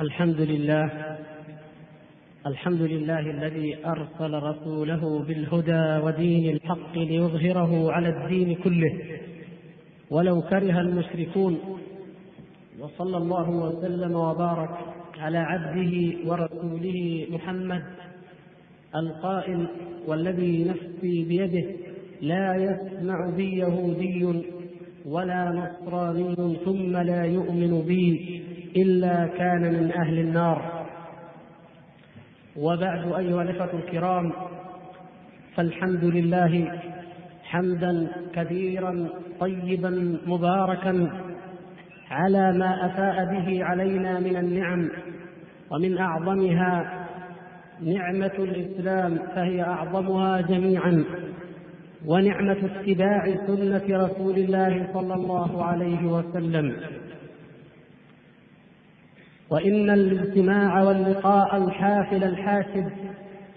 الحمد 0.00 0.40
لله 0.40 1.16
الحمد 2.46 2.82
لله 2.82 3.20
الذي 3.20 3.76
أرسل 3.86 4.34
رسوله 4.34 5.24
بالهدى 5.28 6.04
ودين 6.04 6.56
الحق 6.56 6.98
ليظهره 6.98 7.92
على 7.92 8.08
الدين 8.08 8.54
كله. 8.54 8.92
ولو 10.10 10.42
كره 10.42 10.80
المشركون 10.80 11.58
وصلى 12.80 13.16
الله 13.16 13.50
وسلم 13.50 14.14
وبارك 14.14 14.70
على 15.18 15.38
عبده 15.38 15.92
ورسوله 16.26 17.26
محمد 17.30 17.82
القائل 18.96 19.66
والذي 20.06 20.64
نفسي 20.64 21.24
بيده 21.24 21.64
لا 22.22 22.54
يسمع 22.54 23.30
بي 23.30 23.58
يهودي 23.58 24.42
ولا 25.06 25.42
نصراني 25.50 26.56
ثم 26.64 26.96
لا 26.96 27.24
يؤمن 27.24 27.82
بي. 27.82 28.42
إلا 28.76 29.26
كان 29.26 29.62
من 29.62 29.92
أهل 29.92 30.18
النار. 30.18 30.86
وبعد 32.56 33.12
أيها 33.12 33.42
الإخوة 33.42 33.80
الكرام 33.80 34.32
فالحمد 35.54 36.04
لله 36.04 36.80
حمدا 37.44 38.08
كثيرا 38.34 39.08
طيبا 39.40 40.18
مباركا 40.26 41.10
على 42.10 42.52
ما 42.52 42.86
أفاء 42.86 43.24
به 43.24 43.64
علينا 43.64 44.20
من 44.20 44.36
النعم 44.36 44.88
ومن 45.70 45.98
أعظمها 45.98 47.06
نعمة 47.82 48.32
الإسلام 48.38 49.18
فهي 49.34 49.62
أعظمها 49.62 50.40
جميعا 50.40 51.04
ونعمة 52.06 52.70
اتباع 52.74 53.36
سنة 53.46 53.84
رسول 53.90 54.36
الله 54.36 54.88
صلى 54.92 55.14
الله 55.14 55.64
عليه 55.64 56.06
وسلم. 56.06 56.76
وإن 59.50 59.90
الاجتماع 59.90 60.82
واللقاء 60.82 61.56
الحافل 61.56 62.24
الحاسد 62.24 62.90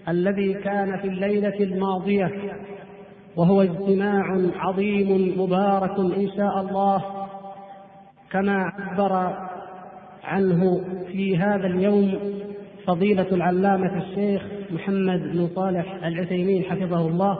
الذي 0.08 0.54
كان 0.54 0.96
في 0.96 1.08
الليلة 1.08 1.60
الماضية 1.60 2.30
وهو 3.36 3.62
اجتماع 3.62 4.38
عظيم 4.56 5.40
مبارك 5.40 5.98
إن 5.98 6.28
شاء 6.36 6.60
الله 6.60 7.04
كما 8.30 8.72
عبر 8.78 9.32
عنه 10.24 10.80
في 11.12 11.38
هذا 11.38 11.66
اليوم 11.66 12.18
فضيلة 12.86 13.26
العلامة 13.32 14.02
الشيخ 14.02 14.42
محمد 14.70 15.20
بن 15.20 15.48
صالح 15.54 16.04
العثيمين 16.04 16.64
حفظه 16.64 17.08
الله 17.08 17.38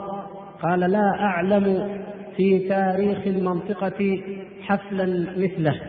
قال 0.61 0.79
لا 0.79 1.11
أعلم 1.19 1.97
في 2.37 2.59
تاريخ 2.59 3.17
المنطقة 3.27 4.21
حفلا 4.61 5.25
مثله 5.37 5.81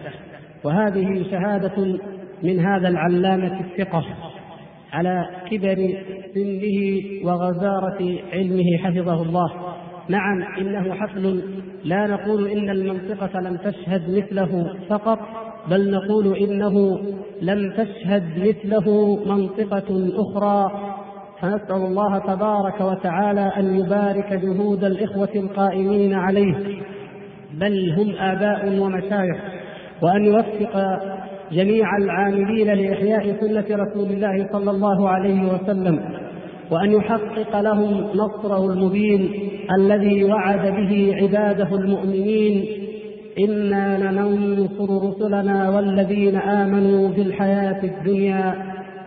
وهذه 0.64 1.30
شهادة 1.30 1.98
من 2.42 2.60
هذا 2.60 2.88
العلامة 2.88 3.60
الثقة 3.60 4.04
على 4.92 5.26
كبر 5.50 5.76
سنه 6.34 7.00
وغزارة 7.24 8.18
علمه 8.32 8.78
حفظه 8.78 9.22
الله. 9.22 9.52
نعم 10.08 10.42
إنه 10.60 10.94
حفل. 10.94 11.42
لا 11.84 12.06
نقول 12.06 12.48
إن 12.48 12.70
المنطقة 12.70 13.40
لم 13.40 13.56
تشهد 13.56 14.16
مثله 14.16 14.74
فقط 14.88 15.18
بل 15.70 15.90
نقول 15.90 16.36
إنه 16.36 16.98
لم 17.42 17.72
تشهد 17.72 18.24
مثله 18.38 19.16
منطقة 19.26 20.10
أخرى. 20.16 20.70
فنسأل 21.40 21.76
الله 21.76 22.18
تبارك 22.18 22.80
وتعالى 22.80 23.52
أن 23.56 23.76
يبارك 23.80 24.32
جهود 24.32 24.84
الإخوة 24.84 25.30
القائمين 25.36 26.14
عليه. 26.14 26.54
بل 27.54 27.92
هم 27.92 28.14
آباء 28.16 28.78
ومشايخ. 28.78 29.36
وأن 30.02 30.24
يوفق 30.24 30.76
جميع 31.52 31.96
العاملين 31.96 32.66
لإحياء 32.66 33.36
سنة 33.40 33.64
رسول 33.70 34.10
الله 34.10 34.48
صلى 34.52 34.70
الله 34.70 35.08
عليه 35.08 35.42
وسلم 35.52 36.00
وأن 36.70 36.92
يحقق 36.92 37.60
لهم 37.60 38.06
نصره 38.14 38.72
المبين 38.72 39.50
الذي 39.78 40.24
وعد 40.24 40.66
به 40.66 41.14
عباده 41.22 41.76
المؤمنين. 41.76 42.66
إنا 43.38 43.98
لننصر 43.98 45.08
رسلنا 45.08 45.70
والذين 45.70 46.36
آمنوا 46.36 47.12
في 47.12 47.22
الحياة 47.22 47.84
الدنيا 47.84 48.54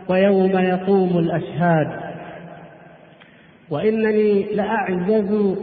ويوم 0.10 0.52
يقوم 0.52 1.18
الأشهاد. 1.18 1.88
وإنني 3.72 4.44
لأعجز 4.56 5.56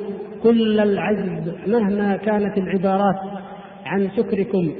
كل 0.43 0.81
العجز 0.81 1.55
مهما 1.67 2.17
كانت 2.17 2.59
العبارات 2.59 3.21
عن 3.87 4.09
شكركم. 4.17 4.73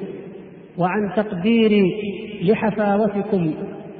وعن 0.79 1.13
تقديري 1.17 1.93
لحفاوتكم 2.43 3.55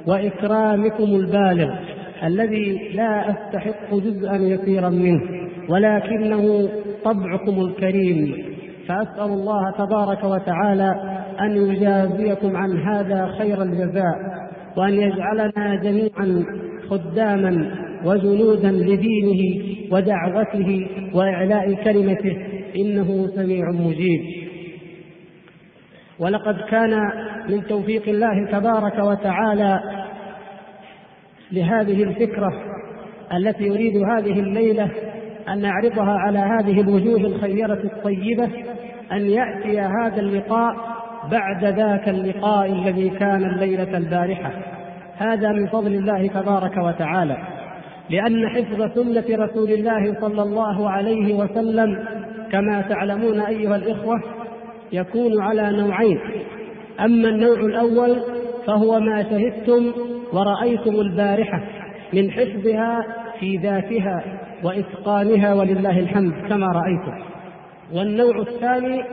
وإكرامكم 0.07 1.03
البالغ 1.03 1.73
الذي 2.23 2.79
لا 2.93 3.29
أستحق 3.29 3.95
جزءا 3.95 4.35
يسيرا 4.35 4.89
منه 4.89 5.21
ولكنه 5.69 6.69
طبعكم 7.03 7.61
الكريم. 7.61 8.35
فأسأل 8.87 9.31
الله 9.31 9.71
تبارك 9.71 10.23
وتعالى 10.23 10.95
أن 11.41 11.51
يجازيكم 11.57 12.55
عن 12.57 12.77
هذا 12.77 13.27
خير 13.37 13.61
الجزاء 13.61 14.15
وأن 14.77 14.93
يجعلنا 14.93 15.75
جميعا 15.83 16.43
خداما 16.89 17.71
وجنودا 18.05 18.71
لدينه 18.71 19.63
ودعوته 19.91 20.87
وإعلاء 21.13 21.73
كلمته 21.73 22.37
إنه 22.75 23.27
سميع 23.35 23.71
مجيب. 23.71 24.42
ولقد 26.19 26.55
كان 26.69 27.11
من 27.49 27.67
توفيق 27.67 28.03
الله 28.07 28.45
تبارك 28.51 28.99
وتعالى 28.99 29.79
لهذه 31.51 32.03
الفكرة 32.03 32.53
التي 33.33 33.63
يريد 33.63 33.97
هذه 33.97 34.39
الليلة 34.39 34.89
أن 35.49 35.61
نعرضها 35.61 36.17
على 36.19 36.39
هذه 36.39 36.81
الوجوه 36.81 37.17
الخيرة 37.17 37.79
الطيبة 37.83 38.49
أن 39.11 39.29
يأتي 39.29 39.79
هذا 39.79 40.19
اللقاء 40.19 40.75
بعد 41.31 41.65
ذاك 41.65 42.09
اللقاء 42.09 42.71
الذي 42.71 43.09
كان 43.09 43.43
الليلة 43.43 43.97
البارحة. 43.97 44.51
هذا 45.17 45.51
من 45.51 45.67
فضل 45.67 45.93
الله 45.93 46.27
تبارك 46.27 46.77
وتعالى. 46.77 47.37
لأن 48.09 48.49
حفظ 48.49 48.93
سنة 48.93 49.45
رسول 49.45 49.71
الله 49.71 50.19
صلى 50.21 50.41
الله 50.41 50.89
عليه 50.89 51.33
وسلم 51.33 52.05
كما 52.51 52.81
تعلمون 52.81 53.39
أيها 53.39 53.75
الإخوة 53.75 54.21
يكون 54.93 55.41
على 55.41 55.71
نوعين. 55.71 56.19
أما 56.99 57.29
النوع 57.29 57.59
الأول 57.59 58.21
فهو 58.67 58.99
ما 58.99 59.23
شهدتم 59.23 59.91
ورأيتم 60.33 60.95
البارحة 60.95 61.63
من 62.13 62.31
حفظها 62.31 63.05
في 63.39 63.57
ذاتها 63.57 64.23
وإتقانها 64.63 65.53
ولله 65.53 65.99
الحمد 65.99 66.33
كما 66.49 66.67
رأيتم. 66.67 67.23
والنوع 67.93 68.39
الثاني 68.39 69.03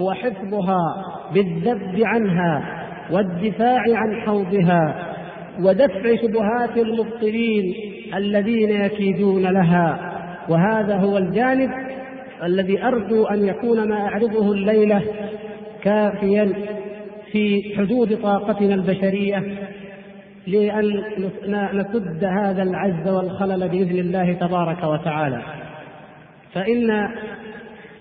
هو 0.00 0.12
حفظها 0.12 1.04
بالذب 1.34 2.00
عنها 2.02 2.84
والدفاع 3.12 3.82
عن 3.88 4.20
حوضها 4.20 5.14
ودفع 5.60 6.16
شبهات 6.22 6.76
المبطلين 6.76 7.74
الذين 8.14 8.70
يكيدون 8.70 9.42
لها. 9.42 10.14
وهذا 10.48 10.96
هو 10.96 11.18
الجانب 11.18 11.70
الذي 12.42 12.82
أرجو 12.82 13.24
أن 13.24 13.48
يكون 13.48 13.88
ما 13.88 14.08
أعرضه 14.08 14.52
الليلة 14.52 15.02
كافيا 15.82 16.52
في 17.32 17.74
حدود 17.76 18.18
طاقتنا 18.22 18.74
البشرية 18.74 19.42
لأن 20.46 21.02
نسد 21.72 22.24
هذا 22.24 22.62
العجز 22.62 23.08
والخلل 23.08 23.68
بإذن 23.68 23.98
الله 23.98 24.32
تبارك 24.32 24.84
وتعالى. 24.84 25.42
فإن 26.52 27.08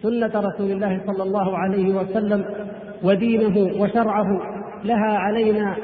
سنة 0.01 0.31
رسول 0.35 0.71
الله 0.71 1.01
صلى 1.07 1.23
الله 1.23 1.57
عليه 1.57 1.87
وسلم 1.87 2.45
ودينه 3.03 3.81
وشرعه 3.81 4.41
لها 4.83 5.17
علينا 5.17 5.75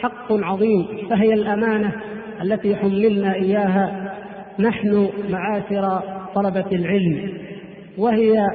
حق 0.00 0.32
عظيم 0.32 0.86
فهي 1.10 1.34
الأمانة 1.34 1.92
التي 2.42 2.76
حملنا 2.76 3.34
إياها. 3.34 4.14
نحن 4.58 5.08
معاشر 5.30 6.02
طلبة 6.34 6.66
العلم. 6.72 7.32
وهي 7.98 8.46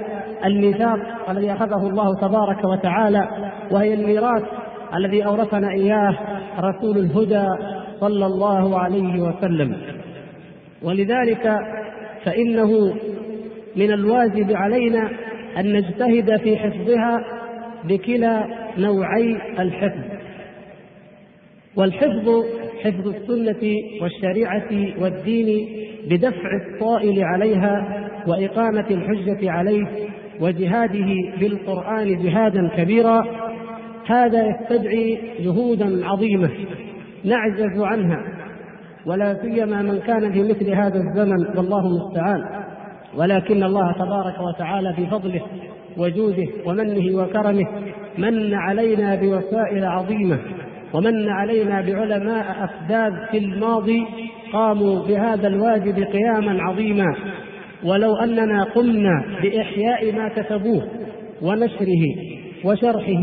الميثاق 0.45 1.29
الذي 1.29 1.51
أخذه 1.51 1.87
الله 1.89 2.15
تبارك 2.21 2.63
وتعالى 2.63 3.27
وهي 3.71 3.93
الميراث 3.93 4.43
الذي 4.95 5.25
أورثنا 5.25 5.71
إياه 5.71 6.17
رسول 6.59 6.97
الهدى 6.97 7.47
صلى 7.99 8.25
الله 8.25 8.79
عليه 8.79 9.21
وسلم. 9.21 9.77
ولذلك 10.83 11.57
فإنه 12.23 12.95
من 13.75 13.91
الواجب 13.91 14.55
علينا 14.55 15.09
أن 15.57 15.73
نجتهد 15.73 16.37
في 16.37 16.57
حفظها 16.57 17.23
بكلا 17.83 18.47
نوعي 18.77 19.37
الحفظ. 19.59 20.01
والحفظ 21.75 22.43
حفظ 22.83 23.07
السنة 23.07 23.75
والشريعة 24.01 24.69
والدين 25.01 25.69
بدفع 26.09 26.49
الطائل 26.55 27.23
عليها 27.23 28.07
وإقامة 28.27 28.85
الحجة 28.91 29.51
عليه 29.51 29.87
وجهاده 30.41 31.07
بالقرآن 31.39 32.23
جهادا 32.23 32.69
كبيرا 32.77 33.25
هذا 34.07 34.47
يستدعي 34.47 35.19
جهودا 35.39 36.05
عظيمة 36.05 36.49
نعجز 37.25 37.79
عنها 37.79 38.23
ولا 39.05 39.41
سيما 39.41 39.81
من 39.81 39.99
كان 39.99 40.31
في 40.31 40.43
مثل 40.43 40.69
هذا 40.69 40.97
الزمن 40.97 41.57
والله 41.57 41.87
المستعان 41.87 42.43
ولكن 43.17 43.63
الله 43.63 43.91
تبارك 43.91 44.35
وتعالى 44.41 44.95
بفضله 44.97 45.41
وجوده 45.97 46.47
ومنه 46.65 47.17
وكرمه 47.21 47.67
من 48.17 48.53
علينا 48.53 49.15
بوسائل 49.15 49.85
عظيمة 49.85 50.39
ومن 50.93 51.29
علينا 51.29 51.81
بعلماء 51.81 52.45
أفداد 52.63 53.13
في 53.31 53.37
الماضي 53.37 54.05
قاموا 54.53 55.07
بهذا 55.07 55.47
الواجب 55.47 56.03
قياما 56.03 56.63
عظيما 56.63 57.15
ولو 57.83 58.15
أننا 58.15 58.63
قمنا 58.63 59.25
بإحياء 59.43 60.15
ما 60.15 60.29
كتبوه 60.29 60.87
ونشره 61.41 62.03
وشرحه 62.63 63.21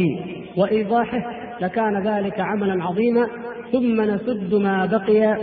وإيضاحه 0.56 1.30
لكان 1.60 2.06
ذلك 2.06 2.40
عملا 2.40 2.84
عظيما 2.84 3.28
ثم 3.72 4.00
نسد 4.00 4.54
ما 4.54 4.86
بقي 4.86 5.36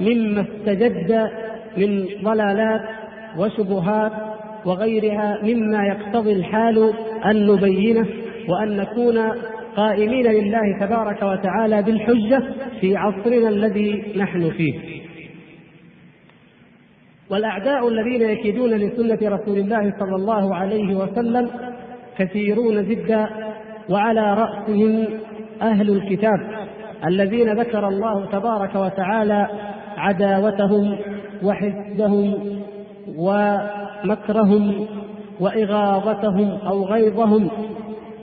مما 0.00 0.40
استجد 0.40 1.30
من 1.76 2.06
ضلالات 2.22 2.80
وشبهات 3.38 4.12
وغيرها 4.64 5.38
مما 5.42 5.86
يقتضي 5.86 6.32
الحال 6.32 6.92
أن 7.24 7.46
نبينه 7.46 8.06
وأن 8.48 8.76
نكون 8.76 9.18
قائمين 9.76 10.26
لله 10.26 10.78
تبارك 10.80 11.22
وتعالى 11.22 11.82
بالحجة 11.82 12.42
في 12.80 12.96
عصرنا 12.96 13.48
الذي 13.48 14.04
نحن 14.16 14.50
فيه. 14.50 14.74
والأعداء 17.30 17.88
الذين 17.88 18.22
يكيدون 18.22 18.70
لسنة 18.70 19.18
رسول 19.22 19.58
الله 19.58 19.94
صلى 19.98 20.16
الله 20.16 20.54
عليه 20.54 20.96
وسلم 20.96 21.50
كثيرون 22.18 22.88
جدا 22.88 23.28
وعلى 23.90 24.34
رأسهم 24.34 25.06
أهل 25.62 25.90
الكتاب 25.90 26.40
الذين 27.06 27.52
ذكر 27.52 27.88
الله 27.88 28.26
تبارك 28.26 28.74
وتعالى 28.74 29.48
عداوتهم 29.96 30.98
وحسدهم 31.42 32.34
ومكرهم 33.16 34.86
وإغاظتهم 35.40 36.50
أو 36.66 36.84
غيظهم 36.84 37.50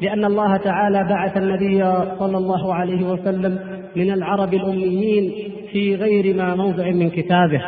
لأن 0.01 0.25
الله 0.25 0.57
تعالى 0.57 1.03
بعث 1.09 1.37
النبي 1.37 1.83
صلى 2.19 2.37
الله 2.37 2.73
عليه 2.73 3.03
وسلم 3.07 3.59
من 3.95 4.11
العرب 4.11 4.53
الأميين 4.53 5.51
في 5.71 5.95
غير 5.95 6.35
ما 6.35 6.55
موضع 6.55 6.91
من 6.91 7.09
كتابه. 7.09 7.61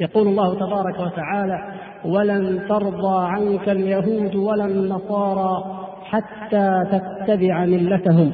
يقول 0.00 0.28
الله 0.28 0.54
تبارك 0.54 1.00
وتعالى 1.00 1.58
ولن 2.04 2.60
ترضى 2.68 3.26
عنك 3.26 3.68
اليهود 3.68 4.36
ولا 4.36 4.64
النصارى 4.64 5.80
حتى 6.04 6.82
تتبع 6.92 7.64
ملتهم 7.64 8.32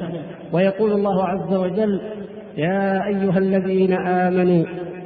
ويقول 0.53 0.91
الله 0.91 1.23
عز 1.23 1.53
وجل 1.53 2.01
يا 2.57 3.07
أيها 3.07 3.37
الذين 3.37 3.93
آمنوا 3.93 4.65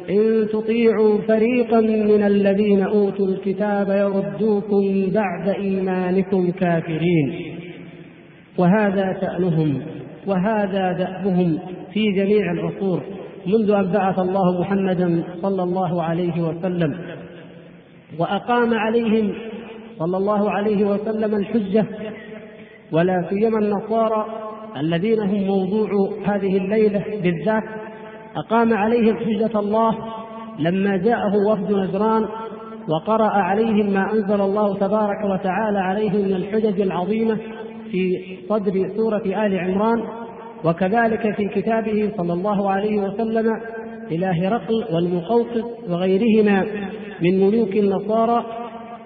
إن 0.10 0.48
تطيعوا 0.54 1.22
فريقا 1.28 1.80
من 1.82 2.24
الذين 2.24 2.82
أوتوا 2.82 3.26
الكتاب 3.26 3.90
يردوكم 3.90 5.12
بعد 5.14 5.50
إيمانكم 5.50 6.52
كافرين 6.52 7.58
وهذا 8.58 9.18
شأنهم 9.22 9.82
وهذا 10.28 10.92
دأبهم 10.92 11.60
في 11.94 12.12
جميع 12.12 12.52
العصور. 12.52 13.02
منذ 13.46 13.72
أن 13.72 13.92
بعث 13.92 14.20
الله 14.20 14.62
محمدا 14.62 15.24
صلى 15.42 15.64
الله 15.64 16.04
عليه 16.04 16.42
وسلم. 16.42 17.00
وأقام 18.20 18.74
عليهم 18.74 19.34
صلى 20.00 20.18
الله 20.18 20.52
عليه 20.52 20.86
وسلم 20.86 21.36
الحجة 21.36 21.86
ولا 22.92 23.26
سيما 23.30 23.60
النصارى 23.60 24.26
الذين 24.78 25.20
هم 25.20 25.44
موضوع 25.44 25.90
هذه 26.26 26.58
الليلة 26.58 27.04
بالذات. 27.24 27.64
أقام 28.36 28.74
عليهم 28.74 29.16
حجة 29.18 29.60
الله 29.60 29.98
لما 30.60 30.98
جاءه 30.98 31.34
وفد 31.48 31.72
نجران 31.72 32.26
وقرأ 32.90 33.30
عليهم 33.30 33.94
ما 33.94 34.14
أنزل 34.14 34.42
الله 34.42 34.78
تبارك 34.78 35.26
وتعالى 35.26 35.80
عليهم 35.80 36.16
من 36.16 36.34
الحجج 36.34 36.82
العظيمة 36.82 37.38
في 37.92 38.18
صدر 38.50 38.88
سورة 38.98 39.46
آل 39.46 39.60
عمران. 39.60 40.21
وكذلك 40.66 41.36
في 41.36 41.48
كتابه 41.48 42.12
صلى 42.18 42.34
الله 42.34 42.70
عليه 42.72 42.98
وسلم 42.98 43.62
إلى 44.12 44.26
هرقل 44.26 44.86
والمقوقس 44.94 45.64
وغيرهما 45.90 46.66
من 47.22 47.40
ملوك 47.48 47.76
النصارى 47.76 48.46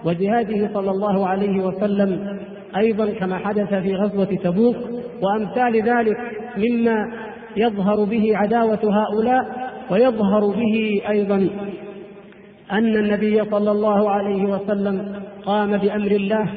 وجهاده 0.06 0.70
صلى 0.74 0.92
الله 0.92 1.28
عليه 1.28 1.64
وسلم 1.66 2.40
أيضا 2.78 3.10
كما 3.10 3.38
حدث 3.38 3.74
في 3.74 3.96
غزوة 3.96 4.26
تبوك 4.44 4.76
وأمثال 5.22 5.82
ذلك 5.82 6.18
مما 6.58 7.12
يظهر 7.58 8.04
به 8.04 8.38
عداوة 8.38 8.80
هؤلاء 8.84 9.72
ويظهر 9.92 10.48
به 10.48 11.02
أيضا 11.10 11.48
أن 12.72 12.98
النبي 12.98 13.44
صلى 13.52 13.72
الله 13.72 14.10
عليه 14.10 14.44
وسلم 14.44 15.22
قام 15.46 15.78
بأمر 15.78 16.12
الله 16.12 16.50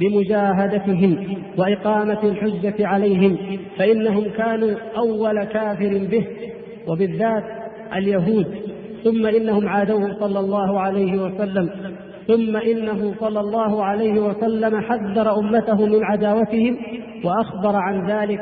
بمجاهدتهم 0.00 1.36
وإقامة 1.58 2.22
الحجة 2.24 2.86
عليهم 2.86 3.36
فإنهم 3.78 4.24
كانوا 4.36 4.74
أول 4.96 5.44
كافر 5.44 6.06
به. 6.10 6.26
وبالذات 6.88 7.44
اليهود 7.96 8.46
ثم 9.04 9.26
إنهم 9.26 9.68
عادوه 9.68 10.16
صلى 10.20 10.40
الله 10.40 10.80
عليه 10.80 11.22
وسلم 11.22 11.70
ثم 12.26 12.56
إنه 12.56 13.14
صلى 13.20 13.40
الله 13.40 13.84
عليه 13.84 14.20
وسلم 14.20 14.80
حذر 14.80 15.38
أمته 15.38 15.86
من 15.86 16.04
عداوتهم 16.04 16.76
وأخبر 17.24 17.76
عن 17.76 18.10
ذلك 18.10 18.40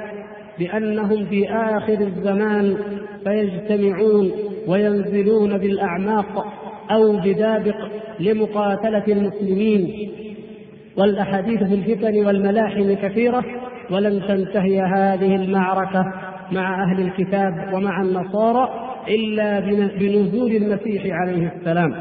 بأنهم 0.59 1.25
في 1.25 1.51
آخر 1.51 2.01
الزمان 2.01 2.77
فيجتمعون 3.25 4.31
وينزلون 4.69 5.59
بالأعماق 5.59 6.47
أو 6.91 7.17
بدابق 7.17 7.77
لمقاتلة 8.21 9.05
المسلمين. 9.09 10.11
والأحاديث 10.97 11.63
في 11.63 11.75
الفتن 11.75 12.27
والملاحم 12.27 12.95
كثيرة 12.95 13.45
ولن 13.91 14.23
تنتهي 14.29 14.81
هذه 14.81 15.35
المعركة 15.35 16.05
مع 16.53 16.85
أهل 16.85 17.01
الكتاب 17.01 17.75
ومع 17.75 18.03
النصارى 18.03 18.69
إلا 19.09 19.61
بنزول 19.99 20.51
المسيح 20.57 21.03
عليه 21.07 21.53
السلام. 21.57 21.95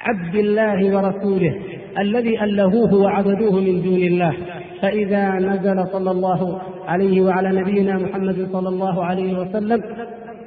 عبد 0.00 0.34
الله 0.34 0.96
ورسوله 0.96 1.54
الذي 1.98 2.44
ألهوه 2.44 2.94
وعبدوه 2.94 3.60
من 3.60 3.82
دون 3.82 4.02
الله. 4.02 4.34
فإذا 4.82 5.32
نزل 5.32 5.86
صلى 5.92 6.10
الله 6.10 6.60
عليه 6.88 7.20
وعلى 7.20 7.60
نبينا 7.60 7.98
محمد 7.98 8.48
صلى 8.52 8.68
الله 8.68 9.04
عليه 9.04 9.38
وسلم 9.38 9.82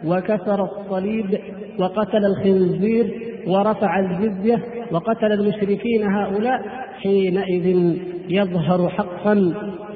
وكسر 0.06 0.64
الصليب 0.64 1.39
وقتل 1.80 2.25
الخنزير 2.25 3.33
ورفع 3.48 4.00
الجزية 4.00 4.64
وقتل 4.92 5.32
المشركين 5.32 6.04
هؤلاء 6.04 6.62
حينئذ 7.02 7.98
يظهر 8.30 8.90
حقا 8.90 9.54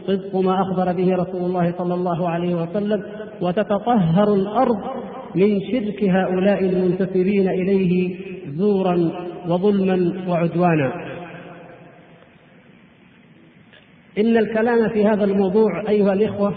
صدق 0.07 0.35
ما 0.35 0.61
أخبر 0.61 0.93
به 0.93 1.15
رسول 1.15 1.41
الله 1.41 1.73
صلى 1.77 1.93
الله 1.93 2.29
عليه 2.29 2.55
وسلم 2.55 3.03
وتتطهر 3.41 4.33
الأرض 4.33 4.77
من 5.35 5.61
شرك 5.61 6.03
هؤلاء 6.03 6.63
المنتسبين 6.63 7.49
إليه 7.49 8.15
زورا 8.57 9.11
وظلما 9.47 10.13
وعدوانا. 10.27 10.93
إن 14.17 14.37
الكلام 14.37 14.89
في 14.89 15.05
هذا 15.05 15.23
الموضوع 15.23 15.89
أيها 15.89 16.13
الإخوة 16.13 16.53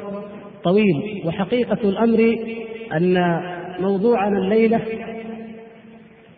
طويل 0.64 1.22
وحقيقة 1.26 1.78
الأمر 1.84 2.36
أن 2.92 3.40
موضوعنا 3.80 4.38
الليلة 4.38 4.80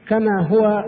كما 0.09 0.47
هو 0.51 0.85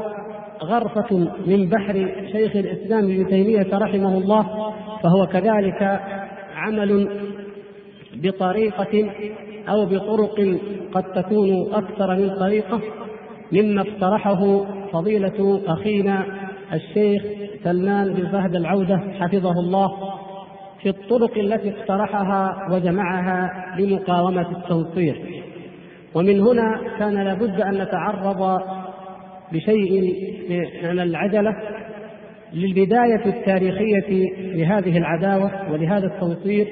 غرفة 0.62 1.18
من 1.46 1.68
بحر 1.68 2.08
شيخ 2.32 2.56
الإسلام 2.56 3.04
ابن 3.04 3.28
تيمية 3.28 3.66
رحمه 3.72 4.18
الله 4.18 4.72
فهو 5.02 5.26
كذلك 5.26 6.00
عمل 6.56 7.08
بطريقة 8.14 9.10
أو 9.68 9.86
بطرق 9.86 10.58
قد 10.92 11.04
تكون 11.12 11.74
أكثر 11.74 12.16
من 12.16 12.30
طريقة 12.38 12.80
مما 13.52 13.80
اقترحه 13.82 14.64
فضيلة 14.92 15.62
أخينا 15.66 16.24
الشيخ 16.72 17.22
سلمان 17.64 18.12
بن 18.14 18.28
فهد 18.28 18.56
العودة 18.56 19.00
حفظه 19.20 19.60
الله 19.60 19.90
في 20.82 20.88
الطرق 20.88 21.38
التي 21.38 21.70
اقترحها 21.70 22.68
وجمعها 22.72 23.50
لمقاومة 23.78 24.50
التنصير 24.50 25.42
ومن 26.14 26.40
هنا 26.40 26.80
كان 26.98 27.14
لابد 27.14 27.60
أن 27.60 27.74
نتعرض 27.82 28.60
بشيء 29.52 30.14
من 30.82 31.00
العجلة 31.00 31.56
للبداية 32.52 33.26
التاريخية 33.26 34.30
لهذه 34.38 34.98
العداوة 34.98 35.72
ولهذا 35.72 36.06
التنصير 36.06 36.66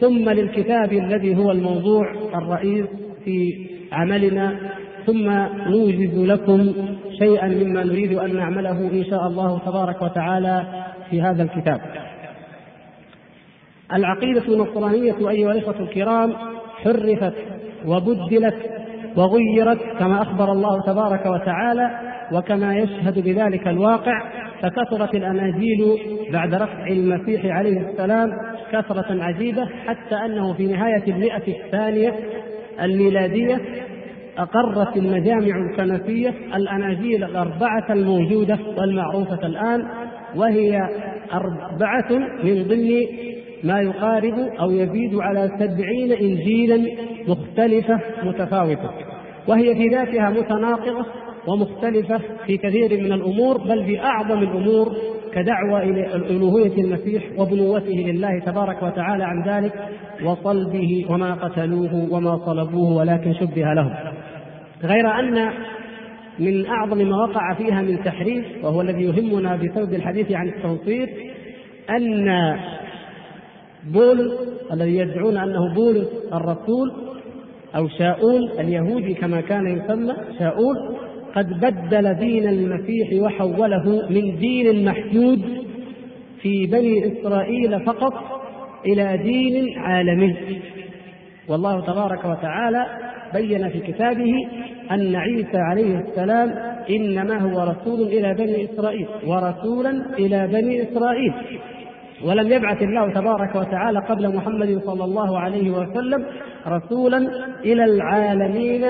ثم 0.00 0.30
للكتاب 0.30 0.92
الذي 0.92 1.36
هو 1.36 1.50
الموضوع 1.50 2.12
الرئيس 2.34 2.86
في 3.24 3.66
عملنا 3.92 4.56
ثم 5.06 5.30
نوجز 5.70 6.18
لكم 6.18 6.72
شيئا 7.18 7.48
مما 7.48 7.84
نريد 7.84 8.12
أن 8.12 8.36
نعمله 8.36 8.90
إن 8.92 9.04
شاء 9.04 9.26
الله 9.26 9.58
تبارك 9.58 10.02
وتعالى 10.02 10.84
في 11.10 11.22
هذا 11.22 11.42
الكتاب. 11.42 11.80
العقيدة 13.92 14.42
النصرانية 14.48 15.30
أيها 15.30 15.52
الإخوة 15.52 15.80
الكرام 15.80 16.32
حرفت 16.82 17.34
وبدلت 17.86 18.54
وغيرت 19.16 19.78
كما 19.98 20.22
أخبر 20.22 20.52
الله 20.52 20.82
تبارك 20.82 21.26
وتعالى 21.26 21.90
وكما 22.32 22.76
يشهد 22.76 23.18
بذلك 23.18 23.68
الواقع 23.68 24.22
فكثرت 24.62 25.14
الأناجيل 25.14 25.98
بعد 26.32 26.54
رفع 26.54 26.86
المسيح 26.86 27.44
عليه 27.44 27.80
السلام 27.90 28.30
كثرة 28.72 29.22
عجيبة 29.24 29.66
حتى 29.86 30.14
أنه 30.14 30.52
في 30.52 30.66
نهاية 30.66 31.02
المئة 31.08 31.42
الثانية 31.48 32.14
الميلادية 32.82 33.60
أقرت 34.38 34.96
المجامع 34.96 35.56
الكنسية 35.56 36.34
الأناجيل 36.54 37.24
الأربعة 37.24 37.92
الموجودة 37.92 38.58
والمعروفة 38.78 39.46
الآن 39.46 39.84
وهي 40.36 40.88
أربعة 41.32 42.12
من 42.44 42.64
ضمن 42.68 43.06
ما 43.64 43.80
يقارب 43.80 44.38
أو 44.60 44.70
يزيد 44.70 45.14
على 45.14 45.50
سبعين 45.58 46.12
إنجيلا 46.12 46.86
مختلفة 47.28 48.00
متفاوتة 48.22 48.90
وهي 49.48 49.74
في 49.74 49.88
ذاتها 49.88 50.30
متناقضة 50.30 51.06
ومختلفة 51.46 52.20
في 52.46 52.56
كثير 52.56 53.00
من 53.00 53.12
الأمور 53.12 53.58
بل 53.58 53.84
في 53.84 54.00
أعظم 54.00 54.38
الأمور 54.42 54.96
كدعوة 55.34 55.82
إلى 55.82 56.14
ألوهية 56.14 56.82
المسيح 56.82 57.22
وبنوته 57.38 57.94
لله 57.94 58.38
تبارك 58.38 58.82
وتعالى 58.82 59.24
عن 59.24 59.42
ذلك 59.42 59.72
وصلبه 60.24 61.06
وما 61.10 61.34
قتلوه 61.34 62.08
وما 62.10 62.36
صلبوه 62.46 62.96
ولكن 62.96 63.34
شبه 63.34 63.74
لهم 63.74 63.94
غير 64.82 65.18
أن 65.18 65.50
من 66.38 66.66
أعظم 66.66 66.98
ما 66.98 67.16
وقع 67.16 67.54
فيها 67.54 67.82
من 67.82 68.04
تحريف 68.04 68.44
وهو 68.62 68.80
الذي 68.80 69.02
يهمنا 69.02 69.56
بسبب 69.56 69.94
الحديث 69.94 70.32
عن 70.32 70.48
التنصير 70.48 71.08
أن 71.90 72.28
بولس 73.92 74.32
الذي 74.72 74.96
يدعون 74.96 75.36
أنه 75.36 75.74
بولس 75.74 76.08
الرسول 76.32 76.92
أو 77.76 77.88
شاؤول 77.88 78.50
اليهودي 78.60 79.14
كما 79.14 79.40
كان 79.40 79.66
يسمى 79.66 80.14
شاؤول 80.38 80.76
قد 81.34 81.60
بدل 81.60 82.14
دين 82.14 82.48
المسيح 82.48 83.22
وحوله 83.22 84.08
من 84.10 84.38
دين 84.38 84.84
محدود 84.84 85.42
في 86.42 86.66
بني 86.66 87.12
إسرائيل 87.12 87.80
فقط 87.80 88.14
إلى 88.86 89.16
دين 89.22 89.78
عالمي. 89.78 90.36
والله 91.48 91.80
تبارك 91.80 92.24
وتعالى 92.24 92.86
بين 93.34 93.68
في 93.68 93.78
كتابه 93.80 94.34
أن 94.90 95.16
عيسى 95.16 95.56
عليه 95.56 95.98
السلام 95.98 96.54
إنما 96.90 97.38
هو 97.38 97.70
رسول 97.70 98.00
إلى 98.00 98.34
بني 98.34 98.64
إسرائيل 98.64 99.06
ورسولا 99.26 99.90
إلى 100.18 100.46
بني 100.46 100.82
إسرائيل. 100.82 101.32
ولم 102.24 102.52
يبعث 102.52 102.82
الله 102.82 103.12
تبارك 103.12 103.54
وتعالى 103.54 103.98
قبل 103.98 104.36
محمد 104.36 104.80
صلى 104.84 105.04
الله 105.04 105.38
عليه 105.38 105.70
وسلم 105.70 106.26
رسولا 106.66 107.18
إلى 107.64 107.84
العالمين 107.84 108.86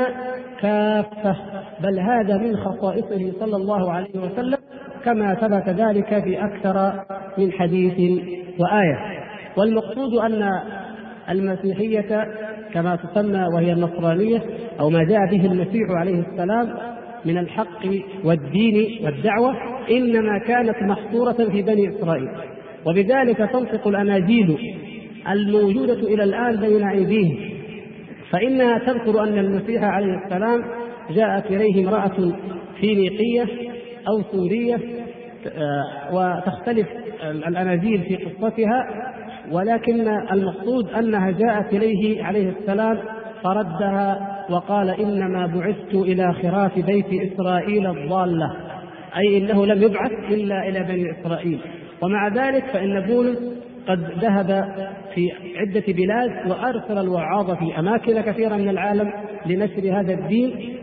كافة 0.60 1.36
بل 1.80 1.98
هذا 1.98 2.36
من 2.36 2.56
خصائصه 2.56 3.32
صلى 3.40 3.56
الله 3.56 3.92
عليه 3.92 4.20
وسلم 4.20 4.58
كما 5.04 5.34
ثبت 5.34 5.68
ذلك 5.68 6.22
في 6.24 6.44
أكثر 6.44 7.04
من 7.38 7.52
حديث 7.52 8.20
وآية. 8.58 8.98
والمقصود 9.56 10.14
أن 10.14 10.50
المسيحية 11.30 12.26
كما 12.72 12.96
تسمى 12.96 13.46
وهي 13.54 13.72
النصرانية 13.72 14.42
أو 14.80 14.90
ما 14.90 15.04
جاء 15.04 15.26
به 15.30 15.46
المسيح 15.46 15.90
عليه 15.90 16.20
السلام 16.20 16.68
من 17.24 17.38
الحق 17.38 17.86
والدين 18.24 19.04
والدعوة 19.04 19.54
إنما 19.90 20.38
كانت 20.38 20.82
محصورة 20.82 21.50
في 21.50 21.62
بني 21.62 21.88
إسرائيل. 21.88 22.28
وبذلك 22.86 23.36
تنطق 23.36 23.88
الأناجيل 23.88 24.58
الموجودة 25.30 25.94
إلى 26.14 26.24
الآن 26.24 26.56
بين 26.56 26.88
أيديهم. 26.88 27.54
فإنها 28.30 28.78
تذكر 28.78 29.22
أن 29.22 29.38
المسيح 29.38 29.84
عليه 29.84 30.14
السلام 30.24 30.64
جاءت 31.10 31.46
إليه 31.46 31.88
امرأة 31.88 32.32
فينيقية 32.80 33.46
أو 34.08 34.22
سورية 34.32 34.78
آه، 35.46 36.14
وتختلف 36.14 36.86
الأناجيل 37.22 38.02
في 38.02 38.16
قصتها 38.16 38.86
ولكن 39.50 40.08
المقصود 40.32 40.90
أنها 40.90 41.30
جاءت 41.30 41.74
إليه 41.74 42.24
عليه 42.24 42.48
السلام 42.48 42.98
فردها 43.42 44.34
وقال 44.50 44.90
إنما 44.90 45.46
بعثت 45.46 45.94
إلى 45.94 46.32
خراف 46.32 46.78
بيت 46.78 47.32
إسرائيل 47.32 47.86
الضالة 47.86 48.56
أي 49.16 49.38
إنه 49.38 49.66
لم 49.66 49.82
يبعث 49.82 50.12
إلا 50.30 50.68
إلى 50.68 50.80
بني 50.80 51.20
إسرائيل. 51.20 51.60
ومع 52.04 52.28
ذلك 52.28 52.64
فإن 52.64 53.00
بولس 53.00 53.38
قد 53.88 54.00
ذهب 54.20 54.64
في 55.14 55.30
عدة 55.56 55.84
بلاد 55.88 56.50
وأرسل 56.50 56.98
الوعاظ 56.98 57.50
في 57.50 57.78
أماكن 57.78 58.20
كثيرة 58.20 58.56
من 58.56 58.68
العالم 58.68 59.12
لنشر 59.46 60.00
هذا 60.00 60.14
الدين 60.14 60.78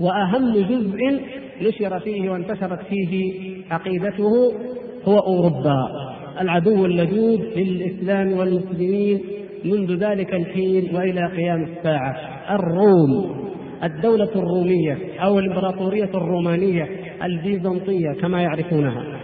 وأهم 0.00 0.52
جزء 0.52 1.20
نشر 1.62 2.00
فيه 2.00 2.30
وانتشرت 2.30 2.80
فيه 2.82 3.32
عقيدته 3.70 4.52
هو 5.04 5.18
أوروبا 5.18 5.88
العدو 6.40 6.84
اللدود 6.86 7.40
للإسلام 7.56 8.32
والمسلمين 8.32 9.20
منذ 9.64 9.96
ذلك 9.96 10.34
الحين 10.34 10.96
وإلى 10.96 11.26
قيام 11.36 11.62
الساعة 11.62 12.16
الروم 12.50 13.40
الدولة 13.84 14.30
الرومية 14.36 14.98
أو 15.20 15.38
الإمبراطورية 15.38 16.10
الرومانية 16.14 16.88
البيزنطية 17.22 18.12
كما 18.20 18.42
يعرفونها. 18.42 19.19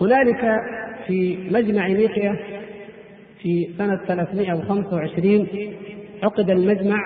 هنالك 0.00 0.60
في 1.06 1.38
مجمع 1.50 1.86
نيقيا 1.86 2.36
في 3.42 3.68
سنة 3.78 3.96
325 4.06 5.46
عقد 6.22 6.50
المجمع 6.50 6.98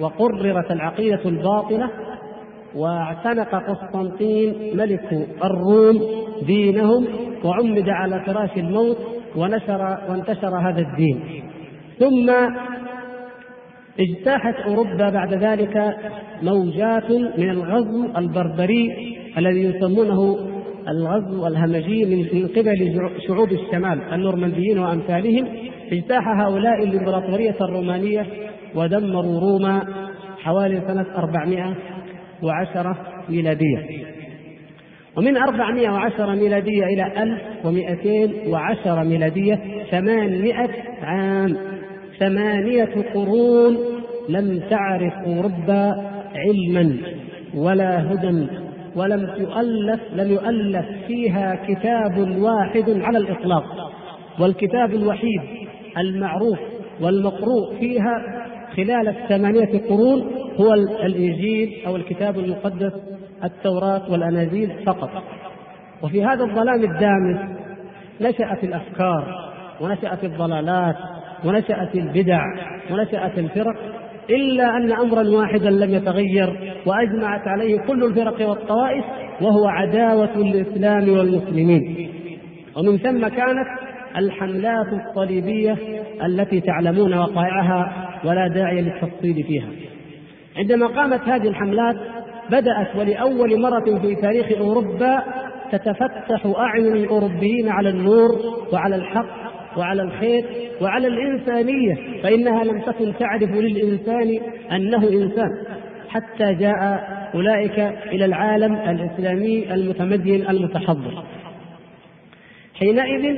وقررت 0.00 0.70
العقيدة 0.70 1.20
الباطلة 1.24 1.90
واعتنق 2.74 3.54
قسطنطين 3.54 4.76
ملك 4.76 5.28
الروم 5.44 6.00
دينهم 6.46 7.06
وعمد 7.44 7.88
على 7.88 8.20
فراش 8.26 8.50
الموت 8.56 8.98
ونشر 9.36 9.98
وانتشر 10.08 10.58
هذا 10.58 10.80
الدين. 10.80 11.42
ثم 11.98 12.30
اجتاحت 14.00 14.54
أوروبا 14.54 15.10
بعد 15.10 15.34
ذلك 15.34 15.96
موجات 16.42 17.10
من 17.10 17.50
الغزو 17.50 18.04
البربري 18.16 19.16
الذي 19.38 19.62
يسمونه 19.62 20.38
الغزو 20.88 21.46
الهمجي 21.46 22.04
من 22.04 22.48
قبل 22.48 23.00
شعوب 23.28 23.52
الشمال 23.52 24.02
النورمانديين 24.12 24.78
وأمثالهم 24.78 25.46
اجتاح 25.92 26.28
هؤلاء 26.28 26.82
الإمبراطورية 26.82 27.56
الرومانية 27.60 28.26
ودمروا 28.74 29.40
روما 29.40 29.82
حوالي 30.42 30.82
سنة 30.86 31.06
410 31.16 32.96
ميلادية. 33.28 34.06
ومن 35.16 35.36
410 35.36 36.34
ميلادية 36.34 36.84
إلى 36.84 37.22
1210 37.22 39.04
ميلادية 39.04 39.60
800 39.90 40.68
عام 41.02 41.56
ثمانية 42.18 42.94
قرون 43.14 43.78
لم 44.28 44.60
تعرف 44.70 45.12
أوروبا 45.26 45.94
علما 46.34 46.96
ولا 47.54 48.12
هدى 48.12 48.46
ولم 48.96 49.26
تؤلف 49.26 50.00
لم 50.14 50.32
يؤلف 50.32 50.86
فيها 51.06 51.54
كتاب 51.68 52.18
واحد 52.42 52.84
على 52.88 53.18
الإطلاق. 53.18 53.92
والكتاب 54.40 54.94
الوحيد 54.94 55.40
المعروف 55.98 56.58
والمقروء 57.00 57.78
فيها 57.80 58.42
خلال 58.76 59.08
الثمانية 59.08 59.80
قرون 59.88 60.30
هو 60.60 60.74
الإنجيل 60.74 61.86
أو 61.86 61.96
الكتاب 61.96 62.38
المقدس 62.38 62.92
التوراة 63.44 64.10
والأناجيل 64.12 64.70
فقط. 64.86 65.10
وفي 66.02 66.24
هذا 66.24 66.44
الظلام 66.44 66.84
الدامس 66.84 67.40
نشأت 68.20 68.64
الأفكار 68.64 69.52
ونشأت 69.80 70.24
الضلالات 70.24 70.96
ونشأت 71.44 71.94
البدع 71.94 72.40
ونشأت 72.90 73.38
الفرق. 73.38 74.05
إلا 74.30 74.76
أن 74.76 74.92
أمرا 74.92 75.28
واحدا 75.28 75.70
لم 75.70 75.94
يتغير 75.94 76.76
وأجمعت 76.86 77.48
عليه 77.48 77.78
كل 77.78 78.04
الفرق 78.04 78.48
والطوائف 78.48 79.04
وهو 79.40 79.66
عداوة 79.66 80.34
الإسلام 80.36 81.08
والمسلمين. 81.08 82.10
ومن 82.76 82.98
ثم 82.98 83.28
كانت 83.28 83.66
الحملات 84.16 84.86
الصليبية 84.92 85.76
التي 86.26 86.60
تعلمون 86.60 87.14
وقائعها 87.14 88.10
ولا 88.24 88.48
داعي 88.48 88.82
للتفصيل 88.82 89.44
فيها. 89.44 89.68
عندما 90.56 90.86
قامت 90.86 91.20
هذه 91.28 91.48
الحملات 91.48 91.96
بدأت 92.50 92.96
ولأول 92.96 93.60
مرة 93.60 93.98
في 93.98 94.14
تاريخ 94.14 94.46
أوروبا 94.60 95.22
تتفتح 95.72 96.46
أعين 96.58 96.92
الأوروبيين 96.96 97.68
على 97.68 97.88
النور 97.88 98.30
وعلى 98.72 98.96
الحق 98.96 99.45
وعلى 99.76 100.02
الخير 100.02 100.44
وعلى 100.82 101.06
الإنسانية 101.06 102.22
فإنها 102.22 102.64
لم 102.64 102.80
تكن 102.80 103.12
تعرف 103.18 103.50
للإنسان 103.50 104.38
أنه 104.72 105.08
إنسان 105.08 105.50
حتى 106.08 106.54
جاء 106.54 107.08
أولئك 107.34 107.78
إلى 108.12 108.24
العالم 108.24 108.74
الإسلامي 108.74 109.74
المتمدن 109.74 110.44
المتحضر. 110.48 111.24
حينئذ 112.74 113.36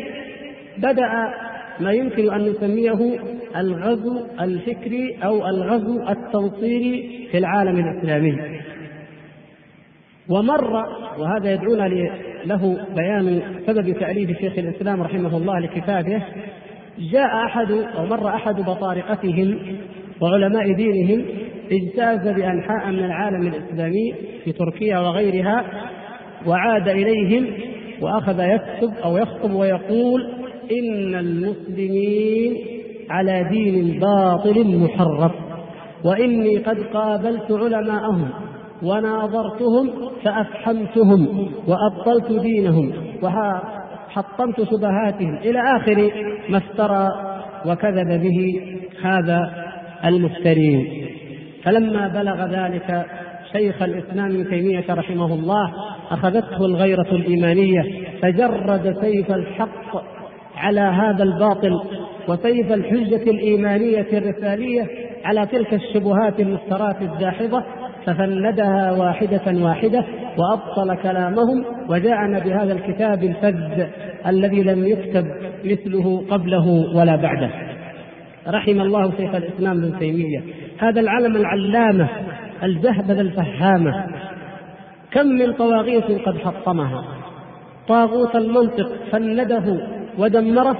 بدأ 0.78 1.35
ما 1.80 1.92
يمكن 1.92 2.33
أن 2.35 2.49
نسميه 2.49 3.18
الغزو 3.57 4.26
الفكري 4.40 5.18
أو 5.25 5.47
الغزو 5.47 6.09
التنصيري 6.09 7.28
في 7.30 7.38
العالم 7.38 7.78
الإسلامي. 7.78 8.37
ومر 10.28 10.75
وهذا 11.18 11.52
يدعونا 11.52 11.88
له 12.47 12.78
بيان 12.97 13.42
سبب 13.66 13.92
تأليف 13.92 14.38
شيخ 14.38 14.58
الإسلام 14.58 15.02
رحمه 15.02 15.37
الله 15.37 15.58
لكتابه 15.58 16.23
جاء 16.99 17.44
أحد 17.47 17.70
أو 17.70 18.06
مر 18.06 18.28
أحد 18.28 18.61
بطارقتهم 18.61 19.58
وعلماء 20.20 20.73
دينهم 20.73 21.25
اجتاز 21.73 22.28
بأنحاء 22.28 22.90
من 22.90 23.04
العالم 23.04 23.47
الإسلامي 23.47 24.14
في 24.44 24.52
تركيا 24.52 24.99
وغيرها 24.99 25.64
وعاد 26.47 26.88
إليهم 26.88 27.47
وأخذ 28.00 28.40
يكتب 28.40 28.92
أو 29.04 29.16
يخطب 29.16 29.52
ويقول 29.52 30.32
إن 30.73 31.14
المسلمين 31.14 32.56
على 33.11 33.47
دين 33.50 34.00
باطل 34.00 34.78
محرف 34.78 35.32
وإني 36.04 36.58
قد 36.58 36.78
قابلت 36.78 37.52
علماءهم 37.52 38.28
وناظرتهم 38.82 39.90
فأفحمتهم 40.25 41.49
وأبطلت 41.66 42.40
دينهم 42.40 42.92
وحطمت 43.23 44.62
شبهاتهم 44.70 45.37
إلى 45.37 45.58
آخر 45.76 46.11
ما 46.49 46.58
افترى 46.58 47.08
وكذب 47.66 48.23
به 48.23 48.61
هذا 49.02 49.40
المفترين. 50.04 51.08
فلما 51.64 52.08
بلغ 52.08 52.47
ذلك 52.47 53.06
شيخ 53.52 53.82
الإسلام 53.82 54.26
ابن 54.26 54.50
تيمية 54.50 54.85
رحمه 54.90 55.35
الله 55.35 55.73
أخذته 56.11 56.66
الغيرة 56.66 57.11
الإيمانية 57.12 57.82
فجرد 58.23 58.97
سيف 59.00 59.30
الحق 59.30 60.02
على 60.56 60.80
هذا 60.80 61.23
الباطل 61.23 61.80
وسيف 62.28 62.73
الحجة 62.73 63.30
الإيمانية 63.30 64.06
الرسالية 64.12 64.87
على 65.25 65.47
تلك 65.47 65.75
الشبهات 65.75 66.40
المفترات 66.40 67.02
الداحضة 67.02 67.62
ففندها 68.07 68.93
واحدة 68.93 69.64
واحدة 69.64 70.05
وأبطل 70.38 71.02
كلامهم 71.02 71.64
وجاءنا 71.88 72.38
بهذا 72.38 72.73
الكتاب 72.73 73.25
الفذ 73.25 73.87
الذي 74.26 74.62
لم 74.62 74.87
يكتب 74.87 75.26
مثله 75.64 76.25
قبله 76.31 76.97
ولا 76.97 77.17
بعده. 77.17 77.50
رحم 78.49 78.81
الله 78.81 79.11
شيخ 79.17 79.35
الإسلام 79.35 79.85
ابن 79.85 79.99
تيمية. 79.99 80.43
هذا 80.78 81.00
العلم 81.00 81.37
العلامة 81.37 82.09
الجهبذ 82.62 83.19
الفهامة. 83.19 84.07
كم 85.11 85.26
من 85.26 85.52
طواغيت 85.52 86.05
قد 86.26 86.38
حطمها. 86.38 87.05
طاغوت 87.88 88.37
المنطق 88.37 88.93
فنده 89.11 89.81
ودمره 90.19 90.76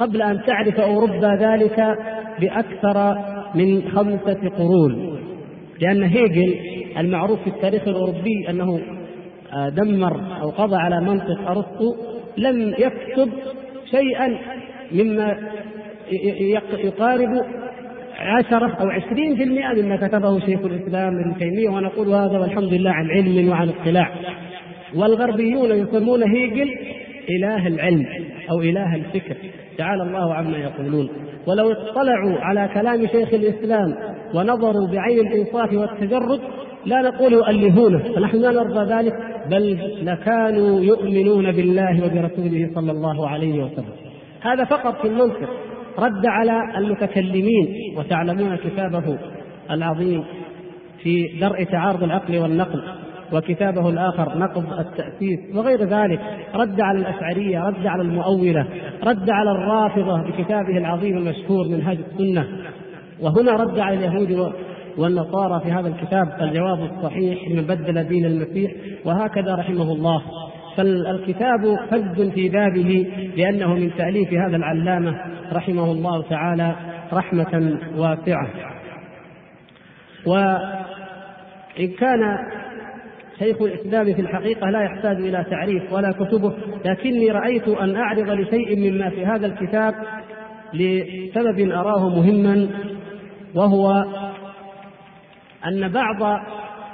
قبل 0.00 0.22
أن 0.22 0.42
تعرف 0.46 0.80
أوروبا 0.80 1.36
ذلك 1.40 1.98
بأكثر 2.40 3.18
من 3.54 3.82
خمسة 3.94 4.48
قرون. 4.58 5.09
لأن 5.80 6.02
هيجل 6.02 6.54
المعروف 6.98 7.40
في 7.40 7.46
التاريخ 7.46 7.88
الأوروبي 7.88 8.50
أنه 8.50 8.80
آه، 9.52 9.68
دمر 9.68 10.40
أو 10.40 10.50
قضى 10.50 10.76
على 10.76 11.00
منطق 11.00 11.50
أرسطو 11.50 11.96
لم 12.36 12.74
يكتب 12.78 13.30
شيئا 13.90 14.38
مما 14.92 15.36
يقارب 16.78 17.44
عشرة 18.18 18.76
أو 18.80 18.88
عشرين 18.88 19.36
في 19.36 19.42
المئة 19.42 19.82
مما 19.82 19.96
كتبه 19.96 20.40
شيخ 20.40 20.60
الإسلام 20.60 21.18
ابن 21.18 21.38
تيمية 21.38 21.68
ونقول 21.68 22.08
هذا 22.08 22.38
والحمد 22.38 22.72
لله 22.74 22.90
عن 22.90 23.10
علم 23.10 23.48
وعن 23.48 23.68
اطلاع 23.68 24.10
والغربيون 24.94 25.70
يسمون 25.70 26.22
هيجل 26.22 26.68
إله 27.30 27.66
العلم 27.66 28.06
أو 28.50 28.60
إله 28.60 28.94
الفكر. 28.94 29.36
تعالى 29.78 30.02
الله 30.02 30.34
عما 30.34 30.58
يقولون. 30.58 31.08
ولو 31.46 31.72
اطلعوا 31.72 32.38
على 32.40 32.70
كلام 32.74 33.06
شيخ 33.06 33.34
الإسلام 33.34 33.94
ونظروا 34.34 34.88
بعين 34.88 35.26
الإنصاف 35.26 35.72
والتجرد 35.72 36.40
لا 36.86 37.02
نقول 37.02 37.32
يؤلهونه 37.32 37.98
فنحن 37.98 38.36
لا 38.36 38.50
نرضى 38.50 38.94
ذلك 38.94 39.14
بل 39.50 39.78
لكانوا 40.02 40.80
يؤمنون 40.80 41.52
بالله 41.52 42.04
وبرسوله 42.04 42.70
صلى 42.74 42.92
الله 42.92 43.28
عليه 43.28 43.64
وسلم. 43.64 43.92
هذا 44.40 44.64
فقط 44.64 45.00
في 45.02 45.08
المنطق. 45.08 45.48
رد 45.98 46.26
على 46.26 46.78
المتكلمين 46.78 47.94
وتعلمون 47.98 48.56
كتابه 48.56 49.18
العظيم 49.70 50.24
في 51.02 51.28
درء 51.40 51.64
تعارض 51.64 52.02
العقل 52.02 52.38
والنقل. 52.38 52.82
وكتابه 53.32 53.88
الآخر 53.88 54.38
نقض 54.38 54.78
التأسيس 54.78 55.40
وغير 55.54 55.84
ذلك 55.84 56.20
رد 56.54 56.80
على 56.80 56.98
الأشعرية 56.98 57.60
رد 57.60 57.86
على 57.86 58.02
المؤولة 58.02 58.66
رد 59.04 59.30
على 59.30 59.50
الرافضة 59.50 60.22
بكتابه 60.22 60.78
العظيم 60.78 61.16
المشهور 61.16 61.68
منهاج 61.68 61.98
السنة. 62.12 62.46
وهنا 63.20 63.52
رد 63.52 63.78
على 63.78 63.96
اليهود 63.96 64.52
والنصارى 64.98 65.60
في 65.60 65.72
هذا 65.72 65.88
الكتاب 65.88 66.28
الجواب 66.40 66.78
الصحيح 66.82 67.48
لمن 67.48 67.62
بدل 67.62 68.04
دين 68.04 68.24
المسيح 68.24 68.72
وهكذا 69.04 69.54
رحمه 69.54 69.92
الله. 69.92 70.22
فالكتاب 70.76 71.78
فج 71.90 72.30
في 72.30 72.48
بابه 72.48 73.06
لأنه 73.36 73.74
من 73.74 73.90
تأليف 73.98 74.32
هذا 74.32 74.56
العلامة 74.56 75.16
رحمه 75.52 75.92
الله 75.92 76.22
تعالى 76.22 76.74
رحمة 77.12 77.78
واسعة. 77.96 78.48
وإن 80.26 81.88
كان 81.98 82.38
شيخ 83.40 83.62
الإسلام 83.62 84.14
في 84.14 84.20
الحقيقة 84.20 84.70
لا 84.70 84.82
يحتاج 84.82 85.16
إلى 85.16 85.46
تعريف 85.50 85.92
ولا 85.92 86.12
كتبه 86.12 86.54
لكني 86.84 87.30
رأيت 87.30 87.68
أن 87.68 87.96
أعرض 87.96 88.30
لشيء 88.30 88.76
مما 88.78 89.10
في 89.10 89.26
هذا 89.26 89.46
الكتاب 89.46 89.94
لسبب 90.74 91.70
أراه 91.70 92.08
مهما 92.08 92.68
وهو 93.54 94.04
أن 95.66 95.88
بعض 95.88 96.40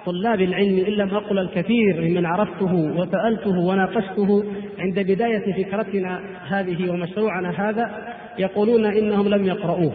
طلاب 0.06 0.40
العلم 0.40 0.78
إن 0.78 0.92
لم 0.92 1.14
أقل 1.14 1.38
الكثير 1.38 2.00
ممن 2.00 2.26
عرفته 2.26 2.74
وسألته 2.74 3.58
وناقشته 3.58 4.44
عند 4.78 5.00
بداية 5.00 5.64
فكرتنا 5.64 6.20
هذه 6.48 6.90
ومشروعنا 6.90 7.68
هذا 7.68 8.14
يقولون 8.38 8.84
إنهم 8.84 9.28
لم 9.28 9.44
يقرؤوه. 9.44 9.92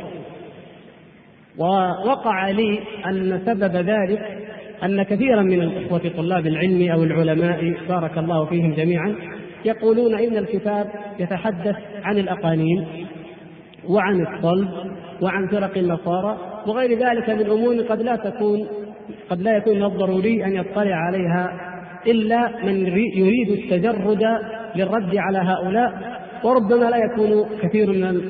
ووقع 1.57 2.49
لي 2.49 2.79
أن 3.05 3.41
سبب 3.45 3.75
ذلك 3.75 4.40
أن 4.83 5.03
كثيرا 5.03 5.41
من 5.41 5.61
الإخوة 5.61 6.11
طلاب 6.17 6.47
العلم 6.47 6.91
أو 6.91 7.03
العلماء 7.03 7.73
بارك 7.89 8.17
الله 8.17 8.45
فيهم 8.45 8.73
جميعا 8.73 9.15
يقولون 9.65 10.15
إن 10.15 10.37
الكتاب 10.37 10.87
يتحدث 11.19 11.75
عن 12.03 12.17
الأقانيم 12.17 12.85
وعن 13.89 14.21
الصلب 14.21 14.69
وعن 15.21 15.47
فرق 15.47 15.77
النصارى 15.77 16.37
وغير 16.67 16.99
ذلك 16.99 17.29
من 17.29 17.49
أمور 17.49 17.75
قد 17.75 18.01
لا 18.01 18.15
تكون 18.15 18.67
قد 19.29 19.41
لا 19.41 19.57
يكون 19.57 19.77
من 19.77 19.83
الضروري 19.83 20.45
أن 20.45 20.55
يطلع 20.55 20.95
عليها 20.95 21.71
إلا 22.07 22.65
من 22.65 22.87
يريد 23.15 23.49
التجرد 23.49 24.23
للرد 24.75 25.15
على 25.15 25.37
هؤلاء 25.37 26.21
وربما 26.43 26.85
لا 26.85 26.97
يكون 26.97 27.45
كثير 27.61 27.91
من 27.91 28.21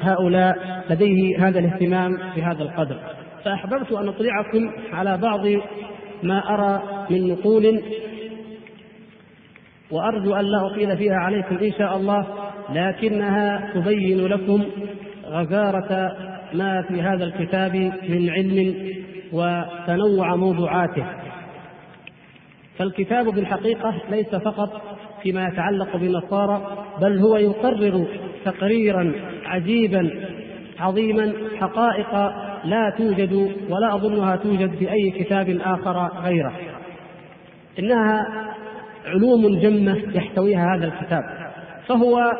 هؤلاء 0.00 0.56
لديه 0.90 1.48
هذا 1.48 1.58
الاهتمام 1.58 2.18
بهذا 2.36 2.62
القدر. 2.62 2.96
فأحببت 3.44 3.92
أن 3.92 4.08
أطلعكم 4.08 4.70
على 4.92 5.18
بعض 5.18 5.40
ما 6.22 6.54
أرى 6.54 7.06
من 7.10 7.28
نقول 7.28 7.82
وأرجو 9.90 10.34
أن 10.34 10.44
لا 10.44 10.66
أطيل 10.66 10.96
فيها 10.96 11.14
عليكم 11.14 11.56
إن 11.56 11.72
شاء 11.72 11.96
الله 11.96 12.26
لكنها 12.74 13.70
تبين 13.74 14.26
لكم 14.26 14.64
غزارة 15.24 16.16
ما 16.54 16.82
في 16.82 17.02
هذا 17.02 17.24
الكتاب 17.24 17.76
من 18.08 18.30
علم 18.30 18.74
وتنوع 19.32 20.36
موضوعاته. 20.36 21.04
فالكتاب 22.78 23.26
بالحقيقة 23.26 23.94
ليس 24.10 24.34
فقط 24.34 24.82
فيما 25.22 25.48
يتعلق 25.48 25.96
بالنصارى 25.96 26.86
بل 27.00 27.18
هو 27.18 27.36
يقرر 27.36 28.06
تقريرا 28.44 29.12
عجيبا 29.44 30.10
عظيما 30.78 31.32
حقائق 31.60 32.14
لا 32.64 32.94
توجد 32.98 33.32
ولا 33.70 33.94
أظنها 33.94 34.36
توجد 34.36 34.74
في 34.74 34.92
أي 34.92 35.10
كتاب 35.10 35.58
آخر 35.64 36.10
غيره. 36.24 36.52
إنها 37.78 38.26
علوم 39.06 39.60
جمة 39.60 39.96
يحتويها 40.14 40.76
هذا 40.76 40.86
الكتاب. 40.86 41.22
فهو 41.86 42.32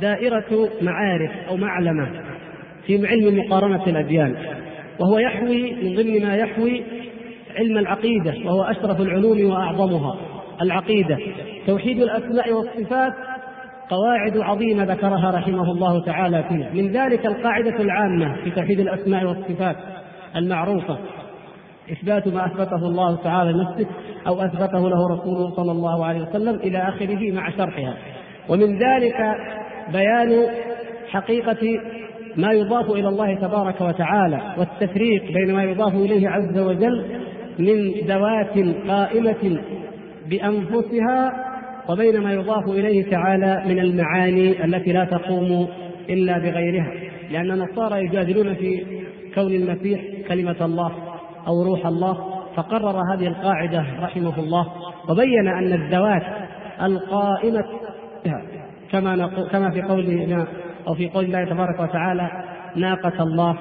دائرة 0.00 0.68
معارف 0.82 1.30
أو 1.48 1.56
معلمة 1.56 2.08
في 2.86 3.06
علم 3.06 3.38
مقارنة 3.38 3.86
الأديان. 3.86 4.36
وهو 4.98 5.18
يحوي 5.18 5.72
من 5.72 5.94
ضمن 5.96 6.26
ما 6.26 6.36
يحوي 6.36 6.82
علم 7.58 7.78
العقيدة 7.78 8.34
وهو 8.44 8.62
أشرف 8.62 9.00
العلوم 9.00 9.50
وأعظمها 9.50 10.16
العقيدة. 10.62 11.18
توحيد 11.66 12.02
الأسماء 12.02 12.52
والصفات 12.52 13.12
قواعد 13.90 14.36
عظيمة 14.36 14.84
ذكرها 14.84 15.30
رحمه 15.30 15.72
الله 15.72 16.04
تعالى 16.04 16.44
فيه 16.48 16.82
من 16.82 16.92
ذلك 16.92 17.26
القاعدة 17.26 17.80
العامة 17.80 18.36
في 18.44 18.50
توحيد 18.50 18.80
الأسماء 18.80 19.24
والصفات 19.24 19.76
المعروفة. 20.36 20.98
إثبات 21.92 22.28
ما 22.28 22.46
أثبته 22.46 22.86
الله 22.86 23.16
تعالى 23.16 23.52
لنفسه 23.52 23.86
أو 24.26 24.42
أثبته 24.42 24.88
له 24.88 25.08
رسوله 25.08 25.50
صلى 25.56 25.72
الله 25.72 26.04
عليه 26.06 26.20
وسلم 26.20 26.54
إلى 26.54 26.78
آخره 26.78 27.32
مع 27.32 27.50
شرحها. 27.50 27.94
ومن 28.48 28.78
ذلك 28.78 29.36
بيان 29.92 30.46
حقيقة 31.08 31.80
ما 32.36 32.52
يضاف 32.52 32.90
إلى 32.90 33.08
الله 33.08 33.34
تبارك 33.34 33.80
وتعالى 33.80 34.54
والتفريق 34.58 35.32
بين 35.32 35.54
ما 35.54 35.64
يضاف 35.64 35.94
إليه 35.94 36.28
عز 36.28 36.58
وجل 36.58 37.04
من 37.58 37.90
ذوات 38.06 38.58
قائمة 38.88 39.60
بأنفسها 40.30 41.32
وبين 41.88 42.20
ما 42.20 42.32
يضاف 42.32 42.68
إليه 42.68 43.10
تعالى 43.10 43.62
من 43.66 43.78
المعاني 43.78 44.64
التي 44.64 44.92
لا 44.92 45.04
تقوم 45.04 45.68
إلا 46.10 46.38
بغيرها. 46.38 46.92
لأن 47.30 47.50
النصارى 47.50 48.04
يجادلون 48.04 48.54
في 48.54 48.84
كون 49.34 49.52
المسيح 49.52 50.00
كلمة 50.28 50.64
الله 50.64 50.92
أو 51.46 51.62
روح 51.62 51.86
الله 51.86 52.36
فقرر 52.56 53.00
هذه 53.14 53.26
القاعدة 53.26 53.84
رحمه 54.00 54.38
الله 54.38 54.66
وبين 55.08 55.48
أن 55.48 55.72
الذوات 55.72 56.22
القائمة 56.82 57.64
بها 58.24 58.42
كما 58.90 59.30
كما 59.52 59.70
في 59.70 59.82
قولنا 59.82 60.46
أو 60.88 60.94
في 60.94 61.08
قول 61.08 61.24
الله 61.24 61.44
تبارك 61.44 61.80
وتعالى 61.80 62.30
ناقة 62.76 63.22
الله 63.22 63.56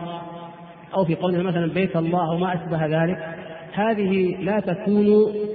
أو 0.93 1.05
في 1.05 1.15
قولنا 1.15 1.43
مثلا 1.43 1.73
بيت 1.73 1.95
الله 1.95 2.31
أو 2.31 2.37
ما 2.37 2.53
أشبه 2.53 2.85
ذلك 2.85 3.17
هذه 3.73 4.35
لا 4.41 4.59
تكون 4.59 5.05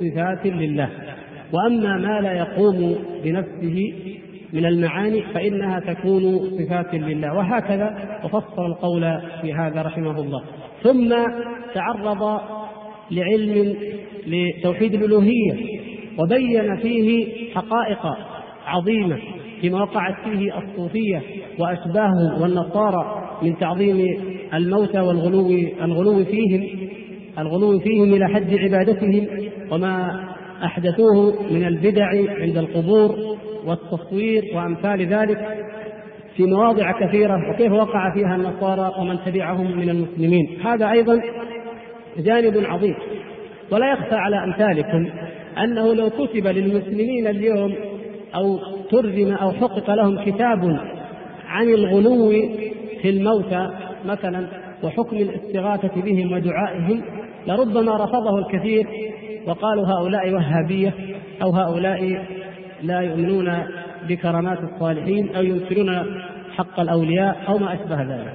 صفات 0.01 0.47
لله. 0.47 0.89
وأما 1.53 1.97
ما 1.97 2.21
لا 2.21 2.33
يقوم 2.33 2.97
بنفسه 3.25 3.93
من 4.53 4.67
المعاني 4.67 5.23
فإنها 5.23 5.81
تكون 5.81 6.51
صفات 6.59 6.95
لله. 6.95 7.35
وهكذا 7.35 8.19
وفصل 8.25 8.67
القول 8.67 9.21
في 9.43 9.55
هذا 9.55 9.83
رحمه 9.83 10.21
الله. 10.21 10.43
ثم 10.83 11.15
تعرض 11.75 12.41
لعلم 13.11 13.77
لتوحيد 14.27 14.95
الألوهية 14.95 15.81
وبين 16.19 16.77
فيه 16.77 17.27
حقائق 17.55 18.17
عظيمة 18.67 19.19
فيما 19.61 19.83
وقعت 19.83 20.15
فيه 20.25 20.59
الصوفية 20.59 21.23
واشباههم 21.59 22.43
والنصارى 22.43 23.31
من 23.43 23.59
تعظيم 23.59 24.21
الموتى 24.55 25.01
والغلو 25.01 25.51
الغلو 25.83 26.25
فيهم 26.25 26.69
الغلو 27.39 27.79
فيهم 27.79 28.15
إلى 28.15 28.29
حد 28.29 28.55
عبادتهم 28.55 29.27
وما 29.71 30.25
أحدثوه 30.65 31.43
من 31.53 31.65
البدع 31.65 32.07
عند 32.41 32.59
القبور 32.59 33.17
والتصوير 33.67 34.45
وأمثال 34.55 35.07
ذلك 35.07 35.67
في 36.37 36.43
مواضع 36.43 36.93
كثيرة 36.93 37.51
وكيف 37.51 37.73
وقع 37.73 38.15
فيها 38.15 38.37
النصارى 38.37 38.95
ومن 38.99 39.19
تبعهم 39.27 39.79
من 39.79 39.91
المسلمين. 39.91 40.59
هذا 40.65 40.91
أيضا 40.91 41.21
جانب 42.19 42.65
عظيم. 42.65 42.95
ولا 43.71 43.93
يخفى 43.93 44.15
على 44.15 44.45
أمثالكم 44.45 45.11
أنه 45.59 45.95
لو 45.95 46.11
كتب 46.11 46.47
للمسلمين 46.47 47.27
اليوم 47.27 47.75
أو 48.35 48.59
ترجم 48.91 49.33
أو 49.33 49.53
حقق 49.53 49.91
لهم 49.91 50.25
كتاب 50.25 50.81
عن 51.47 51.69
الغلو 51.69 52.31
في 53.03 53.11
الموتى 53.11 53.71
مثلا 54.05 54.47
وحكم 54.83 55.17
الاستغاثة 55.17 56.03
بهم 56.03 56.33
ودعائهم 56.33 57.03
لربما 57.47 58.05
رفضه 58.05 58.39
الكثير 58.39 58.87
وقالوا 59.47 59.87
هؤلاء 59.87 60.33
وهابية 60.33 60.95
أو 61.43 61.51
هؤلاء 61.51 62.27
لا 62.83 63.01
يؤمنون 63.01 63.53
بكرامات 64.09 64.59
الصالحين 64.59 65.37
أو 65.37 65.43
ينكرون 65.43 66.05
حق 66.57 66.81
الأولياء 66.81 67.37
أو 67.49 67.59
ما 67.59 67.75
أشبه 67.75 68.03
ذلك. 68.03 68.35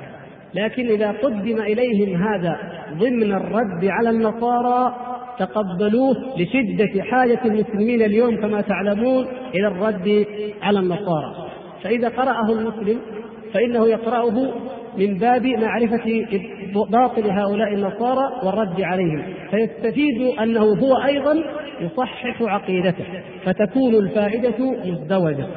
لكن 0.54 0.88
إذا 0.88 1.12
قدم 1.12 1.62
إليهم 1.62 2.24
هذا 2.24 2.58
ضمن 2.94 3.34
الرد 3.34 3.86
على 3.86 4.10
النصارى 4.10 4.96
تقبلوه 5.40 6.16
لشدة 6.38 7.04
حاجة 7.04 7.40
المسلمين 7.46 8.02
اليوم 8.02 8.36
كما 8.36 8.62
تعلمون 8.62 9.26
إلى 9.56 9.68
الرد 9.68 10.26
على 10.62 10.80
النصارى. 10.80 11.50
فإذا 11.84 12.10
قرأه 12.10 12.52
المسلم 12.52 13.00
فإنه 13.54 13.88
يقرأه 13.88 14.54
من 14.98 15.18
باب 15.18 15.46
معرفة 15.46 16.26
باطل 16.92 17.30
هؤلاء 17.30 17.74
النصارى 17.74 18.24
والرد 18.44 18.82
عليهم. 18.82 19.24
فيستفيد 19.52 20.22
أنه 20.42 20.62
هو 20.62 20.96
أيضا 21.06 21.44
يصحح 21.82 22.42
عقيدته 22.42 23.06
فتكون 23.44 23.96
الفائدة 23.96 24.76
مزدوجة. 24.86 25.48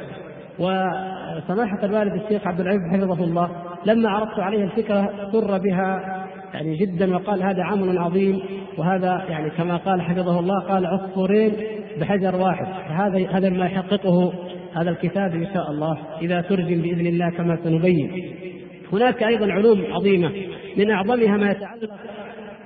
وسماحه 0.58 1.84
الوالد 1.84 2.22
الشيخ 2.22 2.46
عبد 2.46 2.60
العزيز 2.60 2.82
حفظه 2.92 3.24
الله 3.24 3.50
لما 3.86 4.10
عرضت 4.10 4.38
عليه 4.38 4.64
الفكرة 4.64 5.10
سر 5.32 5.58
بها 5.58 6.18
يعني 6.54 6.76
جدا 6.76 7.16
وقال 7.16 7.42
هذا 7.42 7.62
عمل 7.62 7.98
عظيم 7.98 8.40
وهذا 8.78 9.24
يعني 9.28 9.50
كما 9.50 9.76
قال 9.76 10.02
حفظه 10.02 10.38
الله 10.40 10.60
قال 10.60 10.86
عصفورين 10.86 11.52
بحجر 12.00 12.36
واحد. 12.36 12.66
فهذا 12.88 13.28
هذا 13.30 13.48
ما 13.48 13.66
يحققه 13.66 14.32
هذا 14.76 14.90
الكتاب 14.90 15.34
إن 15.34 15.46
شاء 15.54 15.70
الله 15.70 15.98
إذا 16.22 16.40
ترجم 16.40 16.82
بإذن 16.82 17.06
الله 17.06 17.30
كما 17.30 17.58
سنبين. 17.64 18.34
هناك 18.92 19.22
أيضا 19.22 19.52
علوم 19.52 19.84
عظيمة 19.90 20.32
من 20.76 20.90
أعظمها 20.90 21.36
ما 21.36 21.50
يتعلق 21.50 21.90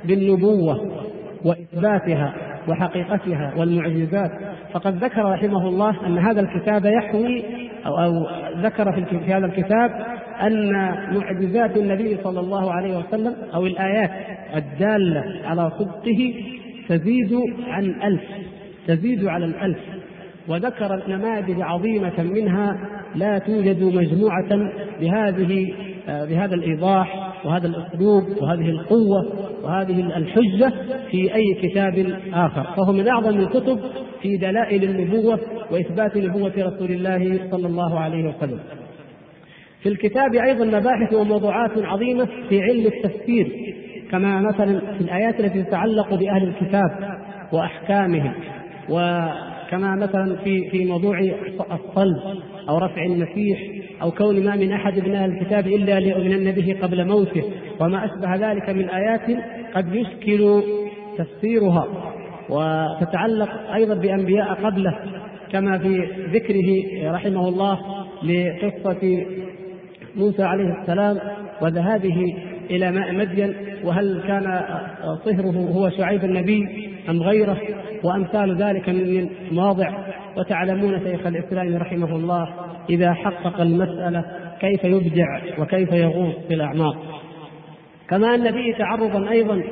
بالنبوة 0.04 1.02
وإثباتها 1.44 2.34
وحقيقتها 2.68 3.54
والمعجزات. 3.56 4.30
فقد 4.72 5.04
ذكر 5.04 5.24
رحمه 5.24 5.68
الله 5.68 6.06
أن 6.06 6.18
هذا 6.18 6.40
الكتاب 6.40 6.84
يحوي 6.84 7.44
أو, 7.86 7.98
أو 7.98 8.12
ذكر 8.62 8.92
في 9.04 9.32
هذا 9.32 9.46
الكتاب 9.46 9.90
أن 10.42 10.72
معجزات 11.16 11.76
النبي 11.76 12.16
صلى 12.24 12.40
الله 12.40 12.72
عليه 12.72 12.98
وسلم 12.98 13.34
أو 13.54 13.66
الآيات 13.66 14.10
الدالة 14.56 15.24
على 15.44 15.70
صدقه 15.70 16.34
تزيد 16.88 17.40
عن 17.68 17.84
ألف 18.02 18.22
تزيد 18.86 19.24
على 19.24 19.44
الألف. 19.44 19.78
وذكر 20.48 21.02
نماذج 21.08 21.60
عظيمة 21.60 22.22
منها 22.22 22.88
لا 23.14 23.38
توجد 23.38 23.82
مجموعة 23.82 24.70
بهذه 25.00 25.72
بهذا 26.08 26.54
الإيضاح 26.54 27.32
وهذا 27.44 27.66
الأسلوب 27.66 28.24
وهذه 28.40 28.70
القوة 28.70 29.32
وهذه 29.62 30.16
الحجة 30.16 30.72
في 31.10 31.34
أي 31.34 31.54
كتاب 31.62 32.18
آخر 32.32 32.62
فهو 32.76 32.92
من 32.92 33.08
أعظم 33.08 33.38
الكتب 33.38 33.80
في 34.22 34.36
دلائل 34.36 34.84
النبوة 34.84 35.40
وإثبات 35.70 36.16
نبوة 36.16 36.52
رسول 36.58 36.90
الله 36.90 37.50
صلى 37.50 37.66
الله 37.66 38.00
عليه 38.00 38.28
وسلم. 38.28 38.58
في 39.82 39.88
الكتاب 39.88 40.34
أيضا 40.34 40.64
مباحث 40.64 41.14
وموضوعات 41.14 41.70
عظيمة 41.78 42.28
في 42.48 42.62
علم 42.62 42.86
التفسير 42.86 43.48
كما 44.10 44.40
مثلا 44.40 44.80
في 44.80 45.00
الآيات 45.00 45.40
التي 45.40 45.62
تتعلق 45.62 46.14
بأهل 46.14 46.48
الكتاب 46.48 47.18
وأحكامهم 47.52 48.34
وكما 48.88 49.96
مثلا 49.96 50.36
في 50.44 50.70
في 50.70 50.84
موضوع 50.84 51.18
الصلب 51.72 52.16
أو 52.68 52.78
رفع 52.78 53.02
المسيح 53.04 53.81
أو 54.02 54.10
كون 54.10 54.44
ما 54.44 54.56
من 54.56 54.72
أحد 54.72 55.08
من 55.08 55.14
أهل 55.14 55.30
الكتاب 55.30 55.66
إلا 55.66 56.00
ليؤمنن 56.00 56.52
به 56.52 56.76
قبل 56.82 57.06
موته. 57.06 57.42
وما 57.80 58.04
أشبه 58.04 58.52
ذلك 58.52 58.70
من 58.70 58.88
آيات 58.88 59.42
قد 59.74 59.94
يشكل 59.94 60.62
تفسيرها 61.18 61.86
وتتعلق 62.48 63.72
أيضا 63.74 63.94
بأنبياء 63.94 64.54
قبله 64.54 64.98
كما 65.52 65.78
في 65.78 66.08
ذكره 66.32 66.82
رحمه 67.12 67.48
الله 67.48 67.78
لقصة 68.22 69.26
موسى 70.16 70.42
عليه 70.42 70.80
السلام 70.80 71.18
وذهابه 71.62 72.36
إلى 72.70 72.90
ماء 72.90 73.12
مدين 73.12 73.54
وهل 73.84 74.22
كان 74.26 74.60
صهره 75.24 75.70
هو 75.74 75.90
شعيب 75.90 76.24
النبي 76.24 76.68
أم 77.08 77.22
غيره 77.22 77.58
وأمثال 78.04 78.56
ذلك 78.56 78.88
من 78.88 79.28
مواضع 79.52 79.90
وتعلمون 80.36 81.00
شيخ 81.00 81.26
الإسلام 81.26 81.76
رحمه 81.76 82.16
الله 82.16 82.48
إذا 82.90 83.12
حقق 83.12 83.60
المسألة 83.60 84.24
كيف 84.60 84.84
يبدع 84.84 85.40
وكيف 85.58 85.92
يغوص 85.92 86.34
في 86.48 86.54
الأعماق. 86.54 86.96
كما 88.08 88.34
أن 88.34 88.52
فيه 88.52 88.74
تعرضا 88.74 89.30
أيضا 89.30 89.62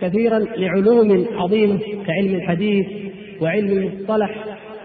كثيرا 0.00 0.38
لعلوم 0.38 1.26
عظيمة 1.36 1.78
كعلم 2.06 2.34
الحديث 2.34 2.86
وعلم 3.40 3.78
المصطلح 3.78 4.30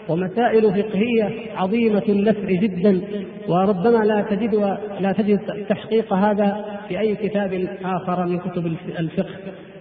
ومسائل 0.09 0.61
فقهية 0.61 1.29
عظيمة 1.55 2.03
النفع 2.09 2.51
جدا 2.51 3.01
وربما 3.47 4.05
لا 4.05 4.21
تجد 4.29 4.55
لا 4.99 5.11
تجد 5.11 5.39
تحقيق 5.69 6.13
هذا 6.13 6.65
في 6.87 6.99
أي 6.99 7.15
كتاب 7.15 7.67
آخر 7.83 8.25
من 8.25 8.39
كتب 8.39 8.65
الفقه. 8.99 9.35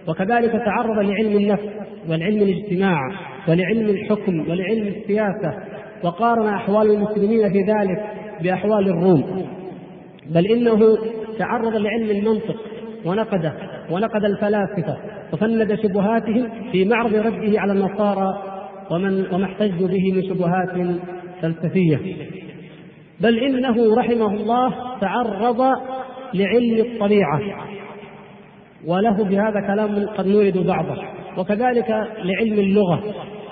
وكذلك 0.07 0.51
تعرض 0.51 0.99
لعلم 0.99 1.37
النفس 1.37 1.69
ولعلم 2.09 2.41
الاجتماع. 2.41 2.99
ولعلم 3.47 3.89
الحكم 3.89 4.39
ولعلم 4.39 4.87
السياسة 4.87 5.53
وقارن 6.03 6.47
أحوال 6.47 6.91
المسلمين 6.91 7.51
في 7.51 7.59
ذلك 7.59 8.11
بأحوال 8.41 8.87
الروم. 8.87 9.45
بل 10.29 10.45
إنه 10.45 10.97
تعرض 11.39 11.75
لعلم 11.75 12.09
المنطق 12.09 12.55
ونقده 13.05 13.53
ونقد 13.91 14.23
الفلاسفة 14.23 14.97
وفند 15.33 15.75
شبهاتهم 15.75 16.49
في 16.71 16.85
معرض 16.85 17.15
رده 17.15 17.59
على 17.59 17.73
النصارى 17.73 18.43
ومن 18.91 19.33
وما 19.33 19.45
احتجوا 19.45 19.87
به 19.87 20.13
من 20.13 20.21
شبهات 20.21 20.97
فلسفية. 21.41 21.99
بل 23.21 23.39
إنه 23.39 23.95
رحمه 23.95 24.33
الله 24.33 24.73
تعرض 25.01 25.61
لعلم 26.33 26.85
الطبيعة. 26.85 27.41
وله 28.87 29.23
بهذا 29.23 29.67
كلام 29.67 30.05
قد 30.17 30.27
نورد 30.27 30.57
بعضه. 30.57 31.01
وكذلك 31.37 31.89
لعلم 32.23 32.59
اللغة. 32.59 33.03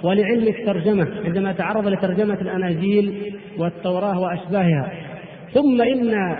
ولعلم 0.04 0.48
الترجمه 0.48 1.08
عندما 1.26 1.52
تعرض 1.52 1.88
لترجمة 1.88 2.42
الأناجيل 2.42 3.34
والتوراة 3.58 4.20
وأشباهها. 4.20 4.92
ثم 5.54 5.82
إن 5.82 6.38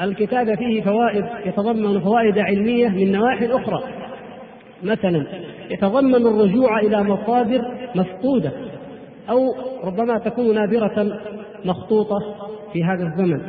الكتاب 0.00 0.54
فيه 0.54 0.82
فوائد 0.82 1.24
يتضمن 1.46 2.00
فوائد 2.00 2.38
علمية 2.38 2.88
من 2.88 3.12
نواحي 3.12 3.46
أخرى. 3.46 3.82
مثلا 4.82 5.26
يتضمن 5.70 6.26
الرجوع 6.26 6.78
إلى 6.78 7.02
مصادر 7.02 7.62
مفقودة 7.94 8.52
أو 9.30 9.38
ربما 9.84 10.18
تكون 10.18 10.54
نادرة 10.54 11.20
مخطوطة 11.64 12.18
في 12.72 12.84
هذا 12.84 13.02
الزمن. 13.02 13.40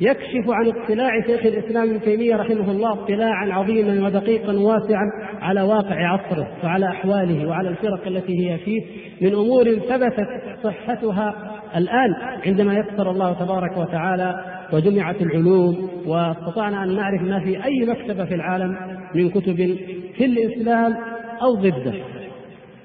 يكشف 0.00 0.50
عن 0.50 0.68
اطلاع 0.68 1.20
شيخ 1.26 1.46
الإسلام 1.46 1.90
ابن 1.90 2.00
تيمية 2.00 2.36
رحمه 2.36 2.70
الله 2.70 2.92
اطلاعا 2.92 3.52
عظيما 3.52 4.06
ودقيقا 4.06 4.52
واسعا 4.52 5.04
على 5.40 5.62
واقع 5.62 6.06
عصره 6.06 6.48
وعلى 6.64 6.88
أحواله 6.88 7.48
وعلى 7.48 7.68
الفرق 7.68 8.06
التي 8.06 8.50
هي 8.50 8.58
فيه 8.58 8.82
من 9.20 9.32
أمور 9.32 9.64
ثبتت 9.64 10.28
صحتها 10.62 11.34
الآن 11.76 12.14
عندما 12.46 12.74
يسر 12.74 13.10
الله 13.10 13.32
تبارك 13.32 13.76
وتعالى 13.76 14.44
وجمعت 14.72 15.22
العلوم 15.22 15.90
واستطعنا 16.06 16.84
أن 16.84 16.96
نعرف 16.96 17.22
ما 17.22 17.40
في 17.40 17.64
أي 17.64 17.86
مكتبة 17.86 18.24
في 18.24 18.34
العالم 18.34 18.76
من 19.14 19.30
كتب 19.30 19.76
في 20.16 20.24
الإسلام 20.24 20.96
أو 21.42 21.54
ضده. 21.54 21.94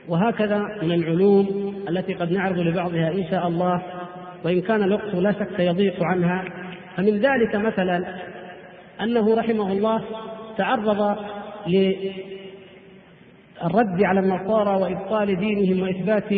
وهكذا 0.07 0.67
من 0.83 0.91
العلوم 0.91 1.73
التي 1.89 2.13
قد 2.13 2.31
نعرض 2.31 2.59
لبعضها 2.59 3.11
إن 3.11 3.23
شاء 3.31 3.47
الله 3.47 3.81
وإن 4.45 4.61
كان 4.61 4.83
الوقت 4.83 5.15
لا 5.15 5.31
شك 5.31 5.59
يضيق 5.59 6.03
عنها. 6.03 6.60
فمن 6.97 7.19
ذلك 7.19 7.55
مثلا 7.55 8.03
أنه 9.01 9.35
رحمه 9.35 9.71
الله 9.71 10.01
تعرض 10.57 11.17
للرد 11.67 12.03
على 14.03 14.19
النصارى 14.19 14.81
وإبطال 14.81 15.35
دينهم 15.35 15.81
وإثبات 15.83 16.31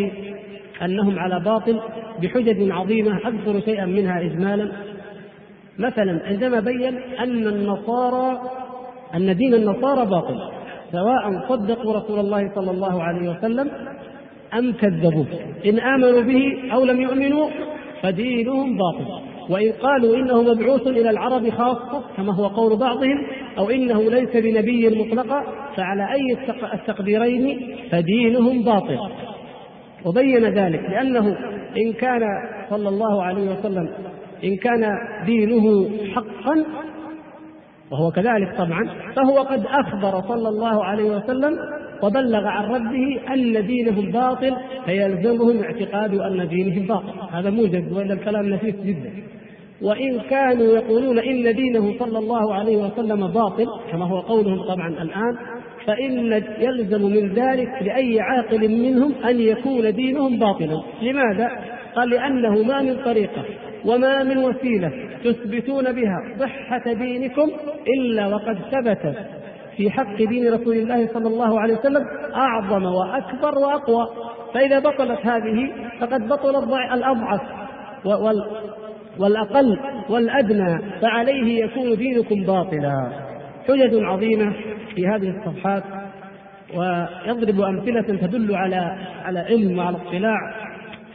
أنهم 0.81 1.19
على 1.19 1.39
باطل 1.39 1.79
بحجج 2.21 2.71
عظيمة 2.71 3.17
أذكر 3.27 3.59
شيئا 3.59 3.85
منها 3.85 4.21
اجمالا. 4.21 4.71
مثلا 5.79 6.19
عندما 6.25 6.59
بين 6.59 6.97
أن 7.19 7.47
النصارى 7.47 8.41
أن 9.15 9.37
دين 9.37 9.53
النصارى 9.53 10.05
باطل 10.05 10.39
سواء 10.91 11.47
صدقوا 11.49 11.93
رسول 11.93 12.19
الله 12.19 12.51
صلى 12.55 12.71
الله 12.71 13.03
عليه 13.03 13.29
وسلم 13.29 13.71
أم 14.53 14.73
كذبوه 14.73 15.25
إن 15.65 15.79
آمنوا 15.79 16.21
به 16.21 16.73
أو 16.73 16.85
لم 16.85 17.01
يؤمنوا 17.01 17.49
فدينهم 18.01 18.77
باطل. 18.77 19.32
وإن 19.49 19.71
قالوا 19.71 20.15
إنه 20.15 20.41
مبعوث 20.41 20.87
إلى 20.87 21.09
العرب 21.09 21.49
خاصة 21.49 22.03
كما 22.17 22.33
هو 22.33 22.47
قول 22.47 22.79
بعضهم 22.79 23.25
أو 23.57 23.69
إنه 23.69 24.09
ليس 24.09 24.29
بنبي 24.35 24.89
مطلقا 24.89 25.43
فعلى 25.75 26.07
أي 26.13 26.37
التقديرين 26.73 27.75
فدينهم 27.91 28.63
باطل. 28.63 28.99
وبين 30.05 30.45
ذلك 30.45 30.81
لأنه 30.89 31.37
إن 31.77 31.93
كان 31.93 32.21
صلى 32.69 32.89
الله 32.89 33.23
عليه 33.23 33.51
وسلم 33.51 33.89
إن 34.43 34.55
كان 34.55 34.85
دينه 35.25 35.89
حقا 36.15 36.65
وهو 37.91 38.11
كذلك 38.11 38.57
طبعا 38.57 38.89
فهو 39.15 39.37
قد 39.37 39.65
أخبر 39.65 40.21
صلى 40.27 40.49
الله 40.49 40.85
عليه 40.85 41.03
وسلم 41.03 41.57
وبلغ 42.03 42.47
عن 42.47 42.65
ربه 42.65 43.33
أن 43.33 43.67
دينهم 43.67 44.11
باطل 44.11 44.55
فيلزمهم 44.85 45.63
اعتقاد 45.63 46.13
أن 46.13 46.47
دينهم 46.47 46.87
باطل. 46.87 47.13
هذا 47.31 47.49
موجز 47.49 47.93
وإلا 47.93 48.13
الكلام 48.13 48.49
نفيس 48.49 48.75
جدا. 48.75 49.13
وإن 49.83 50.19
كانوا 50.19 50.75
يقولون 50.75 51.19
إن 51.19 51.55
دينه 51.55 51.99
صلى 51.99 52.19
الله 52.19 52.53
عليه 52.53 52.77
وسلم 52.77 53.27
باطل 53.27 53.67
كما 53.91 54.05
هو 54.05 54.19
قولهم 54.19 54.61
طبعا 54.61 54.87
الآن 54.87 55.37
فإن 55.85 56.43
يلزم 56.59 57.01
من 57.01 57.33
ذلك 57.33 57.69
لأي 57.81 58.19
عاقل 58.21 58.69
منهم 58.69 59.13
أن 59.29 59.39
يكون 59.39 59.93
دينهم 59.93 60.39
باطلا 60.39 60.81
لماذا؟ 61.01 61.49
قال 61.95 62.09
لأنه 62.09 62.63
ما 62.63 62.81
من 62.81 63.03
طريقة 63.05 63.43
وما 63.85 64.23
من 64.23 64.37
وسيلة 64.37 64.91
تثبتون 65.23 65.91
بها 65.91 66.17
صحة 66.39 66.93
دينكم 66.93 67.49
إلا 67.97 68.27
وقد 68.27 68.57
ثبت 68.71 69.15
في 69.77 69.91
حق 69.91 70.15
دين 70.15 70.53
رسول 70.53 70.75
الله 70.75 71.07
صلى 71.13 71.27
الله 71.27 71.59
عليه 71.59 71.73
وسلم 71.73 72.03
أعظم 72.35 72.85
وأكبر 72.85 73.59
وأقوى 73.59 74.07
فإذا 74.53 74.79
بطلت 74.79 75.19
هذه 75.25 75.71
فقد 75.99 76.27
بطل 76.27 76.73
الأضعف 76.93 77.41
والأقل 79.19 79.79
والأدنى 80.09 80.79
فعليه 81.01 81.63
يكون 81.65 81.95
دينكم 81.97 82.43
باطلا. 82.43 83.11
حجج 83.67 84.03
عظيمة 84.03 84.53
في 84.95 85.07
هذه 85.07 85.29
الصفحات 85.29 85.83
ويضرب 86.75 87.61
أمثلة 87.61 88.17
تدل 88.17 88.55
على 88.55 88.97
على 89.25 89.39
علم 89.39 89.77
وعلى 89.77 89.97
اطلاع. 89.97 90.37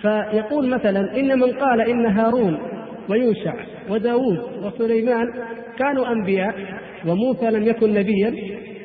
فيقول 0.03 0.69
مثلا 0.69 1.21
إن 1.21 1.39
من 1.39 1.53
قال 1.53 1.81
إن 1.81 2.07
هارون 2.07 2.59
ويوشع 3.09 3.55
وداود 3.91 4.39
وسليمان 4.63 5.27
كانوا 5.79 6.13
أنبياء 6.13 6.55
وموسى 7.07 7.51
لم 7.51 7.67
يكن 7.67 7.95
نبيا 7.95 8.35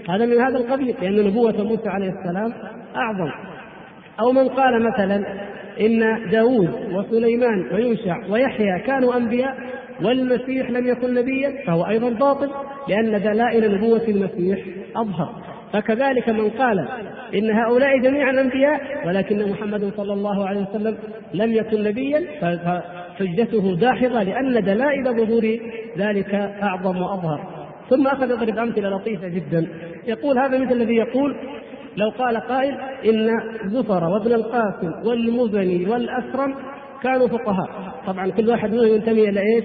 هذا 0.10 0.26
من 0.26 0.38
هذا 0.38 0.58
القبيل 0.58 0.96
لأن 1.02 1.28
نبوة 1.28 1.64
موسى 1.64 1.90
عليه 1.90 2.10
السلام 2.10 2.54
أعظم. 2.96 3.32
أو 4.20 4.32
من 4.32 4.48
قال 4.48 4.84
مثلا 4.84 5.26
إن 5.80 6.30
داود 6.32 6.70
وسليمان 6.92 7.74
ويوشع 7.74 8.18
ويحيى 8.30 8.80
كانوا 8.80 9.18
أنبياء 9.18 9.58
والمسيح 10.02 10.70
لم 10.70 10.88
يكن 10.88 11.14
نبيا 11.14 11.54
فهو 11.66 11.84
أيضا 11.84 12.10
باطل 12.10 12.50
لأن 12.88 13.22
دلائل 13.22 13.76
نبوة 13.76 14.04
المسيح 14.08 14.60
أظهر. 14.96 15.44
فكذلك 15.74 16.30
من 16.30 16.50
قال 16.50 16.88
إن 17.36 17.52
هؤلاء 17.52 17.98
جميعا 17.98 18.32
أنبياء 18.32 19.08
ولكن 19.08 19.50
محمد 19.50 19.92
صلى 19.98 20.14
الله 20.14 20.48
عليه 20.48 20.62
وسلم 20.62 20.98
لم 21.34 21.54
يكن 21.54 21.84
نبيا 21.84 22.24
فحجته 22.42 23.76
داحضة 23.76 24.24
لأن 24.24 24.64
دلائل 24.64 25.04
ظهور 25.04 25.60
ذلك 25.98 26.34
أعظم 26.64 27.02
وأظهر. 27.02 27.40
ثم 27.90 28.08
أخذ 28.08 28.32
يضرب 28.32 28.58
أمثلة 28.58 28.90
لطيفة 28.90 29.28
جدا. 29.28 29.68
يقول 30.08 30.40
هذا 30.40 30.58
مثل 30.58 30.72
الذي 30.72 30.96
يقول 30.96 31.36
لو 31.98 32.10
قال 32.10 32.38
قائل 32.38 32.78
إن 33.06 33.30
زفر 33.66 34.04
وابن 34.04 34.34
القاسم 34.34 35.08
والمزني 35.08 35.90
والأسرم 35.90 36.56
كانوا 37.04 37.28
فقهاء. 37.28 37.70
طبعا 38.08 38.30
كل 38.30 38.50
واحد 38.50 38.72
منهم 38.72 38.88
ينتمي 38.88 39.30
إلى 39.30 39.40
إيش؟ 39.40 39.64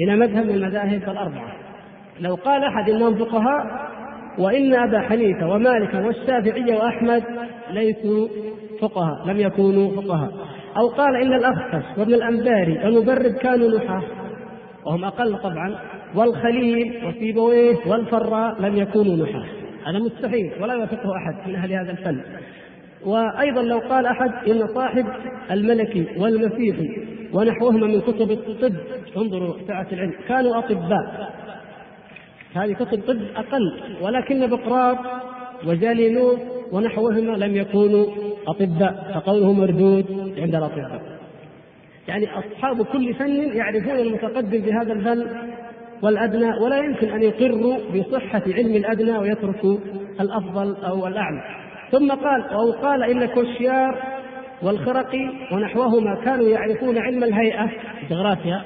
إلى 0.00 0.16
مذهب 0.16 0.46
من 0.46 0.54
المذاهب 0.54 1.02
الأربعة. 1.02 1.52
لو 2.20 2.34
قال 2.34 2.64
أحد 2.64 2.90
إنهم 2.90 3.14
فقهاء 3.14 3.88
وإن 4.38 4.74
أبا 4.74 5.00
حنيفة 5.00 5.48
ومالكا 5.48 6.06
والشافعية 6.06 6.74
وأحمد 6.74 7.22
ليسوا 7.70 8.28
فقهاء 8.80 9.26
لم 9.26 9.40
يكونوا 9.40 10.02
فقهاء. 10.02 10.32
أو 10.76 10.88
قال 10.88 11.16
إن 11.16 11.32
الأخفش 11.32 11.98
وابن 11.98 12.14
الأنباري 12.14 12.78
والمبرد 12.84 13.32
كانوا 13.32 13.78
نحاة. 13.78 14.02
وهم 14.86 15.04
أقل 15.04 15.38
طبعا. 15.38 15.78
والخليل 16.14 17.06
وسيبويه 17.06 17.76
والفراء 17.86 18.62
لم 18.62 18.76
يكونوا 18.76 19.16
نحاة. 19.26 19.44
هذا 19.86 19.98
مستحيل 19.98 20.52
ولا 20.60 20.74
يوافقه 20.74 21.16
أحد 21.16 21.48
من 21.48 21.54
أهل 21.56 21.72
هذا 21.72 21.90
الفن. 21.90 22.20
وأيضا 23.04 23.62
لو 23.62 23.78
قال 23.78 24.06
أحد 24.06 24.50
إن 24.50 24.66
صاحب 24.74 25.06
الملكي 25.50 26.06
والمسيحي 26.16 26.88
ونحوهما 27.32 27.86
من 27.86 28.00
كتب 28.00 28.30
الطب 28.30 28.74
انظروا 29.16 29.54
سعه 29.66 29.86
العلم 29.92 30.14
كانوا 30.28 30.58
أطباء. 30.58 31.32
هذه 32.54 32.72
كتب 32.72 33.00
طب 33.06 33.18
أقل 33.36 33.80
ولكن 34.02 34.46
بقراط 34.46 34.98
وجالينوس 35.66 36.38
ونحوهما 36.72 37.32
لم 37.32 37.56
يكونوا 37.56 38.06
أطباء 38.46 39.12
فقوله 39.14 39.52
مردود 39.52 40.34
عند 40.38 40.54
الأطباء. 40.54 41.02
يعني 42.08 42.26
أصحاب 42.38 42.82
كل 42.82 43.14
فن 43.14 43.56
يعرفون 43.56 43.96
المتقدم 43.96 44.62
في 44.62 44.72
هذا 44.72 44.92
الفن 44.92 45.26
والأدنى 46.02 46.54
ولا 46.54 46.78
يمكن 46.78 47.10
أن 47.10 47.22
يقروا 47.22 47.76
بصحة 47.94 48.42
علم 48.46 48.74
الأدنى 48.74 49.18
ويتركوا 49.18 49.78
الأفضل 50.20 50.76
أو 50.84 51.06
الأعلى. 51.06 51.40
ثم 51.92 52.10
قال 52.12 52.42
أو 52.42 52.72
قال 52.72 53.02
إن 53.02 53.26
كوشيار 53.26 54.16
والخرقي 54.62 55.30
ونحوهما 55.52 56.14
كانوا 56.24 56.48
يعرفون 56.48 56.98
علم 56.98 57.24
الهيئة 57.24 57.70
جغرافيا 58.10 58.62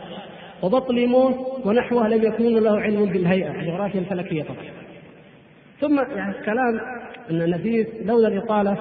وبطليموس 0.62 1.34
ونحوه 1.64 2.08
لم 2.08 2.24
يكون 2.24 2.58
له 2.58 2.80
علم 2.80 3.04
بالهيئة 3.04 3.50
الجغرافيا 3.50 4.00
الفلكية 4.00 4.42
طبعا. 4.42 4.64
ثم 5.80 5.98
يعني 6.16 6.34
كلام 6.44 6.80
أن 7.30 7.50
نفيس 7.50 7.86
لولا 8.04 8.28
الإطالة 8.28 8.76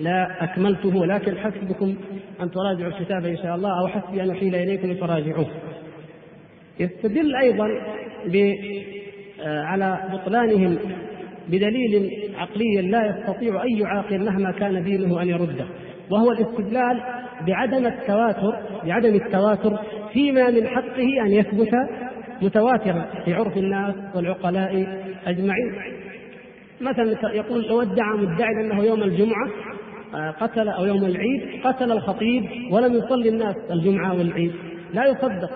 لا 0.00 0.44
أكملته 0.44 0.96
ولكن 0.96 1.36
حسبكم 1.38 1.94
أن 2.42 2.50
تراجعوا 2.50 2.92
الكتاب 2.92 3.26
إن 3.26 3.36
شاء 3.36 3.54
الله 3.54 3.80
أو 3.80 3.88
حسبي 3.88 4.22
أن 4.22 4.30
أحيل 4.30 4.54
إليكم 4.54 4.94
فراجعوه. 4.94 5.46
يستدل 6.80 7.36
أيضا 7.36 7.68
آه، 9.40 9.62
على 9.62 9.98
بطلانهم 10.12 10.78
بدليل 11.48 12.10
عقلي 12.38 12.82
لا 12.82 13.06
يستطيع 13.06 13.62
أي 13.62 13.84
عاقل 13.84 14.24
مهما 14.24 14.50
كان 14.50 14.84
دينه 14.84 15.22
أن 15.22 15.28
يرده 15.28 15.66
وهو 16.10 16.32
الاستدلال 16.32 17.00
بعدم 17.46 17.86
التواتر 17.86 18.54
بعدم 18.84 19.14
التواتر 19.14 19.78
فيما 20.12 20.50
من 20.50 20.68
حقه 20.68 21.22
أن 21.26 21.32
يثبت 21.32 21.70
متواترا 22.42 23.06
في 23.24 23.34
عرف 23.34 23.56
الناس 23.56 23.94
والعقلاء 24.14 24.86
أجمعين. 25.26 25.74
مثلا 26.80 27.34
يقول 27.34 27.62
لو 27.68 27.82
ادعى 27.82 28.16
مدعي 28.16 28.60
أنه 28.60 28.84
يوم 28.84 29.02
الجمعة 29.02 29.50
آه، 30.14 30.30
قتل 30.30 30.68
أو 30.68 30.84
يوم 30.84 31.04
العيد 31.04 31.42
قتل 31.64 31.92
الخطيب 31.92 32.44
ولم 32.72 32.94
يصلي 32.94 33.28
الناس 33.28 33.56
الجمعة 33.70 34.18
والعيد 34.18 34.52
لا 34.94 35.06
يصدق. 35.06 35.50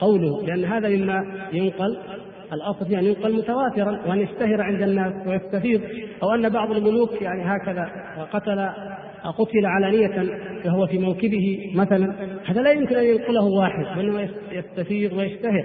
قوله 0.00 0.46
لأن 0.46 0.64
هذا 0.64 0.88
مما 0.88 1.24
ينقل 1.52 1.98
الأصل 2.52 2.94
أن 2.94 3.04
ينقل 3.04 3.32
متواترا 3.32 4.00
وأن 4.06 4.20
يشتهر 4.20 4.62
عند 4.62 4.82
الناس 4.82 5.12
ويستفيض 5.26 5.80
أو 6.22 6.34
أن 6.34 6.48
بعض 6.48 6.70
الملوك 6.70 7.22
يعني 7.22 7.42
هكذا 7.44 7.90
قتل 8.32 8.68
قتل 9.24 9.66
علانية 9.66 10.32
وهو 10.66 10.86
في 10.86 10.98
موكبه 10.98 11.72
مثلا. 11.74 12.14
هذا 12.46 12.62
لا 12.62 12.70
يمكن 12.70 12.96
أن 12.96 13.04
ينقله 13.04 13.44
واحد 13.44 13.98
وإنما 13.98 14.28
يستفيض 14.52 15.12
ويشتهر. 15.12 15.64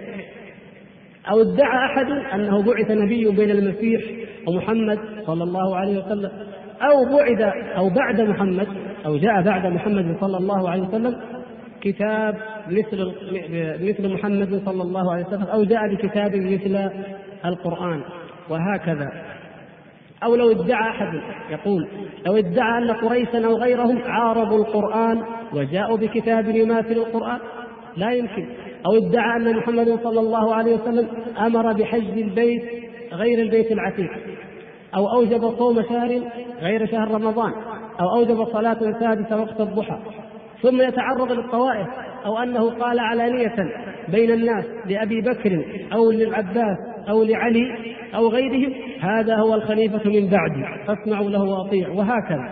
أو 1.30 1.42
ادعى 1.42 1.86
أحد 1.86 2.12
أنه 2.34 2.64
بعث 2.64 2.92
نبي 2.92 3.30
بين 3.30 3.52
المسيح 3.52 4.02
ومحمد 4.48 5.00
صلى 5.26 5.44
الله 5.44 5.76
عليه 5.78 6.06
وسلم. 6.06 6.32
أو 6.82 7.18
بعد 7.18 7.42
أو 7.78 7.90
بعد 7.90 8.22
محمد 8.22 8.68
أو 9.06 9.18
جاء 9.18 9.42
بعد 9.42 9.66
محمد 9.66 10.18
صلى 10.22 10.38
الله 10.38 10.70
عليه 10.70 10.84
وسلم. 10.84 11.16
كتاب 11.84 12.36
مثل 12.68 13.14
مثل 13.82 14.14
محمد 14.14 14.62
صلى 14.66 14.84
الله 14.84 15.14
عليه 15.14 15.26
وسلم 15.26 15.44
أو 15.44 15.64
جاء 15.64 15.96
بكتاب 15.96 16.36
مثل 16.36 16.90
القرآن 17.46 18.02
وهكذا. 18.50 19.10
أو 20.24 20.36
لو 20.36 20.52
ادعى 20.52 20.90
أحد 20.90 21.22
يقول 21.50 21.88
لو 22.26 22.38
ادعى 22.38 22.84
أن 22.84 22.92
قريشا 22.92 23.46
أو 23.46 23.58
غيرهم 23.58 24.02
عارضوا 24.06 24.66
القرآن 24.66 25.24
وجاءوا 25.54 25.98
بكتاب 25.98 26.50
يماثل 26.50 26.92
القرآن 26.92 27.40
لا 27.98 28.12
يمكن. 28.12 28.48
أو 28.86 28.98
ادعى 28.98 29.38
أن 29.38 29.58
محمد 29.58 30.00
صلى 30.04 30.20
الله 30.20 30.56
عليه 30.56 30.76
وسلم 30.76 31.08
أمر 31.40 31.74
بحج 31.74 32.18
البيت 32.18 32.64
غير 33.14 33.42
البيت 33.42 33.72
العتيق 33.72 34.12
أو 34.96 35.08
أوجب 35.16 35.58
صوم 35.58 35.82
شهر 35.82 36.22
غير 36.62 36.86
شهر 36.86 37.12
رمضان 37.12 37.52
أو 38.02 38.16
أوجب 38.16 38.46
صلاة 38.46 38.78
السادسة 38.82 39.42
وقت 39.42 39.62
الضحى. 39.62 39.98
ثم 40.64 40.82
يتعرض 40.82 41.32
للطوائف 41.32 41.88
أو 42.26 42.38
أنه 42.38 42.70
قال 42.70 43.00
علانية 43.00 43.56
بين 44.08 44.32
الناس 44.32 44.66
لأبي 44.90 45.22
بكر 45.22 45.66
أو 45.94 46.12
للعباس 46.12 46.78
أو 47.10 47.24
لعلي 47.24 47.96
أو 48.16 48.28
غيرهم 48.28 48.74
هذا 49.00 49.36
هو 49.36 49.54
الخليفة 49.54 50.10
من 50.10 50.30
بعدي 50.30 50.86
فاسمعوا 50.88 51.30
له 51.30 51.44
وأطيعوا 51.44 51.96
وهكذا. 51.96 52.50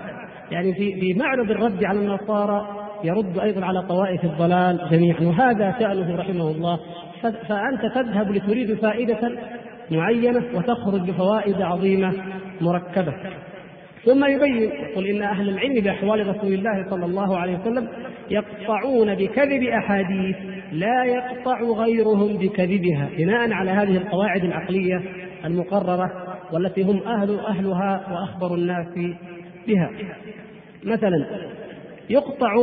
يعني 0.51 0.73
في 0.73 0.99
في 0.99 1.13
معرض 1.13 1.51
الرد 1.51 1.83
على 1.83 1.99
النصارى 1.99 2.67
يرد 3.03 3.39
أيضا 3.39 3.65
على 3.65 3.81
طوائف 3.81 4.23
الضلال 4.23 4.89
جميعا 4.91 5.21
وهذا 5.21 5.75
شأنه 5.79 6.15
رحمه 6.15 6.51
الله. 6.51 6.79
فأنت 7.21 7.85
تذهب 7.95 8.31
لتريد 8.31 8.73
فائدة 8.73 9.31
معينة 9.91 10.43
وتخرج 10.55 11.01
بفوائد 11.09 11.61
عظيمة 11.61 12.13
مركبة. 12.61 13.13
ثم 14.05 14.25
يبين 14.25 14.71
يقول 14.71 15.07
إن 15.07 15.21
أهل 15.21 15.49
العلم 15.49 15.73
بأحوال 15.73 16.27
رسول 16.27 16.53
الله 16.53 16.89
صلى 16.89 17.05
الله 17.05 17.37
عليه 17.37 17.57
وسلم 17.59 17.87
يقطعون 18.29 19.15
بكذب 19.15 19.63
أحاديث 19.63 20.35
لا 20.71 21.03
يقطع 21.03 21.61
غيرهم 21.61 22.37
بكذبها 22.37 23.09
بناء 23.17 23.53
على 23.53 23.71
هذه 23.71 23.97
القواعد 23.97 24.43
العقلية 24.43 25.01
المقررة 25.45 26.11
والتي 26.53 26.81
هم 26.81 27.03
أهل 27.03 27.39
أهلها 27.39 28.07
وأخبر 28.11 28.55
الناس 28.55 28.87
بها. 29.67 29.89
مثلا 30.83 31.25
يقطع 32.09 32.53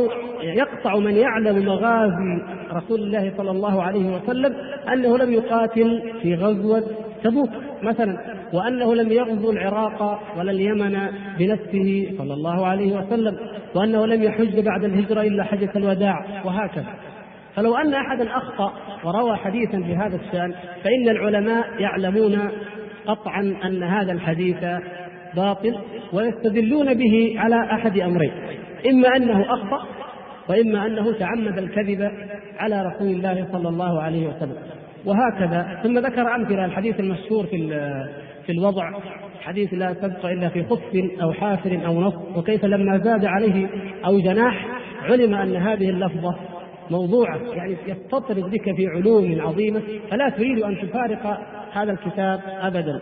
يقطع 0.41 0.95
من 0.99 1.15
يعلم 1.15 1.65
مغازي 1.65 2.41
رسول 2.71 2.99
الله 2.99 3.33
صلى 3.37 3.51
الله 3.51 3.83
عليه 3.83 4.15
وسلم 4.15 4.55
أنه 4.93 5.17
لم 5.17 5.33
يقاتل 5.33 6.13
في 6.21 6.35
غزوة 6.35 6.83
تبوك. 7.23 7.49
مثلا 7.83 8.17
وأنه 8.53 8.95
لم 8.95 9.11
يغزو 9.11 9.51
العراق 9.51 10.19
ولا 10.37 10.51
اليمن 10.51 10.97
بنفسه 11.39 12.13
صلى 12.17 12.33
الله 12.33 12.65
عليه 12.65 12.93
وسلم 12.97 13.37
وأنه 13.75 14.05
لم 14.05 14.23
يحج 14.23 14.59
بعد 14.59 14.83
الهجرة 14.83 15.21
إلا 15.21 15.43
حجة 15.43 15.71
الوداع 15.75 16.25
وهكذا. 16.45 16.93
فلو 17.55 17.75
أن 17.75 17.93
أحدا 17.93 18.37
أخطأ 18.37 18.73
وروى 19.03 19.35
حديثا 19.35 19.81
في 19.81 19.95
هذا 19.95 20.15
الشأن 20.15 20.53
فإن 20.83 21.09
العلماء 21.09 21.65
يعلمون 21.79 22.51
قطعا 23.05 23.55
أن 23.65 23.83
هذا 23.83 24.11
الحديث 24.11 24.65
باطل 25.35 25.75
ويستدلون 26.13 26.93
به 26.93 27.33
على 27.37 27.55
أحد 27.55 27.99
أمرين. 27.99 28.31
إما 28.89 29.15
أنه 29.15 29.53
أخطأ 29.53 29.85
وإما 30.49 30.85
أنه 30.85 31.13
تعمد 31.13 31.57
الكذب 31.57 32.11
على 32.59 32.81
رسول 32.81 33.07
الله 33.07 33.47
صلى 33.51 33.69
الله 33.69 34.01
عليه 34.01 34.27
وسلم. 34.27 34.57
وهكذا. 35.05 35.79
ثم 35.83 35.99
ذكر 35.99 36.35
أمثلة 36.35 36.65
الحديث 36.65 36.99
المشهور 36.99 37.45
في 37.45 37.67
في 38.45 38.51
الوضع 38.51 38.91
حديث 39.41 39.73
لا 39.73 39.93
تبقى 39.93 40.33
إلا 40.33 40.49
في 40.49 40.63
خف 40.63 41.11
أو 41.21 41.33
حافر 41.33 41.79
أو 41.85 42.01
نص 42.01 42.13
وكيف 42.35 42.65
لما 42.65 42.97
زاد 42.97 43.25
عليه 43.25 43.67
أو 44.05 44.19
جناح 44.19 44.67
علم 45.03 45.33
أن 45.33 45.55
هذه 45.55 45.89
اللفظة 45.89 46.35
موضوعة 46.91 47.37
يعني 47.53 47.75
يستطرد 47.87 48.51
بك 48.51 48.75
في 48.75 48.87
علوم 48.87 49.41
عظيمة 49.41 49.81
فلا 50.11 50.29
تريد 50.29 50.63
أن 50.63 50.77
تفارق 50.81 51.39
هذا 51.71 51.91
الكتاب 51.91 52.41
ابدا. 52.61 52.99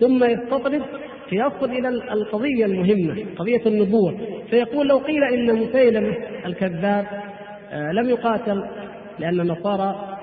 ثم 0.00 0.24
يستطرد 0.24 0.82
فيصل 1.30 1.70
إلى 1.70 1.88
القضية 1.88 2.64
المهمة 2.64 3.24
قضية 3.36 3.62
النبوة. 3.66 4.14
فيقول 4.50 4.88
لو 4.88 4.98
قيل 4.98 5.24
إن 5.24 5.54
مسيلمه 5.54 6.14
الكذاب 6.46 7.06
آه، 7.70 7.92
لم 7.92 8.08
يقاتل 8.08 8.64
لأن 9.18 9.40
النصارى 9.40 10.13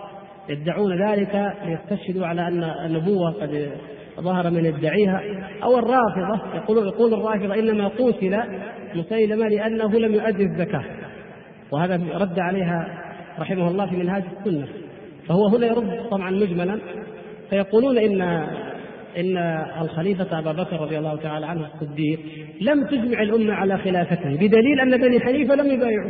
يدعون 0.49 1.01
ذلك 1.01 1.54
ليستشهدوا 1.65 2.27
على 2.27 2.47
أن 2.47 2.63
النبوة 2.63 3.32
قد 3.32 3.71
ظهر 4.19 4.49
من 4.49 4.65
يدعيها 4.65 5.21
أو 5.63 5.80
الرافضة 5.80 6.56
يقول 6.56 6.88
يقول 6.88 7.13
الرافضة 7.13 7.54
إنما 7.60 7.88
قتل 7.88 8.43
مسيلمة 8.95 9.47
لأنه 9.47 9.99
لم 9.99 10.13
يؤدي 10.13 10.43
الزكاة. 10.43 10.84
وهذا 11.71 12.01
رد 12.13 12.39
عليها 12.39 12.88
رحمه 13.39 13.67
الله 13.67 13.89
في 13.89 13.95
منهاج 13.95 14.23
السنة. 14.39 14.67
فهو 15.27 15.47
هنا 15.47 15.67
يرد 15.67 16.10
طبعا 16.12 16.32
مجملا 16.32 16.80
فيقولون 17.49 17.97
ان 17.97 18.21
إن 19.17 19.38
الخليفة 19.82 20.39
أبا 20.39 20.51
بكر 20.51 20.82
رضي 20.82 20.97
الله 20.97 21.15
تعالى 21.15 21.45
عنه 21.45 21.67
الصديق 21.73 22.19
لم 22.62 22.86
تجمع 22.86 23.21
الأمة 23.21 23.54
على 23.54 23.77
خلافته 23.77 24.36
بدليل 24.36 24.80
أن 24.80 24.97
بني 25.01 25.19
حنيفة 25.19 25.56
لم 25.56 25.71
يبايعوا. 25.71 26.10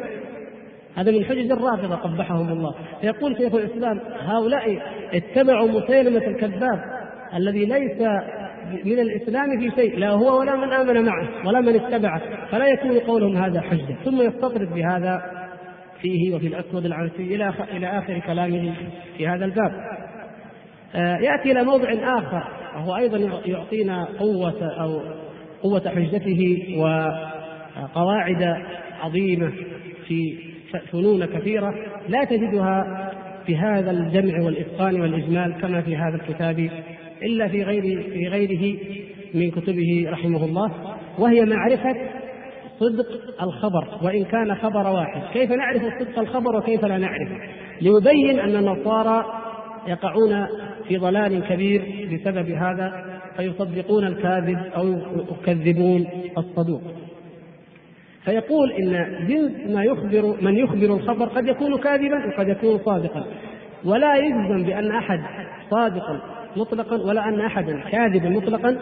هذا 0.95 1.11
من 1.11 1.25
حجج 1.25 1.51
الرافضة 1.51 1.95
قبحهم 1.95 2.49
الله 2.49 2.75
فيقول 3.01 3.37
شيخ 3.37 3.55
الإسلام 3.55 3.99
هؤلاء 4.19 4.81
اتبعوا 5.13 5.67
مسيلمة 5.67 6.27
الكذاب 6.27 6.79
الذي 7.35 7.65
ليس 7.65 8.01
من 8.85 8.99
الإسلام 8.99 9.59
في 9.59 9.71
شيء 9.75 9.99
لا 9.99 10.09
هو 10.09 10.39
ولا 10.39 10.55
من 10.55 10.73
آمن 10.73 11.05
معه 11.05 11.47
ولا 11.47 11.61
من 11.61 11.75
اتبعه 11.75 12.21
فلا 12.51 12.67
يكون 12.67 12.99
قولهم 12.99 13.37
هذا 13.37 13.61
حجه 13.61 13.95
ثم 14.05 14.21
يستطرد 14.21 14.73
بهذا 14.73 15.21
فيه 16.01 16.35
وفي 16.35 16.47
الأسود 16.47 16.85
العنسي 16.85 17.35
إلى 17.35 17.53
إلى 17.71 17.87
آخر 17.87 18.19
كلامه 18.19 18.73
في 19.17 19.27
هذا 19.27 19.45
الباب. 19.45 19.71
آه، 20.95 21.17
يأتي 21.17 21.51
إلى 21.51 21.63
موضع 21.63 21.93
آخر 21.93 22.43
وهو 22.75 22.95
أيضا 22.95 23.41
يعطينا 23.45 24.07
قوة 24.19 24.81
أو 24.81 25.01
قوة 25.63 25.89
حجته 25.89 26.63
وقواعد 26.77 28.57
عظيمة 29.01 29.51
في 30.07 30.50
فنون 30.77 31.25
كثيرة 31.25 31.73
لا 32.09 32.23
تجدها 32.23 33.11
في 33.45 33.57
هذا 33.57 33.91
الجمع 33.91 34.45
والإتقان 34.45 35.01
والإجمال 35.01 35.55
كما 35.61 35.81
في 35.81 35.95
هذا 35.95 36.15
الكتاب 36.15 36.69
إلا 37.23 37.47
في 37.47 37.63
غير 37.63 38.01
في 38.01 38.27
غيره 38.27 38.77
من 39.33 39.51
كتبه 39.51 40.05
رحمه 40.09 40.45
الله 40.45 40.71
وهي 41.19 41.45
معرفة 41.45 41.95
صدق 42.79 43.05
الخبر 43.41 43.87
وإن 44.01 44.23
كان 44.23 44.55
خبر 44.55 44.87
واحد، 44.87 45.21
كيف 45.33 45.51
نعرف 45.51 45.81
صدق 45.99 46.19
الخبر 46.19 46.55
وكيف 46.55 46.85
لا 46.85 46.97
نعرف؟ 46.97 47.29
ليبين 47.81 48.39
أن 48.39 48.55
النصارى 48.55 49.25
يقعون 49.87 50.47
في 50.87 50.97
ضلال 50.97 51.47
كبير 51.47 52.09
بسبب 52.13 52.49
هذا 52.49 53.05
فيصدقون 53.37 54.07
الكاذب 54.07 54.57
أو 54.75 54.97
يكذبون 55.31 56.07
الصدوق. 56.37 56.81
فيقول 58.25 58.71
إن 58.71 59.17
جنس 59.27 59.75
ما 59.75 59.83
يخبر 59.83 60.35
من 60.41 60.57
يخبر 60.57 60.95
الخبر 60.95 61.25
قد 61.25 61.47
يكون 61.47 61.77
كاذبا 61.77 62.25
وقد 62.25 62.47
يكون 62.47 62.77
صادقا. 62.77 63.25
ولا 63.85 64.15
يجزم 64.15 64.63
بأن 64.63 64.91
أحد 64.91 65.19
صادق 65.69 66.03
مطلقا 66.57 66.95
ولا 66.95 67.29
أن 67.29 67.39
أحدا 67.39 67.79
كاذبا 67.91 68.29
مطلقا 68.29 68.77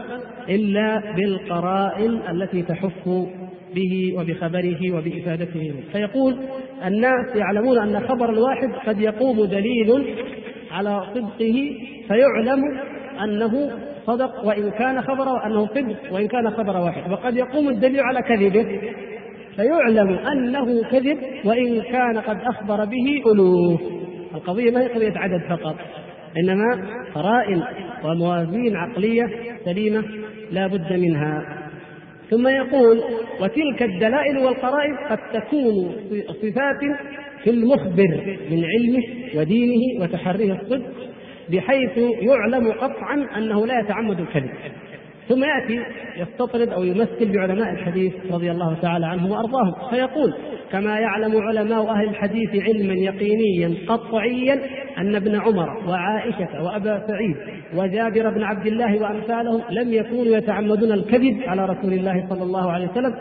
إلا 0.49 1.13
بالقرائن 1.15 2.19
التي 2.29 2.61
تحف 2.61 3.09
به 3.75 4.13
وبخبره 4.17 4.91
وبإفادته. 4.91 5.73
فيقول 5.91 6.37
الناس 6.85 7.35
يعلمون 7.35 7.77
أن 7.77 7.99
خبر 8.07 8.29
الواحد 8.29 8.69
قد 8.87 9.01
يقوم 9.01 9.45
دليل 9.45 10.15
على 10.71 11.03
صدقه 11.13 11.75
فيعلم 12.07 12.63
أنه 13.23 13.71
صدق 14.07 14.45
وإن 14.45 14.71
كان 14.71 15.01
خبر 15.01 15.45
أنه 15.45 15.67
صدق 15.67 16.13
وإن 16.13 16.27
كان 16.27 16.49
خبر 16.49 16.77
واحد. 16.77 17.11
وقد 17.11 17.37
يقوم 17.37 17.69
الدليل 17.69 17.99
على 17.99 18.21
كذبه. 18.21 18.81
فيعلم 19.59 20.09
أنه 20.09 20.83
كذب 20.91 21.17
وإن 21.45 21.81
كان 21.81 22.17
قد 22.17 22.37
أخبر 22.41 22.85
به 22.85 23.31
الوف 23.33 23.81
القضية 24.35 24.71
ما 24.71 24.81
هي 24.81 24.87
قضية 24.87 25.13
عدد 25.15 25.41
فقط 25.49 25.75
إنما 26.37 26.87
قرائن 27.15 27.63
وموازين 28.03 28.75
عقلية 28.75 29.29
سليمة 29.65 30.03
لا 30.51 30.67
بد 30.67 30.93
منها. 30.93 31.57
ثم 32.29 32.47
يقول 32.47 33.01
وتلك 33.41 33.83
الدلائل 33.83 34.37
والقرائن 34.37 34.97
قد 35.09 35.17
تكون 35.33 35.95
صفات 36.27 36.97
في 37.43 37.49
المخبر 37.49 38.37
من 38.51 38.65
علمه 38.65 39.03
ودينه 39.35 40.03
وتحريه 40.03 40.53
الصدق 40.53 40.91
بحيث 41.49 41.97
يعلم 41.97 42.71
قطعا 42.71 43.27
أنه 43.37 43.67
لا 43.67 43.79
يتعمد 43.79 44.19
الكذب. 44.19 44.51
ثم 45.29 45.43
يأتي 45.43 45.79
يستطرد 46.17 46.69
أو 46.69 46.83
يمثل 46.83 47.33
بعلماء 47.33 47.71
الحديث 47.71 48.13
رضي 48.31 48.51
الله 48.51 48.77
تعالى 48.81 49.05
عنهم 49.05 49.31
وأرضاهم 49.31 49.89
فيقول 49.89 50.33
كما 50.71 50.99
يعلم 50.99 51.37
علماء 51.37 51.89
أهل 51.89 52.09
الحديث 52.09 52.49
علما 52.55 52.93
يقينيا 52.93 53.73
قطعيا 53.87 54.59
أن 54.97 55.15
ابن 55.15 55.35
عمر 55.35 55.87
وعائشة 55.87 56.63
وأبا 56.63 57.07
سعيد 57.07 57.35
وجابر 57.75 58.29
بن 58.29 58.43
عبد 58.43 58.67
الله 58.67 59.01
وأمثالهم 59.01 59.61
لم 59.69 59.93
يكونوا 59.93 60.37
يتعمدون 60.37 60.91
الكذب 60.91 61.41
على 61.47 61.65
رسول 61.65 61.93
الله 61.93 62.25
صلى 62.29 62.43
الله 62.43 62.71
عليه 62.71 62.87
وسلم 62.87 63.15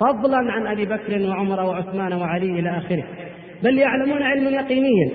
فضلا 0.00 0.52
عن 0.52 0.66
أبي 0.66 0.86
بكر 0.86 1.28
وعمر 1.28 1.60
وعثمان 1.60 2.12
وعلي 2.12 2.60
إلى 2.60 2.78
آخره 2.78 3.04
بل 3.62 3.78
يعلمون 3.78 4.22
علما 4.22 4.50
يقينيا 4.50 5.10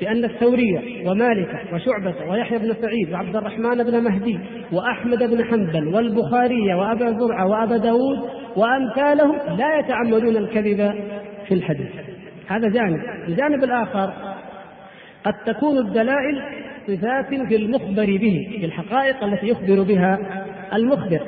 بأن 0.00 0.24
الثوري 0.24 1.02
ومالك 1.06 1.64
وشعبة 1.72 2.30
ويحيى 2.30 2.58
بن 2.58 2.74
سعيد 2.82 3.12
وعبد 3.12 3.36
الرحمن 3.36 3.82
بن 3.84 4.04
مهدي 4.04 4.38
وأحمد 4.72 5.18
بن 5.18 5.44
حنبل 5.44 5.94
والبخاري 5.94 6.74
وأبا 6.74 7.12
زرعة 7.12 7.46
وأبا 7.46 7.76
داود 7.76 8.18
وأمثالهم 8.56 9.36
لا 9.58 9.78
يتعمدون 9.78 10.36
الكذب 10.36 10.94
في 11.48 11.54
الحديث. 11.54 11.88
هذا 12.48 12.68
جانب. 12.68 13.00
الجانب 13.28 13.64
الآخر 13.64 14.12
قد 15.24 15.34
تكون 15.46 15.78
الدلائل 15.78 16.42
صفات 16.86 17.26
في 17.48 17.56
المخبر 17.56 18.06
به 18.06 18.48
في 18.60 18.64
الحقائق 18.64 19.24
التي 19.24 19.48
يخبر 19.48 19.82
بها 19.82 20.18
المخبر. 20.74 21.20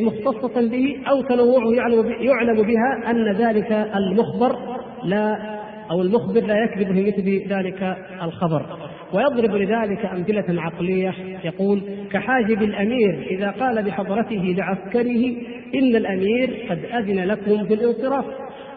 مختصة 0.00 0.68
به 0.68 0.96
أو 1.08 1.22
تنوعه 1.22 1.74
يعلم 2.20 2.62
بها 2.62 3.10
أن 3.10 3.32
ذلك 3.32 3.72
المخبر 3.72 4.58
لا 5.04 5.54
أو 5.90 6.02
المخبر 6.02 6.40
لا 6.40 6.64
يكذب 6.64 6.92
في 6.92 7.02
مثل 7.02 7.52
ذلك 7.54 7.96
الخبر. 8.22 8.66
ويضرب 9.12 9.54
لذلك 9.54 10.04
أمثلة 10.06 10.62
عقلية 10.62 11.14
يقول 11.44 11.82
كحاجب 12.12 12.62
الأمير 12.62 13.26
إذا 13.30 13.50
قال 13.50 13.82
بحضرته 13.82 14.54
لعسكره 14.58 15.32
إن 15.74 15.96
الأمير 15.96 16.66
قد 16.70 16.78
أذن 16.84 17.24
لكم 17.24 17.64
في 17.66 17.74
الانصراف 17.74 18.24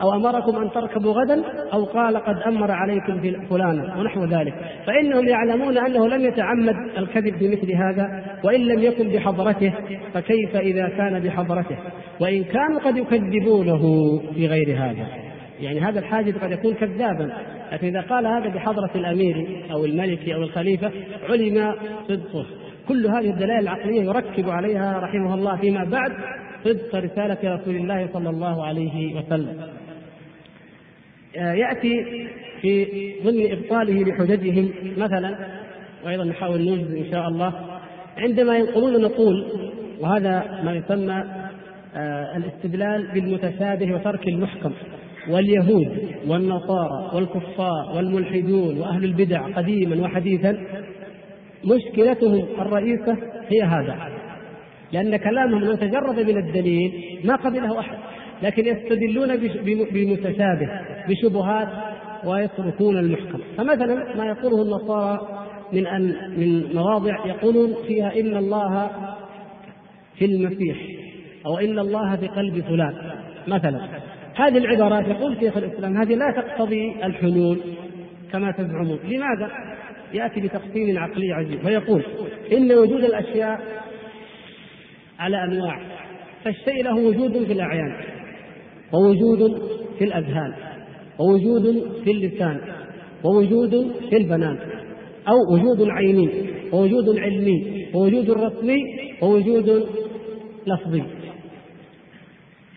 أو 0.01 0.13
أمركم 0.13 0.57
أن 0.57 0.71
تركبوا 0.71 1.13
غدا 1.13 1.43
أو 1.73 1.83
قال 1.83 2.17
قد 2.17 2.35
أمر 2.47 2.71
عليكم 2.71 3.21
فلانا 3.49 3.99
ونحو 3.99 4.25
ذلك. 4.25 4.53
فإنهم 4.87 5.27
يعلمون 5.27 5.77
أنه 5.77 6.07
لم 6.07 6.25
يتعمد 6.25 6.75
الكذب 6.97 7.39
بمثل 7.39 7.71
هذا 7.71 8.25
وإن 8.43 8.61
لم 8.61 8.79
يكن 8.79 9.07
بحضرته 9.07 9.73
فكيف 10.13 10.55
إذا 10.55 10.89
كان 10.89 11.19
بحضرته؟ 11.19 11.77
وإن 12.19 12.43
كانوا 12.43 12.79
قد 12.79 12.97
يكذبونه 12.97 13.81
في 14.33 14.47
غير 14.47 14.77
هذا. 14.77 15.26
يعني 15.59 15.79
هذا 15.79 15.99
الحاجب 15.99 16.37
قد 16.37 16.51
يكون 16.51 16.73
كذابا 16.73 17.33
لكن 17.71 17.87
إذا 17.87 18.01
قال 18.01 18.27
هذا 18.27 18.49
بحضرة 18.49 18.91
الأمير 18.95 19.65
أو 19.71 19.85
الملك 19.85 20.29
أو 20.29 20.43
الخليفة 20.43 20.91
علم 21.29 21.75
صدقه. 22.07 22.45
كل 22.87 23.07
هذه 23.07 23.29
الدلائل 23.29 23.59
العقلية 23.59 24.01
يركب 24.01 24.49
عليها 24.49 24.99
رحمه 24.99 25.33
الله 25.33 25.57
فيما 25.57 25.83
بعد 25.83 26.11
صدق 26.63 26.95
رسالة 26.95 27.55
رسول 27.55 27.75
الله 27.75 28.09
صلى 28.13 28.29
الله 28.29 28.65
عليه 28.65 29.15
وسلم. 29.15 29.61
آه، 31.37 31.53
يأتي 31.53 32.05
في 32.61 32.85
ضمن 33.23 33.51
إبطاله 33.51 34.03
لحججهم 34.03 34.69
مثلا 34.97 35.35
وأيضا 36.05 36.23
نحاول 36.23 36.65
نوجد 36.65 36.91
إن 36.91 37.11
شاء 37.11 37.27
الله 37.27 37.53
عندما 38.17 38.57
ينقلون 38.57 39.01
نقول 39.01 39.47
وهذا 39.99 40.61
ما 40.63 40.73
يسمى 40.75 41.23
آه، 41.95 42.37
الاستدلال 42.37 43.07
بالمتشابه 43.13 43.95
وترك 43.95 44.27
المحكم. 44.27 44.71
واليهود 45.29 45.97
والنصارى 46.27 47.11
والكفار 47.13 47.93
والملحدون 47.95 48.79
وأهل 48.79 49.03
البدع 49.03 49.47
قديما 49.47 50.05
وحديثا 50.05 50.57
مشكلتهم 51.65 52.45
الرئيسة 52.61 53.17
هي 53.49 53.61
هذا. 53.61 53.95
لأن 54.91 55.17
كلامهم 55.17 55.63
لو 55.63 55.75
تجرد 55.75 56.19
من 56.19 56.37
الدليل 56.37 56.91
ما 57.23 57.35
قبله 57.35 57.79
أحد. 57.79 57.97
لكن 58.43 58.65
يستدلون 58.65 59.37
بمتشابه 59.91 60.69
بشبهات 61.09 61.67
ويتركون 62.25 62.97
المحكم. 62.97 63.39
فمثلا 63.57 64.15
ما 64.15 64.25
يقوله 64.25 64.61
النصارى 64.61 65.19
من 65.73 65.87
أن 65.87 66.03
من 66.37 66.75
مواضع 66.75 67.25
يقولون 67.25 67.73
فيها 67.87 68.19
إن 68.19 68.37
الله 68.37 68.89
في 70.15 70.25
المسيح 70.25 70.77
أو 71.45 71.57
إن 71.57 71.79
الله 71.79 72.15
في 72.15 72.27
قلب 72.27 72.61
فلان. 72.61 72.93
مثلا 73.47 73.79
هذه 74.37 74.57
العبارات 74.57 75.07
يقول 75.07 75.37
شيخ 75.39 75.57
الإسلام 75.57 75.97
هذه 75.97 76.15
لا 76.15 76.31
تقتضي 76.31 76.95
الحلول 77.03 77.59
كما 78.31 78.51
تزعمون 78.51 78.99
لماذا؟ 79.03 79.51
يأتي 80.13 80.41
بتقسيم 80.41 80.97
عقلي 80.97 81.33
عجيب 81.33 81.65
ويقول 81.65 82.03
إن 82.51 82.71
وجود 82.71 83.03
الأشياء 83.03 83.61
على 85.19 85.43
أنواع 85.43 85.81
فالشيء 86.43 86.83
له 86.83 86.95
وجود 86.95 87.43
في 87.45 87.53
الأعيان 87.53 87.95
ووجود 88.93 89.61
في 89.99 90.03
الأذهان 90.05 90.53
ووجود 91.19 91.91
في 92.03 92.11
اللسان 92.11 92.61
ووجود 93.23 93.91
في 94.09 94.17
البنان 94.17 94.57
أو 95.27 95.53
وجود 95.53 95.89
عيني 95.89 96.29
ووجود 96.73 97.19
علمي 97.19 97.87
ووجود 97.93 98.31
رسمي 98.31 98.83
ووجود 99.21 99.89
لفظي 100.67 101.03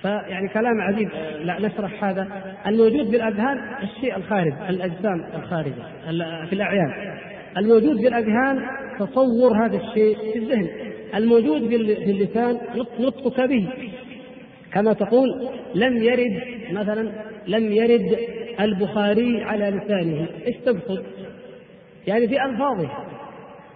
فيعني 0.03 0.49
كلام 0.49 0.81
عجيب. 0.81 1.09
لا 1.43 1.61
نشرح 1.61 2.05
هذا. 2.05 2.29
الموجود 2.67 3.11
بالأذهان 3.11 3.59
الشيء 3.83 4.17
الخارج 4.17 4.53
الأجسام 4.69 5.25
الخارجة 5.35 5.83
في 6.47 6.53
الأعيان. 6.53 7.19
الموجود 7.57 7.97
بالأذهان 7.97 8.61
تصور 8.99 9.65
هذا 9.65 9.77
الشيء 9.77 10.17
في 10.33 10.39
الذهن. 10.39 10.69
الموجود 11.15 11.69
في 11.69 11.77
اللسان 12.11 12.59
نطقك 13.01 13.41
به. 13.41 13.69
كما 14.73 14.93
تقول 14.93 15.49
لم 15.75 16.03
يرد 16.03 16.41
مثلا 16.73 17.11
لم 17.47 17.73
يرد 17.73 18.19
البخاري 18.61 19.45
على 19.45 19.71
لسانه. 19.71 20.27
إيش 20.47 20.57
تقصد؟ 20.57 21.05
يعني 22.07 22.29
في 22.29 22.45
ألفاظه. 22.45 22.91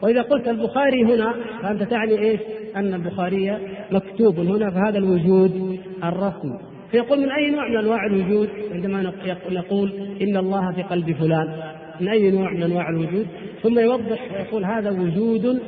وإذا 0.04 0.22
قلت 0.22 0.48
البخاري 0.48 1.04
هنا 1.04 1.34
فأنت 1.62 1.82
تعني 1.82 2.18
إيش؟ 2.18 2.40
أن 2.76 2.94
البخاري 2.94 3.58
مكتوب 3.90 4.38
هنا 4.38 4.70
فهذا 4.70 4.98
الوجود 4.98 5.78
الرسمي 6.04 6.58
فيقول 6.90 7.20
من 7.20 7.30
أي 7.30 7.50
نوع 7.50 7.68
من 7.68 7.76
أنواع 7.76 8.06
الوجود؟ 8.06 8.48
عندما 8.72 9.12
نقول 9.50 9.92
إن 10.22 10.36
الله 10.36 10.72
في 10.72 10.82
قلب 10.82 11.12
فلان. 11.12 11.72
من 12.00 12.08
أي 12.08 12.30
نوع 12.30 12.52
من 12.52 12.62
أنواع 12.62 12.88
الوجود؟ 12.88 13.26
ثم 13.62 13.78
يوضح 13.78 14.32
ويقول 14.32 14.64
هذا 14.64 14.90
وجود 14.90 15.62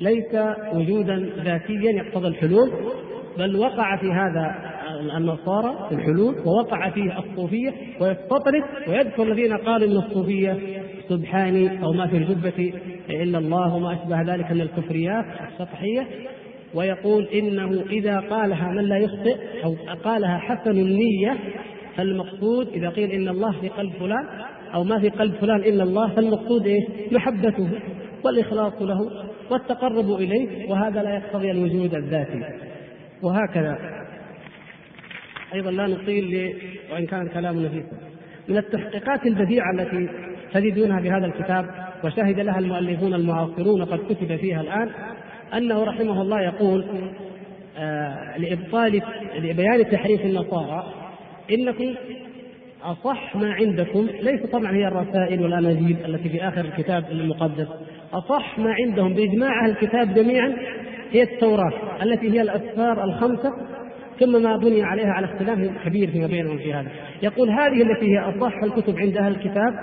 ليس 0.00 0.34
وجودا 0.74 1.30
ذاتيا 1.44 1.90
يقتضي 1.90 2.28
الحلول 2.28 2.70
بل 3.38 3.56
وقع 3.56 3.96
في 3.96 4.12
هذا 4.12 4.71
النصارى 5.10 5.86
في 5.88 5.94
الحلول 5.94 6.34
ووقع 6.46 6.90
فيه 6.90 7.18
الصوفية 7.18 7.74
ويستطرد 8.00 8.62
ويذكر 8.88 9.22
الذين 9.22 9.56
قالوا 9.56 9.88
إن 9.88 9.96
الصوفية 9.96 10.58
سبحاني 11.08 11.82
أو 11.82 11.92
ما 11.92 12.06
في 12.06 12.16
الجبة 12.16 12.72
إلا 13.10 13.38
الله 13.38 13.74
وما 13.74 13.92
أشبه 13.92 14.34
ذلك 14.34 14.50
من 14.50 14.60
الكفريات 14.60 15.24
السطحية 15.50 16.06
ويقول 16.74 17.24
إنه 17.24 17.84
إذا 17.90 18.20
قالها 18.20 18.72
من 18.72 18.84
لا 18.88 18.98
يخطئ 18.98 19.36
أو 19.64 19.76
قالها 20.04 20.38
حسن 20.38 20.70
النية 20.70 21.38
فالمقصود 21.96 22.68
إذا 22.68 22.88
قيل 22.88 23.10
إن 23.10 23.28
الله 23.28 23.52
في 23.60 23.68
قلب 23.68 23.92
فلان 24.00 24.26
أو 24.74 24.84
ما 24.84 24.98
في 25.00 25.08
قلب 25.08 25.34
فلان 25.34 25.60
إلا 25.60 25.82
الله 25.82 26.08
فالمقصود 26.08 26.66
إيش؟ 26.66 26.84
محبته 27.12 27.68
والإخلاص 28.24 28.82
له 28.82 29.10
والتقرب 29.50 30.12
إليه 30.12 30.70
وهذا 30.70 31.02
لا 31.02 31.14
يقتضي 31.14 31.50
الوجود 31.50 31.94
الذاتي 31.94 32.42
وهكذا 33.22 34.01
أيضا 35.54 35.70
لا 35.70 35.86
نطيل 35.86 36.54
وإن 36.92 37.06
كان 37.06 37.22
الكلام 37.22 37.62
نفيسا 37.62 37.96
من 38.48 38.56
التحقيقات 38.56 39.26
البديعة 39.26 39.70
التي 39.72 40.08
تجدونها 40.54 41.00
بهذا 41.00 41.26
الكتاب 41.26 41.66
وشهد 42.04 42.40
لها 42.40 42.58
المؤلفون 42.58 43.14
المعاصرون 43.14 43.84
قد 43.84 43.98
كتب 43.98 44.36
فيها 44.36 44.60
الآن 44.60 44.90
أنه 45.54 45.84
رحمه 45.84 46.22
الله 46.22 46.40
يقول 46.40 46.84
آه 47.78 48.38
لإبطال 48.38 49.02
لبيان 49.38 49.90
تحريف 49.90 50.20
النصارى 50.24 50.92
إنكم 51.50 51.94
أصح 52.82 53.36
ما 53.36 53.52
عندكم 53.52 54.08
ليس 54.20 54.40
طبعا 54.52 54.72
هي 54.72 54.88
الرسائل 54.88 55.42
والاناجيل 55.42 55.96
التي 56.04 56.28
في 56.28 56.48
آخر 56.48 56.60
الكتاب 56.60 57.04
المقدس 57.10 57.68
أصح 58.12 58.58
ما 58.58 58.72
عندهم 58.72 59.14
بإجماع 59.14 59.64
أهل 59.64 59.70
الكتاب 59.70 60.14
جميعا 60.14 60.56
هي 61.12 61.22
التوراة 61.22 61.72
التي 62.02 62.30
هي 62.30 62.42
الأسفار 62.42 63.04
الخمسة 63.04 63.52
ثم 64.20 64.42
ما 64.42 64.56
بني 64.56 64.82
عليها 64.82 65.12
على 65.12 65.26
اختلاف 65.26 65.58
كبير 65.84 66.10
فيما 66.10 66.26
بينهم 66.26 66.58
في 66.58 66.74
هذا. 66.74 66.88
يقول 67.22 67.50
هذه 67.50 67.82
التي 67.82 68.06
هي 68.06 68.18
أصح 68.18 68.62
الكتب 68.62 68.98
عند 68.98 69.16
أهل 69.16 69.32
الكتاب 69.32 69.74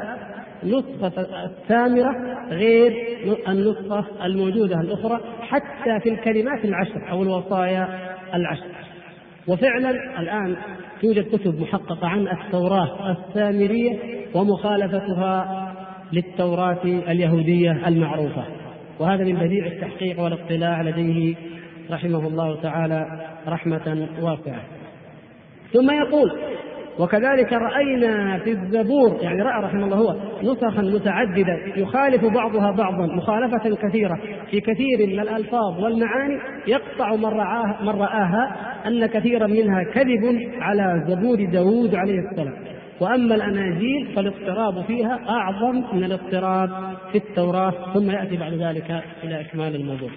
نسخة 0.64 1.28
الثامرة 1.46 2.16
غير 2.50 2.94
النسخة 3.48 4.06
الموجودة 4.26 4.82
الأخرى 4.82 5.20
حتى 5.42 6.00
في 6.00 6.10
الكلمات 6.10 6.66
العشر 6.66 7.10
أو 7.10 7.24
الوصايا 7.24 7.88
العشر. 8.34 8.66
وفعلا 9.48 10.20
الآن 10.20 10.56
توجد 11.02 11.36
كتب 11.36 11.62
محققة 11.62 12.08
عن 12.08 12.28
التوراة 12.28 13.12
السامرية 13.12 13.98
ومخالفتها 14.34 15.66
للتوراة 16.14 16.84
اليهودية 16.84 17.88
المعروفة. 17.88 18.44
وهذا 19.00 19.24
من 19.24 19.36
بديع 19.36 19.66
التحقيق 19.66 20.20
والاطلاع 20.20 20.82
لديه 20.82 21.36
رحمه 21.92 22.28
الله 22.28 22.62
تعالى 22.62 23.28
رحمة 23.48 24.08
واسعة. 24.22 24.62
ثم 25.74 25.92
يقول 25.92 26.32
وكذلك 27.00 27.54
رأينا 27.54 28.38
في 28.38 28.52
الزبور 28.52 29.18
يعني 29.22 29.42
رأى 29.42 29.64
رحمه 29.64 29.86
الله 29.86 29.98
هو 29.98 30.16
نسخا 30.44 30.82
متعددة 30.82 31.58
يخالف 31.76 32.26
بعضها 32.26 32.72
بعضا 32.72 33.06
مخالفة 33.06 33.76
كثيرة. 33.76 34.20
في 34.52 34.62
كثير 34.62 35.08
من 35.08 35.20
الألفاظ 35.20 35.84
والمعاني 35.84 36.40
يقطع 36.68 37.16
من 37.16 37.26
رآها, 37.26 37.78
من 37.82 37.90
رآها 37.90 38.56
أن 38.88 39.06
كثيرا 39.06 39.48
منها 39.48 39.84
كذب 39.84 40.52
على 40.62 41.04
زبور 41.08 41.46
داود 41.46 41.96
عليه 41.96 42.20
السلام. 42.20 42.54
وأما 43.00 43.36
الأناجيل 43.36 44.08
فالاضطراب 44.16 44.84
فيها 44.84 45.20
أعظم 45.30 45.84
من 45.94 46.04
الاضطراب 46.04 46.70
في 47.12 47.18
التوراة 47.18 47.94
ثم 47.94 48.12
يأتي 48.12 48.38
بعد 48.38 48.54
ذلك 48.54 49.04
إلى 49.24 49.42
إكمال 49.42 49.76
الموضوع. 49.76 50.10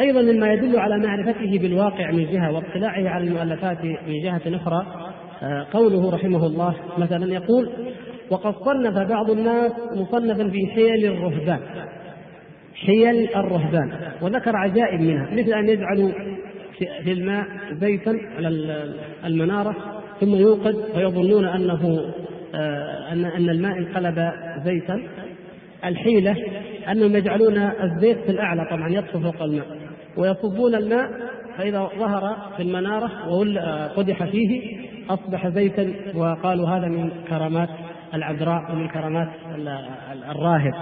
أيضا 0.00 0.22
مما 0.22 0.52
يدل 0.52 0.78
على 0.78 0.98
معرفته 0.98 1.58
بالواقع 1.58 2.10
من 2.10 2.32
جهة 2.32 2.52
واطلاعه 2.52 3.08
على 3.08 3.24
المؤلفات 3.24 3.84
من 3.84 4.22
جهة 4.22 4.42
أخرى 4.46 4.86
آه، 5.42 5.66
قوله 5.72 6.10
رحمه 6.10 6.46
الله 6.46 6.74
مثلا 6.98 7.34
يقول 7.34 7.70
وقد 8.30 8.54
صنف 8.54 8.98
بعض 9.08 9.30
الناس 9.30 9.72
مصنفا 9.96 10.48
في 10.48 10.66
حيل 10.66 11.04
الرهبان. 11.04 11.60
حيل 12.74 13.36
الرهبان. 13.36 13.92
وذكر 14.22 14.56
عجائب 14.56 15.00
منها 15.00 15.28
مثل 15.32 15.52
أن 15.52 15.68
يجعلوا 15.68 16.10
في 17.04 17.12
الماء 17.12 17.46
زيتا 17.72 18.18
على 18.36 18.48
المنارة 19.24 19.76
ثم 20.20 20.34
يوقد 20.34 20.76
ويظنون 20.96 21.44
أنه 21.44 22.12
آه، 22.54 23.12
أن 23.12 23.24
أن 23.24 23.50
الماء 23.50 23.78
انقلب 23.78 24.32
زيتا 24.64 25.02
الحيلة 25.84 26.36
أنهم 26.88 27.16
يجعلون 27.16 27.58
الزيت 27.58 28.18
في 28.18 28.30
الأعلى 28.30 28.66
طبعا 28.70 28.88
يطفو 28.88 29.20
فوق 29.20 29.42
الماء. 29.42 29.66
ويصبون 30.16 30.74
الماء 30.74 31.10
فإذا 31.58 31.90
ظهر 31.98 32.36
في 32.56 32.62
المنارة 32.62 33.28
وقدح 33.28 34.24
فيه 34.24 34.76
أصبح 35.10 35.48
زيتا 35.48 35.92
وقالوا 36.14 36.68
هذا 36.68 36.88
من 36.88 37.10
كرامات 37.28 37.68
العذراء 38.14 38.72
ومن 38.72 38.88
كرامات 38.88 39.28
الراهب. 40.30 40.72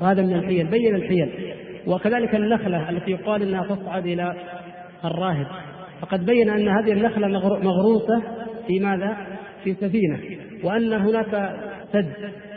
وهذا 0.00 0.22
من 0.22 0.32
الحيل 0.32 0.66
بين 0.66 0.94
الحيل. 0.94 1.54
وكذلك 1.86 2.34
النخلة 2.34 2.90
التي 2.90 3.10
يقال 3.10 3.42
أنها 3.42 3.64
تصعد 3.64 4.06
إلى 4.06 4.34
الراهب. 5.04 5.46
فقد 6.00 6.26
بين 6.26 6.50
أن 6.50 6.68
هذه 6.68 6.92
النخلة 6.92 7.28
مغروسة 7.62 8.22
في 8.66 8.80
ماذا؟ 8.80 9.16
في 9.64 9.74
سفينة. 9.74 10.18
وأن 10.64 10.92
هناك 10.92 11.56
سد. 11.92 12.12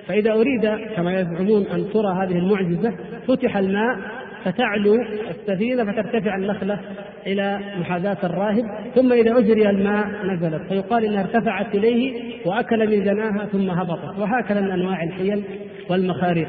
فإذا 0.07 0.31
أريد 0.31 0.69
كما 0.95 1.19
يزعمون 1.19 1.67
أن 1.67 1.89
ترى 1.93 2.13
هذه 2.23 2.37
المعجزة 2.37 2.93
فتح 3.27 3.57
الماء 3.57 3.99
فتعلو 4.45 4.95
السفينة 5.29 5.91
فترتفع 5.91 6.35
النخلة 6.35 6.79
إلى 7.27 7.59
محاذاة 7.79 8.17
الراهب 8.23 8.63
ثم 8.95 9.13
إذا 9.13 9.37
أجري 9.37 9.69
الماء 9.69 10.07
نزلت 10.25 10.61
فيقال 10.69 11.05
إنها 11.05 11.21
ارتفعت 11.21 11.75
إليه 11.75 12.21
وأكل 12.45 12.89
من 12.97 13.03
جناها 13.03 13.45
ثم 13.45 13.69
هبطت 13.69 14.19
وهكذا 14.19 14.61
من 14.61 14.71
أنواع 14.71 15.03
الحيل 15.03 15.43
والمخاريق 15.89 16.47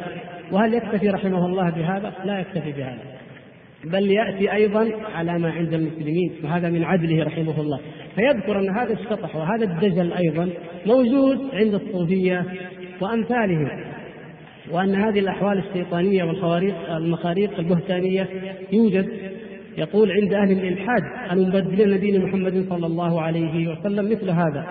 وهل 0.53 0.75
يكتفي 0.75 1.09
رحمه 1.09 1.47
الله 1.47 1.71
بهذا؟ 1.71 2.13
لا 2.25 2.41
يكتفي 2.41 2.73
بهذا. 2.73 2.99
بل 3.85 4.11
يأتي 4.11 4.53
أيضا 4.53 4.89
على 5.15 5.39
ما 5.39 5.51
عند 5.51 5.75
المسلمين 5.75 6.33
وهذا 6.45 6.71
من 6.71 6.85
عدله 6.85 7.25
رحمه 7.25 7.61
الله. 7.61 7.81
فيذكر 8.17 8.59
أن 8.59 8.71
هذا 8.71 8.93
الشطح 8.93 9.37
وهذا 9.37 9.65
الدجل 9.65 10.13
أيضا 10.13 10.49
موجود 10.87 11.39
عند 11.55 11.75
الصوفية 11.75 12.45
وأمثالهم. 13.01 13.69
وأن 14.71 14.95
هذه 14.95 15.19
الأحوال 15.19 15.59
الشيطانية 15.59 16.25
والخواريق 16.25 16.75
المخاريق 16.91 17.59
البهتانية 17.59 18.29
يوجد 18.73 19.09
يقول 19.79 20.13
عند 20.13 20.35
أهل 20.35 20.53
الإلحاد 20.53 21.03
المبدلين 21.33 22.01
دين 22.01 22.25
محمد 22.25 22.67
صلى 22.69 22.87
الله 22.87 23.21
عليه 23.21 23.69
وسلم 23.69 24.11
مثل 24.11 24.31
هذا. 24.31 24.67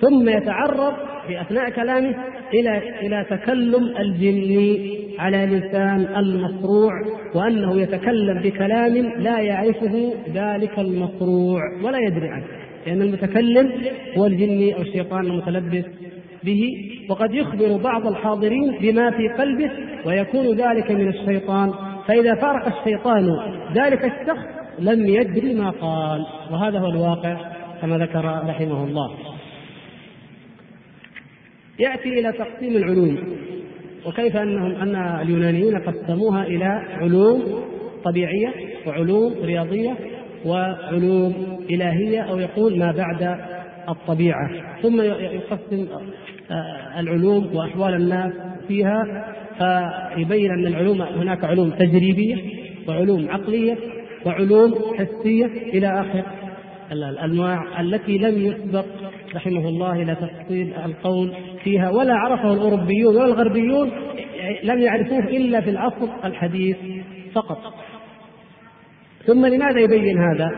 ثم 0.00 0.28
يتعرض 0.28 0.92
في 1.26 1.40
أثناء 1.40 1.70
كلامه 1.70 2.14
إلى 2.54 2.82
إلى 3.06 3.26
تكلم 3.30 3.96
الجن 3.98 4.78
على 5.18 5.46
لسان 5.46 6.06
المصروع 6.16 6.92
وأنه 7.34 7.80
يتكلم 7.80 8.38
بكلام 8.42 8.94
لا 9.18 9.40
يعرفه 9.40 10.14
ذلك 10.34 10.78
المصروع 10.78 11.60
ولا 11.82 11.98
يدري 11.98 12.28
عنه. 12.28 12.44
لأن 12.86 13.02
المتكلم 13.02 13.72
هو 14.18 14.26
الجن 14.26 14.72
أو 14.74 14.82
الشيطان 14.82 15.26
المتلبس. 15.26 15.84
به 16.44 16.90
وقد 17.08 17.34
يخبر 17.34 17.76
بعض 17.76 18.06
الحاضرين 18.06 18.78
بما 18.80 19.10
في 19.10 19.28
قلبه 19.28 19.70
ويكون 20.06 20.46
ذلك 20.46 20.90
من 20.90 21.08
الشيطان. 21.08 21.72
فإذا 22.08 22.34
فارق 22.34 22.78
الشيطان 22.78 23.28
ذلك 23.74 24.04
الشخص 24.04 24.46
لم 24.78 25.06
يدري 25.06 25.54
ما 25.54 25.70
قال. 25.70 26.26
وهذا 26.50 26.78
هو 26.78 26.86
الواقع 26.86 27.36
كما 27.80 27.98
ذكر 27.98 28.24
رحمه 28.24 28.84
الله. 28.84 29.14
يأتي 31.78 32.20
إلى 32.20 32.32
تقسيم 32.32 32.76
العلوم. 32.76 33.18
وكيف 34.06 34.36
أنهم 34.36 34.72
أن 34.74 34.96
اليونانيين 34.96 35.78
قسموها 35.78 36.42
إلى 36.42 36.64
علوم 37.00 37.42
طبيعية 38.04 38.52
وعلوم 38.86 39.34
رياضية 39.42 39.96
وعلوم 40.46 41.58
إلهية 41.70 42.20
أو 42.20 42.38
يقول 42.38 42.78
ما 42.78 42.92
بعد 42.92 43.38
الطبيعة. 43.88 44.50
ثم 44.82 45.00
يقسم 45.00 45.86
العلوم 46.98 47.56
وأحوال 47.56 47.94
الناس 47.94 48.32
فيها 48.68 49.24
فيبين 49.58 50.50
أن 50.50 50.66
العلوم 50.66 51.02
هناك 51.02 51.44
علوم 51.44 51.70
تجريبية 51.70 52.36
وعلوم 52.88 53.30
عقلية 53.30 53.76
وعلوم 54.26 54.74
حسية 54.98 55.46
إلى 55.46 56.00
آخر 56.00 56.22
الأنواع 56.92 57.80
التي 57.80 58.18
لم 58.18 58.42
يسبق 58.42 58.84
رحمه 59.34 59.68
الله 59.68 60.02
إلى 60.02 60.14
تفصيل 60.14 60.72
القول 60.84 61.32
فيها 61.64 61.90
ولا 61.90 62.14
عرفه 62.14 62.52
الأوروبيون 62.52 63.16
ولا 63.16 63.26
الغربيون 63.26 63.90
لم 64.62 64.78
يعرفوه 64.78 65.18
إلا 65.18 65.60
في 65.60 65.70
العصر 65.70 66.08
الحديث 66.24 66.76
فقط 67.34 67.74
ثم 69.26 69.46
لماذا 69.46 69.80
يبين 69.80 70.18
هذا؟ 70.18 70.50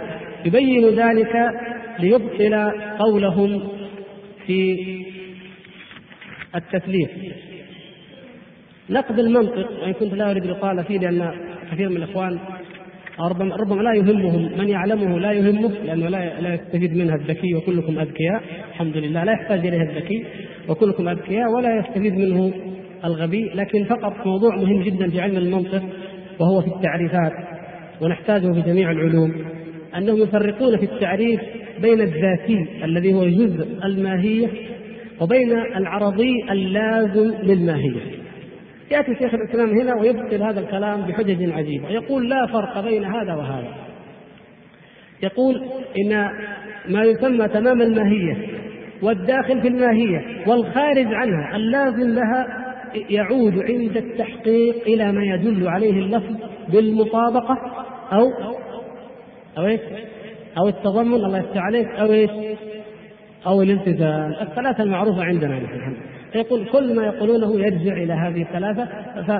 يبين 0.44 0.88
ذلك 0.88 1.50
ليبطل 1.98 2.72
قولهم 2.98 3.62
في 4.46 4.76
التثليث 6.54 7.10
نقد 8.90 9.18
المنطق 9.18 9.82
وإن 9.82 9.92
كنت 9.92 10.14
لا 10.14 10.30
أريد 10.30 10.44
الاطاله 10.44 10.82
فيه 10.82 10.98
لأن 10.98 11.30
كثير 11.72 11.88
من 11.88 11.96
الإخوان 11.96 12.38
ربما 13.20 13.56
ربما 13.56 13.82
لا 13.82 13.94
يهمهم. 13.94 14.58
من 14.58 14.68
يعلمه 14.68 15.18
لا 15.18 15.32
يهمه 15.32 15.72
لأنه 15.84 16.08
لا 16.08 16.40
لا 16.40 16.54
يستفيد 16.54 16.96
منها 16.96 17.14
الذكي 17.14 17.54
وكلكم 17.54 17.98
أذكياء. 17.98 18.42
الحمد 18.68 18.96
لله. 18.96 19.24
لا 19.24 19.32
يحتاج 19.32 19.66
إليها 19.66 19.82
الذكي 19.82 20.24
وكلكم 20.68 21.08
أذكياء 21.08 21.50
ولا 21.56 21.78
يستفيد 21.78 22.14
منه 22.14 22.52
الغبي. 23.04 23.50
لكن 23.54 23.84
فقط 23.84 24.26
موضوع 24.26 24.56
مهم 24.56 24.82
جدا 24.82 25.10
في 25.10 25.20
علم 25.20 25.36
المنطق 25.36 25.82
وهو 26.38 26.60
في 26.60 26.66
التعريفات 26.66 27.32
ونحتاجه 28.00 28.52
في 28.52 28.60
جميع 28.60 28.90
العلوم. 28.90 29.34
أنهم 29.96 30.22
يفرقون 30.22 30.76
في 30.76 30.84
التعريف 30.84 31.40
بين 31.82 32.00
الذاتي 32.00 32.66
الذي 32.84 33.14
هو 33.14 33.28
جزء 33.28 33.66
الماهيه 33.84 34.48
وبين 35.20 35.52
العرضي 35.52 36.32
اللازم 36.50 37.34
للماهية 37.42 38.00
يأتي 38.90 39.14
شيخ 39.14 39.34
الإسلام 39.34 39.78
هنا 39.78 39.94
ويبطل 40.00 40.42
هذا 40.42 40.60
الكلام 40.60 41.02
بحجج 41.02 41.50
عجيبة 41.50 41.88
يقول 41.88 42.28
لا 42.28 42.46
فرق 42.46 42.80
بين 42.80 43.04
هذا 43.04 43.34
وهذا 43.34 43.74
يقول 45.22 45.62
إن 45.98 46.30
ما 46.88 47.04
يسمى 47.04 47.48
تمام 47.48 47.82
الماهية 47.82 48.48
والداخل 49.02 49.62
في 49.62 49.68
الماهية 49.68 50.44
والخارج 50.46 51.06
عنها 51.14 51.56
اللازم 51.56 52.14
لها 52.14 52.66
يعود 53.10 53.58
عند 53.58 53.96
التحقيق 53.96 54.82
إلى 54.86 55.12
ما 55.12 55.24
يدل 55.24 55.68
عليه 55.68 55.90
اللفظ 55.90 56.36
بالمطابقة 56.68 57.58
أو 58.12 58.30
أو 59.58 59.66
إيش؟ 59.66 59.80
أو 60.58 60.68
التضمن 60.68 61.14
الله 61.14 61.38
يفتح 61.38 61.62
عليك 61.62 61.88
أو 61.88 62.12
إيش؟ 62.12 62.30
أو 63.46 63.62
الامتثال 63.62 64.36
الثلاثة 64.40 64.82
المعروفة 64.82 65.24
عندنا 65.24 65.60
نحن 65.60 65.96
فيقول 66.32 66.66
كل 66.72 66.96
ما 66.96 67.06
يقولونه 67.06 67.60
يرجع 67.60 67.92
إلى 67.92 68.12
هذه 68.12 68.42
الثلاثة 68.42 68.88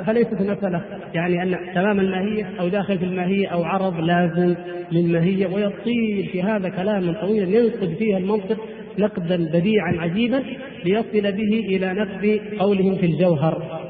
فليست 0.02 0.40
المساله 0.40 0.82
يعني 1.14 1.42
أن 1.42 1.74
تمام 1.74 2.00
الماهية 2.00 2.60
أو 2.60 2.68
داخل 2.68 2.98
في 2.98 3.04
الماهية 3.04 3.48
أو 3.48 3.64
عرض 3.64 4.00
لازم 4.00 4.54
للماهية 4.92 5.46
ويطيل 5.46 6.28
في 6.32 6.42
هذا 6.42 6.68
كلاما 6.68 7.12
طويلا 7.12 7.58
ينقد 7.58 7.94
فيه 7.98 8.16
المنطق 8.16 8.58
نقدا 8.98 9.36
بديعا 9.36 9.96
عجيبا 9.98 10.42
ليصل 10.84 11.32
به 11.32 11.60
إلى 11.68 11.92
نقد 11.92 12.40
قولهم 12.58 12.94
في 12.96 13.06
الجوهر. 13.06 13.80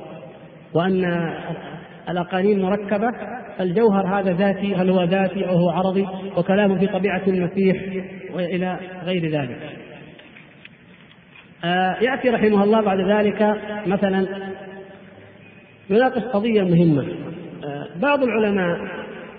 وأن 0.75 1.31
الأقانيم 2.09 2.63
مركبة 2.63 3.13
الجوهر 3.61 4.21
هذا 4.21 4.33
ذاتي 4.33 4.75
هل 4.75 4.91
هو 4.91 5.05
ذاتي 5.05 5.49
أو 5.49 5.57
هو 5.57 5.71
عرضي 5.71 6.07
وكلامه 6.37 6.79
في 6.79 6.87
طبيعة 6.87 7.23
المسيح 7.27 7.77
وإلى 8.35 8.79
غير 9.05 9.31
ذلك. 9.31 9.86
يأتي 12.03 12.31
رحمه 12.31 12.65
الله 12.65 12.81
بعد 12.81 13.01
ذلك 13.01 13.57
مثلا 13.87 14.27
يناقش 15.91 16.23
قضية 16.23 16.63
مهمة. 16.63 17.03
آه 17.65 17.87
بعض 18.03 18.23
العلماء 18.23 18.79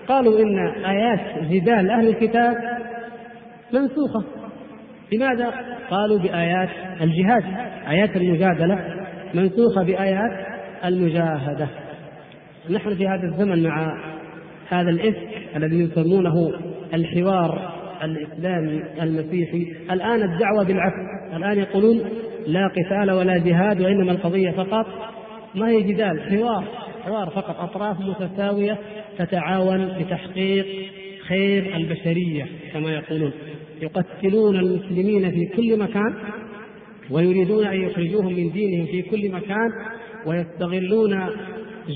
قالوا 0.08 0.40
إن 0.40 0.84
آيات 0.84 1.50
جدال 1.50 1.90
أهل 1.90 2.08
الكتاب 2.08 2.56
منسوخة. 3.72 4.24
لماذا؟ 5.12 5.54
قالوا 5.90 6.18
بآيات 6.18 6.70
الجهاد. 7.00 7.44
آيات 7.88 8.16
المجادلة 8.16 8.78
منسوخة 9.34 9.82
بآيات 9.82 10.46
المجاهدة. 10.84 11.68
نحن 12.70 12.94
في 12.94 13.08
هذا 13.08 13.22
الزمن 13.22 13.62
مع 13.62 13.92
هذا 14.68 14.90
الإفك 14.90 15.56
الذي 15.56 15.80
يسمونه 15.80 16.52
الحوار 16.94 17.77
الإسلامي 18.04 18.82
المسيحي. 19.02 19.66
الآن 19.90 20.22
الدعوة 20.22 20.64
بالعفو 20.64 21.36
الآن 21.36 21.58
يقولون 21.58 22.00
لا 22.46 22.68
قتال 22.68 23.10
ولا 23.10 23.38
جهاد 23.38 23.80
وإنما 23.80 24.12
القضية 24.12 24.50
فقط. 24.50 24.86
ما 25.54 25.68
هي 25.68 25.82
جدال؟ 25.82 26.20
حوار. 26.20 26.64
حوار 27.04 27.30
فقط. 27.30 27.56
أطراف 27.60 27.96
متساوية 28.00 28.78
تتعاون 29.18 29.86
لتحقيق 29.86 30.66
خير 31.28 31.76
البشرية 31.76 32.46
كما 32.72 32.90
يقولون. 32.90 33.32
يقتلون 33.82 34.56
المسلمين 34.56 35.30
في 35.30 35.46
كل 35.46 35.78
مكان 35.78 36.14
ويريدون 37.10 37.66
أن 37.66 37.80
يخرجوهم 37.80 38.32
من 38.32 38.50
دينهم 38.50 38.86
في 38.86 39.02
كل 39.02 39.32
مكان 39.32 39.70
ويستغلون 40.26 41.26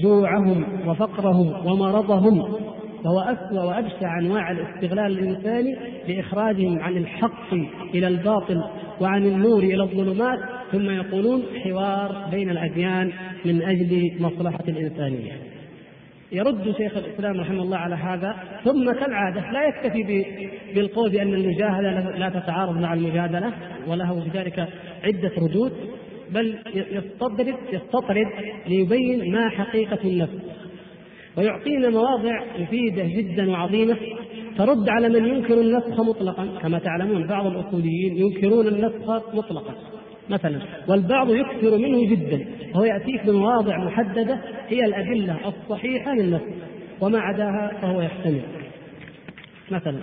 جوعهم 0.02 0.64
وفقرهم 0.86 1.66
ومرضهم 1.66 2.56
فهو 3.04 3.20
أسوأ 3.20 3.62
وأبشع 3.62 4.18
أنواع 4.18 4.50
الاستغلال 4.50 5.18
الإنساني 5.18 5.76
لإخراجهم 6.08 6.80
عن 6.80 6.96
الحق 6.96 7.54
إلى 7.94 8.08
الباطل 8.08 8.64
وعن 9.00 9.26
النور 9.26 9.62
إلى 9.62 9.82
الظلمات 9.82 10.38
ثم 10.72 10.90
يقولون 10.90 11.42
حوار 11.64 12.28
بين 12.30 12.50
الأديان 12.50 13.12
من 13.44 13.62
أجل 13.62 14.12
مصلحة 14.20 14.64
الإنسانية. 14.68 15.32
يرد 16.32 16.74
شيخ 16.76 16.96
الإسلام 16.96 17.40
رحمه 17.40 17.62
الله 17.62 17.76
على 17.76 17.94
هذا 17.94 18.36
ثم 18.64 18.92
كالعادة 18.92 19.50
لا 19.50 19.68
يكتفي 19.68 20.24
بالقول 20.74 21.10
بأن 21.10 21.34
المجاهدة 21.34 22.16
لا 22.18 22.28
تتعارض 22.28 22.76
مع 22.76 22.94
المجادلة 22.94 23.52
وله 23.86 24.20
في 24.20 24.38
ذلك 24.38 24.68
عدة 25.04 25.32
ردود 25.38 25.72
بل 26.30 26.58
يستطرد 26.74 27.54
يستطرد 27.72 28.26
ليبين 28.66 29.32
ما 29.32 29.48
حقيقة 29.48 29.98
النفس. 30.04 30.34
ويعطينا 31.36 31.90
مواضع 31.90 32.40
مفيدة 32.58 33.04
جدا 33.04 33.50
وعظيمة 33.50 33.96
ترد 34.58 34.88
على 34.88 35.08
من 35.08 35.26
ينكر 35.26 35.60
النسخ 35.60 36.00
مطلقا. 36.00 36.58
كما 36.62 36.78
تعلمون 36.78 37.26
بعض 37.26 37.46
الأصوليين 37.46 38.16
ينكرون 38.16 38.68
النسخ 38.68 39.34
مطلقا. 39.34 39.74
مثلا 40.30 40.58
والبعض 40.88 41.30
يكثر 41.30 41.78
منه 41.78 42.10
جدا 42.10 42.46
وهو 42.74 42.84
يأتيك 42.84 43.26
بمواضع 43.26 43.84
محددة 43.84 44.38
هي 44.68 44.84
الأدلة 44.84 45.36
الصحيحة 45.48 46.14
للنسخ 46.14 46.44
وما 47.00 47.18
عداها 47.20 47.78
فهو 47.82 48.00
يحتمل 48.00 48.42
مثلا 49.70 49.98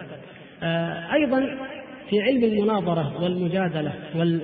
آه 0.64 1.14
أيضا 1.14 1.58
في 2.10 2.22
علم 2.22 2.44
المناظرة 2.44 3.24
والمجادلة 3.24 3.94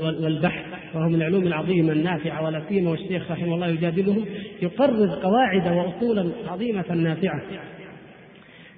والبحث 0.02 0.66
وهو 0.94 1.10
من 1.10 1.16
العلوم 1.16 1.48
العظيمة 1.48 1.94
النافعة 1.94 2.46
ولا 2.46 2.62
سيما 2.70 2.92
والشيخ 2.92 3.32
رحمه 3.32 3.56
الله 3.56 3.68
يجادلهم 3.68 4.26
يقرر 4.62 5.20
قواعد 5.24 5.68
واصولا 5.68 6.32
عظيمة 6.48 6.94
نافعة. 6.94 7.42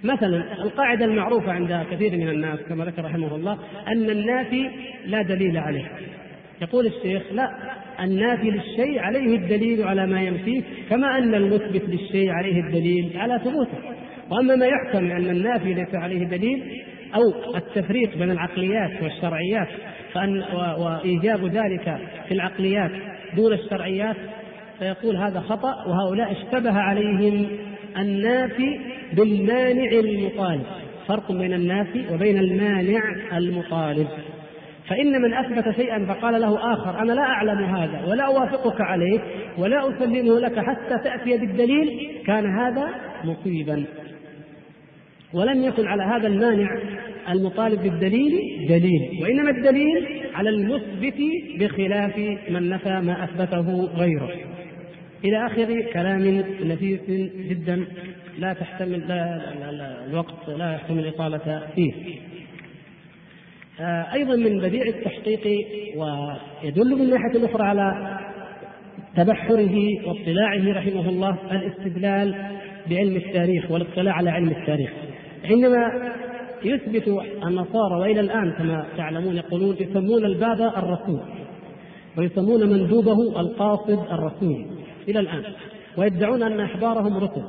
مثلا 0.03 0.63
القاعدة 0.63 1.05
المعروفة 1.05 1.51
عند 1.51 1.85
كثير 1.91 2.17
من 2.17 2.29
الناس 2.29 2.59
كما 2.59 2.85
ذكر 2.85 3.05
رحمه 3.05 3.35
الله 3.35 3.59
أن 3.87 4.09
النافي 4.09 4.69
لا 5.05 5.21
دليل 5.21 5.57
عليه. 5.57 5.91
يقول 6.61 6.85
الشيخ 6.85 7.21
لا 7.31 7.49
النافي 7.99 8.51
للشيء 8.51 8.99
عليه 8.99 9.35
الدليل 9.35 9.83
على 9.83 10.07
ما 10.07 10.21
ينفيه 10.21 10.61
كما 10.89 11.17
أن 11.17 11.35
المثبت 11.35 11.83
للشيء 11.89 12.29
عليه 12.29 12.61
الدليل 12.61 13.11
على 13.15 13.39
ثبوته. 13.39 13.77
وأما 14.29 14.55
ما 14.55 14.65
يحكم 14.65 15.11
أن 15.11 15.29
النافي 15.29 15.73
ليس 15.73 15.95
عليه 15.95 16.23
دليل 16.23 16.63
أو 17.15 17.55
التفريق 17.55 18.17
بين 18.17 18.31
العقليات 18.31 19.03
والشرعيات 19.03 19.67
فأن 20.13 20.43
وإيجاب 20.77 21.45
ذلك 21.45 21.97
في 22.27 22.33
العقليات 22.33 22.91
دون 23.35 23.53
الشرعيات 23.53 24.15
فيقول 24.79 25.17
هذا 25.17 25.39
خطأ 25.39 25.87
وهؤلاء 25.87 26.31
اشتبه 26.31 26.73
عليهم 26.73 27.47
النافي 27.97 28.79
بالمانع 29.13 29.91
المطالب. 29.91 30.63
فرق 31.07 31.31
بين 31.31 31.53
النافي 31.53 32.05
وبين 32.13 32.37
المانع 32.37 33.01
المطالب. 33.37 34.07
فإن 34.87 35.21
من 35.21 35.33
أثبت 35.33 35.75
شيئا 35.75 36.05
فقال 36.05 36.41
له 36.41 36.73
آخر 36.73 36.99
أنا 36.99 37.11
لا 37.11 37.21
أعلم 37.21 37.75
هذا 37.75 38.05
ولا 38.07 38.23
أوافقك 38.23 38.81
عليه 38.81 39.19
ولا 39.57 39.89
أسلمه 39.89 40.39
لك 40.39 40.59
حتى 40.59 41.03
تأتي 41.03 41.37
بالدليل 41.37 42.17
كان 42.25 42.59
هذا 42.59 42.87
مصيبا. 43.23 43.85
ولم 45.33 45.63
يكن 45.63 45.87
على 45.87 46.03
هذا 46.03 46.27
المانع 46.27 46.69
المطالب 47.29 47.83
بالدليل 47.83 48.65
دليل 48.69 49.09
وإنما 49.21 49.49
الدليل 49.49 50.07
على 50.33 50.49
المثبت 50.49 51.15
بخلاف 51.59 52.17
من 52.49 52.69
نفى 52.69 53.01
ما 53.01 53.23
أثبته 53.23 53.83
غيره. 53.83 54.31
إلى 55.25 55.45
آخر 55.45 55.81
كلام 55.93 56.43
نفيس 56.63 56.99
جدا 57.49 57.85
لا 58.39 58.53
تحتمل 58.53 58.99
لا, 58.99 59.53
لا, 59.59 59.71
لا 59.71 60.05
الوقت 60.05 60.49
لا 60.49 60.73
يحتمل 60.73 60.99
الإطالة 60.99 61.67
فيه. 61.75 61.93
آه، 63.79 64.13
أيضا 64.13 64.35
من 64.35 64.59
بديع 64.59 64.83
التحقيق 64.85 65.67
ويدل 65.95 66.95
من 66.95 67.09
ناحية 67.09 67.45
أخرى 67.45 67.63
على 67.63 68.17
تبحره 69.15 70.07
واطلاعه 70.07 70.73
رحمه 70.73 71.09
الله 71.09 71.37
الاستدلال 71.51 72.35
بعلم 72.89 73.15
التاريخ 73.15 73.71
والاطلاع 73.71 74.13
على 74.13 74.29
علم 74.29 74.49
التاريخ. 74.49 75.06
عندما 75.45 76.11
يثبت 76.63 77.07
النصارى 77.43 77.95
وإلى 77.99 78.19
الآن 78.19 78.51
كما 78.51 78.85
تعلمون 78.97 79.35
يقولون 79.35 79.75
يسمون 79.79 80.25
الباب 80.25 80.61
الرسول 80.61 81.19
ويسمون 82.17 82.69
مندوبه 82.69 83.39
القاصد 83.39 83.99
الرسول 84.11 84.65
إلى 85.07 85.19
الآن 85.19 85.43
ويدعون 85.97 86.43
أن 86.43 86.59
أحبارهم 86.59 87.17
رسل 87.17 87.43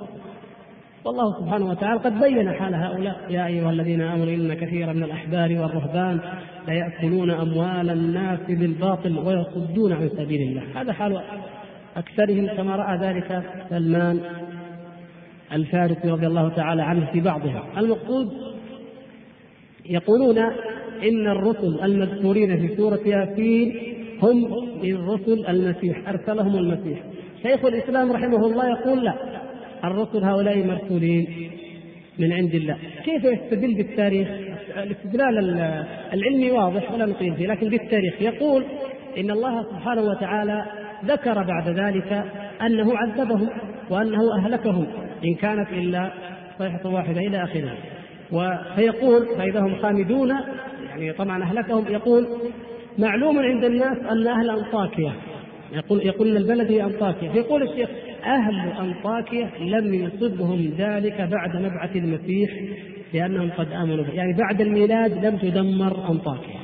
والله 1.05 1.41
سبحانه 1.41 1.71
وتعالى 1.71 2.01
قد 2.01 2.21
بين 2.21 2.53
حال 2.53 2.75
هؤلاء 2.75 3.17
يا 3.31 3.47
أيها 3.47 3.71
الذين 3.71 4.01
آمنوا 4.01 4.35
إن 4.35 4.55
كثيرا 4.55 4.93
من 4.93 5.03
الأحبار 5.03 5.53
والرهبان 5.53 6.21
ليأكلون 6.69 7.31
أموال 7.31 7.91
الناس 7.91 8.39
بالباطل 8.49 9.19
ويصدون 9.19 9.93
عن 9.93 10.09
سبيل 10.09 10.41
الله. 10.41 10.81
هذا 10.81 10.93
حال 10.93 11.21
أكثرهم 11.97 12.47
كما 12.57 12.77
رأى 12.77 12.99
ذلك 12.99 13.43
سلمان 13.71 14.21
الفارسي 15.53 16.11
رضي 16.11 16.27
الله 16.27 16.49
تعالى 16.49 16.83
عنه 16.83 17.07
في 17.13 17.21
بعضها. 17.21 17.65
المقصود 17.79 18.29
يقولون 19.87 20.39
إن 21.03 21.27
الرسل 21.27 21.81
المذكورين 21.83 22.57
في 22.57 22.77
سورة 22.77 23.01
ياسين 23.07 23.75
هم 24.23 24.51
من 24.83 25.09
رسل 25.09 25.47
المسيح 25.47 26.09
أرسلهم 26.09 26.57
المسيح. 26.57 26.99
شيخ 27.43 27.65
الإسلام 27.65 28.13
رحمه 28.13 28.47
الله 28.47 28.69
يقول 28.69 29.05
لا 29.05 29.15
الرسل 29.85 30.25
هؤلاء 30.25 30.67
مرسولين 30.67 31.51
من 32.19 32.33
عند 32.33 32.55
الله. 32.55 32.77
كيف 33.05 33.25
يستدل 33.25 33.75
بالتاريخ؟ 33.75 34.29
الاستدلال 34.77 35.39
العلمي 36.13 36.51
واضح 36.51 36.93
ولا 36.93 37.07
نقيم 37.07 37.35
فيه 37.35 37.47
لكن 37.47 37.69
بالتاريخ. 37.69 38.23
يقول 38.23 38.65
إن 39.19 39.31
الله 39.31 39.63
سبحانه 39.63 40.03
وتعالى 40.03 40.65
ذكر 41.05 41.43
بعد 41.43 41.69
ذلك 41.69 42.25
أنه 42.67 42.97
عذبهم 42.97 43.49
وأنه 43.91 44.35
أهلكهم. 44.39 44.87
إن 45.25 45.35
كانت 45.35 45.69
إلا 45.73 46.13
صيحة 46.59 46.87
واحدة 46.89 47.21
إلى 47.21 47.45
اخره 47.45 47.73
فيقول 48.77 49.27
فإذا 49.39 49.61
هم 49.61 49.77
خامدون 49.83 50.31
يعني 50.89 51.13
طبعا 51.13 51.43
أهلكهم 51.43 51.85
يقول 51.89 52.29
معلوم 52.99 53.39
عند 53.39 53.65
الناس 53.65 53.99
أن 53.99 54.27
أهل 54.27 54.51
أنطاكيا. 54.51 55.13
يقول 55.73 56.07
يقول 56.07 56.37
البلد 56.37 56.71
هي 56.71 56.85
أنطاكيا. 56.85 57.33
فيقول 57.33 57.63
الشيخ 57.63 57.89
أهل 58.25 58.73
أنطاكيا 58.81 59.51
لم 59.61 59.95
يصبهم 59.95 60.73
ذلك 60.79 61.21
بعد 61.21 61.57
مبعث 61.57 61.97
المسيح 61.97 62.51
لأنهم 63.15 63.51
قد 63.51 63.73
آمنوا 63.73 64.05
به. 64.05 64.13
يعني 64.13 64.33
بعد 64.33 64.61
الميلاد 64.61 65.25
لم 65.25 65.37
تدمر 65.37 66.11
أنطاكيا. 66.11 66.61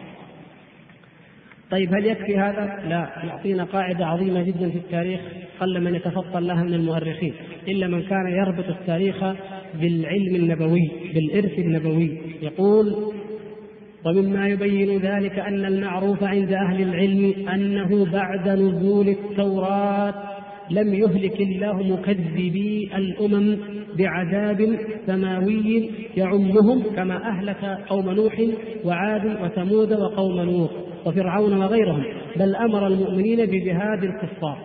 طيب 1.74 1.94
هل 1.94 2.06
يكفي 2.06 2.38
هذا؟ 2.38 2.82
لا 2.88 3.08
يعطينا 3.24 3.64
قاعدة 3.64 4.06
عظيمة 4.06 4.42
جدا 4.42 4.70
في 4.70 4.76
التاريخ 4.76 5.20
قل 5.60 5.80
من 5.80 5.94
يتفطن 5.94 6.42
لها 6.42 6.64
من 6.64 6.74
المؤرخين 6.74 7.34
إلا 7.68 7.86
من 7.86 8.02
كان 8.02 8.26
يربط 8.26 8.68
التاريخ 8.68 9.24
بالعلم 9.80 10.34
النبوي 10.34 10.90
بالإرث 11.14 11.58
النبوي 11.58 12.18
يقول 12.42 13.12
ومما 14.04 14.48
يبين 14.48 14.98
ذلك 14.98 15.38
أن 15.38 15.64
المعروف 15.64 16.22
عند 16.22 16.52
أهل 16.52 16.82
العلم 16.82 17.48
أنه 17.48 18.12
بعد 18.12 18.48
نزول 18.48 19.08
التوراة 19.08 20.14
لم 20.70 20.94
يهلك 20.94 21.40
الله 21.40 21.82
مكذبي 21.82 22.90
الأمم 22.96 23.58
بعذاب 23.98 24.78
سماوي 25.06 25.90
يعمهم 26.16 26.82
كما 26.96 27.28
أهلك 27.28 27.64
قوم 27.88 28.10
نوح 28.10 28.42
وعاد 28.84 29.42
وثمود 29.42 29.92
وقوم 29.92 30.40
لوط 30.40 30.70
وفرعون 31.06 31.62
وغيرهم 31.62 32.04
بل 32.36 32.56
أمر 32.56 32.86
المؤمنين 32.86 33.46
بجهاد 33.46 34.04
الكفار. 34.04 34.58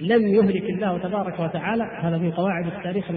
لم 0.00 0.26
يهلك 0.28 0.70
الله 0.70 0.98
تبارك 0.98 1.40
وتعالى 1.40 1.84
هذا 2.02 2.16
من 2.16 2.30
قواعد 2.30 2.66
التاريخ 2.66 3.10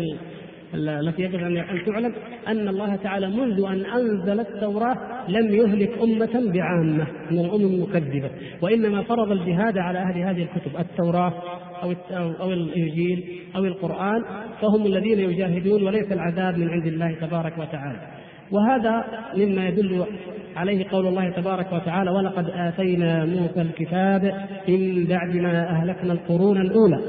التي 0.74 1.22
يجب 1.22 1.36
أن 1.36 1.64
تعلم 1.86 2.14
أن 2.48 2.68
الله 2.68 2.96
تعالى 2.96 3.28
منذ 3.28 3.66
أن 3.66 3.86
أنزل 3.86 4.40
التوراة 4.40 4.98
لم 5.28 5.54
يهلك 5.54 5.92
أمة 6.04 6.52
بعامة 6.54 7.08
من 7.32 7.40
الأمم 7.40 7.66
المكذبة. 7.66 8.30
وإنما 8.62 9.04
فرض 9.04 9.32
الجهاد 9.32 9.78
على 9.78 10.00
أهل 10.00 10.22
هذه 10.22 10.44
الكتب 10.44 10.80
التوراة 10.80 11.34
أو 11.84 11.94
أو 12.42 12.52
الإنجيل 12.52 13.24
أو 13.56 13.66
القرآن 13.66 14.24
فهم 14.62 14.86
الذين 14.86 15.20
يجاهدون 15.20 15.84
وليس 15.84 16.12
العذاب 16.12 16.58
من 16.58 16.70
عند 16.70 16.88
الله 16.88 17.16
تبارك 17.22 17.54
وتعالى. 17.58 18.00
وهذا 18.52 19.06
مما 19.38 19.68
يدل 19.68 20.06
عليه 20.56 20.90
قول 20.90 21.08
الله 21.08 21.30
تبارك 21.30 21.74
وتعالى 21.74 22.12
ولقد 22.12 22.50
آتينا 22.50 23.26
موسى 23.26 23.62
الكتاب 23.62 24.34
من 24.68 25.06
بعد 25.06 25.36
ما 25.36 25.70
أهلكنا 25.70 26.14
القرون 26.14 26.62
الأولى. 26.62 27.00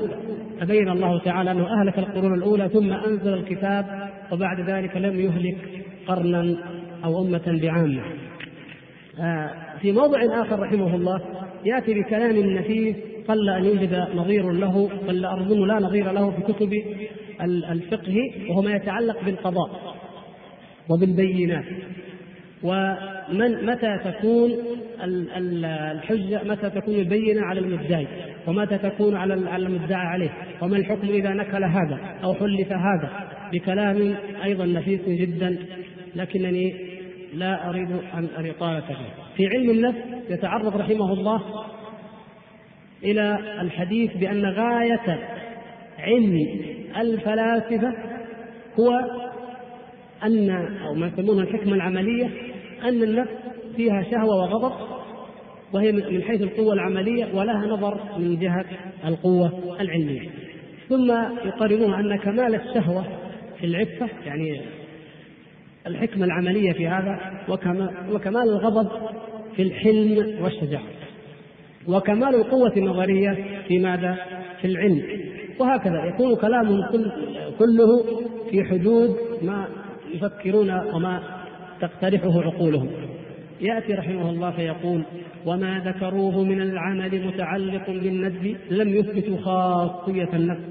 فبين 0.61 0.89
الله 0.89 1.19
تعالى 1.19 1.51
أنه 1.51 1.81
أهلك 1.81 1.99
القرون 1.99 2.35
الأولى 2.35 2.69
ثم 2.69 2.93
أنزل 2.93 3.35
الكتاب 3.35 4.11
وبعد 4.33 4.61
ذلك 4.61 4.97
لم 4.97 5.21
يهلك 5.21 5.57
قرنا 6.07 6.57
أو 7.05 7.23
أمة 7.23 7.59
بعامة. 7.63 8.03
آه، 9.21 9.51
في 9.81 9.93
موضع 9.93 10.43
آخر 10.43 10.61
رحمه 10.61 10.95
الله 10.95 11.21
يأتي 11.65 11.95
بكلام 11.95 12.37
نفيس 12.37 12.97
قل 13.29 13.49
أن 13.49 13.65
يوجد 13.65 14.07
نظير 14.15 14.53
له 14.53 14.91
بل 15.09 15.25
أظن 15.25 15.67
لا 15.67 15.75
نظير 15.75 16.13
له 16.13 16.31
في 16.31 16.53
كتب 16.53 16.73
الفقه 17.45 18.17
وهو 18.51 18.63
ما 18.63 18.77
يتعلق 18.77 19.25
بالقضاء 19.25 19.97
وبالبينات 20.89 21.65
ومن 22.63 23.67
متى 23.67 23.99
تكون 24.05 24.51
الحجة 25.03 26.41
متى 26.45 26.71
تكون 26.71 26.95
البينة 26.95 27.43
على 27.43 27.61
المدعي 27.61 28.07
ومتى 28.47 28.79
تكون 28.79 29.17
على 29.17 29.35
المدعى 29.35 30.07
عليه؟ 30.07 30.31
وما 30.63 30.77
الحكم 30.77 31.09
إذا 31.09 31.31
نكل 31.31 31.65
هذا 31.65 31.99
أو 32.25 32.35
حلف 32.35 32.73
هذا؟ 32.73 33.11
بكلام 33.53 34.15
أيضا 34.45 34.67
نفيس 34.67 35.01
جدا 35.09 35.57
لكنني 36.17 36.75
لا 37.35 37.69
أريد 37.69 37.91
أن 38.15 38.29
الإطالة 38.39 38.81
فيه 38.81 38.95
في 39.37 39.47
علم 39.47 39.71
النفس 39.71 39.99
يتعرض 40.31 40.77
رحمه 40.77 41.13
الله 41.13 41.43
إلى 43.05 43.39
الحديث 43.61 44.17
بأن 44.17 44.45
غاية 44.45 45.19
علم 45.99 46.39
الفلاسفة 46.97 47.95
هو 48.81 49.01
أن 50.27 50.51
أو 50.87 50.95
ما 50.95 51.07
يسمونه 51.07 51.43
الحكمة 51.43 51.75
العملية 51.75 52.31
أن 52.85 53.03
النفس 53.03 53.31
فيها 53.77 54.03
شهوة 54.11 54.37
وغضب 54.37 54.73
وهي 55.73 55.93
من 55.93 56.23
حيث 56.23 56.43
القوة 56.43 56.75
العملية 56.75 57.27
ولها 57.35 57.67
نظر 57.67 58.01
من 58.19 58.39
جهة 58.39 58.65
القوة 59.05 59.77
العلمية. 59.81 60.31
ثم 60.89 61.11
يقارنون 61.47 61.95
أن 61.95 62.17
كمال 62.17 62.55
الشهوة 62.55 63.05
في 63.61 63.67
العفة 63.67 64.09
يعني 64.27 64.61
الحكمة 65.87 66.25
العملية 66.25 66.73
في 66.73 66.89
هذا 66.89 67.45
وكمال 68.13 68.49
الغضب 68.49 68.89
في 69.57 69.63
الحلم 69.63 70.43
والشجاعة. 70.43 70.85
وكمال 71.89 72.35
القوة 72.35 72.73
النظرية 72.77 73.45
في 73.69 73.79
ماذا؟ 73.79 74.17
في 74.61 74.67
العلم. 74.67 75.03
وهكذا 75.59 76.05
يكون 76.05 76.37
كلامهم 76.37 76.83
كله 77.59 78.05
في 78.51 78.65
حدود 78.65 79.17
ما 79.43 79.69
يفكرون 80.15 80.71
وما 80.71 81.23
تقترحه 81.81 82.43
عقولهم. 82.43 82.89
يأتي 83.61 83.95
رحمه 83.95 84.31
الله 84.31 84.51
فيقول 84.51 85.03
وما 85.47 85.83
ذكروه 85.87 86.45
من 86.45 86.61
العمل 86.61 87.27
متعلق 87.27 87.91
بالندب 87.91 88.57
لم 88.71 88.89
يثبتوا 88.89 89.39
خاصية 89.39 90.29
النفس. 90.35 90.63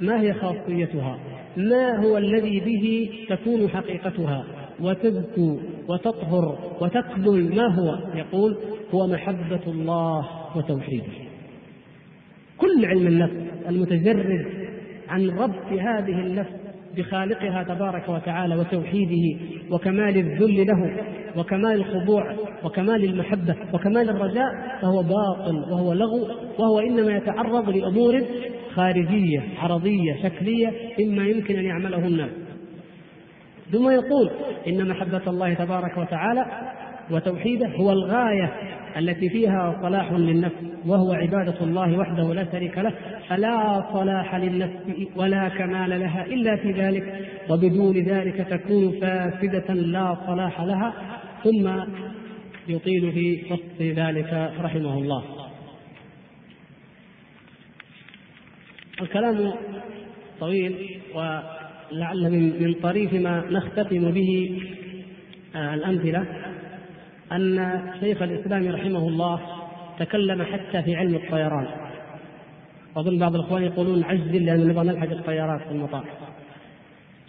ما 0.00 0.20
هي 0.20 0.34
خاصيتها؟ 0.34 1.18
ما 1.56 2.04
هو 2.04 2.18
الذي 2.18 2.60
به 2.60 3.10
تكون 3.28 3.68
حقيقتها؟ 3.68 4.44
وتزكو 4.80 5.60
وتطهر 5.88 6.58
وتقبل 6.80 7.54
ما 7.56 7.74
هو؟ 7.74 7.98
يقول 8.14 8.56
هو 8.94 9.06
محبة 9.06 9.60
الله 9.66 10.26
وتوحيده. 10.56 11.12
كل 12.58 12.84
علم 12.84 13.06
النفس 13.06 13.36
المتجرد 13.68 14.46
عن 15.08 15.30
ربط 15.30 15.72
هذه 15.72 16.20
النفس 16.20 16.65
بخالقها 16.96 17.62
تبارك 17.62 18.08
وتعالى 18.08 18.56
وتوحيده 18.56 19.40
وكمال 19.70 20.16
الذل 20.16 20.66
له 20.66 20.96
وكمال 21.36 21.72
الخضوع 21.72 22.36
وكمال 22.64 23.04
المحبة 23.04 23.56
وكمال 23.72 24.10
الرجاء 24.10 24.78
فهو 24.82 25.02
باطل 25.02 25.72
وهو 25.72 25.92
لغو 25.92 26.28
وهو 26.58 26.78
إنما 26.78 27.16
يتعرض 27.16 27.68
لأمور 27.68 28.22
خارجية 28.74 29.42
عرضية 29.58 30.22
شكلية 30.22 30.72
مما 31.00 31.26
يمكن 31.26 31.56
أن 31.58 31.64
يعمله 31.64 32.06
الناس 32.06 32.30
ثم 33.72 33.90
يقول 33.90 34.30
إن 34.68 34.88
محبة 34.88 35.22
الله 35.26 35.54
تبارك 35.54 35.98
وتعالى 35.98 36.46
وتوحيده 37.10 37.68
هو 37.68 37.92
الغاية 37.92 38.52
التي 38.96 39.28
فيها 39.28 39.78
صلاح 39.82 40.12
للنفس 40.12 40.54
وهو 40.86 41.12
عبادة 41.12 41.54
الله 41.60 41.98
وحده 41.98 42.34
لا 42.34 42.52
شريك 42.52 42.78
له 42.78 42.92
فلا 43.28 43.84
صلاح 43.92 44.34
للنفس 44.34 44.72
ولا 45.16 45.48
كمال 45.48 46.00
لها 46.00 46.26
إلا 46.26 46.56
في 46.56 46.72
ذلك 46.72 47.28
وبدون 47.50 47.96
ذلك 47.96 48.46
تكون 48.50 49.00
فاسدة 49.00 49.74
لا 49.74 50.16
صلاح 50.26 50.60
لها 50.60 50.94
ثم 51.44 51.68
يطيل 52.68 53.12
في 53.12 53.42
وصف 53.50 53.82
ذلك 53.82 54.52
رحمه 54.60 54.98
الله. 54.98 55.24
الكلام 59.02 59.52
طويل 60.40 61.00
ولعل 61.14 62.30
من 62.60 62.74
طريف 62.82 63.12
ما 63.12 63.44
نختتم 63.50 64.10
به 64.10 64.60
الأمثلة. 65.56 66.26
أن 67.32 67.80
شيخ 68.00 68.22
الإسلام 68.22 68.68
رحمه 68.68 69.08
الله 69.08 69.40
تكلم 69.98 70.42
حتى 70.42 70.82
في 70.82 70.96
علم 70.96 71.14
الطيران. 71.14 71.66
أظن 72.96 73.18
بعض 73.18 73.34
الإخوان 73.34 73.62
يقولون 73.62 74.04
عجل 74.04 74.46
لأن 74.46 74.68
نبغى 74.68 74.86
نلحق 74.86 75.10
الطيارات 75.10 75.60
في 75.60 75.70
المطار. 75.70 76.04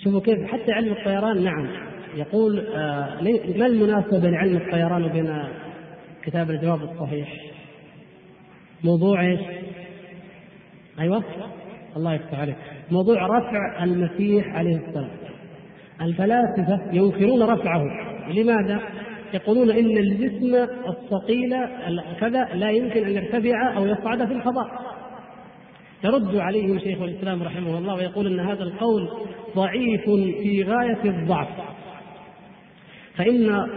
شوفوا 0.03 0.21
كيف 0.21 0.51
حتى 0.51 0.71
علم 0.71 0.91
الطيران 0.91 1.43
نعم. 1.43 1.67
يقول 2.15 2.59
آه 2.59 3.21
ما 3.57 3.65
المناسبة 3.65 4.19
بين 4.19 4.35
علم 4.35 4.57
الطيران 4.57 5.03
وبين 5.03 5.43
كتاب 6.23 6.51
الجواب 6.51 6.83
الصحيح؟ 6.83 7.33
موضوع 8.83 9.21
إيش؟ 9.21 9.39
أيوه. 10.99 11.23
الله 11.97 12.13
يفتح 12.13 12.39
عليك. 12.39 12.55
موضوع 12.91 13.27
رفع 13.27 13.83
المسيح 13.83 14.55
عليه 14.55 14.75
السلام. 14.75 15.09
الفلاسفة 16.01 16.79
ينكرون 16.91 17.43
رفعه. 17.43 17.83
لماذا؟ 18.33 18.81
يقولون 19.33 19.71
إن 19.71 19.97
الجسم 19.97 20.55
الثقيل 20.89 21.55
كذا 22.19 22.49
لا 22.53 22.71
يمكن 22.71 23.05
أن 23.05 23.11
يرتفع 23.11 23.77
أو 23.77 23.87
يصعد 23.87 24.25
في 24.25 24.33
الفضاء. 24.33 24.97
يرد 26.03 26.35
عليهم 26.35 26.79
شيخ 26.79 27.01
الإسلام 27.01 27.43
رحمه 27.43 27.77
الله 27.77 27.95
ويقول 27.95 28.27
إن 28.27 28.39
هذا 28.39 28.63
القول 28.63 29.09
ضعيف 29.55 30.03
في 30.41 30.63
غاية 30.63 31.03
الضعف. 31.05 31.47
فإن 33.15 33.67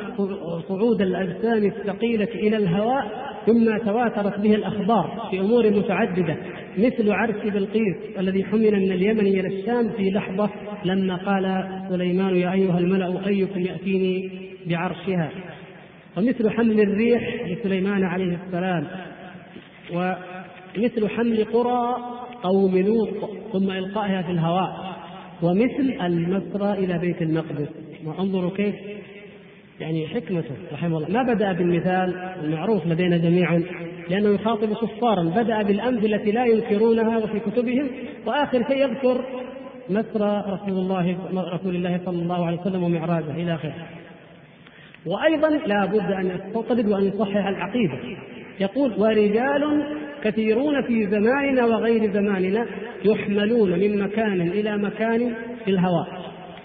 صعود 0.68 1.02
الأجسام 1.02 1.64
الثقيلة 1.64 2.28
إلى 2.34 2.56
الهواء 2.56 3.29
مما 3.48 3.78
تواترت 3.78 4.40
به 4.40 4.54
الأخبار 4.54 5.28
في 5.30 5.40
أمور 5.40 5.70
متعددة 5.70 6.36
مثل 6.78 7.12
عرش 7.12 7.44
بلقيس 7.44 7.96
الذي 8.18 8.44
حمل 8.44 8.80
من 8.80 8.92
اليمن 8.92 9.26
إلى 9.26 9.60
الشام 9.60 9.90
في 9.90 10.10
لحظة 10.10 10.50
لما 10.84 11.16
قال 11.16 11.68
سليمان 11.90 12.36
يا 12.36 12.52
أيها 12.52 12.78
الملأ 12.78 13.26
أيكم 13.26 13.60
يأتيني 13.60 14.30
بعرشها. 14.66 15.30
ومثل 16.16 16.50
حمل 16.50 16.80
الريح 16.80 17.46
لسليمان 17.46 18.04
عليه 18.04 18.38
السلام 18.46 18.86
ومثل 19.94 21.08
حمل 21.08 21.44
قرى 21.44 21.96
قوم 22.42 22.78
لوط 22.78 23.30
ثم 23.52 23.70
إلقائها 23.70 24.22
في 24.22 24.30
الهواء 24.30 24.90
ومثل 25.42 25.96
المسرى 26.02 26.72
إلى 26.72 26.98
بيت 26.98 27.22
المقدس. 27.22 27.68
وانظروا 28.04 28.50
كيف 28.50 28.74
يعني 29.80 30.08
حكمته 30.08 30.54
رحمه 30.72 30.98
الله. 30.98 31.10
ما 31.10 31.34
بدأ 31.34 31.52
بالمثال 31.52 32.14
المعروف 32.44 32.86
لدينا 32.86 33.16
جميعا 33.16 33.62
لأنه 34.10 34.28
يخاطب 34.28 34.72
كفارا. 34.72 35.22
بدأ 35.22 35.62
بالأمثلة 35.62 36.16
التي 36.16 36.32
لا 36.32 36.44
ينكرونها 36.44 37.18
وفي 37.18 37.40
كتبهم 37.40 37.88
وآخر 38.26 38.64
شيء 38.68 38.88
يذكر 38.88 39.24
مسرى 39.90 40.44
رسول 40.48 40.78
الله 40.78 41.16
رسول 41.54 41.76
الله 41.76 42.00
صلى 42.04 42.22
الله 42.22 42.46
عليه 42.46 42.60
وسلم 42.60 42.82
ومعراجه 42.82 43.30
إلى 43.30 43.54
آخره. 43.54 43.74
وأيضا 45.06 45.48
لا 45.48 45.84
بد 45.86 46.12
أن 46.12 46.26
يستطرد 46.26 46.88
وأن 46.88 47.04
يصحح 47.04 47.46
العقيدة. 47.46 47.98
يقول 48.60 48.92
ورجال 48.98 49.84
كثيرون 50.22 50.82
في 50.82 51.06
زماننا 51.06 51.64
وغير 51.64 52.12
زماننا 52.12 52.66
يحملون 53.04 53.70
من 53.70 54.02
مكان 54.02 54.40
إلى 54.40 54.78
مكان 54.78 55.34
في 55.64 55.70
الهواء. 55.70 56.06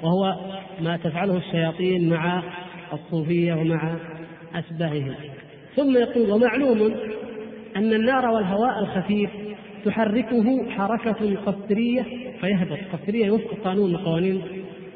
وهو 0.03 0.36
ما 0.82 0.97
تفعله 0.97 1.38
الشياطين 1.38 2.09
مع 2.09 2.43
الصوفية 2.93 3.53
ومع 3.53 3.95
أشباههم 4.55 5.15
ثم 5.75 5.97
يقول 5.97 6.31
ومعلوم 6.31 6.95
أن 7.75 7.93
النار 7.93 8.25
والهواء 8.25 8.79
الخفيف 8.79 9.29
تحركه 9.86 10.69
حركة 10.69 11.36
قصرية 11.36 12.03
فيهبط. 12.41 12.79
قصرية 12.93 13.31
وفق 13.31 13.53
قانون 13.63 13.97
قوانين 13.97 14.41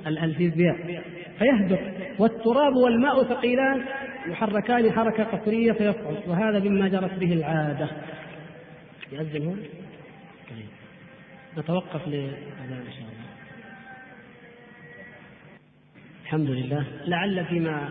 الفيزياء 0.07 1.03
فيهبط. 1.39 1.79
والتراب 2.19 2.75
والماء 2.75 3.23
ثقيلان 3.23 3.85
يحركان 4.27 4.91
حركة 4.91 5.23
قصرية 5.23 5.71
فيصعد 5.71 6.17
وهذا 6.27 6.59
مما 6.59 6.87
جرت 6.87 7.19
به 7.19 7.33
العادة. 7.33 7.89
يأذن 9.11 9.45
هون؟ 9.45 9.59
طيب. 10.49 10.69
نتوقف 11.57 12.07
لأذان 12.07 12.83
إن 12.87 12.91
شاء 12.91 13.01
الله 13.01 13.18
الحمد 16.29 16.49
لله. 16.49 16.85
لعل 17.07 17.45
فيما 17.45 17.89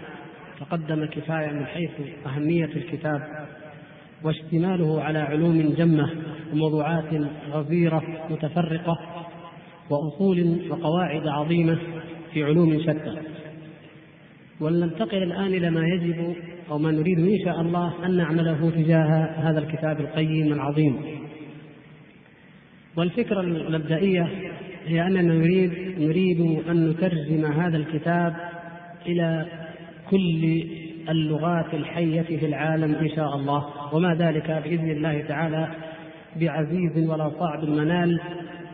تقدم 0.61 1.05
كفاية 1.05 1.51
من 1.51 1.66
حيث 1.66 1.91
أهمية 2.26 2.64
الكتاب 2.64 3.47
واشتماله 4.24 5.03
على 5.03 5.18
علوم 5.18 5.74
جمة 5.78 6.11
وموضوعات 6.53 7.14
غزيرة 7.51 8.03
متفرقة 8.30 8.99
وأصول 9.91 10.59
وقواعد 10.70 11.26
عظيمة 11.26 11.78
في 12.32 12.45
علوم 12.45 12.82
شتى. 12.82 13.16
ولننتقل 14.61 15.22
الآن 15.22 15.47
إلى 15.47 15.70
ما 15.70 15.86
يجب 15.86 16.36
أو 16.70 16.78
ما 16.78 16.91
نريد 16.91 17.18
إن 17.18 17.45
شاء 17.45 17.61
الله 17.61 18.07
أن 18.07 18.16
نعمله 18.16 18.70
تجاه 18.70 19.34
هذا 19.36 19.59
الكتاب 19.59 20.01
القيم 20.01 20.53
العظيم. 20.53 20.97
والفكرة 22.97 23.41
المبدئية 23.41 24.28
هي 24.87 25.07
أننا 25.07 25.22
نريد 25.22 25.72
نريد 25.99 26.41
أن 26.68 26.89
نترجم 26.91 27.45
هذا 27.45 27.76
الكتاب 27.76 28.35
إلى 29.07 29.47
كل 30.11 30.64
اللغات 31.09 31.74
الحية 31.74 32.22
في 32.22 32.47
العالم 32.47 32.95
إن 32.95 33.09
شاء 33.09 33.37
الله. 33.37 33.64
وما 33.95 34.14
ذلك 34.14 34.51
بإذن 34.64 34.91
الله 34.91 35.20
تعالى 35.29 35.68
بعزيز 36.37 37.09
ولا 37.09 37.31
صعب 37.39 37.64
المنال. 37.64 38.20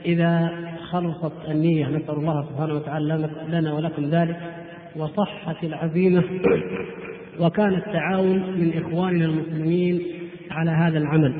إذا 0.04 0.50
خلصت 0.90 1.32
النية 1.48 1.86
نسأل 1.86 2.14
الله 2.14 2.48
سبحانه 2.50 2.74
وتعالى 2.74 3.30
لنا 3.48 3.72
ولكم 3.72 4.04
ذلك 4.04 4.36
وصحت 4.96 5.64
العزيمة. 5.64 6.24
وكان 7.40 7.74
التعاون 7.74 8.38
من 8.38 8.72
إخواننا 8.78 9.24
المسلمين 9.24 10.02
على 10.50 10.70
هذا 10.70 10.98
العمل. 10.98 11.34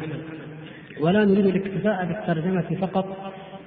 ولا 1.00 1.24
نريد 1.24 1.46
الاكتفاء 1.46 2.06
بالترجمة 2.06 2.80
فقط 2.80 3.06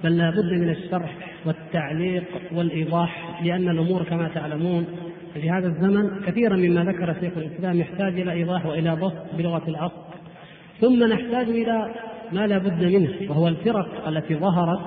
بل 0.03 0.17
لا 0.17 0.29
بد 0.29 0.53
من 0.53 0.69
الشرح 0.69 1.15
والتعليق 1.45 2.23
والإيضاح 2.51 3.41
لأن 3.43 3.69
الأمور 3.69 4.03
كما 4.03 4.27
تعلمون 4.27 4.85
في 5.33 5.49
هذا 5.49 5.67
الزمن 5.67 6.21
كثيرا 6.25 6.55
مما 6.55 6.83
ذكر 6.83 7.15
شيخ 7.19 7.37
الإسلام 7.37 7.79
يحتاج 7.79 8.19
إلى 8.19 8.31
إيضاح 8.31 8.65
وإلى 8.65 8.95
بسط 8.95 9.35
بلغة 9.37 9.63
العصر 9.67 10.07
ثم 10.81 11.03
نحتاج 11.03 11.49
إلى 11.49 11.91
ما 12.31 12.47
لا 12.47 12.57
بد 12.57 12.83
منه 12.83 13.09
وهو 13.29 13.47
الفرق 13.47 14.07
التي 14.07 14.35
ظهرت 14.35 14.79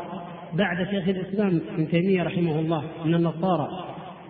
بعد 0.53 0.87
شيخ 0.91 1.09
الإسلام 1.09 1.61
ابن 1.75 1.89
تيمية 1.89 2.23
رحمه 2.23 2.61
الله 2.61 2.83
من 3.05 3.15
النصارى. 3.15 3.69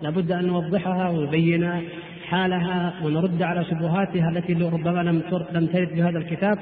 لابد 0.01 0.31
أن 0.31 0.45
نوضحها 0.45 1.09
ونبين 1.09 1.81
حالها 2.25 2.93
ونرد 3.03 3.41
على 3.41 3.65
شبهاتها 3.65 4.29
التي 4.29 4.53
ربما 4.53 5.03
لم 5.03 5.21
لم 5.53 5.65
ترد 5.67 5.95
بهذا 5.95 6.17
الكتاب. 6.17 6.57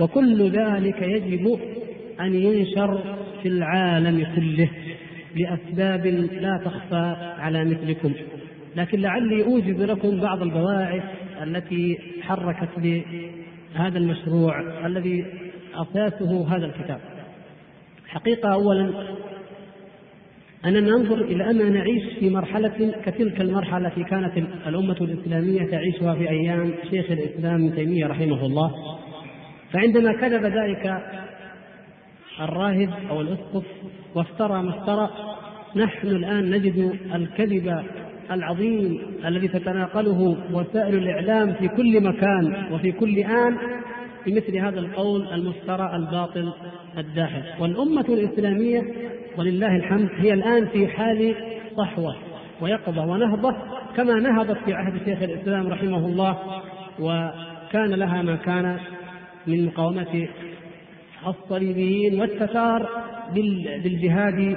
وكل 0.00 0.50
ذلك 0.50 1.02
يجب 1.02 1.58
أن 2.20 2.34
ينشر 2.34 3.00
في 3.42 3.48
العالم 3.48 4.26
كله 4.36 4.68
لأسباب 5.36 6.06
لا 6.40 6.60
تخفى 6.64 7.14
على 7.38 7.64
مثلكم. 7.64 8.12
لكن 8.76 9.00
لعلي 9.00 9.44
أوجد 9.44 9.80
لكم 9.80 10.20
بعض 10.20 10.42
البواعث 10.42 11.02
التي 11.42 11.98
حركت 12.22 12.68
بهذا 12.78 13.98
المشروع 13.98 14.86
الذي 14.86 15.24
أساسه 15.74 16.56
هذا 16.56 16.66
الكتاب. 16.66 17.00
حقيقة 18.08 18.52
أولا 18.52 18.92
أننا 20.66 20.80
ننظر 20.80 21.20
إلى 21.20 21.50
أننا 21.50 21.70
نعيش 21.70 22.02
في 22.20 22.30
مرحلة 22.30 22.94
كتلك 23.04 23.40
المرحلة 23.40 23.88
التي 23.88 24.04
كانت 24.04 24.36
الأمة 24.66 24.96
الإسلامية 25.00 25.70
تعيشها 25.70 26.14
في 26.14 26.30
أيام 26.30 26.74
شيخ 26.90 27.10
الإسلام 27.10 27.54
ابن 27.54 27.74
تيمية 27.76 28.06
رحمه 28.06 28.46
الله. 28.46 28.72
فعندما 29.72 30.12
كذب 30.12 30.44
ذلك 30.44 31.02
الراهب 32.40 32.90
أو 33.10 33.20
الأسقف 33.20 33.64
وافترى 34.14 34.62
ما 34.62 34.70
افترى. 34.70 35.10
نحن 35.76 36.06
الآن 36.06 36.50
نجد 36.50 36.98
الكذب 37.14 37.82
العظيم 38.30 38.98
الذي 39.24 39.48
تتناقله 39.48 40.36
وسائل 40.52 40.94
الإعلام 40.94 41.52
في 41.52 41.68
كل 41.68 42.04
مكان 42.04 42.72
وفي 42.72 42.92
كل 42.92 43.18
آن 43.18 43.56
بمثل 44.26 44.56
هذا 44.56 44.80
القول 44.80 45.32
المفترى 45.32 45.96
الباطل 45.96 46.52
الداحر. 46.98 47.42
والأمة 47.60 48.04
الإسلامية 48.08 48.82
ولله 49.38 49.76
الحمد 49.76 50.08
هي 50.16 50.32
الآن 50.32 50.66
في 50.66 50.88
حال 50.88 51.34
صحوة 51.76 52.16
ويقظة 52.60 53.06
ونهضة 53.06 53.56
كما 53.96 54.14
نهضت 54.14 54.58
في 54.64 54.74
عهد 54.74 55.04
شيخ 55.04 55.22
الإسلام 55.22 55.68
رحمه 55.68 56.06
الله 56.06 56.38
وكان 57.00 57.90
لها 57.90 58.22
ما 58.22 58.36
كان 58.36 58.78
من 59.46 59.66
مقاومة 59.66 60.28
الصليبيين 61.26 62.20
والتتار 62.20 62.88
بالجهاد 63.84 64.56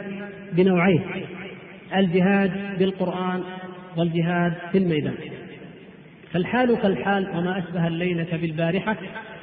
بنوعين 0.54 1.02
الجهاد 1.96 2.80
بالقرآن 2.80 3.44
والجهاد 3.98 4.54
في 4.72 4.78
الميدان 4.78 5.16
فالحال 6.32 6.78
كالحال 6.78 7.30
وما 7.36 7.60
أشبه 7.60 7.88
الليلة 7.88 8.38
بالبارحة 8.42 8.98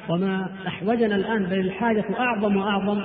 وما 0.09 0.49
أحوجنا 0.67 1.15
الآن 1.15 1.43
بل 1.43 1.59
الحاجة 1.59 2.05
أعظم 2.19 2.57
وأعظم 2.57 3.01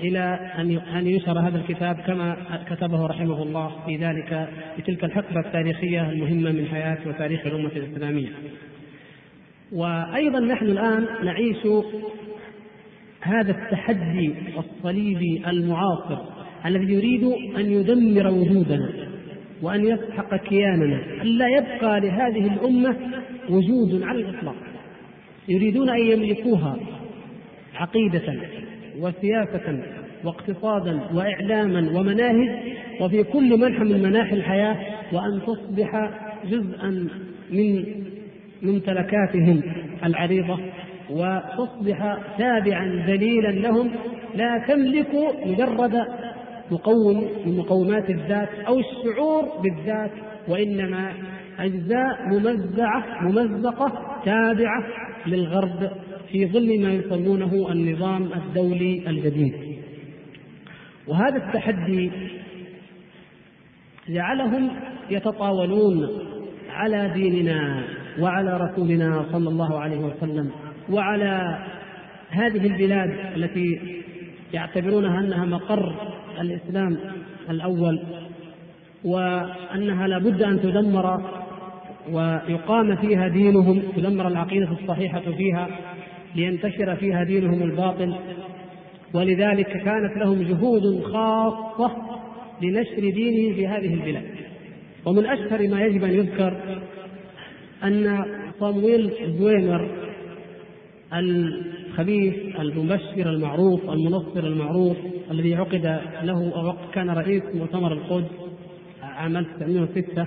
إلى 0.00 0.52
أن 0.58 0.80
أن 0.96 1.06
ينشر 1.06 1.38
هذا 1.38 1.58
الكتاب 1.58 1.96
كما 1.96 2.36
كتبه 2.70 3.06
رحمه 3.06 3.42
الله 3.42 3.72
في 3.86 3.96
ذلك 3.96 4.48
في 4.76 4.82
تلك 4.82 5.04
الحقبة 5.04 5.40
التاريخية 5.40 6.10
المهمة 6.10 6.52
من 6.52 6.66
حياة 6.66 6.98
وتاريخ 7.06 7.46
الأمة 7.46 7.70
الإسلامية. 7.76 8.28
وأيضا 9.72 10.40
نحن 10.40 10.64
الآن 10.64 11.06
نعيش 11.24 11.66
هذا 13.20 13.50
التحدي 13.50 14.34
الصليبي 14.58 15.42
المعاصر 15.46 16.18
الذي 16.66 16.92
يريد 16.92 17.24
أن 17.56 17.72
يدمر 17.72 18.26
وجودنا 18.26 18.90
وأن 19.62 19.84
يسحق 19.84 20.36
كياننا 20.36 21.22
ألا 21.22 21.46
يبقى 21.48 22.00
لهذه 22.00 22.52
الأمة 22.54 22.96
وجود 23.50 24.02
على 24.02 24.18
الإطلاق. 24.18 24.54
يريدون 25.48 25.88
أن 25.88 26.00
يملكوها 26.00 26.76
عقيدة 27.74 28.34
وسياسة 28.98 29.82
واقتصادا 30.24 31.00
وإعلاما 31.14 31.98
ومناهج 31.98 32.48
وفي 33.00 33.22
كل 33.22 33.60
منحى 33.60 33.84
من 33.84 34.02
مناحي 34.02 34.36
الحياة 34.36 34.76
وأن 35.12 35.40
تصبح 35.46 36.10
جزءا 36.50 37.08
من 37.50 37.84
ممتلكاتهم 38.62 39.62
العريضة. 40.04 40.58
وتصبح 41.10 42.18
تابعا 42.38 43.04
ذليلا 43.06 43.48
لهم 43.48 43.90
لا 44.34 44.64
تملك 44.68 45.14
مجرد 45.46 46.04
مقوم 46.70 47.28
من 47.46 47.56
مقومات 47.56 48.10
الذات 48.10 48.48
أو 48.66 48.78
الشعور 48.78 49.44
بالذات 49.62 50.10
وإنما 50.48 51.12
أجزاء 51.58 52.28
ممزعة 52.28 53.04
ممزقة 53.22 53.92
تابعة 54.24 54.84
للغرب 55.26 55.90
في 56.32 56.46
ظل 56.46 56.82
ما 56.82 56.92
يسمونه 56.92 57.72
النظام 57.72 58.32
الدولي 58.32 59.10
الجديد. 59.10 59.54
وهذا 61.08 61.36
التحدي 61.36 62.10
جعلهم 64.08 64.70
يتطاولون 65.10 66.08
على 66.70 67.10
ديننا 67.14 67.84
وعلى 68.20 68.56
رسولنا 68.56 69.24
صلى 69.32 69.48
الله 69.48 69.78
عليه 69.80 69.98
وسلم. 69.98 70.50
وعلى 70.90 71.58
هذه 72.30 72.66
البلاد 72.66 73.10
التي 73.36 73.80
يعتبرونها 74.52 75.20
أنها 75.20 75.44
مقر 75.44 75.94
الإسلام 76.40 76.96
الأول 77.50 78.02
وأنها 79.04 80.08
لابد 80.08 80.42
أن 80.42 80.60
تدمر 80.60 81.20
ويقام 82.12 82.96
فيها 82.96 83.28
دينهم 83.28 83.82
تدمر 83.96 84.28
العقيدة 84.28 84.68
الصحيحة 84.72 85.20
فيها 85.20 85.68
لينتشر 86.34 86.96
فيها 86.96 87.24
دينهم 87.24 87.62
الباطل. 87.62 88.14
ولذلك 89.14 89.66
كانت 89.66 90.16
لهم 90.16 90.42
جهود 90.42 91.02
خاصة 91.02 91.96
لنشر 92.62 93.10
دينهم 93.10 93.54
في 93.54 93.66
هذه 93.66 93.94
البلاد. 93.94 94.24
ومن 95.06 95.26
أشهر 95.26 95.68
ما 95.68 95.84
يجب 95.84 96.04
أن 96.04 96.10
يذكر 96.10 96.56
أن 97.84 98.24
صامويل 98.60 99.12
زويمر 99.38 100.09
الخبيث 101.14 102.34
المبشر 102.60 103.30
المعروف 103.30 103.90
المنصر 103.90 104.46
المعروف 104.46 104.96
الذي 105.30 105.54
عقد 105.54 106.00
له 106.22 106.52
أو 106.54 106.74
كان 106.92 107.10
رئيس 107.10 107.42
مؤتمر 107.54 107.92
القدس 107.92 108.30
عام 109.02 109.36
1906 109.36 110.26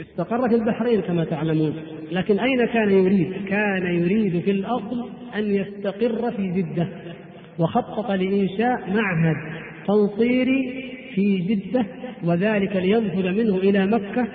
استقر 0.00 0.48
في 0.48 0.54
البحرين 0.54 1.00
كما 1.00 1.24
تعلمون. 1.24 1.74
لكن 2.12 2.38
أين 2.38 2.66
كان 2.66 2.90
يريد؟ 2.90 3.32
كان 3.48 3.86
يريد 3.86 4.40
في 4.40 4.50
الأصل 4.50 5.08
أن 5.34 5.54
يستقر 5.54 6.30
في 6.30 6.48
جدة 6.48 6.88
وخطط 7.58 8.10
لإنشاء 8.10 8.90
معهد 8.90 9.36
تنصيري 9.86 10.92
في 11.14 11.36
جدة 11.36 11.86
وذلك 12.24 12.76
لينفذ 12.76 13.30
منه 13.30 13.56
إلى 13.56 13.86
مكة 13.86 14.28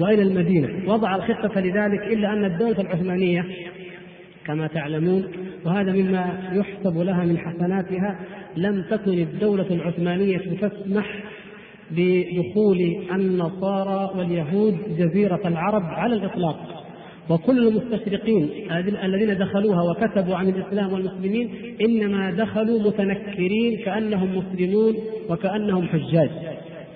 وإلى 0.00 0.22
المدينة. 0.22 0.68
وضع 0.86 1.16
الخطة 1.16 1.60
لذلك 1.60 2.02
إلا 2.12 2.32
أن 2.32 2.44
الدولة 2.44 2.80
العثمانية 2.80 3.44
كما 4.46 4.66
تعلمون 4.66 5.24
وهذا 5.64 5.92
مما 5.92 6.50
يحسب 6.52 6.98
لها 6.98 7.24
من 7.24 7.38
حسناتها. 7.38 8.18
لم 8.56 8.84
تكن 8.90 9.12
الدولة 9.12 9.66
العثمانية 9.70 10.38
تسمح 10.38 11.22
بدخول 11.90 12.96
النصارى 13.14 14.18
واليهود 14.18 14.78
جزيرة 14.98 15.40
العرب 15.48 15.82
على 15.82 16.14
الإطلاق. 16.14 16.84
وكل 17.30 17.68
المستشرقين 17.68 18.48
الذين 19.04 19.38
دخلوها 19.38 19.82
وكتبوا 19.82 20.36
عن 20.36 20.48
الإسلام 20.48 20.92
والمسلمين 20.92 21.50
إنما 21.80 22.30
دخلوا 22.30 22.80
متنكرين 22.80 23.78
كأنهم 23.84 24.38
مسلمون 24.38 24.94
وكأنهم 25.30 25.86
حجاج. 25.88 26.30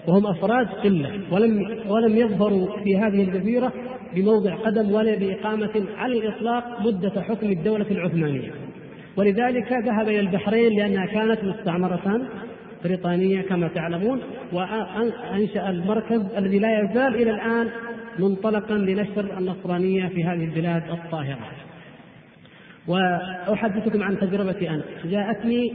وهم 0.09 0.27
أفراد 0.27 0.67
قلة 0.67 1.11
ولم 1.33 1.67
ولم 1.89 2.17
يظهروا 2.17 2.83
في 2.85 2.97
هذه 2.97 3.23
الجزيرة 3.23 3.73
بموضع 4.15 4.55
قدم 4.55 4.93
ولا 4.93 5.15
بإقامة 5.15 5.85
على 5.97 6.19
الإطلاق 6.19 6.81
مدة 6.81 7.23
حكم 7.23 7.47
الدولة 7.47 7.87
العثمانية. 7.91 8.51
ولذلك 9.17 9.73
ذهب 9.73 10.09
إلى 10.09 10.21
البحرين 10.21 10.73
لأنها 10.79 11.07
كانت 11.07 11.45
مستعمرة 11.45 12.29
بريطانية 12.85 13.43
كما 13.43 13.69
تعلمون 13.69 14.21
وأنشأ 14.53 15.71
المركز 15.71 16.23
الذي 16.37 16.59
لا 16.59 16.81
يزال 16.81 17.15
إلى 17.15 17.31
الآن 17.31 17.69
منطلقا 18.19 18.75
لنشر 18.75 19.39
النصرانية 19.39 20.09
في 20.09 20.25
هذه 20.25 20.45
البلاد 20.45 20.83
الطاهرة. 20.91 21.49
وأحدثكم 22.89 24.03
عن 24.03 24.19
تجربتي 24.19 24.71
أنا. 24.71 24.83
جاءتني 25.05 25.73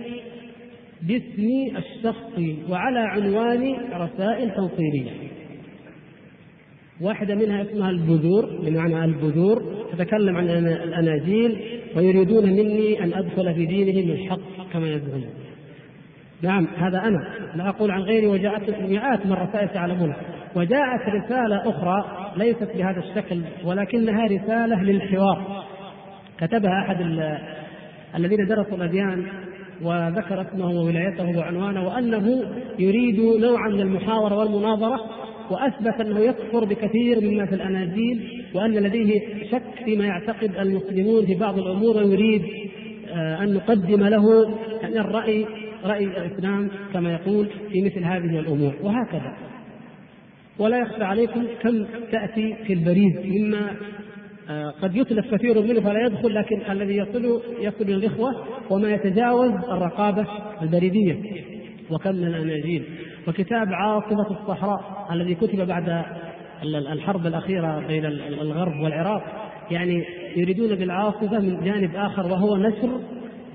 باسمي 1.01 1.77
الشخصي 1.77 2.57
وعلى 2.69 2.99
عنوان 2.99 3.75
رسائل 3.93 4.51
تنصيرية 4.51 5.30
واحدة 7.01 7.35
منها 7.35 7.61
اسمها 7.61 7.89
البذور 7.89 8.45
بمعنى 8.63 9.05
البذور 9.05 9.63
تتكلم 9.91 10.37
عن 10.37 10.49
الأناجيل 10.67 11.59
ويريدون 11.95 12.45
مني 12.45 13.03
أن 13.03 13.13
أدخل 13.13 13.53
في 13.53 13.65
دينهم 13.65 14.11
الحق 14.11 14.71
كما 14.73 14.87
يزعمون. 14.87 15.29
نعم 16.41 16.67
هذا 16.77 16.97
أنا 16.97 17.27
لا 17.55 17.69
أقول 17.69 17.91
عن 17.91 18.01
غيري 18.01 18.27
وجاءت 18.27 18.69
مئات 18.69 19.25
من 19.25 19.31
الرسائل 19.31 19.69
تعلمونها 19.69 20.17
وجاءت 20.55 21.01
رسالة 21.09 21.69
أخرى 21.69 22.31
ليست 22.37 22.69
بهذا 22.77 22.99
الشكل 22.99 23.41
ولكنها 23.65 24.25
رسالة 24.25 24.83
للحوار. 24.83 25.63
كتبها 26.39 26.85
أحد 26.85 27.01
الذين 28.15 28.47
درسوا 28.47 28.77
الأديان 28.77 29.25
وذكر 29.81 30.41
اسمه 30.41 30.69
وولايته 30.69 31.39
وعنوانه 31.39 31.87
وأنه 31.87 32.43
يريد 32.79 33.19
نوعا 33.19 33.69
من 33.69 33.81
المحاورة 33.81 34.35
والمناظرة 34.35 34.99
وأثبت 35.51 36.01
أنه 36.01 36.19
يكفر 36.19 36.65
بكثير 36.65 37.21
مما 37.21 37.45
في 37.45 37.55
الأناجيل 37.55 38.43
وأن 38.53 38.73
لديه 38.73 39.21
شك 39.51 39.83
فيما 39.85 40.05
يعتقد 40.05 40.55
المسلمون 40.59 41.25
في 41.25 41.35
بعض 41.35 41.59
الأمور 41.59 41.97
ويريد 41.97 42.41
آه، 43.09 43.43
أن 43.43 43.53
نقدم 43.53 44.03
له 44.03 44.53
الرأي 44.83 45.45
رأي 45.83 46.03
الإسلام 46.03 46.69
كما 46.93 47.13
يقول 47.13 47.47
في 47.71 47.81
مثل 47.81 48.03
هذه 48.03 48.39
الأمور 48.39 48.73
وهكذا. 48.83 49.37
ولا 50.59 50.77
يخفى 50.77 51.03
عليكم 51.03 51.43
كم 51.61 51.85
تأتي 52.11 52.55
في 52.67 52.73
البريد 52.73 53.19
مما 53.25 53.71
آه، 54.49 54.73
قد 54.81 54.95
يتلف 54.95 55.35
كثير 55.35 55.61
منه 55.61 55.81
فلا 55.81 56.05
يدخل 56.05 56.35
لكن 56.35 56.61
الذي 56.71 56.95
يصل 56.95 57.41
يصل 57.59 57.91
الإخوة 57.91 58.47
وما 58.69 58.93
يتجاوز 58.93 59.51
الرقابة 59.51 60.27
البريدية 60.61 61.17
وكم 61.89 62.15
من 62.15 62.27
الأناجيل. 62.27 62.83
وكتاب 63.27 63.67
عاصمة 63.73 64.31
الصحراء 64.31 65.07
الذي 65.11 65.35
كتب 65.35 65.67
بعد 65.67 66.03
الحرب 66.63 67.25
الأخيرة 67.25 67.87
بين 67.87 68.05
الغرب 68.05 68.79
والعراق. 68.79 69.23
يعني 69.71 70.05
يريدون 70.35 70.75
بالعاصفه 70.75 71.39
من 71.39 71.63
جانب 71.63 71.95
آخر 71.95 72.27
وهو 72.27 72.57
نشر 72.57 72.99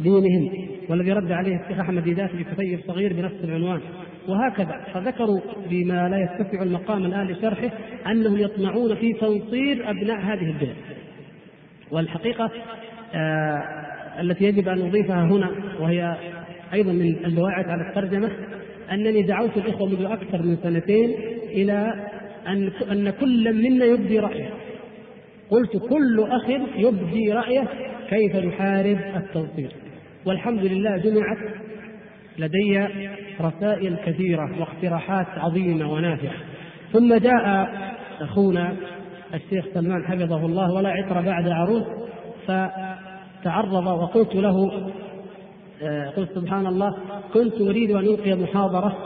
دينهم. 0.01 0.51
والذي 0.89 1.13
رد 1.13 1.33
عليه 1.33 1.61
الشيخ 1.63 1.81
أحمد 1.81 2.03
ديدات 2.03 2.31
بكتيب 2.37 2.81
صغير 2.87 3.13
بنفس 3.13 3.45
العنوان. 3.45 3.81
وهكذا 4.29 4.85
فذكروا 4.95 5.41
بما 5.71 6.09
لا 6.09 6.19
يتسع 6.19 6.63
المقام 6.63 7.05
الآن 7.05 7.27
لشرحه 7.27 7.71
أنهم 8.07 8.37
يطمعون 8.37 8.95
في 8.95 9.13
تنصير 9.13 9.91
أبناء 9.91 10.21
هذه 10.21 10.51
البلاد 10.51 10.77
والحقيقة 11.91 12.51
آه 13.15 13.63
التي 14.21 14.45
يجب 14.45 14.69
أن 14.69 14.79
نضيفها 14.79 15.25
هنا 15.25 15.51
وهي 15.81 16.17
أيضا 16.73 16.93
من 16.93 17.25
البواعث 17.25 17.67
على 17.69 17.89
الترجمة 17.89 18.31
أنني 18.93 19.23
دعوت 19.23 19.57
الإخوة 19.57 19.89
منذ 19.89 20.05
أكثر 20.05 20.43
من 20.43 20.57
سنتين 20.63 21.15
إلى 21.49 22.09
أن 22.47 22.71
أن 22.93 23.11
كل 23.11 23.55
منا 23.55 23.85
يبدي 23.85 24.19
رأيه. 24.19 24.51
قلت 25.51 25.77
كل 25.77 26.27
أخ 26.29 26.49
يبدي 26.77 27.33
رأيه 27.33 27.69
كيف 28.11 28.37
نحارب 28.37 28.99
التنصير 29.17 29.73
والحمد 30.27 30.65
لله 30.65 30.97
جمعت 30.97 31.39
لدي 32.39 32.87
رسائل 33.41 33.97
كثيرة 34.07 34.61
واقتراحات 34.61 35.27
عظيمة 35.37 35.93
ونافعة. 35.93 36.37
ثم 36.93 37.15
جاء 37.15 37.69
أخونا 38.21 38.77
الشيخ 39.35 39.65
سلمان 39.75 40.05
حفظه 40.05 40.47
الله 40.47 40.73
ولا 40.73 40.89
عطر 40.89 41.21
بعد 41.21 41.49
عروس 41.49 41.85
فتعرض 42.47 43.87
وقلت 43.87 44.35
له 44.35 44.71
قلت 46.17 46.33
سبحان 46.35 46.67
الله 46.67 46.97
كنت 47.35 47.61
أريد 47.61 47.91
أن 47.91 48.05
ألقي 48.05 48.35
محاضرة 48.35 48.97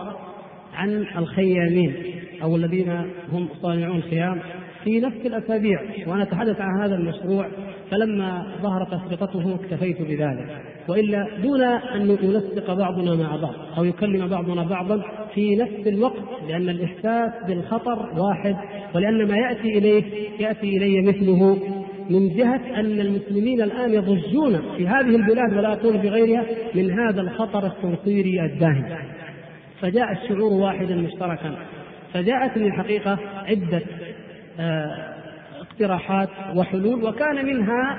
عن 0.75 1.07
الخيامين 1.19 1.95
أو 2.43 2.57
الذين 2.57 2.91
هم 3.33 3.49
صانعون 3.63 3.97
الخيام 3.97 4.41
في 4.85 5.01
نفس 5.01 5.27
الأسابيع 5.27 5.81
وأنا 6.07 6.23
أتحدث 6.23 6.61
عن 6.61 6.83
هذا 6.83 6.95
المشروع 6.95 7.47
فلما 7.91 8.47
ظهرت 8.63 8.93
أسرطته 8.93 9.55
اكتفيت 9.55 10.03
بذلك 10.03 10.63
وإلا 10.89 11.27
دون 11.43 11.63
أن 11.63 12.17
يلصق 12.23 12.75
بعضنا 12.75 13.15
مع 13.15 13.37
بعض 13.37 13.55
أو 13.79 13.85
يكلم 13.85 14.29
بعضنا 14.29 14.63
بعضا 14.63 15.03
في 15.35 15.57
نفس 15.57 15.87
الوقت 15.87 16.23
لأن 16.49 16.69
الإحساس 16.69 17.33
بالخطر 17.49 18.21
واحد 18.21 18.57
ولأن 18.95 19.29
ما 19.29 19.37
يأتي 19.37 19.79
إليه 19.79 20.05
يأتي 20.41 20.77
إلي 20.77 21.03
مثله 21.03 21.59
من 22.11 22.37
جهة 22.37 22.81
أن 22.81 23.01
المسلمين 23.01 23.63
الآن 23.63 23.95
يضجون 23.95 24.63
في 24.77 24.89
هذه 24.89 25.17
البلاد 25.17 25.57
ولا 25.57 25.73
أقول 25.73 26.01
في 26.01 26.09
غيرها 26.09 26.45
من 26.75 26.91
هذا 27.01 27.21
الخطر 27.21 27.67
التنصيري 27.67 28.45
الداهم. 28.45 28.85
فجاء 29.81 30.13
الشعور 30.13 30.53
واحدا 30.53 30.97
مشتركا. 30.97 31.57
فجاءتني 32.15 32.67
الحقيقة 32.67 33.19
عدة 33.47 33.83
آه، 34.61 35.15
اقتراحات 35.61 36.29
وحلول 36.57 37.05
وكان 37.05 37.47
منها 37.47 37.99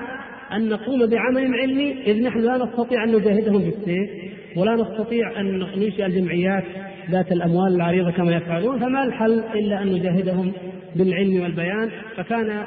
أن 0.52 0.68
نقوم 0.68 1.06
بعمل 1.06 1.54
علمي 1.54 2.02
إذ 2.06 2.22
نحن 2.22 2.38
لا 2.38 2.56
نستطيع 2.56 3.04
أن 3.04 3.16
نجاهدهم 3.16 3.58
بالسيف 3.62 4.10
ولا 4.56 4.74
نستطيع 4.74 5.40
أن 5.40 5.58
ننشئ 5.58 6.06
الجمعيات 6.06 6.64
ذات 7.10 7.32
الأموال 7.32 7.74
العريضة 7.74 8.10
كما 8.10 8.36
يفعلون 8.36 8.78
فما 8.78 9.04
الحل 9.04 9.44
إلا 9.54 9.82
أن 9.82 9.92
نجاهدهم 9.92 10.52
بالعلم 10.96 11.42
والبيان. 11.42 11.90
فكان 12.16 12.64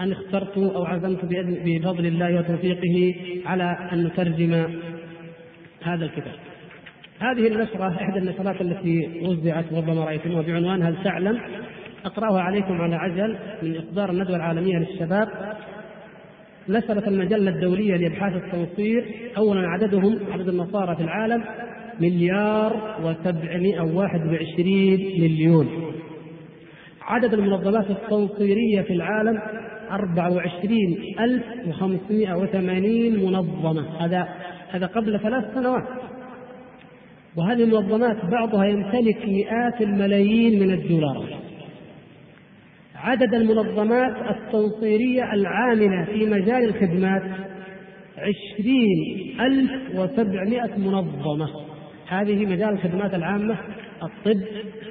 أن 0.00 0.12
اخترت 0.12 0.58
أو 0.58 0.84
عزمت 0.84 1.24
بفضل 1.64 2.06
الله 2.06 2.38
وتوفيقه 2.38 3.14
على 3.46 3.88
أن 3.92 4.04
نترجم 4.04 4.66
هذا 5.82 6.04
الكتاب. 6.04 6.34
هذه 7.18 7.46
النشرة 7.46 7.88
إحدى 7.88 8.18
النشرات 8.18 8.60
التي 8.60 9.20
وزعت 9.22 9.72
ربما 9.72 10.04
رأيتموها 10.04 10.42
بعنوان 10.42 10.82
هل 10.82 11.04
تعلم؟ 11.04 11.40
أقرأها 12.04 12.40
عليكم 12.40 12.72
على 12.72 12.96
عجل 12.96 13.38
من 13.62 13.76
إصدار 13.76 14.10
الندوة 14.10 14.36
العالمية 14.36 14.78
للشباب. 14.78 15.28
نشرت 16.68 17.08
المجلة 17.08 17.50
الدولية 17.50 17.96
لإبحاث 17.96 18.32
التنصير 18.36 19.04
أولا 19.36 19.68
عددهم 19.68 20.18
عدد 20.32 20.48
النصارى 20.48 20.96
في 20.96 21.02
العالم 21.02 21.44
مليار 22.00 22.96
وسبعمائة 23.02 23.80
وواحد 23.80 24.20
وعشرين 24.26 25.20
مليون. 25.20 25.68
عدد 27.02 27.34
المنظمات 27.34 27.90
التنصيرية 27.90 28.82
في 28.82 28.92
العالم 28.92 29.40
أربعة 29.90 30.32
وعشرين 30.32 31.14
ألف 31.20 31.44
وخمسمائة 31.68 32.34
وثمانين 32.34 33.24
منظمة. 33.24 34.04
هذا 34.04 34.28
هذا 34.70 34.86
قبل 34.86 35.20
ثلاث 35.20 35.54
سنوات. 35.54 35.84
وهذه 37.36 37.64
المنظمات 37.64 38.24
بعضها 38.24 38.64
يمتلك 38.64 39.28
مئات 39.28 39.80
الملايين 39.80 40.60
من 40.60 40.70
الدولارات 40.70 41.38
عدد 42.96 43.34
المنظمات 43.34 44.16
التنصيرية 44.30 45.34
العاملة 45.34 46.04
في 46.04 46.26
مجال 46.26 46.64
الخدمات 46.64 47.22
عشرين 48.18 49.40
ألف 49.40 49.70
وسبعمائة 49.94 50.78
منظمة. 50.78 51.48
هذه 52.08 52.46
مجال 52.46 52.68
الخدمات 52.68 53.14
العامة 53.14 53.58
الطب 54.02 54.42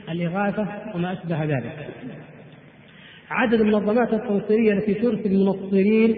الإغاثة 0.09 0.67
وما 0.95 1.13
أشبه 1.13 1.43
ذلك. 1.43 1.89
عدد 3.31 3.61
المنظمات 3.61 4.13
التنصيرية 4.13 4.73
التي 4.73 4.93
ترسل 4.93 5.45
منصرين 5.45 6.15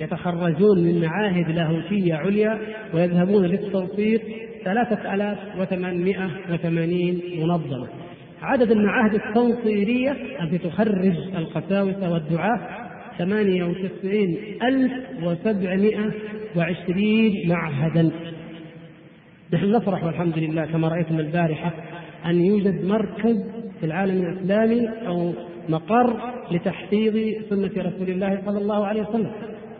يتخرجون 0.00 0.78
من 0.78 1.00
معاهد 1.00 1.50
لاهوتية 1.50 2.14
عليا 2.14 2.58
ويذهبون 2.94 3.44
للتنصير 3.44 4.20
ثلاثة 4.64 5.14
آلاف 5.14 5.38
وثمانمائة 5.58 6.30
وثمانين 6.52 7.20
منظمة. 7.40 7.88
عدد 8.42 8.70
المعاهد 8.70 9.14
التنصيرية 9.14 10.16
التي 10.40 10.58
تخرج 10.58 11.16
ألف 14.62 14.92
وسبعمائة 15.22 16.10
وعشرين 16.56 17.48
معهدا. 17.48 18.10
نحن 19.52 19.70
نفرح 19.70 20.04
والحمد 20.04 20.38
لله 20.38 20.66
كما 20.66 20.88
رأيتم 20.88 21.20
البارحة 21.20 21.72
أن 22.26 22.44
يوجد 22.44 22.84
مركز 22.84 23.36
في 23.80 23.86
العالم 23.86 24.22
الإسلامي 24.22 24.88
أو 25.06 25.32
مقر 25.70 26.16
لتحفيظ 26.50 27.14
سنة 27.50 27.70
رسول 27.76 28.08
الله 28.08 28.42
صلى 28.46 28.58
الله 28.58 28.86
عليه 28.86 29.02
وسلم 29.02 29.30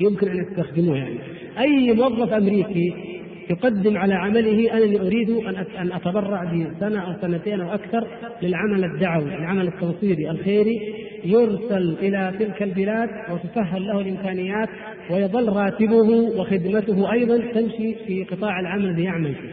يمكن 0.00 0.28
أن 0.28 0.36
يستخدموه 0.36 0.96
يعني. 0.96 1.18
أي 1.58 1.92
موظف 1.92 2.32
أمريكي 2.32 3.19
يقدم 3.50 3.96
على 3.96 4.14
عمله 4.14 4.76
انني 4.76 5.00
أريد 5.00 5.30
أن 5.78 5.92
أتبرع 5.92 6.44
بسنة 6.44 7.00
أو 7.00 7.20
سنتين 7.20 7.60
أو 7.60 7.74
أكثر 7.74 8.06
للعمل 8.42 8.84
الدعوي، 8.84 9.34
العمل 9.34 9.68
التوصيلي 9.68 10.30
الخيري 10.30 10.94
يرسل 11.24 11.96
إلى 12.02 12.32
تلك 12.38 12.62
البلاد 12.62 13.08
وتسهل 13.30 13.86
له 13.86 14.00
الإمكانيات 14.00 14.68
ويظل 15.10 15.48
راتبه 15.48 16.10
وخدمته 16.10 17.12
أيضا 17.12 17.38
تمشي 17.38 17.94
في 18.06 18.24
قطاع 18.24 18.60
العمل 18.60 18.84
الذي 18.84 19.02
يعمل 19.02 19.34
فيه. 19.34 19.50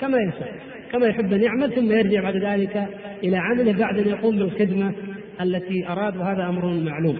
كما 0.00 0.18
يشاء، 0.18 0.54
كما 0.92 1.06
يحب 1.06 1.32
ان 1.32 1.42
يعمل 1.42 1.72
ثم 1.72 1.92
يرجع 1.92 2.20
بعد 2.20 2.36
ذلك 2.36 2.88
إلى 3.24 3.36
عمله 3.36 3.72
بعد 3.72 3.98
أن 3.98 4.08
يقوم 4.08 4.36
بالخدمة 4.36 4.92
التي 5.40 5.88
أراد 5.88 6.16
وهذا 6.16 6.48
أمر 6.48 6.66
معلوم. 6.66 7.18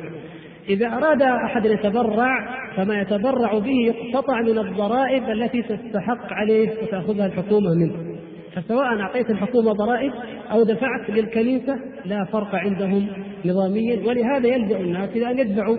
إذا 0.69 0.87
أراد 0.87 1.23
أحد 1.23 1.67
أن 1.67 1.73
يتبرع 1.73 2.59
فما 2.77 3.01
يتبرع 3.01 3.59
به 3.59 3.77
يقتطع 3.87 4.41
من 4.41 4.59
الضرائب 4.59 5.31
التي 5.31 5.63
تستحق 5.63 6.33
عليه 6.33 6.71
وتأخذها 6.83 7.27
الحكومة 7.27 7.75
منه. 7.75 8.19
فسواء 8.55 9.01
أعطيت 9.01 9.31
الحكومة 9.31 9.73
ضرائب 9.73 10.13
أو 10.51 10.63
دفعت 10.63 11.11
للكنيسة 11.11 11.79
لا 12.05 12.25
فرق 12.25 12.55
عندهم 12.55 13.07
نظاميا 13.45 14.07
ولهذا 14.07 14.49
يلجأ 14.49 14.81
الناس 14.81 15.11
إلى 15.11 15.31
أن 15.31 15.39
يدفعوا 15.39 15.79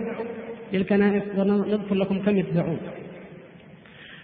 للكنائس 0.72 1.22
ونذكر 1.38 1.94
لكم 1.94 2.18
كم 2.18 2.36
يدفعون. 2.36 2.78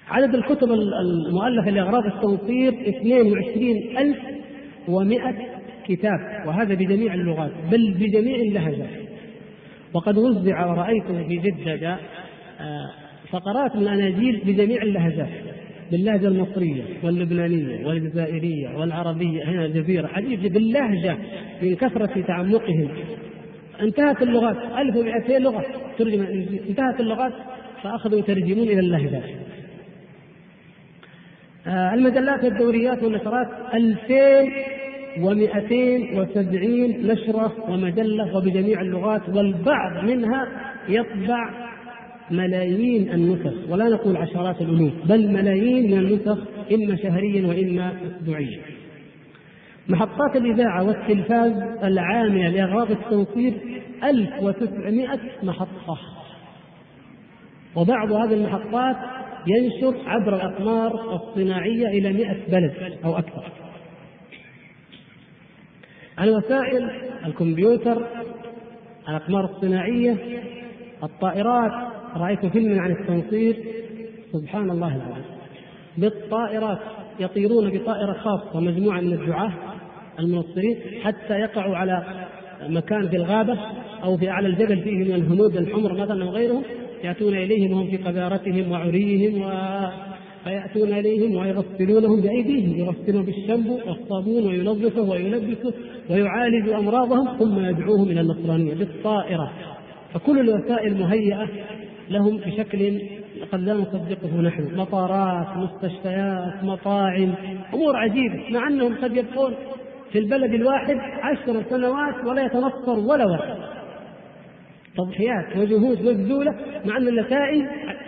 عدد 0.09 0.35
الكتب 0.35 0.73
المؤلفة 0.73 1.71
لأغراض 1.71 2.07
التنصير 2.07 2.73
22100 2.73 5.35
كتاب 5.89 6.21
وهذا 6.47 6.75
بجميع 6.75 7.15
اللغات 7.15 7.51
بل 7.71 7.95
بجميع 7.95 8.37
اللهجات. 8.37 9.06
وقد 9.95 10.19
وزع 10.19 10.67
ورأيته 10.67 11.29
في 11.29 11.37
جدة 11.37 11.99
آه، 12.61 12.91
فقرات 13.31 13.77
من 13.77 13.83
الأناجيل 13.83 14.43
بجميع 14.47 14.83
اللهجات 14.83 15.29
باللهجة 15.91 16.29
المصرية 16.29 16.83
واللبنانية 17.03 17.87
والجزائرية 17.87 18.79
والعربية 18.79 19.45
هنا 19.45 19.65
الجزيرة 19.65 20.07
عجيب 20.07 20.53
باللهجة 20.53 21.17
من 21.63 21.75
كثرة 21.75 22.21
تعمقهم. 22.27 22.89
انتهت 23.81 24.23
اللغات 24.23 24.57
1200 24.79 25.39
لغة 25.39 25.65
ترجم 25.99 26.23
انتهت 26.69 27.01
اللغات 27.01 27.33
فأخذوا 27.83 28.19
يترجمون 28.19 28.69
إلى 28.69 28.81
اللهجات 28.81 29.23
آه، 31.67 31.95
المجلات 31.95 32.45
والدوريات 32.45 33.03
والنشرات 33.03 33.49
2000 33.75 34.76
و270 35.17 37.07
نشرة 37.07 37.53
ومجلة 37.69 38.37
وبجميع 38.37 38.81
اللغات 38.81 39.29
والبعض 39.29 40.05
منها 40.05 40.49
يطبع 40.89 41.51
ملايين 42.31 43.13
النسخ. 43.13 43.71
ولا 43.71 43.89
نقول 43.89 44.17
عشرات 44.17 44.61
الألوف 44.61 44.93
بل 45.09 45.33
ملايين 45.33 45.91
من 45.91 45.99
النسخ 45.99 46.39
إما 46.73 46.97
شهريا 46.97 47.47
وإما 47.47 47.93
أسبوعيا. 48.07 48.61
محطات 49.89 50.37
الإذاعة 50.37 50.85
والتلفاز 50.85 51.53
العاملة 51.85 52.49
لأغراض 52.49 52.91
التنصير 52.91 53.53
1900 54.05 55.19
محطة. 55.43 55.99
وبعض 57.77 58.13
هذه 58.13 58.35
المحطات 58.35 58.97
ينشر 59.47 59.97
عبر 60.07 60.37
الأقمار 60.37 61.15
الصناعية 61.15 61.87
إلى 61.89 62.13
100 62.13 62.37
بلد 62.49 62.73
أو 63.05 63.19
أكثر. 63.19 63.66
الوسائل 66.21 66.91
الكمبيوتر 67.27 68.07
الأقمار 69.09 69.45
الصناعية 69.45 70.17
الطائرات. 71.03 71.73
رأيت 72.17 72.47
فيلما 72.47 72.83
عن 72.83 72.91
التنصير. 72.91 73.57
سبحان 74.33 74.71
الله 74.71 74.97
العظيم. 74.97 75.25
بالطائرات 75.99 76.79
يطيرون 77.21 77.71
بطائرة 77.71 78.13
خاصة 78.13 78.61
مجموعة 78.61 79.01
من 79.01 79.13
الدعاة 79.13 79.53
المنصرين 80.19 80.77
حتى 81.03 81.35
يقعوا 81.35 81.77
على 81.77 82.27
مكان 82.69 83.09
في 83.09 83.17
الغابة 83.17 83.59
أو 84.05 84.17
في 84.17 84.31
أعلى 84.31 84.49
الجبل 84.49 84.83
فيه 84.83 85.05
من 85.05 85.15
الهنود 85.15 85.57
الحمر 85.57 85.93
مثلا 85.93 86.25
أو 86.25 86.31
غيرهم. 86.31 86.63
يأتون 87.05 87.35
إليهم 87.35 87.73
وهم 87.73 87.91
في 87.91 87.97
قذارتهم 87.97 88.73
وعريهم 88.73 89.43
فيأتون 90.47 90.93
إليهم 90.93 91.37
ويغسلونهم 91.37 92.21
بأيديهم 92.21 92.79
يغسلون 92.79 93.25
بالشامبو 93.25 93.79
والصابون 93.87 94.47
وينظفه 94.47 95.03
ويلبسه 95.03 95.75
ويعالج 96.11 96.69
أمراضهم 96.69 97.39
ثم 97.39 97.59
يدعوهم 97.59 98.11
إلى 98.11 98.21
النصرانية 98.21 98.75
بالطائرة. 98.75 99.53
فكل 100.15 100.39
الوسائل 100.39 101.01
مهيئة 101.01 101.49
لهم 102.11 102.37
بشكل 102.37 103.01
وقد 103.43 103.61
لا 103.61 103.75
نصدقه 103.75 104.41
نحن. 104.41 104.77
مطارات 104.77 105.47
مستشفيات 105.57 106.65
مطاعم 106.65 107.35
أمور 107.75 107.97
عجيبة 107.97 108.41
مع 108.51 108.69
أنهم 108.69 108.95
قد 108.95 109.17
يبقون 109.17 109.55
في 110.13 110.19
البلد 110.19 110.55
الواحد 110.55 110.97
عشر 111.23 111.63
سنوات 111.71 112.25
ولا 112.27 112.45
يتنصر 112.45 112.99
ولا 112.99 113.27
واحد 113.27 113.57
تضحيات 114.97 115.57
وجهود 115.57 116.03
مبذولة 116.03 116.53
مع 116.85 116.97
أن 116.97 117.09
النتائج 117.09 117.65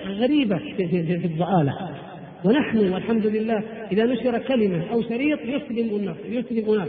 غريبة 0.06 0.58
في 0.76 1.24
الضآلة. 1.24 2.07
ونحن 2.44 2.92
والحمد 2.92 3.26
لله 3.26 3.62
إذا 3.92 4.04
نشر 4.04 4.38
كلمة 4.38 4.90
أو 4.92 5.02
شريط 5.02 5.38
يسلم 5.40 5.96
الناس 5.96 6.16
يسلم 6.24 6.74
أناس. 6.74 6.88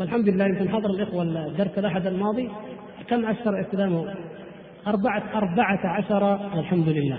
والحمد 0.00 0.28
لله 0.28 0.46
يمكن 0.46 0.68
حضر 0.68 0.90
الإخوة 0.90 1.22
الدرس 1.22 1.78
الأحد 1.78 2.06
الماضي 2.06 2.48
كم 3.08 3.26
أشهر 3.26 3.60
إسلامه؟ 3.60 4.14
أربعة 4.86 5.22
أربعة 5.34 5.86
عشر 5.86 6.24
والحمد 6.56 6.88
لله. 6.88 7.18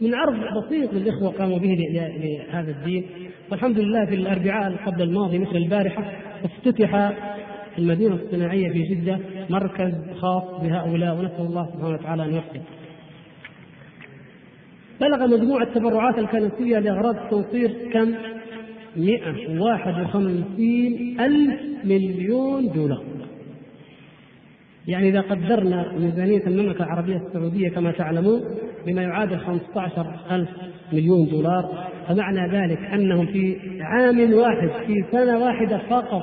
من 0.00 0.14
عرض 0.14 0.64
بسيط 0.64 0.94
للإخوة 0.94 1.28
قاموا 1.30 1.58
به 1.58 1.76
لهذا 1.92 2.70
الدين. 2.70 3.06
والحمد 3.50 3.78
لله 3.78 4.06
في 4.06 4.14
الأربعاء 4.14 4.76
قبل 4.86 5.02
الماضي 5.02 5.38
مثل 5.38 5.56
البارحة 5.56 6.12
افتتح 6.44 7.12
المدينة 7.78 8.14
الصناعية 8.14 8.68
في 8.72 8.82
جدة 8.82 9.18
مركز 9.50 9.92
خاص 10.20 10.60
بهؤلاء 10.62 11.14
ونسأل 11.14 11.46
الله 11.46 11.66
سبحانه 11.66 11.94
وتعالى 11.94 12.24
أن 12.24 12.34
يوفق 12.34 12.60
بلغ 15.00 15.26
مجموع 15.26 15.62
التبرعات 15.62 16.18
الكنسية 16.18 16.78
لأغراض 16.78 17.16
التنصير 17.16 17.90
كم؟ 17.92 18.14
151 18.96 21.20
ألف 21.20 21.60
مليون 21.84 22.72
دولار. 22.72 23.04
يعني 24.88 25.08
إذا 25.08 25.20
قدرنا 25.20 25.92
ميزانية 25.92 26.46
المملكة 26.46 26.84
العربية 26.84 27.16
السعودية 27.16 27.68
كما 27.68 27.92
تعلمون 27.92 28.40
بما 28.86 29.02
يعادل 29.02 29.38
15 29.38 30.06
ألف 30.30 30.48
مليون 30.92 31.28
دولار 31.28 31.88
فمعنى 32.08 32.52
ذلك 32.52 32.78
أنهم 32.78 33.26
في 33.26 33.56
عام 33.80 34.34
واحد 34.34 34.70
في 34.86 35.04
سنة 35.12 35.38
واحدة 35.38 35.78
فقط 35.90 36.22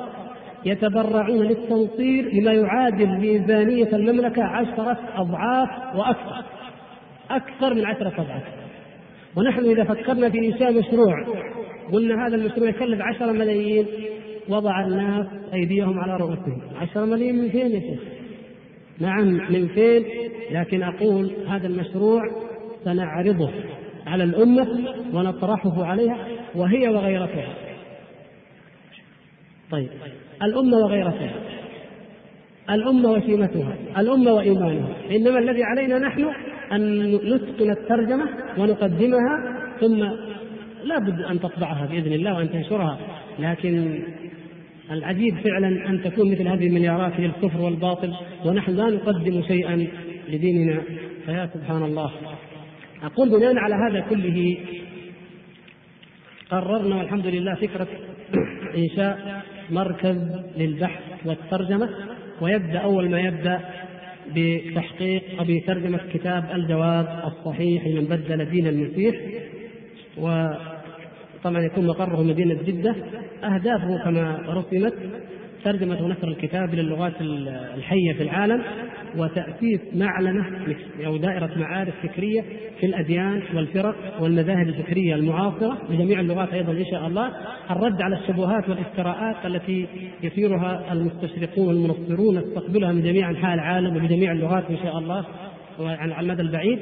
يتبرعون 0.66 1.46
للتنصير 1.46 2.30
بما 2.34 2.52
يعادل 2.52 3.08
ميزانية 3.08 3.96
المملكة 3.96 4.44
عشرة 4.44 5.00
أضعاف 5.16 5.96
وأكثر. 5.96 6.44
أكثر 7.30 7.74
من 7.74 7.86
عشرة 7.86 8.22
أضعاف. 8.22 8.65
ونحن 9.38 9.66
إذا 9.66 9.84
فكرنا 9.84 10.30
في 10.30 10.38
إنشاء 10.38 10.74
مشروع 10.80 11.14
قلنا 11.92 12.28
هذا 12.28 12.36
المشروع 12.36 12.70
يكلف 12.70 13.02
عشرة 13.02 13.32
ملايين 13.32 13.86
وضع 14.50 14.86
الناس 14.86 15.26
أيديهم 15.54 16.00
على 16.00 16.18
رؤوسهم. 16.18 16.62
عشرة 16.76 17.06
ملايين 17.06 17.36
من 17.36 17.50
فين 17.50 17.72
يا 17.72 17.80
شيخ؟ 17.80 18.00
نعم 19.00 19.28
من 19.28 19.68
فين؟ 19.68 20.04
لكن 20.52 20.84
أقول 20.84 21.32
هذا 21.48 21.68
المشروع 21.68 22.22
سنعرضه 22.86 23.50
على 24.08 24.24
الأمة 24.24 24.68
ونطرحه 25.14 25.86
عليها 25.86 26.28
وهي 26.56 26.88
وغيرتها. 26.88 27.54
طيب 29.72 29.90
الأمة 30.44 30.78
وغيرتها 30.78 31.34
الأمة 32.70 33.12
وشيمتها 33.12 33.76
الأمة 33.98 34.34
وإيمانها. 34.34 34.96
إنما 35.12 35.40
الذي 35.40 35.64
علينا 35.64 36.00
نحن 36.00 36.32
أن 36.72 37.12
نتقن 37.12 37.70
الترجمة 37.72 38.30
ونقدمها 38.58 39.60
ثم 39.80 40.00
لا 40.84 41.00
بد 41.00 41.22
أن 41.22 41.40
تطبعها 41.40 41.86
بإذن 41.86 42.14
الله 42.14 42.36
وأن 42.36 42.52
تنشرها. 42.52 43.00
لكن 43.40 44.04
العجيب 44.92 45.36
فعلا 45.38 45.90
أن 45.90 46.02
تكون 46.04 46.32
مثل 46.32 46.48
هذه 46.48 46.68
المليارات 46.68 47.14
هي 47.14 47.26
الكفر 47.26 47.62
والباطل 47.62 48.14
ونحن 48.46 48.72
لا 48.72 48.90
نقدم 48.90 49.42
شيئا 49.42 49.88
لديننا. 50.30 50.82
فيا 51.26 51.50
سبحان 51.54 51.84
الله. 51.84 52.12
أقول 53.04 53.30
بناء 53.30 53.58
على 53.58 53.76
هذا 53.76 54.00
كله 54.10 54.58
قررنا 56.52 56.96
والحمد 56.96 57.28
لله 57.28 57.56
فكرة 57.56 57.88
إنشاء 58.78 59.44
مركز 59.70 60.18
للبحث 60.58 61.02
والترجمة 61.26 61.90
ويبدأ 62.42 62.80
أول 62.80 63.10
ما 63.10 63.20
يبدأ 63.20 63.60
بتحقيق 64.36 65.24
أو 65.40 65.46
بترجمة 65.48 66.00
كتاب 66.14 66.52
الجواب 66.54 67.24
الصحيح 67.26 67.88
لمن 67.88 68.06
بدل 68.06 68.46
دين 68.46 68.68
المسيح 68.68 69.16
وطبعا 70.18 71.62
يكون 71.62 71.88
مقره 71.88 72.24
مدينة 72.24 72.54
جدة 72.64 72.96
أهدافه 73.44 74.04
كما 74.04 74.40
رسمت 74.48 74.94
ترجمة 75.66 76.04
ونشر 76.04 76.28
الكتاب 76.28 76.76
للغات 76.76 77.14
الحية 77.78 78.14
في 78.14 78.24
العالم 78.24 78.62
وتأسيس 79.18 79.80
معلمة 79.96 80.46
أو 81.06 81.18
دائرة 81.18 81.50
معارف 81.58 81.94
فكرية 82.04 82.42
في 82.80 82.86
الأديان 82.86 83.42
والفرق 83.56 83.96
والمذاهب 84.22 84.68
الفكرية 84.68 85.16
المعاصرة 85.16 85.78
بجميع 85.90 86.20
اللغات 86.20 86.54
أيضا 86.54 86.72
إن 86.72 86.86
شاء 86.92 87.08
الله. 87.08 87.32
الرد 87.72 88.02
على 88.02 88.16
الشبهات 88.16 88.70
والافتراءات 88.70 89.46
التي 89.46 89.88
يثيرها 90.24 90.94
المستشرقون 90.94 91.68
والمنصرون 91.68 92.38
نستقبلها 92.38 92.92
من 92.92 93.04
جميع 93.04 93.30
أنحاء 93.30 93.54
العالم 93.54 93.96
وبجميع 93.96 94.32
اللغات 94.32 94.64
إن 94.70 94.78
شاء 94.78 94.98
الله 94.98 95.26
على 95.80 96.20
المدى 96.20 96.42
البعيد. 96.42 96.80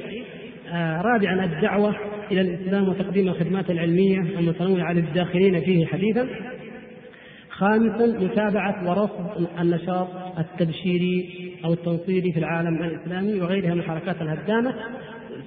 آه 0.72 1.02
رابعا 1.02 1.44
الدعوة 1.44 1.94
إلى 2.32 2.40
الإسلام 2.40 2.88
وتقديم 2.88 3.28
الخدمات 3.28 3.70
العلمية 3.70 4.18
المتنوعة 4.18 4.92
للداخلين 4.92 5.60
فيه 5.60 5.86
حديثا. 5.86 6.28
خامسا 7.58 8.06
متابعة 8.06 8.88
ورصد 8.88 9.48
النشاط 9.60 10.08
التبشيري 10.38 11.50
أو 11.64 11.72
التنصيري 11.72 12.32
في 12.32 12.38
العالم 12.38 12.82
الإسلامي 12.82 13.40
وغيرها 13.40 13.74
من 13.74 13.80
الحركات 13.80 14.22
الهدامة. 14.22 14.74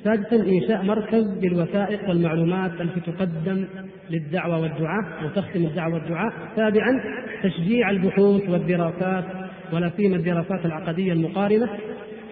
سادسا 0.03 0.35
إنشاء 0.35 0.83
مركز 0.83 1.43
للوثائق 1.43 2.09
والمعلومات 2.09 2.71
التي 2.81 2.99
تقدم 2.99 3.65
للدعوة 4.09 4.61
والدعاء 4.61 5.23
أو 5.23 5.29
تخدم 5.29 5.65
الدعوة 5.65 5.93
والدعاء. 5.93 6.33
سابعا 6.55 7.01
تشجيع 7.43 7.89
البحوث 7.89 8.49
والدراسات 8.49 9.25
ولا 9.73 9.91
سيما 9.97 10.15
الدراسات 10.15 10.65
العقدية 10.65 11.13
المقارنة. 11.13 11.69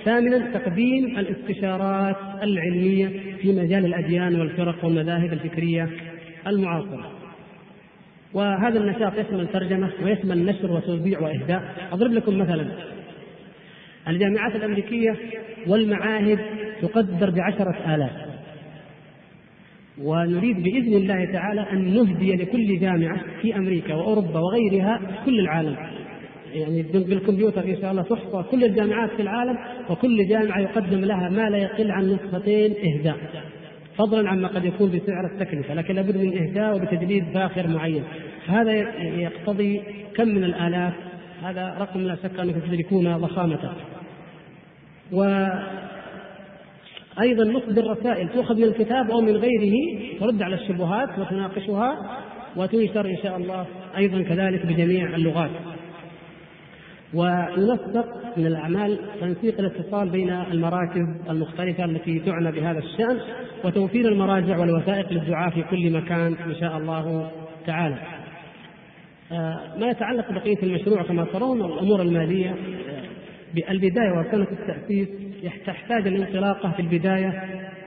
ثامنا 0.06 0.52
تقديم 0.53 1.19
الاستشارات 1.19 2.15
العلمية 2.43 3.07
في 3.41 3.53
مجال 3.53 3.85
الأديان 3.85 4.39
والفرق 4.39 4.85
والمذاهب 4.85 5.34
الفكرية 5.34 5.89
المعاصرة. 6.47 7.15
وهذا 8.36 8.80
النشاط 8.80 9.14
يشمل 9.18 9.48
ترجمة 9.48 9.90
ويشمل 10.03 10.45
نشر 10.45 10.72
وتوزيع 10.72 11.20
وإهداء. 11.20 11.90
أضرب 11.91 12.12
لكم 12.12 12.38
مثلا. 12.38 12.66
الجامعات 14.07 14.56
الأمريكية 14.56 15.16
والمعاهد 15.68 16.40
تقدر 16.82 17.30
بعشرة 17.30 17.95
آلاف. 17.95 18.12
ونريد 20.02 20.64
بإذن 20.64 20.94
الله 20.94 21.26
تعالى 21.26 21.72
أن 21.72 21.94
نهدي 21.94 22.36
لكل 22.36 22.80
جامعة 22.80 23.20
في 23.41 23.56
أمريكا 23.56 23.95
وأوروبا 23.95 24.40
وغيرها 24.40 24.99
كل 25.26 25.40
العالم. 25.40 25.76
يعني 26.53 26.82
بالكمبيوتر 26.82 27.64
إن 27.64 27.78
شاء 27.82 27.91
الله 27.91 28.02
تحصى 28.02 28.44
كل 28.52 28.64
الجامعات 28.64 29.10
في 29.10 29.22
العالم 29.22 29.57
وكل 29.90 30.28
جامعة 30.28 30.60
يقدم 30.60 30.99
لها 30.99 31.30
ما 31.30 31.49
لا 31.49 31.57
يقل 31.57 31.91
عن 31.91 32.14
نسختين 32.14 32.74
إهداء. 32.86 33.18
فضلا 33.97 34.30
عما 34.30 34.47
قد 34.47 34.65
يكون 34.65 34.91
بسعر 34.91 35.26
التكلفة 35.26 35.73
لكن 35.73 35.95
لابد 35.95 36.17
من 36.17 36.38
إهداء 36.38 36.76
وبتجديد 36.76 37.26
فاخر 37.34 37.67
معين. 37.67 38.03
هذا 38.47 38.73
يقتضي 38.99 39.81
كم 40.15 40.27
من 40.27 40.43
الآلاف 40.43 40.93
هذا 41.43 41.77
رقم 41.80 41.99
لا 41.99 42.15
شك 42.15 42.39
انكم 42.39 42.59
تدركون 42.59 43.17
ضخامته 43.17 43.72
و 45.11 45.47
أيضا 47.22 47.43
نصدر 47.43 47.91
رسائل 47.91 48.30
تؤخذ 48.30 48.55
من 48.55 48.63
الكتاب 48.63 49.11
أو 49.11 49.22
من 49.22 49.35
غيره 49.35 49.73
ترد 50.19 50.41
على 50.41 50.55
الشبهات 50.55 51.19
وتناقشها 51.19 52.19
وتنشر 52.55 53.05
إن 53.05 53.17
شاء 53.23 53.38
الله 53.38 53.65
أيضا 53.97 54.22
كذلك 54.22 54.65
بجميع 54.65 55.15
اللغات. 55.15 55.51
وننسق 57.16 58.38
من 58.38 58.46
الأعمال 58.46 59.00
تنسيق 59.22 59.60
الاتصال 59.60 60.10
بين 60.10 60.30
المراكز 60.30 61.08
المختلفة 61.30 61.86
التي 61.86 62.20
تعنى 62.20 62.52
بهذا 62.52 62.80
الشأن 62.80 63.20
وتوفير 63.64 64.08
المراجع 64.08 64.58
والوثائق 64.58 65.14
للدعاء 65.14 65.50
في 65.50 65.64
كل 65.64 65.92
مكان 65.94 66.36
إن 66.48 66.56
شاء 66.60 66.78
الله 66.78 67.32
تعالى. 67.66 67.98
آه، 69.32 69.60
ما 69.80 69.88
يتعلق 69.88 70.32
بقية 70.32 70.64
المشروع 70.64 71.04
كما 71.04 71.26
ترون 71.26 71.62
الأمور 71.62 72.02
المالية. 72.02 72.50
آه، 72.50 73.72
البدايه 73.72 74.12
وسنة 74.20 74.48
التأسيس 74.52 75.08
تحتاج 75.66 76.08
الانطلاقة 76.08 76.72
في 76.72 76.82
البداية 76.82 77.44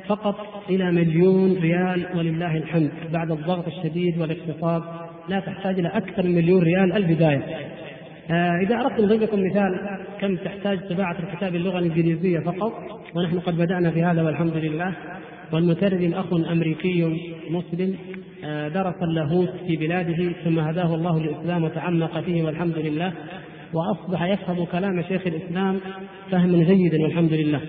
فقط 0.06 0.62
إلى 0.70 0.92
مليون 0.92 1.58
ريال 1.58 2.06
ولله 2.14 2.56
الحمد. 2.56 2.90
بعد 3.12 3.30
الضغط 3.30 3.66
الشديد 3.66 4.18
والاقتصاد 4.18 4.82
لا 5.28 5.40
تحتاج 5.40 5.78
إلى 5.78 5.88
أكثر 5.88 6.22
من 6.22 6.34
مليون 6.34 6.62
ريال 6.62 6.96
البداية. 6.96 7.77
إذا 8.30 8.80
أردت 8.80 9.00
نضرب 9.00 9.20
لكم 9.20 9.44
مثال 9.44 9.98
كم 10.20 10.36
تحتاج 10.36 10.88
طباعة 10.88 11.16
الكتاب 11.18 11.54
اللغة 11.54 11.78
الإنجليزية 11.78 12.38
فقط 12.38 12.72
ونحن 13.14 13.40
قد 13.40 13.56
بدأنا 13.56 13.90
في 13.90 14.02
هذا 14.02 14.22
والحمد 14.22 14.56
لله. 14.56 14.94
والمترجم 15.52 16.14
أخ 16.14 16.34
أمريكي 16.34 17.20
مسلم 17.50 17.94
آه 18.44 18.68
درس 18.68 18.94
اللاهوت 19.02 19.50
في 19.66 19.76
بلاده 19.76 20.32
ثم 20.44 20.58
هداه 20.58 20.94
الله 20.94 21.20
للإسلام 21.20 21.64
وتعمق 21.64 22.20
فيه 22.20 22.42
والحمد 22.42 22.78
لله. 22.78 23.12
وأصبح 23.72 24.22
يفهم 24.22 24.64
كلام 24.64 25.02
شيخ 25.02 25.26
الإسلام 25.26 25.80
فهما 26.30 26.64
جيدا 26.64 27.02
والحمد 27.02 27.32
لله. 27.32 27.60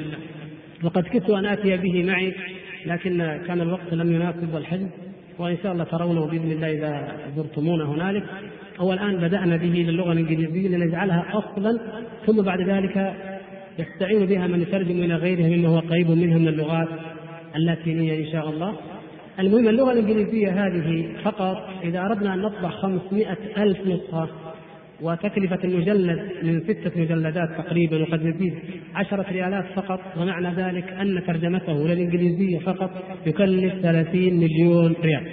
وقد 0.84 1.04
كدت 1.04 1.30
أن 1.30 1.46
آتي 1.46 1.78
به 1.78 2.04
معي 2.04 2.34
لكن 2.86 3.18
كان 3.48 3.62
الوقت 3.62 3.94
لم 3.94 4.16
يناسب 4.16 4.56
الحج 4.56 4.88
وإن 5.40 5.58
شاء 5.64 5.72
الله 5.72 5.84
ترونه 5.84 6.26
بإذن 6.26 6.52
الله 6.52 6.72
إذا 6.72 7.18
زرتمونا 7.36 7.86
هنالك. 7.86 8.24
هو 8.80 8.94
الآن 8.94 9.18
بدأنا 9.18 9.58
به 9.58 9.86
للغة 9.88 10.12
الإنجليزية 10.12 10.78
لنجعلها 10.78 11.26
أصلا 11.34 11.80
ثم 12.26 12.42
بعد 12.42 12.62
ذلك 12.62 13.14
يستعين 13.80 14.26
بها 14.26 14.48
من 14.48 14.62
يترجم 14.62 15.04
إلى 15.04 15.16
غيره 15.16 15.58
مما 15.58 15.68
هو 15.68 15.80
قريب 15.80 16.12
منها 16.12 16.38
من 16.38 16.48
اللغات 16.48 16.88
اللاتينية 17.56 18.26
إن 18.26 18.32
شاء 18.32 18.50
الله. 18.50 18.76
المهم 19.40 19.68
اللغة 19.68 19.92
الإنجليزية 19.92 20.68
هذه 20.68 21.08
فقط 21.24 21.58
إذا 21.84 22.00
أردنا 22.00 22.34
أن 22.34 22.42
نطبع 22.42 22.70
500 22.70 23.38
ألف 23.58 23.88
نسخة 23.88 24.30
وتكلفة 25.02 25.60
المجلد 25.64 26.20
من 26.44 26.60
ستة 26.60 27.02
مجلدات 27.02 27.50
تقريبا 27.58 28.02
وقد 28.02 28.26
يزيد 28.26 28.54
عشرة 28.96 29.26
ريالات 29.32 29.66
فقط 29.76 30.00
ومعنى 30.18 30.54
ذلك 30.56 30.94
أن 31.02 31.24
ترجمته 31.28 31.88
للإنجليزية 31.88 32.60
فقط 32.60 32.92
يكلف 33.26 33.74
30 33.82 34.34
مليون 34.34 34.96
ريال. 35.04 35.24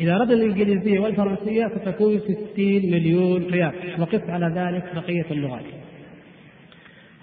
إذا 0.00 0.16
أردنا 0.16 0.44
الإنجليزية 0.44 1.00
والفرنسية 1.00 1.68
ستكون 1.76 2.20
60 2.20 2.36
مليون 2.66 3.46
ريال. 3.50 3.72
وقف 3.98 4.30
على 4.30 4.46
ذلك 4.46 4.94
بقية 4.94 5.26
اللغات. 5.30 5.64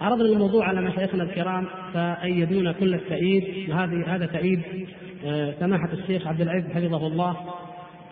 عرضنا 0.01 0.25
الموضوع 0.25 0.67
على 0.67 0.81
مشايخنا 0.81 1.23
الكرام 1.23 1.67
فأيدونا 1.93 2.71
كل 2.71 2.93
التأييد. 2.93 3.69
وهذه 3.69 4.15
هذا 4.15 4.25
تأييد 4.25 4.61
آه، 5.25 5.53
سماحة 5.59 5.93
الشيخ 5.93 6.27
عبد 6.27 6.41
العزيز 6.41 6.71
حفظه 6.71 7.07
الله. 7.07 7.37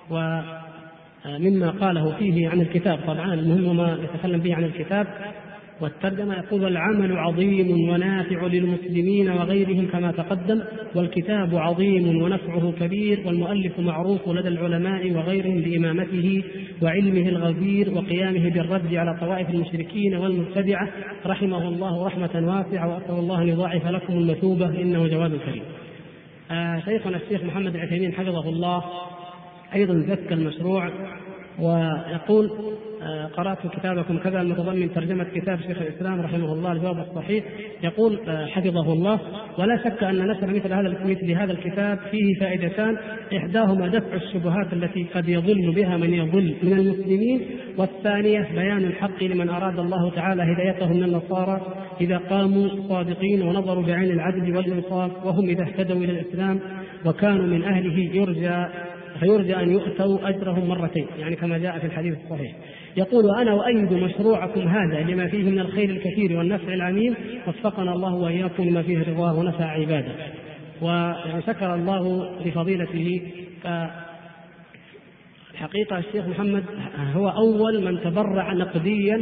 ومما 0.09 1.69
قاله 1.69 2.17
فيه 2.17 2.49
عن 2.49 2.61
الكتاب. 2.61 2.99
طبعا 3.07 3.33
المهم 3.33 3.77
ما 3.77 3.97
يتكلم 4.03 4.39
به 4.39 4.55
عن 4.55 4.63
الكتاب. 4.63 5.07
والترجمة 5.83 6.33
يقول 6.35 6.65
العمل 6.65 7.17
عظيم 7.17 7.89
ونافع 7.89 8.45
للمسلمين 8.45 9.29
وغيرهم 9.29 9.87
كما 9.87 10.11
تقدم 10.11 10.61
والكتاب 10.95 11.55
عظيم 11.55 12.21
ونفعه 12.21 12.73
كبير 12.79 13.21
والمؤلف 13.25 13.79
معروف 13.79 14.29
لدى 14.29 14.47
العلماء 14.47 15.11
وغيرهم 15.11 15.61
بإمامته 15.61 16.43
وعلمه 16.81 17.29
الغزير 17.29 17.89
وقيامه 17.89 18.49
بالرد 18.49 18.95
على 18.95 19.17
طوائف 19.19 19.49
المشركين 19.49 20.15
والمبتدعة 20.15 20.89
رحمه 21.25 21.67
الله 21.67 22.05
رحمة 22.05 22.29
واسعة 22.33 22.93
وأسأل 22.93 23.15
الله 23.15 23.41
أن 23.41 23.47
يضاعف 23.47 23.87
لكم 23.87 24.13
المثوبة 24.13 24.81
إنه 24.81 25.07
جواد 25.07 25.37
كريم. 25.37 25.63
آه 26.51 26.79
شيخنا 26.79 27.17
الشيخ 27.17 27.43
محمد 27.43 27.75
العثيمين 27.75 28.13
حفظه 28.13 28.49
الله 28.49 28.83
أيضا 29.73 29.93
زكى 29.93 30.33
المشروع 30.33 30.89
ويقول 31.59 32.51
آه، 33.03 33.25
قرأت 33.25 33.57
كتابكم 33.67 34.17
كذا 34.17 34.41
المتضمن 34.41 34.93
ترجمة 34.93 35.23
كتاب 35.23 35.59
شيخ 35.61 35.81
الإسلام 35.81 36.21
رحمه 36.21 36.53
الله 36.53 36.71
الجواب 36.71 36.99
الصحيح. 36.99 37.43
يقول 37.83 38.19
آه، 38.27 38.45
حفظه 38.45 38.93
الله. 38.93 39.19
ولا 39.59 39.77
شك 39.83 40.03
أن 40.03 40.27
نشر 40.27 40.47
مثل 40.47 40.73
هذا 40.73 41.05
مثل 41.05 41.31
هذا 41.31 41.51
الكتاب 41.51 41.99
فيه 42.11 42.39
فائدتان. 42.39 42.97
إحداهما 43.37 43.87
دفع 43.87 44.13
الشبهات 44.13 44.73
التي 44.73 45.07
قد 45.15 45.29
يضل 45.29 45.71
بها 45.75 45.97
من 45.97 46.13
يضل 46.13 46.55
من 46.63 46.73
المسلمين. 46.73 47.41
والثانية 47.77 48.47
بيان 48.55 48.77
الحق 48.77 49.23
لمن 49.23 49.49
أراد 49.49 49.79
الله 49.79 50.11
تعالى 50.11 50.43
هدايته 50.43 50.93
من 50.93 51.03
النصارى 51.03 51.61
إذا 52.01 52.17
قاموا 52.17 52.69
صادقين 52.89 53.41
ونظروا 53.41 53.83
بعين 53.83 54.11
العدل 54.11 54.55
والإنصاف 54.55 55.25
وهم 55.25 55.49
إذا 55.49 55.63
اهتدوا 55.63 55.97
إلى 55.97 56.11
الإسلام 56.19 56.59
وكانوا 57.05 57.45
من 57.45 57.63
أهله 57.63 58.15
يرجى. 58.15 58.65
فيرجى 59.23 59.55
أن 59.55 59.71
يؤتوا 59.71 60.29
أجرهم 60.29 60.67
مرتين 60.67 61.07
يعني 61.19 61.35
كما 61.35 61.57
جاء 61.57 61.79
في 61.79 61.85
الحديث 61.85 62.13
الصحيح. 62.23 62.51
يقول 62.97 63.35
أنا 63.41 63.51
أؤيد 63.51 63.93
مشروعكم 63.93 64.61
هذا 64.61 65.01
لما 65.01 65.27
فيه 65.27 65.43
من 65.43 65.59
الخير 65.59 65.89
الكثير 65.89 66.37
والنفع 66.37 66.73
العميم 66.73 67.15
وفقنا 67.47 67.93
الله 67.93 68.13
وإياكم 68.13 68.63
لما 68.63 68.81
فيه 68.81 69.03
رضاه 69.03 69.39
ونفع 69.39 69.65
عباده. 69.65 70.11
وشكر 70.81 71.75
الله 71.75 72.29
لفضيلته 72.45 73.21
الحقيقة 75.53 75.97
الشيخ 75.97 76.27
محمد 76.27 76.63
هو 77.13 77.29
أول 77.29 77.83
من 77.83 78.01
تبرع 78.01 78.53
نقديا 78.53 79.21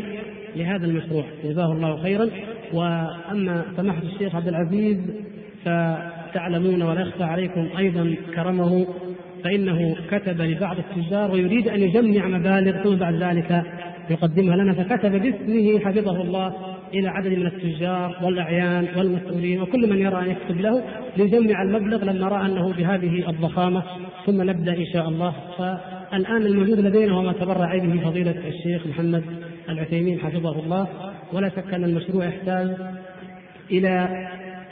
لهذا 0.55 0.85
المشروع. 0.85 1.23
جزاه 1.43 1.71
الله 1.71 1.97
خيرا. 2.03 2.29
وأما 2.73 3.65
سماحة 3.77 4.01
الشيخ 4.13 4.35
عبد 4.35 4.47
العزيز 4.47 4.97
فتعلمون 5.65 6.81
ولا 6.81 7.01
يخفى 7.01 7.23
عليكم 7.23 7.69
أيضا 7.77 8.15
كرمه 8.35 8.87
فإنه 9.43 9.95
كتب 10.11 10.41
لبعض 10.41 10.77
التجار 10.77 11.31
ويريد 11.31 11.67
أن 11.67 11.81
يجمع 11.81 12.27
مبالغ 12.27 12.83
ثم 12.83 12.95
بعد 12.95 13.15
ذلك 13.15 13.63
يقدمها 14.09 14.55
لنا 14.55 14.73
فكتب 14.73 15.11
باسمه 15.11 15.79
حفظه 15.79 16.21
الله 16.21 16.53
إلى 16.93 17.07
عدد 17.07 17.33
من 17.33 17.45
التجار 17.45 18.15
والأعيان 18.23 18.87
والمسؤولين 18.97 19.61
وكل 19.61 19.89
من 19.89 19.97
يرى 19.97 20.19
أن 20.19 20.29
يكتب 20.29 20.61
له 20.61 20.83
ليجمع 21.17 21.61
المبلغ 21.61 22.03
لما 22.03 22.27
رأى 22.27 22.45
أنه 22.45 22.73
بهذه 22.73 23.29
الضخامة. 23.29 23.83
ثم 24.25 24.41
نبدأ 24.41 24.77
إن 24.77 24.85
شاء 24.93 25.09
الله. 25.09 25.33
فالآن 25.57 26.45
الموجود 26.45 26.79
لدينا 26.79 27.13
هو 27.13 27.21
ما 27.21 27.33
تبرع 27.33 27.77
به 27.77 28.01
فضيلة 28.03 28.35
الشيخ 28.47 28.87
محمد 28.87 29.23
العثيمين 29.69 30.19
حفظه 30.19 30.59
الله. 30.59 30.87
ولا 31.33 31.49
شك 31.49 31.73
أن 31.73 31.83
المشروع 31.83 32.25
يحتاج 32.25 32.75
إلى 33.71 34.07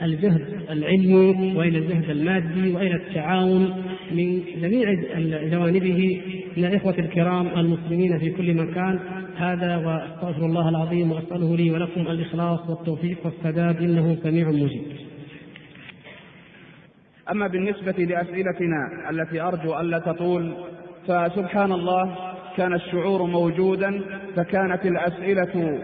الجهد 0.01 0.61
العلمي 0.69 1.55
وإلى 1.55 1.77
الجهد 1.77 2.09
المادي 2.09 2.73
وإلى 2.73 2.95
التعاون 2.95 3.83
من 4.11 4.41
جميع 4.61 4.93
جوانبه 5.49 6.21
من 6.57 6.65
الاخوه 6.65 6.95
الكرام 6.99 7.47
المسلمين 7.47 8.19
في 8.19 8.29
كل 8.29 8.53
مكان 8.53 8.99
هذا 9.37 9.77
وأستغفر 9.77 10.45
الله 10.45 10.69
العظيم 10.69 11.11
وأسأله 11.11 11.57
لي 11.57 11.71
ولكم 11.71 12.01
الإخلاص 12.01 12.69
والتوفيق 12.69 13.17
والسداد 13.25 13.77
إنه 13.77 14.17
سميع 14.23 14.49
مجيب. 14.49 14.83
أما 17.31 17.47
بالنسبة 17.47 17.91
لأسئلتنا 17.91 19.09
التي 19.09 19.41
أرجو 19.41 19.79
الا 19.79 19.99
تطول 19.99 20.53
فسبحان 21.07 21.71
الله 21.71 22.15
كان 22.57 22.73
الشعور 22.73 23.23
موجودا 23.23 24.01
فكانت 24.35 24.85
الأسئلة 24.85 25.79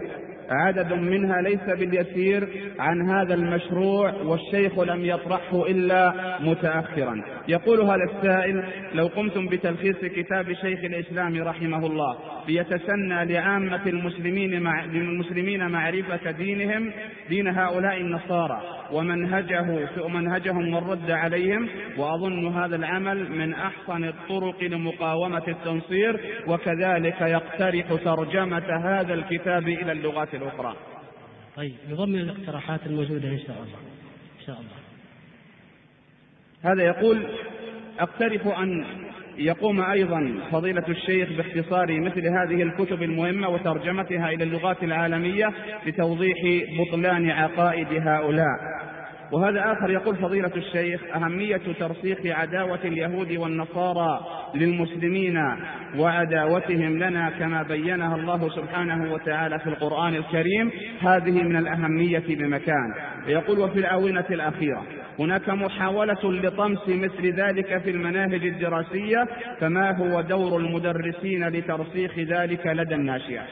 عدد 0.49 0.93
منها 0.93 1.41
ليس 1.41 1.63
باليسير 1.79 2.47
عن 2.79 3.09
هذا 3.09 3.33
المشروع 3.33 4.13
والشيخ 4.13 4.79
لم 4.79 5.05
يطرحه 5.05 5.67
إلا 5.67 6.13
متأخرا. 6.39 7.21
يقول 7.47 7.81
هذا 7.81 8.03
السائل 8.15 8.63
لو 8.93 9.07
قمتم 9.07 9.47
بتلخيص 9.47 9.97
كتاب 9.97 10.53
شيخ 10.53 10.79
الإسلام 10.83 11.43
رحمه 11.43 11.85
الله 11.85 12.17
ليتسنى 12.47 13.25
لعامة 13.25 13.81
المسلمين 13.87 14.61
مع 14.61 14.83
المسلمين 14.83 15.67
معرفة 15.67 16.31
دينهم 16.31 16.91
دين 17.29 17.47
هؤلاء 17.47 18.01
النصارى 18.01 18.61
ومنهجه 18.91 19.89
ومنهجهم 20.01 20.73
والرد 20.73 21.11
عليهم 21.11 21.69
وأظن 21.97 22.47
هذا 22.47 22.75
العمل 22.75 23.31
من 23.31 23.53
أحسن 23.53 24.03
الطرق 24.03 24.63
لمقاومة 24.63 25.43
التنصير 25.47 26.19
وكذلك 26.47 27.21
يقترح 27.21 27.85
ترجمة 28.03 28.77
هذا 28.83 29.13
الكتاب 29.13 29.67
إلى 29.67 29.91
اللغات 29.91 30.34
الأخرى. 30.35 30.75
طيب 31.55 31.73
يضمن 31.89 32.19
الاقتراحات 32.19 32.79
الموجودة 32.85 33.29
إن 33.29 33.39
شاء 33.39 33.57
الله. 33.57 33.77
إن 34.39 34.45
شاء 34.45 34.59
الله. 34.59 34.85
هذا 36.63 36.83
يقول 36.83 37.27
أقترح 37.99 38.59
أن 38.59 38.85
يقوم 39.37 39.81
أيضا 39.81 40.39
فضيلة 40.51 40.83
الشيخ 40.89 41.29
باختصار 41.29 41.99
مثل 41.99 42.27
هذه 42.27 42.63
الكتب 42.63 43.03
المهمة 43.03 43.49
وترجمتها 43.49 44.29
إلى 44.29 44.43
اللغات 44.43 44.83
العالمية 44.83 45.51
لتوضيح 45.85 46.37
بطلان 46.79 47.29
عقائد 47.29 47.87
هؤلاء. 47.91 48.84
وهذا 49.35 49.71
آخر 49.71 49.89
يقول 49.89 50.15
فضيلة 50.15 50.51
الشيخ 50.55 51.01
أهمية 51.15 51.61
ترسيخ 51.79 52.17
عداوة 52.25 52.79
اليهود 52.85 53.31
والنصارى 53.31 54.19
للمسلمين 54.55 55.37
وعداوتهم 55.97 56.99
لنا 57.03 57.29
كما 57.29 57.63
بينها 57.63 58.15
الله 58.15 58.49
سبحانه 58.49 59.13
وتعالى 59.13 59.59
في 59.59 59.67
القرآن 59.67 60.15
الكريم 60.15 60.71
هذه 61.01 61.43
من 61.43 61.55
الأهمية 61.55 62.23
بمكان. 62.29 62.93
يقول 63.27 63.59
وفي 63.59 63.79
الآونة 63.79 64.25
الأخيرة 64.29 64.83
هناك 65.19 65.49
محاولة 65.49 66.23
لطمس 66.23 66.87
مثل 66.87 67.33
ذلك 67.33 67.77
في 67.77 67.89
المناهج 67.89 68.45
الدراسية 68.45 69.27
فما 69.59 69.97
هو 69.97 70.21
دور 70.21 70.57
المدرسين 70.57 71.47
لترسيخ 71.47 72.19
ذلك 72.19 72.67
لدى 72.67 72.95
الناشئة؟ 72.95 73.43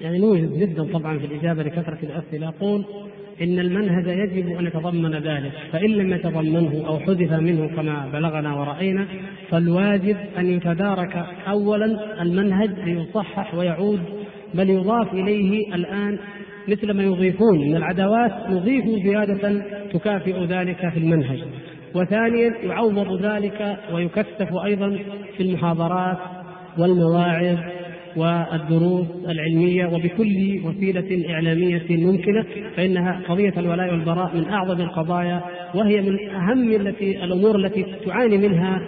يعني 0.00 0.18
نوجد 0.18 0.52
جدا 0.58 0.92
طبعا 0.92 1.18
في 1.18 1.26
الإجابة 1.26 1.62
لكثرة 1.62 1.98
الأسئلة. 2.02 2.48
أقول 2.48 2.84
إن 3.42 3.58
المنهج 3.58 4.06
يجب 4.06 4.56
أن 4.58 4.66
يتضمن 4.66 5.14
ذلك 5.14 5.52
فإن 5.72 5.90
لم 5.90 6.12
يتضمنه 6.12 6.86
أو 6.86 6.98
حذف 6.98 7.32
منه 7.32 7.68
كما 7.76 8.08
بلغنا 8.12 8.54
ورأينا 8.54 9.06
فالواجب 9.50 10.16
أن 10.38 10.46
يتدارك 10.46 11.26
أولا 11.48 12.22
المنهج 12.22 12.70
ليصحح 12.84 13.54
ويعود 13.54 14.00
بل 14.54 14.70
يضاف 14.70 15.12
إليه 15.12 15.74
الآن 15.74 16.18
مثل 16.68 16.92
ما 16.92 17.02
يضيفون 17.02 17.58
من 17.58 17.76
العداوات 17.76 18.50
نضيف 18.50 18.84
زيادة 18.84 19.62
تكافئ 19.92 20.44
ذلك 20.44 20.88
في 20.88 20.98
المنهج. 20.98 21.44
وثانيا 21.94 22.54
يعوض 22.62 23.22
ذلك 23.22 23.78
ويكثف 23.92 24.48
أيضا 24.64 24.98
في 25.36 25.42
المحاضرات 25.42 26.18
والمواعظ 26.78 27.58
والدروس 28.16 29.06
العلمية 29.28 29.86
وبكل 29.86 30.60
وسيلة 30.64 31.34
إعلامية 31.34 31.86
ممكنة 31.90 32.46
فإنها 32.76 33.22
قضية 33.28 33.52
الولاء 33.56 33.90
والبراء 33.90 34.36
من 34.36 34.48
أعظم 34.48 34.80
القضايا 34.80 35.40
وهي 35.74 36.00
من 36.00 36.30
أهم 36.30 36.72
التي 36.72 37.24
الأمور 37.24 37.56
التي 37.56 37.86
تعاني 38.06 38.38
منها 38.38 38.80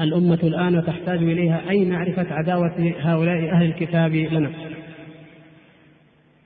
الأمة 0.00 0.38
الآن 0.42 0.78
وتحتاج 0.78 1.18
إليها. 1.18 1.60
أي 1.70 1.84
معرفة 1.84 2.26
عداوة 2.30 2.94
هؤلاء 3.00 3.50
أهل 3.50 3.66
الكتاب 3.66 4.14
لنا؟ 4.14 4.50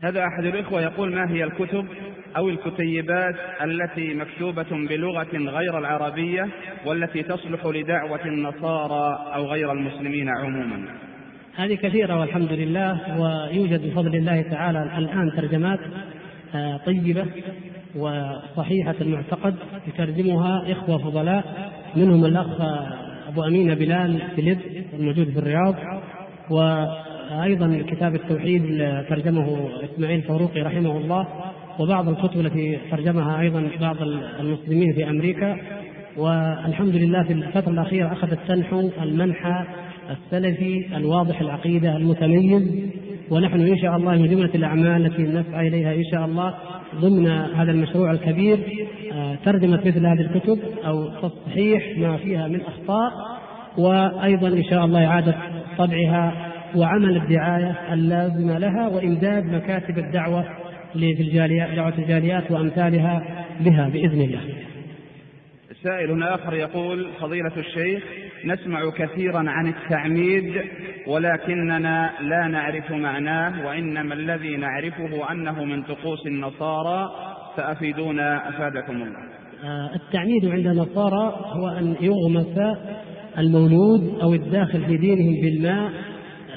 هذا 0.03 0.25
أحد 0.25 0.45
الإخوة 0.45 0.83
يقول 0.83 1.15
ما 1.15 1.31
هي 1.31 1.45
الكتب 1.45 1.87
أو 2.37 2.49
الكتيبات 2.49 3.35
التي 3.63 4.15
مكتوبة 4.15 4.87
بلغة 4.89 5.37
غير 5.37 5.79
العربية 5.79 6.49
والتي 6.87 7.23
تصلح 7.23 7.67
لدعوة 7.67 8.25
النصارى 8.25 9.35
أو 9.35 9.45
غير 9.45 9.73
المسلمين 9.73 10.29
عموما؟ 10.29 11.12
هذه 11.57 11.74
كثيرة 11.74 12.20
والحمد 12.20 12.53
لله 12.53 13.20
ويوجد 13.20 13.91
بفضل 13.91 14.16
الله 14.16 14.43
تعالى 14.43 14.99
الآن 14.99 15.33
ترجمات 15.37 15.79
آه، 16.55 16.77
طيبة 16.77 17.27
وصحيحة 17.97 18.95
المعتقد 19.01 19.55
يترجمها 19.89 20.73
إخوة 20.73 20.99
فضلاء 20.99 21.45
منهم 21.97 22.24
الأخ 22.24 22.61
أبو 23.29 23.45
أمين 23.45 23.74
بلال 23.74 24.23
فيليب 24.37 24.59
الموجود 24.99 25.31
في 25.31 25.39
الرياض 25.39 25.74
وأيضا 26.51 27.85
كتاب 27.89 28.15
التوحيد 28.15 28.62
ترجمه 29.09 29.69
إسماعيل 29.85 30.23
فاروقي 30.23 30.61
رحمه 30.61 30.97
الله 30.97 31.27
وبعض 31.79 32.09
الكتب 32.09 32.41
التي 32.41 32.79
ترجمها 32.91 33.41
أيضا 33.41 33.69
بعض 33.81 33.97
المسلمين 34.41 34.93
في 34.93 35.11
أمريكا 35.11 35.57
والحمد 36.16 36.97
لله 36.97 37.23
في 37.23 37.33
الفترة 37.33 37.73
الأخيرة 37.73 38.12
أخذت 38.12 38.39
تنحو 38.49 38.91
المنحى 39.03 39.65
السلفي 40.13 40.97
الواضح 40.97 41.41
العقيدة 41.41 41.97
المتميز 41.97 42.63
ونحن 43.31 43.61
إن 43.61 43.79
شاء 43.79 43.97
الله 43.97 44.13
من 44.13 44.29
جملة 44.29 44.51
الأعمال 44.55 45.07
التي 45.07 45.23
نسعى 45.23 45.69
إليها 45.69 45.95
إن 45.95 46.05
شاء 46.13 46.25
الله 46.25 46.55
ضمن 46.95 47.27
هذا 47.29 47.71
المشروع 47.71 48.11
الكبير 48.11 48.59
آه، 49.13 49.35
ترجمة 49.45 49.81
مثل 49.87 50.07
هذه 50.07 50.21
الكتب 50.21 50.59
أو 50.85 51.09
تصحيح 51.09 51.99
ما 51.99 52.17
فيها 52.17 52.49
من 52.49 52.61
أخطاء 52.61 53.13
وأيضا 53.79 54.49
إن 54.49 54.65
شاء 54.65 54.85
الله 54.85 55.07
إعادة 55.07 55.35
طبعها 55.79 56.53
وعمل 56.77 57.17
الدعاية 57.17 57.93
اللازمة 57.93 58.59
لها 58.59 58.89
وإمداد 58.89 59.45
مكاتب 59.45 59.99
الدعوة 59.99 60.45
في 60.93 61.21
الجاليات 61.21 61.71
دعوة 61.71 61.99
الجاليات 61.99 62.51
وأمثالها 62.51 63.45
بها 63.61 63.89
بإذن 63.89 64.21
الله. 64.21 64.41
سائل 65.83 66.23
آخر 66.23 66.55
يقول 66.55 67.07
فضيلة 67.21 67.53
الشيخ 67.57 68.03
نسمع 68.44 68.90
كثيرا 68.90 69.51
عن 69.51 69.66
التعميد 69.69 70.62
ولكننا 71.06 72.10
لا 72.20 72.47
نعرف 72.47 72.90
معناه 72.90 73.66
وإنما 73.66 74.14
الذي 74.14 74.56
نعرفه 74.56 75.32
أنه 75.32 75.64
من 75.64 75.82
طقوس 75.82 76.27
النصارى. 76.27 77.10
فأفيدونا 77.56 78.48
أفادكم 78.48 78.93
الله. 78.93 79.19
آه، 79.64 79.90
التعميد 79.94 80.47
عند 80.47 80.66
النصارى 80.66 81.35
هو 81.44 81.69
أن 81.69 81.97
يغمس 82.01 82.77
المولود 83.39 84.19
أو 84.23 84.35
الداخل 84.35 84.85
في 84.86 84.97
دينهم 84.97 85.40
بالماء 85.43 85.93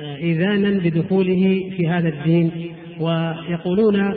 آه، 0.01 0.15
إذانا 0.15 0.79
بدخوله 0.79 1.71
في 1.77 1.87
هذا 1.87 2.09
الدين. 2.09 2.51
ويقولون 2.99 4.15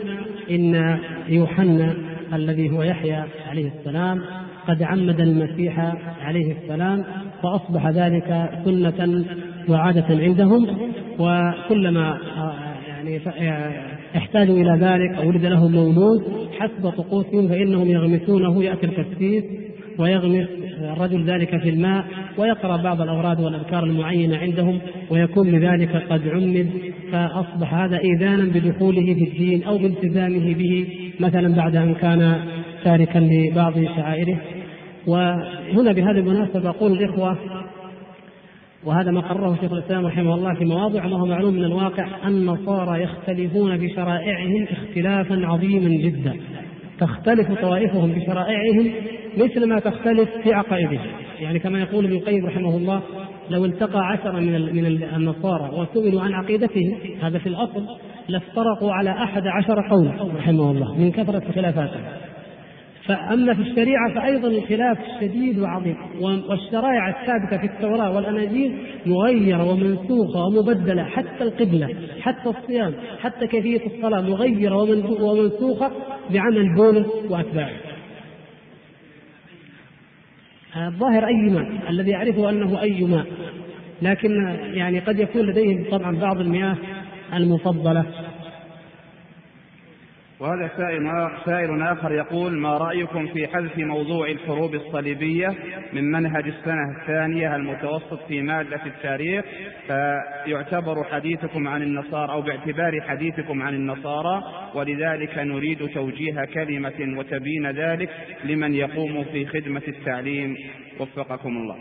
إن 0.49 0.99
يوحنا 1.27 1.95
الذي 2.33 2.69
هو 2.69 2.83
يحيى 2.83 3.23
عليه 3.49 3.71
السلام 3.79 4.21
قد 4.67 4.83
عمد 4.83 5.19
المسيح 5.21 5.95
عليه 6.21 6.55
السلام 6.57 7.05
فأصبح 7.43 7.87
ذلك 7.87 8.49
سنة 8.65 9.25
وعادة 9.69 10.05
عندهم 10.09 10.67
وكلما 11.19 12.17
يعني 12.87 13.19
احتاجوا 14.15 14.55
إلى 14.55 14.71
ذلك 14.71 15.17
أو 15.17 15.27
ولد 15.27 15.45
له 15.45 15.67
مولود 15.67 16.21
حسب 16.59 16.89
طقوسهم 16.89 17.47
فإنهم 17.47 17.87
يغمسونه 17.87 18.63
يأتي 18.63 18.85
القسيس 18.85 19.43
ويغمس 19.99 20.47
الرجل 20.79 21.23
ذلك 21.23 21.61
في 21.61 21.69
الماء 21.69 22.05
ويقرأ 22.37 22.77
بعض 22.77 23.01
الأوراد 23.01 23.39
والأذكار 23.39 23.83
المعينة 23.83 24.37
عندهم 24.37 24.79
ويكون 25.09 25.51
بذلك 25.51 26.03
قد 26.09 26.27
عمد 26.27 26.69
فأصبح 27.11 27.73
هذا 27.73 27.99
إيذانا 27.99 28.43
بدخوله 28.43 29.13
في 29.13 29.23
الدين 29.23 29.63
أو 29.63 29.77
بالتزامه 29.77 30.53
به 30.53 30.87
مثلا 31.19 31.55
بعد 31.55 31.75
أن 31.75 31.93
كان 31.93 32.39
تاركا 32.83 33.19
لبعض 33.19 33.73
شعائره. 33.83 34.37
وهنا 35.09 35.91
بهذه 35.91 36.17
المناسبة 36.17 36.69
أقول 36.69 36.91
الإخوة 36.91 37.37
وهذا 38.83 39.11
ما 39.11 39.21
قرره 39.21 39.57
شيخ 39.61 39.71
الإسلام 39.73 40.05
رحمه 40.05 40.35
الله 40.35 40.53
في 40.53 40.65
مواضع 40.65 41.05
وهو 41.05 41.25
معلوم 41.25 41.53
من 41.53 41.63
الواقع 41.63 42.07
أن 42.23 42.33
النصارى 42.33 43.03
يختلفون 43.03 43.77
بشرائعهم 43.77 44.67
اختلافا 44.71 45.47
عظيما 45.47 45.89
جدا. 45.89 46.35
تختلف 46.99 47.61
طوائفهم 47.61 48.11
بشرائعهم 48.11 48.91
مثل 49.37 49.69
ما 49.69 49.79
تختلف 49.79 50.29
في 50.43 50.53
عقائدهم. 50.53 50.99
يعني 51.39 51.59
كما 51.59 51.79
يقول 51.79 52.05
ابن 52.05 52.15
القيم 52.15 52.45
رحمه 52.45 52.77
الله 52.77 53.01
لو 53.49 53.65
التقى 53.65 54.07
عشرة 54.07 54.39
من 54.39 54.75
من 54.75 54.85
النصارى 54.85 55.69
وسئلوا 55.79 56.21
عن 56.21 56.33
عقيدتهم 56.33 56.97
هذا 57.21 57.39
في 57.39 57.49
الأصل 57.49 57.85
لافترقوا 58.27 58.91
على 58.93 59.09
أحد 59.09 59.47
عشر 59.47 59.89
قول 59.89 60.11
رحمه 60.35 60.71
الله 60.71 60.97
من 60.97 61.11
كثرة 61.11 61.51
خلافاتهم. 61.55 62.03
فأما 63.09 63.53
في 63.53 63.61
الشريعة 63.61 64.13
فأيضا 64.15 64.47
الخلاف 64.47 64.97
شديد 65.21 65.59
وعظيم 65.59 65.97
والشرائع 66.21 67.09
الثابتة 67.09 67.57
في 67.57 67.73
التوراة 67.73 68.15
والأناجيل 68.15 68.77
مغيرة 69.05 69.71
ومنسوخة 69.71 70.39
ومبدلة 70.45 71.03
حتى 71.03 71.43
القبلة 71.43 71.95
حتى 72.21 72.49
الصيام 72.49 72.93
حتى 73.19 73.47
كيفية 73.47 73.85
الصلاة 73.85 74.21
مغيرة 74.21 74.75
ومنسوخة 75.23 75.91
بعمل 76.33 76.75
بولس 76.75 77.07
وأتباعه 77.29 77.71
الظاهر 80.77 81.27
أي 81.27 81.49
ماء 81.49 81.89
الذي 81.89 82.11
يعرفه 82.11 82.49
أنه 82.49 82.81
أي 82.81 83.03
ماء 83.03 83.25
لكن 84.01 84.31
يعني 84.73 84.99
قد 84.99 85.19
يكون 85.19 85.41
لديهم 85.41 85.85
طبعا 85.91 86.17
بعض 86.17 86.39
المياه 86.39 86.77
المفضلة. 87.33 88.05
وهذا 90.39 90.71
سائل 91.45 91.81
آخر 91.81 92.11
يقول 92.11 92.57
ما 92.57 92.77
رأيكم 92.77 93.27
في 93.27 93.47
حذف 93.47 93.77
موضوع 93.77 94.27
الحروب 94.31 94.75
الصليبية 94.75 95.47
من 95.93 96.11
منهج 96.11 96.43
السنة 96.47 96.99
الثانية 97.01 97.55
المتوسط 97.55 98.19
في 98.27 98.41
مادة 98.41 98.85
التاريخ؟ 98.85 99.45
فيعتبر 99.87 101.03
حديثكم 101.03 101.67
عن 101.67 101.81
النصارى 101.81 102.31
أو 102.31 102.41
باعتبار 102.41 103.01
حديثكم 103.01 103.61
عن 103.61 103.73
النصارى 103.73 104.43
ولذلك 104.75 105.37
نريد 105.37 105.87
توجيه 105.93 106.45
كلمة 106.45 107.19
وتبين 107.19 107.71
ذلك 107.71 108.09
لمن 108.43 108.73
يقوم 108.73 109.23
في 109.23 109.45
خدمة 109.45 109.81
التعليم. 109.87 110.57
وفقكم 110.99 111.57
الله. 111.57 111.75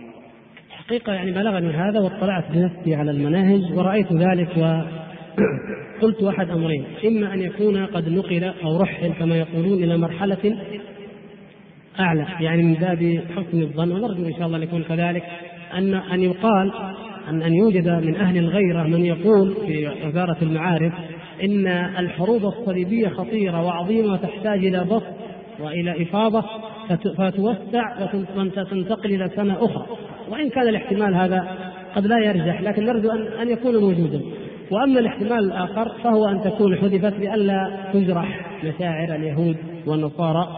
حقيقة 0.70 1.12
يعني 1.12 1.30
بلغني 1.30 1.70
هذا 1.70 2.00
واطلعت 2.00 2.44
بنفسي 2.52 2.94
على 2.94 3.10
المناهج 3.10 3.72
ورأيت 3.72 4.12
ذلك 4.12 4.56
و 4.56 4.82
قلت 6.00 6.22
أحد 6.22 6.50
أمرين. 6.50 6.84
إما 7.06 7.34
أن 7.34 7.40
يكون 7.40 7.86
قد 7.86 8.08
نقل 8.08 8.44
أو 8.64 8.76
رحل 8.76 9.12
كما 9.18 9.36
يقولون 9.36 9.84
إلى 9.84 9.96
مرحلة 9.96 10.56
أعلى 12.00 12.26
يعني 12.40 12.62
من 12.62 12.74
باب 12.74 13.20
حسن 13.36 13.62
الظن. 13.62 13.92
ونرجو 13.92 14.26
إن 14.26 14.32
شاء 14.32 14.46
الله 14.46 14.56
أن 14.56 14.62
يكون 14.62 14.82
كذلك. 14.82 15.22
أن 15.74 15.94
أن 15.94 16.22
يقال 16.22 16.72
أن 17.28 17.42
أن 17.42 17.54
يوجد 17.54 17.88
من 17.88 18.16
أهل 18.16 18.38
الغيرة 18.38 18.82
من 18.82 19.04
يقول 19.04 19.54
في 19.66 19.90
وزارة 20.06 20.36
المعارف 20.42 20.92
إن 21.42 21.66
الحروب 21.98 22.44
الصليبية 22.44 23.08
خطيرة 23.08 23.62
وعظيمة 23.62 24.12
وتحتاج 24.12 24.66
إلى 24.66 24.84
بسط 24.84 25.02
وإلى 25.60 26.02
إفاضة 26.02 26.44
فتوسع 27.18 28.10
وتنتقل 28.36 29.14
إلى 29.14 29.30
سنة 29.36 29.64
أخرى. 29.64 29.86
وإن 30.30 30.50
كان 30.50 30.68
الاحتمال 30.68 31.14
هذا 31.14 31.48
قد 31.96 32.06
لا 32.06 32.18
يرجح 32.18 32.60
لكن 32.60 32.84
نرجو 32.84 33.10
أن 33.10 33.26
أن 33.42 33.48
يكون 33.48 33.76
موجودا. 33.76 34.20
وأما 34.70 35.00
الاحتمال 35.00 35.38
الآخر 35.38 35.92
فهو 36.04 36.28
أن 36.28 36.42
تكون 36.42 36.76
حذفت 36.76 37.18
لئلا 37.18 37.90
تجرح 37.92 38.40
مشاعر 38.64 39.14
اليهود 39.14 39.56
والنصارى. 39.86 40.48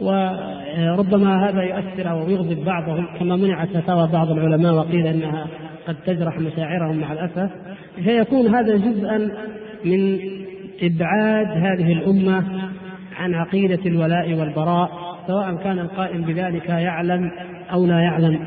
وربما 0.00 1.48
هذا 1.48 1.62
يؤثر 1.62 2.10
أو 2.10 2.30
يغضب 2.30 2.64
بعضهم 2.64 3.06
كما 3.18 3.36
منعت 3.36 3.68
فتاوى 3.68 4.08
بعض 4.12 4.30
العلماء 4.30 4.74
وقيل 4.74 5.06
إنها 5.06 5.46
قد 5.88 5.96
تجرح 6.06 6.38
مشاعرهم 6.38 6.96
مع 6.96 7.12
الأسف. 7.12 7.50
فيكون 8.04 8.54
هذا 8.54 8.76
جزءا 8.76 9.18
من 9.84 10.18
إبعاد 10.82 11.46
هذه 11.48 11.92
الأمة 11.92 12.44
عن 13.16 13.34
عقيدة 13.34 13.80
الولاء 13.86 14.34
والبراء 14.34 14.90
سواء 15.26 15.56
كان 15.56 15.78
القائم 15.78 16.22
بذلك 16.22 16.68
يعلم 16.68 17.30
أو 17.72 17.86
لا 17.86 18.00
يعلم. 18.00 18.46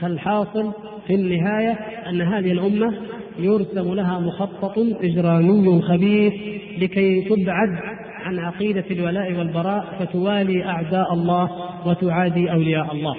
فالحاصل 0.00 0.72
في 1.06 1.14
النهاية 1.14 1.78
أن 2.08 2.20
هذه 2.20 2.52
الأمة 2.52 2.94
يرسم 3.38 3.94
لها 3.94 4.18
مخطط 4.18 4.78
إجرامي 4.78 5.82
خبيث 5.82 6.32
لكي 6.78 7.20
تبعد 7.20 7.78
عن 8.24 8.38
عقيدة 8.38 8.84
الولاء 8.90 9.32
والبراء 9.32 9.84
فتوالي 9.98 10.64
أعداء 10.64 11.14
الله 11.14 11.50
وتعادي 11.86 12.52
أولياء 12.52 12.92
الله. 12.92 13.16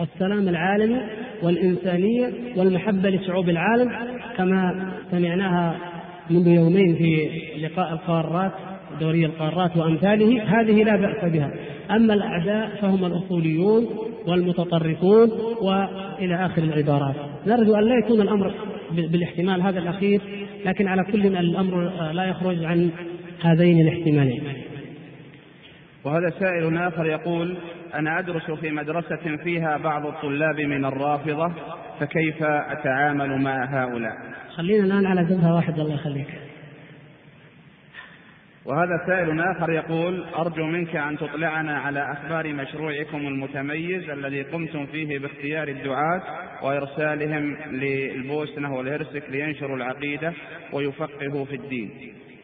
السلام 0.00 0.48
العالمي 0.48 1.00
والإنسانية 1.42 2.30
والمحبة 2.56 3.10
لشعوب 3.10 3.48
العالم 3.48 3.90
كما 4.36 4.92
سمعناها 5.10 5.76
منذ 6.30 6.46
يومين 6.46 6.94
في 6.94 7.28
لقاء 7.60 7.92
القارات 7.92 8.52
دوري 9.00 9.26
القارات 9.26 9.76
وأمثاله. 9.76 10.42
هذه 10.42 10.82
لا 10.84 10.96
بأس 10.96 11.32
بها. 11.32 11.50
أما 11.90 12.14
الأعداء 12.14 12.70
فهم 12.80 13.04
الأصوليون 13.04 13.86
والمتطرفون 14.28 15.30
وإلى 15.62 16.46
آخر 16.46 16.62
العبارات. 16.62 17.14
نرجو 17.46 17.74
أن 17.74 17.84
لا 17.84 17.94
يكون 18.04 18.20
الأمر 18.20 18.52
بالاحتمال 18.92 19.62
هذا 19.62 19.78
الأخير 19.78 20.20
لكن 20.64 20.88
على 20.88 21.04
كل 21.04 21.26
الأمر 21.26 21.88
لا 22.12 22.24
يخرج 22.24 22.64
عن 22.64 22.90
هذين 23.42 23.88
الاحتمالين. 23.88 24.42
وهذا 26.04 26.30
سائل 26.40 26.76
آخر 26.76 27.06
يقول 27.06 27.56
أنا 27.94 28.18
أدرس 28.18 28.50
في 28.50 28.70
مدرسة 28.70 29.36
فيها 29.44 29.76
بعض 29.76 30.06
الطلاب 30.06 30.60
من 30.60 30.84
الرافضة 30.84 31.52
فكيف 32.00 32.42
أتعامل 32.42 33.40
مع 33.40 33.64
هؤلاء؟ 33.64 34.16
خلينا 34.56 34.84
الآن 34.84 35.06
على 35.06 35.24
جبهة 35.24 35.54
واحدة 35.54 35.82
الله 35.82 35.94
يخليك. 35.94 36.28
وهذا 38.66 39.00
سائل 39.06 39.40
آخر 39.40 39.70
يقول 39.70 40.24
أرجو 40.38 40.66
منك 40.66 40.96
أن 40.96 41.18
تطلعنا 41.18 41.78
على 41.78 42.12
أخبار 42.12 42.54
مشروعكم 42.54 43.18
المتميز 43.18 44.10
الذي 44.10 44.42
قمتم 44.42 44.86
فيه 44.86 45.18
باختيار 45.18 45.68
الدعاة 45.68 46.22
وإرسالهم 46.62 47.56
للبوسنة 47.70 48.74
والهرسك 48.74 49.22
لينشروا 49.30 49.76
العقيدة 49.76 50.32
ويفقهوا 50.72 51.44
في 51.44 51.56
الدين. 51.56 51.90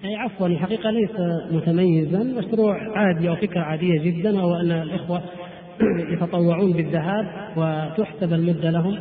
أي 0.04 0.16
عفوا 0.16 0.46
الحقيقة 0.46 0.90
ليس 0.90 1.16
متميزا. 1.52 2.22
مشروع 2.22 2.98
عادي 2.98 3.28
أو 3.28 3.36
فكرة 3.36 3.60
عادية 3.60 4.02
جدا 4.02 4.36
وهو 4.36 4.60
أن 4.60 4.70
الإخوة 4.70 5.22
يتطوعون 6.12 6.72
بالذهاب 6.72 7.26
وتحسب 7.56 8.32
المدة 8.32 8.70
لهم. 8.70 8.98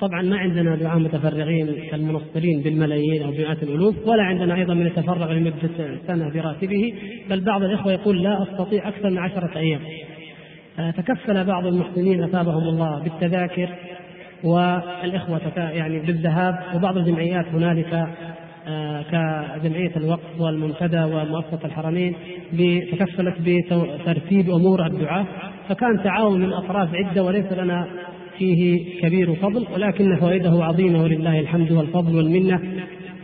طبعا 0.00 0.22
ما 0.22 0.38
عندنا 0.38 0.76
دعاة 0.76 0.98
متفرغين 0.98 1.88
كالمنصرين 1.90 2.60
بالملايين 2.60 3.22
أو 3.22 3.30
بمئات 3.30 3.62
الألوف 3.62 3.96
ولا 4.06 4.22
عندنا 4.22 4.54
أيضا 4.54 4.74
من 4.74 4.86
يتفرغ 4.86 5.32
لمدة 5.32 5.70
سنة 6.06 6.30
براتبه 6.30 6.94
بل 7.30 7.40
بعض 7.40 7.62
الإخوة 7.62 7.92
يقول 7.92 8.22
لا 8.22 8.42
أستطيع 8.42 8.88
أكثر 8.88 9.10
من 9.10 9.18
عشرة 9.18 9.58
أيام. 9.58 9.80
تكفل 10.90 11.44
بعض 11.44 11.66
المحسنين 11.66 12.22
أثابهم 12.22 12.68
الله 12.68 13.02
بالتذاكر 13.02 13.68
والإخوة 14.44 15.40
يعني 15.56 15.98
بالذهاب 15.98 16.58
وبعض 16.74 16.96
الجمعيات 16.96 17.46
هنالك 17.46 18.08
آه، 18.68 19.02
كجمعية 19.02 19.96
الوقف 19.96 20.40
والمنتدى 20.40 21.02
ومؤسسة 21.02 21.58
الحرمين 21.64 22.14
تكفلت 22.92 23.34
بترتيب 23.40 24.50
أمور 24.50 24.86
الدعاة 24.86 25.26
فكان 25.68 26.02
تعاون 26.04 26.40
من 26.40 26.52
أطراف 26.52 26.94
عدة 26.94 27.22
وليس 27.22 27.52
لنا 27.52 27.86
فيه 28.40 28.84
كبير 29.00 29.34
فضل 29.34 29.66
ولكن 29.74 30.16
فوائده 30.16 30.64
عظيمة 30.64 31.02
ولله 31.02 31.40
الحمد 31.40 31.72
والفضل 31.72 32.16
والمنة 32.16 32.60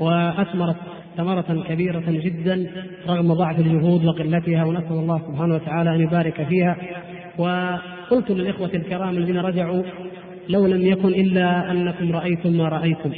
وأثمرت 0.01 0.77
ثمرة 1.17 1.65
كبيرة 1.69 2.05
جدا 2.09 2.71
رغم 3.09 3.35
ضعف 3.35 3.61
الجهود 3.61 4.05
وقلتها 4.05 4.65
ونسأل 4.65 4.93
الله 4.93 5.19
سبحانه 5.19 5.55
وتعالى 5.55 5.95
أن 5.95 6.01
يبارك 6.01 6.47
فيها. 6.49 6.77
وقلت 7.39 8.31
للإخوة 8.31 8.71
الكرام 8.75 9.17
الذين 9.17 9.37
رجعوا 9.37 9.83
لو 10.49 10.67
لم 10.67 10.87
يكن 10.87 11.09
إلا 11.09 11.71
أنكم 11.71 12.13
رأيتم 12.13 12.53
ما 12.53 12.69
رأيتم. 12.69 13.11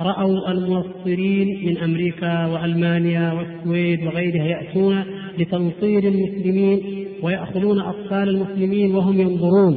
رأوا 0.00 0.50
المنصرين 0.50 1.66
من 1.66 1.78
أمريكا 1.78 2.46
وألمانيا 2.46 3.32
والسويد 3.32 4.06
وغيرها 4.06 4.44
يأتون 4.44 5.04
لتنصير 5.38 6.04
المسلمين 6.04 6.80
ويأخذون 7.22 7.80
أطفال 7.80 8.28
المسلمين 8.28 8.94
وهم 8.94 9.20
ينظرون. 9.20 9.76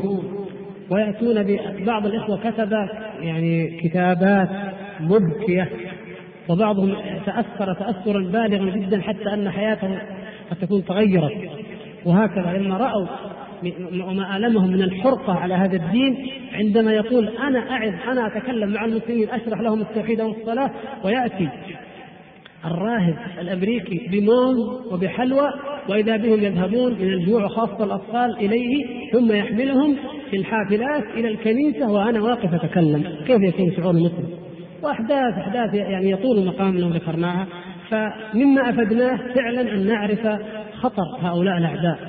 ويأتون 0.90 1.58
بعض 1.86 2.06
الإخوة 2.06 2.40
كتب 2.52 2.72
يعني 3.22 3.80
كتابات 3.84 4.50
مبكية 5.00 5.70
وبعضهم 6.50 6.96
تأثر 7.26 7.74
تأثرا 7.74 8.20
بالغا 8.20 8.78
جدا 8.78 9.02
حتى 9.02 9.34
أن 9.34 9.50
حياته 9.50 9.98
قد 10.52 10.58
تكون 10.62 10.86
تغيرت. 10.86 11.34
وهكذا 12.06 12.58
لما 12.58 12.78
رأوا 12.78 13.08
وما 14.08 14.38
ألمهم 14.38 14.70
من 14.70 14.82
الحرقة 14.82 15.34
على 15.34 15.54
هذا 15.54 15.76
الدين 15.76 16.28
عندما 16.54 16.94
يقول 16.94 17.28
أنا 17.28 17.60
أعظ 17.72 17.94
أنا 18.08 18.28
أتكلم 18.28 18.70
مع 18.70 18.86
المسلمين 18.86 19.30
أشرح 19.30 19.62
لهم 19.62 19.82
التوحيد 19.82 20.22
والصلاة 20.22 20.72
ويأتي 21.04 21.50
الراهب 22.66 23.16
الأمريكي 23.42 24.08
بموز 24.12 24.58
وبحلوى 24.92 25.52
وإذا 25.90 26.18
بهم 26.18 26.44
يذهبون 26.44 26.92
من 26.94 27.14
الجوع 27.14 27.48
خاصة 27.48 27.84
الأطفال 27.84 28.38
إليه 28.38 28.86
ثم 29.12 29.32
يحملهم 29.32 29.96
في 30.34 30.40
الحافلات 30.40 31.04
إلى 31.16 31.28
الكنيسة 31.28 31.92
وأنا 31.92 32.22
واقف 32.22 32.54
أتكلم. 32.54 33.04
كيف 33.28 33.42
يكون 33.42 33.72
شعور 33.78 33.92
المسلم 33.92 34.30
واحداث 34.84 35.38
أحداث 35.38 35.74
يعني 35.74 36.12
يطول 36.12 36.38
المقام 36.38 36.78
لو 36.78 36.88
ذكرناها. 36.90 37.48
فمما 37.90 38.70
أفدناه 38.70 39.20
فعلا 39.36 39.74
أن 39.74 39.88
نعرف 39.88 40.28
خطر 40.74 41.04
هؤلاء 41.22 41.58
الأعداء 41.58 42.00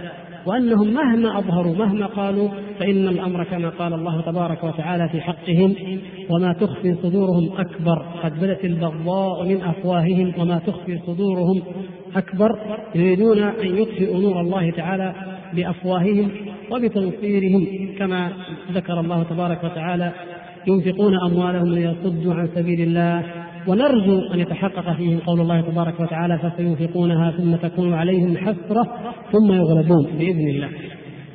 وأنهم 0.47 0.95
مهما 0.95 1.39
أظهروا 1.39 1.75
مهما 1.77 2.07
قالوا 2.07 2.49
فإن 2.79 3.09
الأمر 3.09 3.45
كما 3.45 3.69
قال 3.69 3.95
الله 3.95 4.21
تبارك 4.21 4.65
وتعالى 4.65 5.09
في 5.09 5.21
حقهم 5.21 5.75
وما 6.31 6.53
تخفي 6.53 6.95
صدورهم 7.03 7.51
أكبر 7.59 8.07
قد 8.23 8.41
بدت 8.41 8.65
البغضاء 8.65 9.45
من 9.45 9.63
أفواههم 9.63 10.33
وما 10.39 10.59
تخفي 10.67 10.99
صدورهم 11.07 11.63
أكبر 12.17 12.79
يريدون 12.95 13.39
أن 13.39 13.77
يطفئوا 13.77 14.21
نور 14.21 14.41
الله 14.41 14.71
تعالى 14.71 15.34
بافواههم 15.57 16.31
وبتنصيرهم 16.71 17.67
كما 17.99 18.33
ذكر 18.73 19.01
الله 19.01 19.23
تبارك 19.23 19.65
وتعالى 19.65 20.13
ينفقون 20.67 21.15
أموالهم 21.27 21.69
ليصدوا 21.69 22.35
عن 22.35 22.49
سبيل 22.55 22.81
الله 22.81 23.25
ونرجو 23.67 24.19
أن 24.35 24.41
يتحقق 24.41 24.97
فيهم 24.97 25.19
قول 25.19 25.41
الله 25.41 25.61
تبارك 25.61 26.01
وتعالى 26.01 26.39
فسينفقونها 26.39 27.31
ثم 27.31 27.57
تكون 27.57 27.93
عليهم 27.93 28.37
حسرة 28.37 28.85
ثم 29.33 29.53
يغلبون 29.53 30.07
بإذن 30.19 30.49
الله. 30.49 30.69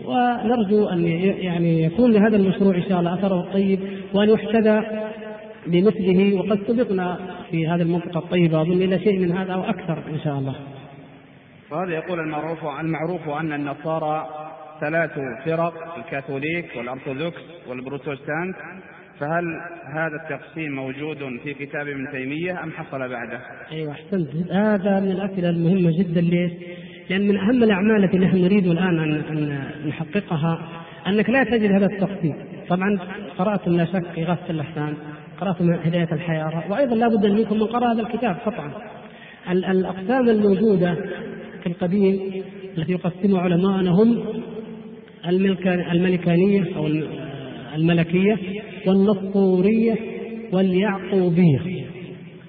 ونرجو 0.05 0.87
أن 0.87 1.07
يعني 1.41 1.83
يكون 1.83 2.11
لهذا 2.11 2.37
المشروع 2.37 2.75
إن 2.75 2.83
شاء 2.89 2.99
الله 2.99 3.13
أثره 3.13 3.53
طيب 3.53 3.79
وأن 4.13 4.29
يحتذى 4.29 4.81
بمثله 5.67 6.35
وقد 6.35 6.59
سبقنا 6.67 7.17
في 7.51 7.67
هذه 7.67 7.81
المنطقة 7.81 8.19
الطيبه 8.19 8.61
اظن 8.61 8.81
إلى 8.81 8.99
شيء 8.99 9.19
من 9.19 9.31
هذا 9.31 9.53
أو 9.53 9.63
أكثر 9.63 9.97
إن 10.13 10.19
شاء 10.23 10.39
الله. 10.39 10.55
وهذا 11.71 11.91
يقول 11.91 12.19
المعروف 12.19 12.59
المعروف 12.79 13.29
أن 13.29 13.53
النصارى 13.53 14.29
ثلاث 14.81 15.11
فرق 15.45 15.97
الكاثوليك 15.97 16.65
والأرثوذكس 16.77 17.41
والبروتستانت. 17.67 18.55
فهل 19.19 19.43
هذا 19.93 20.15
التقسيم 20.23 20.71
موجود 20.71 21.17
في 21.43 21.53
كتاب 21.53 21.87
ابن 21.87 22.11
تيمية 22.11 22.63
أم 22.63 22.71
حصل 22.71 23.09
بعده؟ 23.09 23.41
أيوة 23.71 23.91
أحسنت. 23.91 24.51
هذا 24.51 24.99
من 24.99 25.11
الأسئلة 25.11 25.49
المهمة 25.49 25.91
جدا. 25.99 26.21
ليش؟ 26.21 26.51
لأن 27.09 27.27
من 27.27 27.37
أهم 27.37 27.63
الأعمال 27.63 28.03
التي 28.03 28.17
نحن 28.17 28.37
نريد 28.37 28.67
الآن 28.67 28.99
أن 28.99 29.61
نحققها 29.87 30.59
أنك 31.07 31.29
لا 31.29 31.43
تجد 31.43 31.71
هذا 31.71 31.85
التقسيم 31.85 32.35
طبعا 32.69 32.99
قرأت 33.37 33.67
لا 33.67 33.85
شك 33.85 34.19
إغاثة 34.19 34.49
الأحسان 34.49 34.93
قرأت 35.41 35.61
هداية 35.61 36.11
الحياة 36.11 36.63
وأيضا 36.69 36.95
لا 36.95 37.07
بد 37.07 37.25
منكم 37.25 37.55
من 37.55 37.65
قراءة 37.65 37.93
هذا 37.93 38.01
الكتاب 38.01 38.35
قطعا 38.45 38.71
الأقسام 39.51 40.29
الموجودة 40.29 40.97
في 41.63 41.67
القديم 41.67 42.43
التي 42.77 42.91
يقسمها 42.91 43.41
علماءنا 43.41 43.91
هم 43.91 44.23
الملكانية 45.91 46.75
أو 46.75 46.87
الملكية 47.75 48.37
والنسطورية 48.87 49.95
واليعقوبية. 50.53 51.59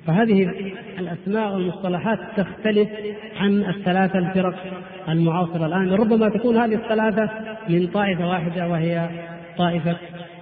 فهذه 0.06 0.50
الأسماء 0.98 1.54
والمصطلحات 1.54 2.18
تختلف 2.36 2.88
عن 3.36 3.64
الثلاثة 3.64 4.18
الفرق 4.18 4.54
المعاصرة 5.08 5.66
الآن. 5.66 5.90
ربما 5.92 6.28
تكون 6.28 6.56
هذه 6.56 6.74
الثلاثة 6.74 7.30
من 7.68 7.86
طائفة 7.86 8.28
واحدة 8.28 8.68
وهي 8.68 9.08
طائفة 9.58 9.96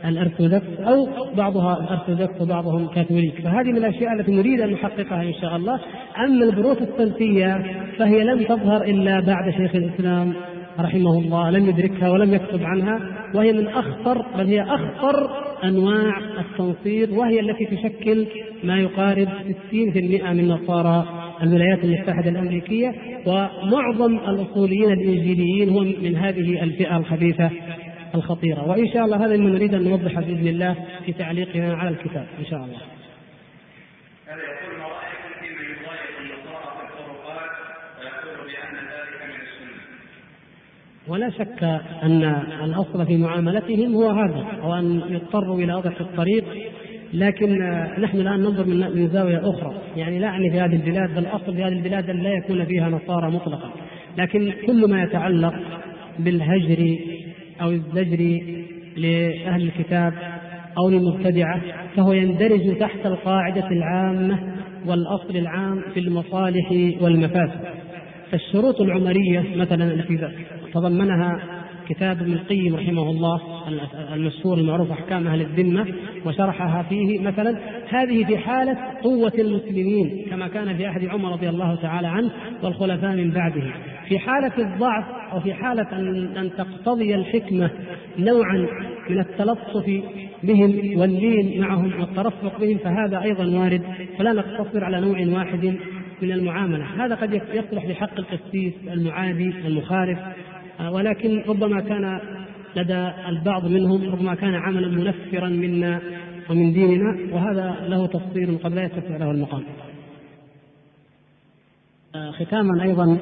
الارثوذكس 0.04 0.80
أو 0.80 1.08
بعضها 1.36 1.80
الارثوذكس 1.80 2.40
وبعضهم 2.40 2.86
كاثوليك. 2.86 3.40
فهذه 3.40 3.70
من 3.70 3.76
الأشياء 3.76 4.12
التي 4.12 4.32
نريد 4.32 4.60
أن 4.60 4.70
نحققها 4.70 5.22
إن 5.22 5.34
شاء 5.34 5.56
الله. 5.56 5.80
أما 6.18 6.44
البروتستانتيه 6.44 7.64
فهي 7.98 8.24
لم 8.24 8.42
تظهر 8.42 8.82
إلا 8.82 9.20
بعد 9.20 9.50
شيخ 9.50 9.74
الإسلام 9.74 10.34
رحمه 10.80 11.18
الله 11.18 11.50
لم 11.50 11.68
يدركها 11.68 12.10
ولم 12.10 12.34
يكتب 12.34 12.64
عنها 12.64 13.00
وهي 13.34 13.52
من 13.52 13.66
أخطر 13.66 14.26
بل 14.38 14.46
هي 14.46 14.62
أخطر 14.62 15.30
أنواع 15.64 16.18
التنصير 16.18 17.10
وهي 17.10 17.40
التي 17.40 17.64
تشكل 17.64 18.26
ما 18.64 18.78
يقارب 18.80 19.28
60% 19.72 20.32
من 20.32 20.48
نصارى 20.48 21.06
الولايات 21.42 21.84
المتحدة 21.84 22.30
الأمريكية 22.30 22.94
ومعظم 23.26 24.18
الأصوليين 24.18 24.92
الإنجيليين 24.92 25.68
هم 25.68 25.94
من 26.02 26.16
هذه 26.16 26.62
الفئة 26.62 26.96
الخبيثة. 26.96 27.50
الخطيرة. 28.14 28.68
وإن 28.68 28.92
شاء 28.92 29.04
الله 29.04 29.16
هذا 29.16 29.36
ما 29.36 29.50
نريد 29.50 29.74
أن 29.74 29.84
نوضحه 29.84 30.20
بإذن 30.20 30.48
الله 30.48 30.76
في 31.06 31.12
تعليقنا 31.12 31.74
على 31.74 31.88
الكتاب 31.88 32.26
إن 32.38 32.44
شاء 32.44 32.64
الله. 32.64 32.78
ولا 41.08 41.30
شك 41.30 41.62
أن 42.02 42.22
الأصل 42.64 43.06
في 43.06 43.16
معاملتهم 43.16 43.94
هو 43.94 44.10
هذا 44.10 44.46
أو 44.62 44.74
أن 44.74 45.02
يضطروا 45.08 45.58
إلى 45.58 45.74
وضع 45.74 45.90
الطريق 46.00 46.44
لكن 47.12 47.58
نحن 47.98 48.20
الآن 48.20 48.40
ننظر 48.40 48.64
من 48.64 48.80
من 48.80 49.08
زاوية 49.08 49.50
أخرى. 49.50 49.74
يعني 49.96 50.18
لا 50.18 50.26
أعني 50.26 50.50
في 50.50 50.60
هذه 50.60 50.74
البلاد 50.74 51.14
بل 51.14 51.26
أصل 51.26 51.54
في 51.54 51.64
هذه 51.64 51.72
البلاد 51.72 52.10
أن 52.10 52.22
لا 52.22 52.30
يكون 52.30 52.64
فيها 52.64 52.88
نصارى 52.88 53.30
مطلقا. 53.30 53.70
لكن 54.18 54.52
كل 54.66 54.90
ما 54.90 55.02
يتعلق 55.02 55.54
بالهجر 56.18 56.98
أو 57.60 57.70
الزجر 57.70 58.40
لأهل 58.96 59.62
الكتاب 59.62 60.12
أو 60.78 60.90
للمبتدعة 60.90 61.60
فهو 61.96 62.12
يندرج 62.12 62.78
تحت 62.78 63.06
القاعدة 63.06 63.68
العامة 63.70 64.38
والأصل 64.86 65.36
العام 65.36 65.82
في 65.94 66.00
المصالح 66.00 66.72
والمفاسد. 67.00 67.60
فالشروط 68.30 68.80
العمرية 68.80 69.44
مثلا 69.56 69.84
التي 69.84 70.28
تضمنها 70.74 71.58
كتاب 71.88 72.20
ابن 72.20 72.32
القيم 72.32 72.74
رحمه 72.76 73.10
الله 73.10 73.40
المشهور 74.14 74.58
المعروف 74.58 74.90
أحكام 74.90 75.26
أهل 75.26 75.40
الذمة 75.40 75.86
وشرحها 76.26 76.82
فيه 76.82 77.18
مثلا 77.18 77.58
هذه 77.88 78.24
في 78.24 78.38
حالة 78.38 78.78
قوة 79.02 79.32
المسلمين 79.38 80.26
كما 80.30 80.48
كان 80.48 80.76
في 80.76 80.86
عهد 80.86 81.04
عمر 81.04 81.32
رضي 81.32 81.48
الله 81.48 81.74
تعالى 81.74 82.08
عنه 82.08 82.30
والخلفاء 82.62 83.16
من 83.16 83.30
بعده. 83.30 83.62
في 84.08 84.18
حالة 84.18 84.52
الضعف 84.58 85.04
أو 85.32 85.40
في 85.40 85.54
حالة 85.54 85.86
ان 85.92 86.36
أن 86.36 86.50
تقتضي 86.56 87.14
الحكمة 87.14 87.70
نوعا 88.18 88.66
من 89.10 89.18
التلطف 89.18 90.02
بهم 90.42 91.00
واللين 91.00 91.60
معهم 91.60 92.00
والترفق 92.00 92.60
بهم 92.60 92.78
فهذا 92.78 93.22
أيضا 93.22 93.58
وارد 93.58 93.82
فلا 94.18 94.32
نقتصر 94.32 94.84
على 94.84 95.00
نوع 95.00 95.38
واحد 95.38 95.64
من 96.22 96.32
المعاملة، 96.32 96.84
هذا 97.04 97.14
قد 97.14 97.34
يصلح 97.34 97.84
لحق 97.84 98.18
القسيس 98.18 98.74
المعادي 98.92 99.54
المخالف 99.66 100.18
ولكن 100.92 101.42
ربما 101.48 101.80
كان 101.80 102.20
لدى 102.76 103.10
البعض 103.28 103.66
منهم 103.66 104.10
ربما 104.12 104.34
كان 104.34 104.54
عملا 104.54 104.88
منفرا 104.88 105.48
منا 105.48 106.00
ومن 106.50 106.72
ديننا 106.72 107.34
وهذا 107.34 107.76
له 107.88 108.06
تفصيل 108.06 108.58
قد 108.64 108.72
لا 108.74 108.84
يتسع 108.84 109.16
له 109.16 109.30
المقام. 109.30 109.62
ختاما 112.38 112.82
أيضا 112.82 113.18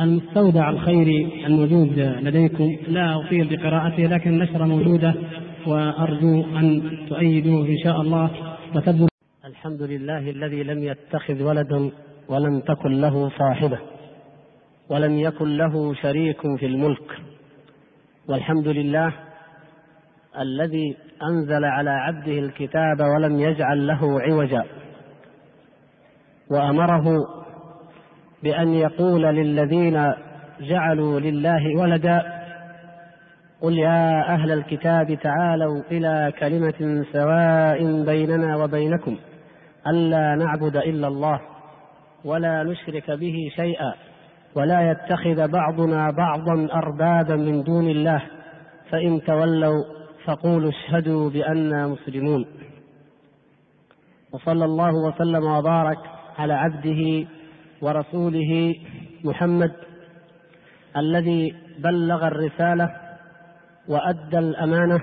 المستودع 0.00 0.70
الخيري 0.70 1.46
الموجود 1.46 1.98
لديكم. 1.98 2.76
لا 2.88 3.16
أطيل 3.20 3.56
بقراءته 3.56 4.02
لكن 4.02 4.30
النشرة 4.30 4.64
موجودة 4.64 5.14
وأرجو 5.66 6.40
أن 6.56 6.82
تؤيدوه 7.08 7.66
إن 7.66 7.78
شاء 7.84 8.00
الله 8.00 8.30
وتبذل 8.74 9.08
الحمد 9.44 9.82
لله 9.82 10.30
الذي 10.30 10.62
لم 10.62 10.82
يتخذ 10.82 11.42
ولدا 11.42 11.90
ولم 12.28 12.60
تكن 12.60 13.00
له 13.00 13.30
صاحبة 13.38 13.78
ولم 14.90 15.18
يكن 15.18 15.56
له 15.56 15.94
شريك 15.94 16.40
في 16.56 16.66
الملك. 16.66 17.12
والحمد 18.28 18.68
لله 18.68 19.12
الذي 20.38 20.96
أنزل 21.22 21.64
على 21.64 21.90
عبده 21.90 22.38
الكتاب 22.38 23.00
ولم 23.00 23.40
يجعل 23.40 23.86
له 23.86 24.20
عوجا 24.20 24.64
وأمره 26.50 27.04
بأن 28.44 28.74
يقول 28.74 29.22
للذين 29.22 30.12
جعلوا 30.60 31.20
لله 31.20 31.76
ولدا 31.80 32.22
قل 33.60 33.78
يا 33.78 34.34
أهل 34.34 34.52
الكتاب 34.52 35.18
تعالوا 35.22 35.82
إلى 35.90 36.32
كلمة 36.38 37.04
سواء 37.12 38.04
بيننا 38.04 38.56
وبينكم 38.56 39.16
ألا 39.86 40.34
نعبد 40.34 40.76
إلا 40.76 41.08
الله 41.08 41.40
ولا 42.24 42.62
نشرك 42.62 43.10
به 43.10 43.34
شيئا 43.56 43.94
ولا 44.54 44.90
يتخذ 44.90 45.48
بعضنا 45.48 46.10
بعضا 46.10 46.68
أربابا 46.72 47.36
من 47.36 47.62
دون 47.62 47.90
الله 47.90 48.22
فإن 48.90 49.22
تولوا 49.22 49.84
فقولوا 50.24 50.70
اشهدوا 50.70 51.30
بانا 51.30 51.86
مسلمون 51.86 52.46
وصلى 54.32 54.64
الله 54.64 54.92
وسلم 54.94 55.44
وبارك 55.44 55.98
على 56.38 56.54
عبده 56.54 57.26
ورسوله 57.82 58.74
محمد 59.24 59.72
الذي 60.96 61.54
بلغ 61.78 62.26
الرسالة 62.26 62.90
وأدى 63.88 64.38
الأمانة 64.38 65.00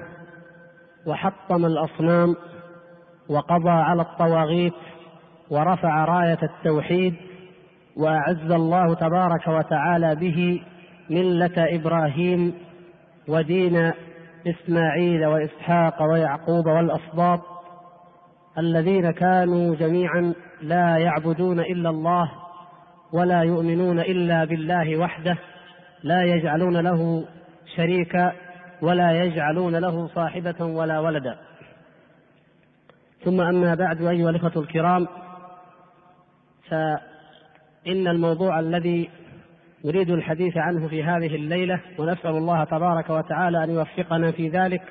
وحطم 1.05 1.65
الأصنام 1.65 2.35
وقضى 3.29 3.69
على 3.69 4.01
الطواغيت 4.01 4.73
ورفع 5.49 6.05
راية 6.05 6.39
التوحيد 6.43 7.15
وأعز 7.97 8.51
الله 8.51 8.93
تبارك 8.95 9.47
وتعالى 9.47 10.15
به 10.15 10.61
ملة 11.09 11.53
إبراهيم 11.57 12.53
ودين 13.27 13.91
إسماعيل 14.47 15.25
وإسحاق 15.25 16.03
ويعقوب 16.03 16.65
والاسباط 16.65 17.39
الذين 18.57 19.11
كانوا 19.11 19.75
جميعا 19.75 20.33
لا 20.61 20.97
يعبدون 20.97 21.59
إلا 21.59 21.89
الله 21.89 22.31
ولا 23.13 23.41
يؤمنون 23.41 23.99
إلا 23.99 24.45
بالله 24.45 24.97
وحده 24.97 25.37
لا 26.03 26.23
يجعلون 26.23 26.77
له 26.77 27.25
شريكا 27.75 28.33
ولا 28.81 29.23
يجعلون 29.23 29.75
له 29.75 30.07
صاحبة 30.07 30.65
ولا 30.65 30.99
ولدا. 30.99 31.37
ثم 33.23 33.41
أما 33.41 33.75
بعد 33.75 34.01
أيها 34.01 34.29
الإخوة 34.29 34.63
الكرام 34.63 35.07
ف 36.69 36.73
إن 37.87 38.07
الموضوع 38.07 38.59
الذي 38.59 39.09
نريد 39.85 40.09
الحديث 40.09 40.57
عنه 40.57 40.87
في 40.87 41.03
هذه 41.03 41.35
الليلة 41.35 41.81
ونسأل 41.97 42.31
الله 42.31 42.63
تبارك 42.63 43.09
وتعالى 43.09 43.63
أن 43.63 43.69
يوفقنا 43.69 44.31
في 44.31 44.49
ذلك 44.49 44.81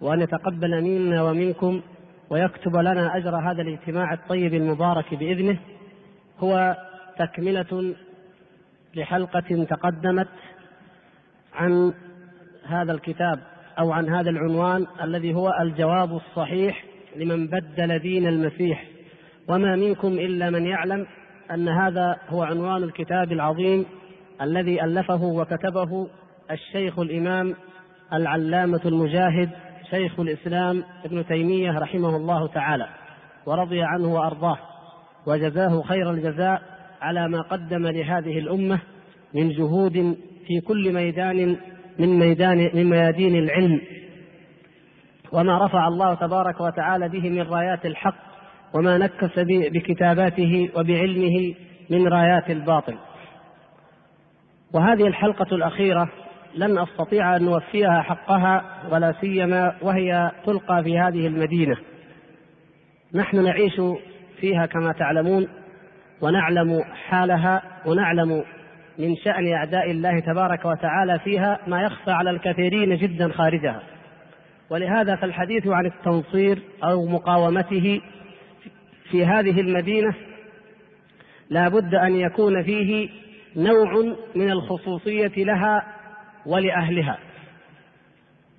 وأن 0.00 0.20
يتقبل 0.20 0.82
منا 0.82 1.22
ومنكم 1.22 1.82
ويكتب 2.30 2.76
لنا 2.76 3.16
أجر 3.16 3.36
هذا 3.36 3.62
الاجتماع 3.62 4.12
الطيب 4.12 4.54
المبارك 4.54 5.14
بإذنه 5.14 5.58
هو 6.38 6.76
تكملة 7.20 7.94
لحلقة 8.94 9.64
تقدمت 9.70 10.28
عن 11.54 11.94
هذا 12.66 12.92
الكتاب 12.92 13.40
أو 13.78 13.92
عن 13.92 14.08
هذا 14.08 14.30
العنوان 14.30 14.86
الذي 15.02 15.34
هو 15.34 15.52
الجواب 15.60 16.16
الصحيح 16.16 16.84
لمن 17.16 17.46
بدل 17.46 17.98
دين 17.98 18.26
المسيح. 18.26 18.84
وما 19.48 19.76
منكم 19.76 20.08
إلا 20.08 20.50
من 20.50 20.66
يعلم 20.66 21.06
أن 21.50 21.68
هذا 21.68 22.16
هو 22.28 22.42
عنوان 22.42 22.82
الكتاب 22.82 23.32
العظيم 23.32 23.86
الذي 24.42 24.84
ألفه 24.84 25.22
وكتبه 25.22 26.08
الشيخ 26.50 26.98
الإمام 26.98 27.54
العلامة 28.12 28.80
المجاهد 28.86 29.50
شيخ 29.90 30.20
الإسلام 30.20 30.84
ابن 31.04 31.26
تيمية 31.26 31.78
رحمه 31.78 32.16
الله 32.16 32.46
تعالى 32.46 32.88
ورضي 33.46 33.82
عنه 33.82 34.14
وأرضاه. 34.14 34.58
وجزاه 35.26 35.82
خير 35.82 36.10
الجزاء 36.10 36.62
على 37.00 37.28
ما 37.28 37.40
قدم 37.40 37.86
لهذه 37.86 38.38
الأمة 38.38 38.80
من 39.34 39.48
جهود 39.48 40.16
في 40.46 40.60
كل 40.60 40.92
ميدان 40.92 41.56
من 41.98 42.18
ميدان 42.18 42.70
من 42.74 42.90
ميادين 42.90 43.36
العلم. 43.36 43.80
وما 45.32 45.66
رفع 45.66 45.88
الله 45.88 46.14
تبارك 46.14 46.60
وتعالى 46.60 47.08
به 47.08 47.30
من 47.30 47.42
رايات 47.42 47.86
الحق 47.86 48.30
وما 48.74 48.98
نكس 48.98 49.38
بكتاباته 49.46 50.70
وبعلمه 50.76 51.54
من 51.90 52.08
رايات 52.08 52.50
الباطل. 52.50 52.94
وهذه 54.74 55.06
الحلقة 55.06 55.54
الأخيرة 55.54 56.08
لن 56.54 56.78
أستطيع 56.78 57.36
أن 57.36 57.44
نوفيها 57.44 58.02
حقها 58.02 58.64
ولا 58.92 59.14
سيما 59.20 59.76
وهي 59.82 60.32
تلقى 60.46 60.82
في 60.84 60.98
هذه 60.98 61.26
المدينة. 61.26 61.76
نحن 63.14 63.44
نعيش 63.44 63.80
فيها 64.40 64.66
كما 64.66 64.92
تعلمون 64.92 65.48
ونعلم 66.20 66.84
حالها 67.08 67.62
ونعلم 67.86 68.44
من 68.98 69.16
شأن 69.16 69.52
أعداء 69.52 69.90
الله 69.90 70.20
تبارك 70.20 70.64
وتعالى 70.64 71.18
فيها 71.18 71.58
ما 71.66 71.82
يخفى 71.82 72.10
على 72.10 72.30
الكثيرين 72.30 72.96
جدا 72.96 73.32
خارجها. 73.32 73.82
ولهذا 74.70 75.16
فالحديث 75.16 75.66
عن 75.66 75.86
التنصير 75.86 76.62
أو 76.84 77.06
مقاومته 77.06 78.00
في 79.10 79.26
هذه 79.26 79.60
المدينة 79.60 80.14
لا 81.50 81.68
بد 81.68 81.94
أن 81.94 82.16
يكون 82.16 82.62
فيه 82.62 83.08
نوع 83.56 84.16
من 84.34 84.50
الخصوصية 84.50 85.44
لها 85.44 85.86
ولأهلها. 86.46 87.18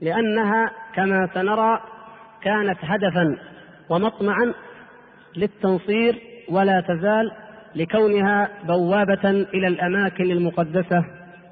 لأنها 0.02 0.72
كما 0.96 1.30
سنرى 1.34 1.82
كانت 2.42 2.78
هدفا 2.82 3.38
ومطمعا 3.90 4.54
للتنصير 5.36 6.22
ولا 6.50 6.82
تزال 6.82 7.32
لكونها 7.76 8.50
بوابة 8.64 9.30
إلى 9.30 9.68
الأماكن 9.68 10.32
المقدسة 10.32 11.06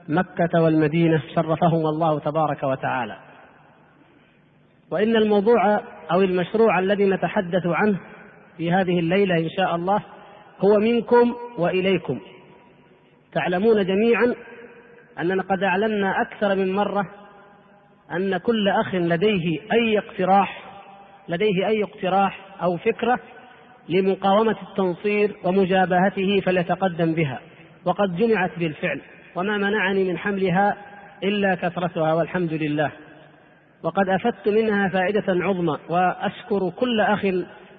مكة 0.09 0.61
والمدينة 0.61 1.21
شرفهم 1.35 1.85
الله 1.85 2.19
تبارك 2.19 2.63
وتعالى. 2.63 3.17
وإن 4.91 5.15
الموضوع 5.15 5.81
أو 6.11 6.21
المشروع 6.21 6.79
الذي 6.79 7.05
نتحدث 7.05 7.65
عنه 7.65 7.99
في 8.57 8.71
هذه 8.71 8.99
الليلة 8.99 9.37
إن 9.37 9.49
شاء 9.49 9.75
الله 9.75 9.99
هو 10.59 10.77
منكم 10.79 11.35
وإليكم. 11.57 12.19
تعلمون 13.33 13.85
جميعا 13.85 14.35
أننا 15.19 15.43
قد 15.43 15.63
أعلنا 15.63 16.21
أكثر 16.21 16.55
من 16.55 16.73
مرة 16.75 17.05
أن 18.11 18.37
كل 18.37 18.69
أخ 18.69 18.95
لديه 18.95 19.59
أي 19.73 19.97
اقتراح 19.97 20.63
لديه 21.29 21.67
أي 21.67 21.83
اقتراح 21.83 22.39
أو 22.63 22.77
فكرة 22.77 23.19
لمقاومة 23.89 24.55
التنصير 24.69 25.35
ومجابهته 25.43 26.41
فليتقدم 26.45 27.13
بها. 27.13 27.39
وقد 27.85 28.15
جمعت 28.15 28.51
بالفعل 28.59 29.01
وما 29.35 29.57
منعني 29.57 30.03
من 30.03 30.17
حملها 30.17 30.77
إلا 31.23 31.55
كثرتها 31.55 32.13
والحمد 32.13 32.53
لله. 32.53 32.91
وقد 33.83 34.09
أفدت 34.09 34.49
منها 34.49 34.89
فائدة 34.89 35.23
عظمى 35.27 35.77
وأشكر 35.89 36.69
كل 36.69 37.01
أخ 37.01 37.25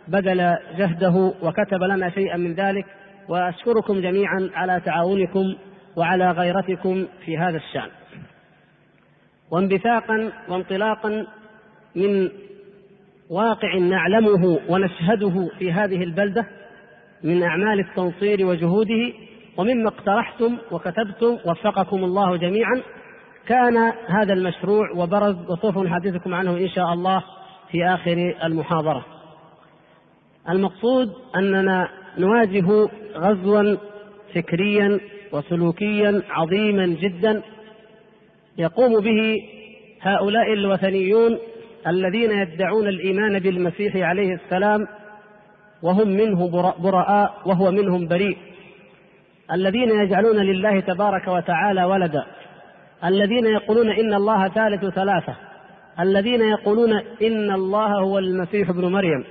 بذل 0.09 0.57
جهده 0.77 1.35
وكتب 1.43 1.83
لنا 1.83 2.11
شيئا 2.11 2.37
من 2.37 2.55
ذلك 2.55 2.87
وأشكركم 3.29 4.01
جميعا 4.01 4.51
على 4.55 4.81
تعاونكم 4.85 5.55
وعلى 5.97 6.31
غيرتكم 6.31 7.07
في 7.25 7.39
هذا 7.39 7.57
الشأن. 7.57 7.91
وانبثاقا 9.51 10.33
وانطلاقا 10.49 11.27
من 11.97 12.29
واقع 13.31 13.79
نعلمه 13.79 14.61
ونشهده 14.69 15.49
في 15.59 15.73
هذه 15.73 16.03
البلدة 16.03 16.47
من 17.25 17.43
أعمال 17.43 17.81
التنصير 17.81 18.47
وجهوده 18.47 19.13
ومما 19.57 19.89
اقترحتم 19.89 20.57
وكتبتم 20.73 21.39
وفقكم 21.47 22.05
الله 22.05 22.37
جميعا 22.37 22.83
كان 23.47 23.77
هذا 24.07 24.33
المشروع 24.33 24.91
وبرز 24.97 25.37
وسوف 25.51 25.79
نحدثكم 25.79 26.35
عنه 26.35 26.57
إن 26.57 26.69
شاء 26.69 26.93
الله 26.93 27.25
في 27.71 27.85
آخر 27.85 28.35
المحاضرة. 28.45 29.07
المقصود 30.49 31.13
أننا 31.37 31.89
نواجه 32.19 32.89
غزوا 33.17 33.77
فكريا 34.35 35.01
وسلوكيا 35.33 36.23
عظيما 36.31 36.87
جدا 36.87 37.43
يقوم 38.59 39.01
به 39.01 39.43
هؤلاء 40.01 40.53
الوثنيون 40.53 41.39
الذين 41.87 42.31
يدعون 42.31 42.89
الإيمان 42.89 43.39
بالمسيح 43.39 43.97
عليه 43.97 44.35
السلام 44.35 44.87
وهم 45.83 46.09
منه 46.09 46.51
براء 46.79 47.35
وهو 47.47 47.71
منهم 47.71 48.09
بريء. 48.09 48.37
الذين 49.53 49.91
يجعلون 49.91 50.37
لله 50.37 50.81
تبارك 50.81 51.29
وتعالى 51.29 51.85
ولدا. 51.85 52.27
الذين 53.05 53.47
يقولون 53.47 53.91
إن 53.91 54.15
الله 54.15 54.49
ثالث 54.49 54.85
ثلاثة. 54.85 55.37
الذين 56.01 56.41
يقولون 56.41 56.93
إن 57.23 57.51
الله 57.51 58.01
هو 58.01 58.19
المسيح 58.19 58.69
ابن 58.69 58.93
مريم. 58.93 59.25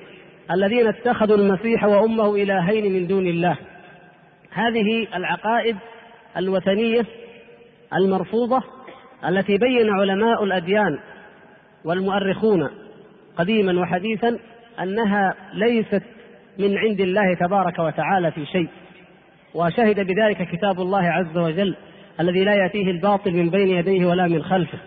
الذين 0.51 0.87
اتخذوا 0.87 1.37
المسيح 1.37 1.83
وأمه 1.83 2.35
إلهين 2.35 2.93
من 2.93 3.07
دون 3.07 3.27
الله. 3.27 3.57
هذه 4.51 5.07
العقائد 5.15 5.77
الوثنية 6.37 7.05
المرفوضة 7.95 8.63
التي 9.27 9.57
بين 9.57 9.89
علماء 9.89 10.43
الأديان 10.43 10.99
والمؤرخون 11.85 12.69
قديما 13.37 13.81
وحديثا 13.81 14.39
أنها 14.83 15.35
ليست 15.53 16.03
من 16.57 16.77
عند 16.77 16.99
الله 16.99 17.33
تبارك 17.33 17.79
وتعالى 17.79 18.31
في 18.31 18.45
شيء 18.45 18.67
وشهد 19.53 19.99
بذلك 19.99 20.49
كتاب 20.51 20.81
الله 20.81 21.03
عز 21.03 21.37
وجل 21.37 21.75
الذي 22.19 22.43
لا 22.43 22.55
يأتيه 22.55 22.91
الباطل 22.91 23.31
من 23.31 23.49
بين 23.49 23.69
يديه 23.69 24.05
ولا 24.05 24.27
من 24.27 24.43
خلفه. 24.43 24.79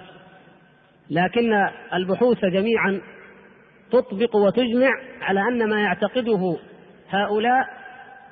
لكن 1.11 1.53
البحوث 1.95 2.45
جميعا 2.45 3.01
تطبق 3.91 4.37
وتجمع 4.37 4.91
على 5.23 5.41
أن 5.41 5.69
ما 5.71 5.81
يعتقده 5.81 6.57
هؤلاء 7.11 7.69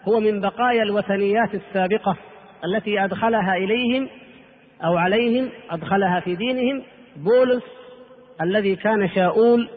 هو 0.09 0.21
من 0.21 0.41
بقايا 0.41 0.83
الوثنيات 0.83 1.55
السابقة 1.55 2.17
التي 2.65 3.05
أدخلها 3.05 3.57
إليهم 3.57 4.09
أو 4.85 4.97
عليهم 4.97 5.49
أدخلها 5.71 6.21
في 6.21 6.35
دينهم 6.35 6.83
بولس 7.17 7.80
الذي 8.43 8.77
كان 8.77 9.09
شاؤول 9.09 9.69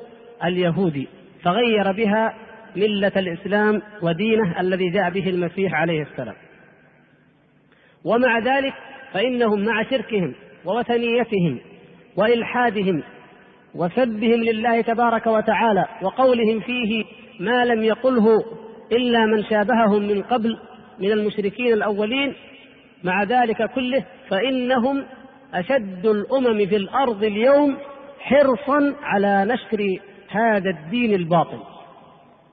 اليهودي 0.44 1.07
فغير 1.44 1.91
بها 1.91 2.34
ملة 2.76 3.11
الإسلام 3.15 3.81
ودينه 4.02 4.60
الذي 4.60 4.90
جاء 4.90 5.10
به 5.10 5.30
المسيح 5.30 5.73
عليه 5.73 6.02
السلام. 6.02 6.35
ومع 8.06 8.40
ذلك 8.40 8.73
فإنهم 9.14 9.65
مع 9.65 9.84
شركهم 9.84 10.34
ووثنيتهم 10.65 11.60
وإلحادهم 12.18 13.03
وسبهم 13.76 14.44
لله 14.44 14.81
تبارك 14.81 15.27
وتعالى 15.27 15.85
وقولهم 16.02 16.60
فيه 16.60 17.03
ما 17.40 17.65
لم 17.65 17.84
يقله 17.84 18.44
إلا 18.91 19.26
من 19.26 19.44
شابههم 19.44 20.07
من 20.07 20.22
قبل 20.23 20.57
من 20.99 21.11
المشركين 21.11 21.73
الأولين. 21.73 22.34
مع 23.03 23.23
ذلك 23.23 23.72
كله 23.72 24.06
فإنهم 24.30 25.03
أشد 25.53 26.06
الأمم 26.06 26.65
في 26.65 26.76
الأرض 26.76 27.23
اليوم 27.23 27.77
حرصا 28.24 28.95
على 29.04 29.45
نشر 29.45 30.00
هذا 30.30 30.70
الدين 30.70 31.14
الباطل. 31.14 31.60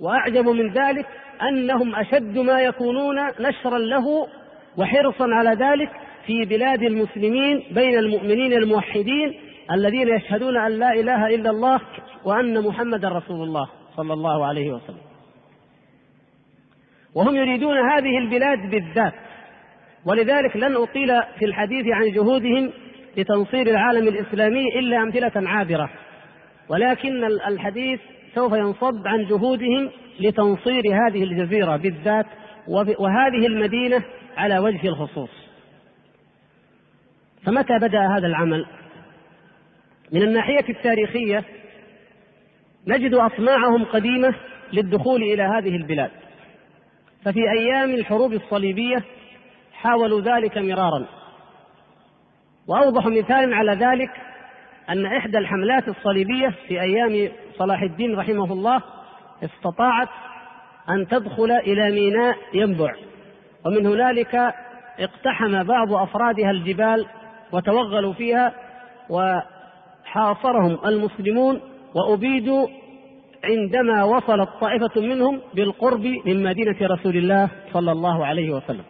وأعجب 0.01 0.49
من 0.49 0.73
ذلك 0.73 1.07
أنهم 1.43 1.95
أشد 1.95 2.39
ما 2.39 2.61
يكونون 2.61 3.17
نشرا 3.41 3.79
له 3.79 4.27
وحرصا 4.77 5.27
على 5.35 5.51
ذلك 5.51 5.91
في 6.27 6.45
بلاد 6.45 6.83
المسلمين 6.83 7.63
بين 7.71 7.99
المؤمنين 7.99 8.53
الموحدين 8.53 9.41
الذين 9.73 10.09
يشهدون 10.09 10.57
أن 10.57 10.73
لا 10.73 10.93
إله 10.93 11.27
إلا 11.35 11.51
الله 11.51 11.81
وأن 12.25 12.65
محمدا 12.65 13.09
رسول 13.09 13.43
الله 13.43 13.69
صلى 13.97 14.13
الله 14.13 14.47
عليه 14.47 14.73
وسلم. 14.73 15.05
وهم 17.15 17.37
يريدون 17.37 17.77
هذه 17.77 18.19
البلاد 18.19 18.71
بالذات. 18.71 19.15
ولذلك 20.07 20.57
لن 20.57 20.77
أطيل 20.77 21.09
في 21.39 21.45
الحديث 21.45 21.87
عن 21.87 22.11
جهودهم 22.13 22.73
لتنصير 23.17 23.67
العالم 23.67 24.09
الإسلامي 24.09 24.79
إلا 24.79 25.03
أمثلة 25.03 25.49
عابرة. 25.49 25.91
ولكن 26.69 27.25
الحديث 27.25 28.01
سوف 28.35 28.53
ينصب 28.53 29.07
عن 29.07 29.25
جهودهم 29.25 29.91
لتنصير 30.21 30.83
هذه 30.87 31.23
الجزيرة 31.23 31.77
بالذات 31.77 32.27
وهذه 32.99 33.47
المدينة 33.47 34.03
على 34.37 34.59
وجه 34.59 34.89
الخصوص. 34.89 35.31
فمتى 37.47 37.79
بدأ 37.79 38.01
هذا 38.17 38.27
العمل؟ 38.27 38.67
من 40.13 40.23
الناحية 40.23 40.69
التاريخية 40.69 41.45
نجد 42.87 43.15
اطماعهم 43.15 43.85
قديمة 43.85 44.35
للدخول 44.73 45.23
إلى 45.23 45.43
هذه 45.43 45.77
البلاد. 45.77 46.11
ففي 47.25 47.41
أيام 47.59 47.95
الحروب 47.95 48.33
الصليبية 48.33 49.05
حاولوا 49.73 50.21
ذلك 50.21 50.59
مرارا. 50.59 51.20
وأوضح 52.69 53.07
مثال 53.07 53.55
على 53.55 53.73
ذلك 53.73 54.11
أن 54.91 55.07
إحدى 55.07 55.39
الحملات 55.39 55.89
الصليبية 55.89 56.55
في 56.69 56.81
أيام 56.81 57.29
صلاح 57.59 57.83
الدين 57.83 58.19
رحمه 58.19 58.53
الله 58.53 58.83
استطاعت 59.45 60.09
أن 60.89 61.09
تدخل 61.09 61.51
إلى 61.51 61.91
ميناء 61.91 62.37
ينبع 62.55 62.95
ومن 63.67 63.87
هنالك 63.87 64.55
اقتحم 64.99 65.63
بعض 65.63 65.93
أفرادها 65.93 66.51
الجبال 66.51 67.07
وتوغلوا 67.53 68.13
فيها 68.13 68.53
وحاصرهم 69.11 70.79
المسلمون 70.87 71.61
وأبيدوا 71.95 72.69
عندما 73.45 74.05
وصلت 74.05 74.49
طائفة 74.61 75.01
منهم 75.01 75.41
بالقرب 75.55 76.05
من 76.27 76.43
مدينة 76.43 76.77
رسول 76.83 77.17
الله 77.17 77.49
صلى 77.73 77.93
الله 77.93 78.27
عليه 78.27 78.51
وسلم. 78.51 78.85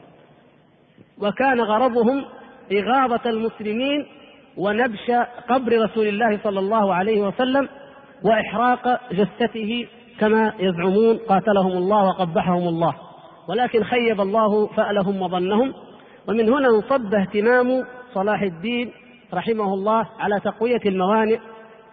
وكان 1.18 1.60
غرضهم 1.60 2.24
إغاظة 2.72 3.30
المسلمين 3.30 4.06
ونبش 4.56 5.10
قبر 5.48 5.84
رسول 5.84 6.06
الله 6.06 6.38
صلى 6.44 6.58
الله 6.58 6.94
عليه 6.94 7.20
وسلم 7.20 7.68
وإحراق 8.22 9.12
جثته 9.12 9.86
كما 10.20 10.52
يزعمون 10.58 11.18
قاتلهم 11.18 11.72
الله 11.72 12.04
وقبحهم 12.04 12.68
الله. 12.68 12.94
ولكن 13.48 13.84
خيب 13.84 14.20
الله 14.20 14.66
فألهم 14.66 15.22
وظنهم. 15.22 15.74
ومن 16.28 16.52
هنا 16.52 16.68
انصب 16.68 17.14
اهتمام 17.14 17.84
صلاح 18.14 18.42
الدين 18.42 18.92
رحمه 19.34 19.74
الله 19.74 20.06
على 20.18 20.40
تقوية 20.40 20.80
الموانئ 20.86 21.38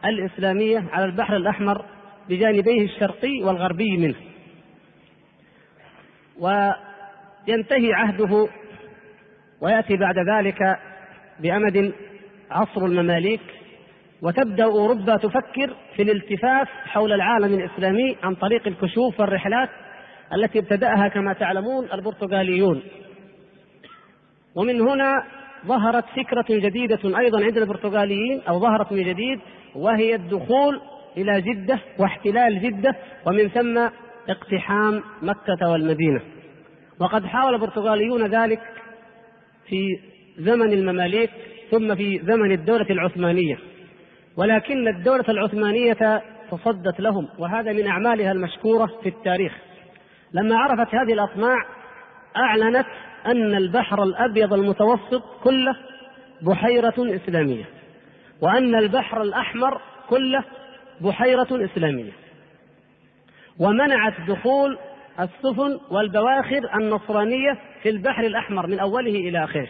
الإسلامية 0.06 0.84
على 0.92 1.06
البحر 1.06 1.36
الأحمر 1.36 1.86
بجانبيه 2.30 2.86
الشرقي 2.86 3.44
والغربي 3.44 3.98
منه. 3.98 4.16
وينتهي 6.40 7.94
عهده 7.94 8.48
ويأتي 9.62 9.98
بعد 9.98 10.16
ذلك 10.20 10.80
بأمد 11.40 11.94
عصر 12.52 12.86
المماليك 12.86 13.42
وتبدأ 14.22 14.64
أوروبا 14.64 15.18
تفكر 15.18 15.76
في 15.96 16.02
الالتفاف 16.02 16.68
حول 16.68 17.14
العالم 17.14 17.54
الإسلامي 17.54 18.18
عن 18.24 18.36
طريق 18.36 18.68
الكشوف 18.68 19.20
والرحلات 19.20 19.70
التي 20.34 20.60
ابتدأها 20.60 21.08
كما 21.08 21.34
تعلمون 21.34 21.88
البرتغاليون. 21.94 22.82
ومن 24.56 24.82
هنا 24.82 25.24
ظهرت 25.66 26.06
فكرة 26.06 26.46
جديدة 26.50 27.20
أيضا 27.20 27.44
عند 27.44 27.58
البرتغاليين 27.58 28.42
أو 28.50 28.60
ظهرت 28.60 28.92
من 28.92 29.04
جديد 29.04 29.40
وهي 29.76 30.16
الدخول 30.16 30.82
إلى 31.18 31.42
جدة 31.42 31.80
واحتلال 32.00 32.62
جدة 32.62 32.96
ومن 33.26 33.48
ثم 33.48 33.90
اقتحام 34.30 35.04
مكة 35.22 35.70
والمدينة. 35.70 36.22
وقد 37.00 37.26
حاول 37.26 37.54
البرتغاليون 37.54 38.26
ذلك 38.26 38.60
في 39.70 40.00
زمن 40.38 40.74
المماليك 40.74 41.30
ثم 41.72 41.96
في 41.96 42.20
زمن 42.24 42.52
الدولة 42.52 42.86
العثمانية. 42.90 43.58
ولكن 44.38 44.88
الدولة 44.88 45.26
العثمانية 45.30 46.22
تصدت 46.52 47.00
لهم 47.00 47.28
وهذا 47.40 47.74
من 47.74 47.88
أعمالها 47.88 48.32
المشكورة 48.32 48.86
في 49.04 49.10
التاريخ. 49.10 49.54
لما 50.34 50.58
عرفت 50.58 50.96
هذه 50.96 51.14
الأطماع 51.14 51.58
أعلنت 52.38 52.88
أن 53.26 53.56
البحر 53.56 54.04
الأبيض 54.04 54.54
المتوسط 54.54 55.24
كله 55.44 55.76
بحيرة 56.42 56.94
إسلامية 57.00 57.66
وأن 58.42 58.76
البحر 58.76 59.22
الأحمر 59.22 59.82
كله 60.10 60.44
بحيرة 61.02 61.48
إسلامية. 61.66 62.12
ومنعت 63.60 64.14
دخول 64.28 64.78
السفن 65.20 65.80
والبواخر 65.92 66.76
النصرانية 66.76 67.58
في 67.84 67.90
البحر 67.90 68.24
الأحمر 68.24 68.68
من 68.68 68.80
أوله 68.80 69.16
إلى 69.16 69.44
آخره. 69.44 69.68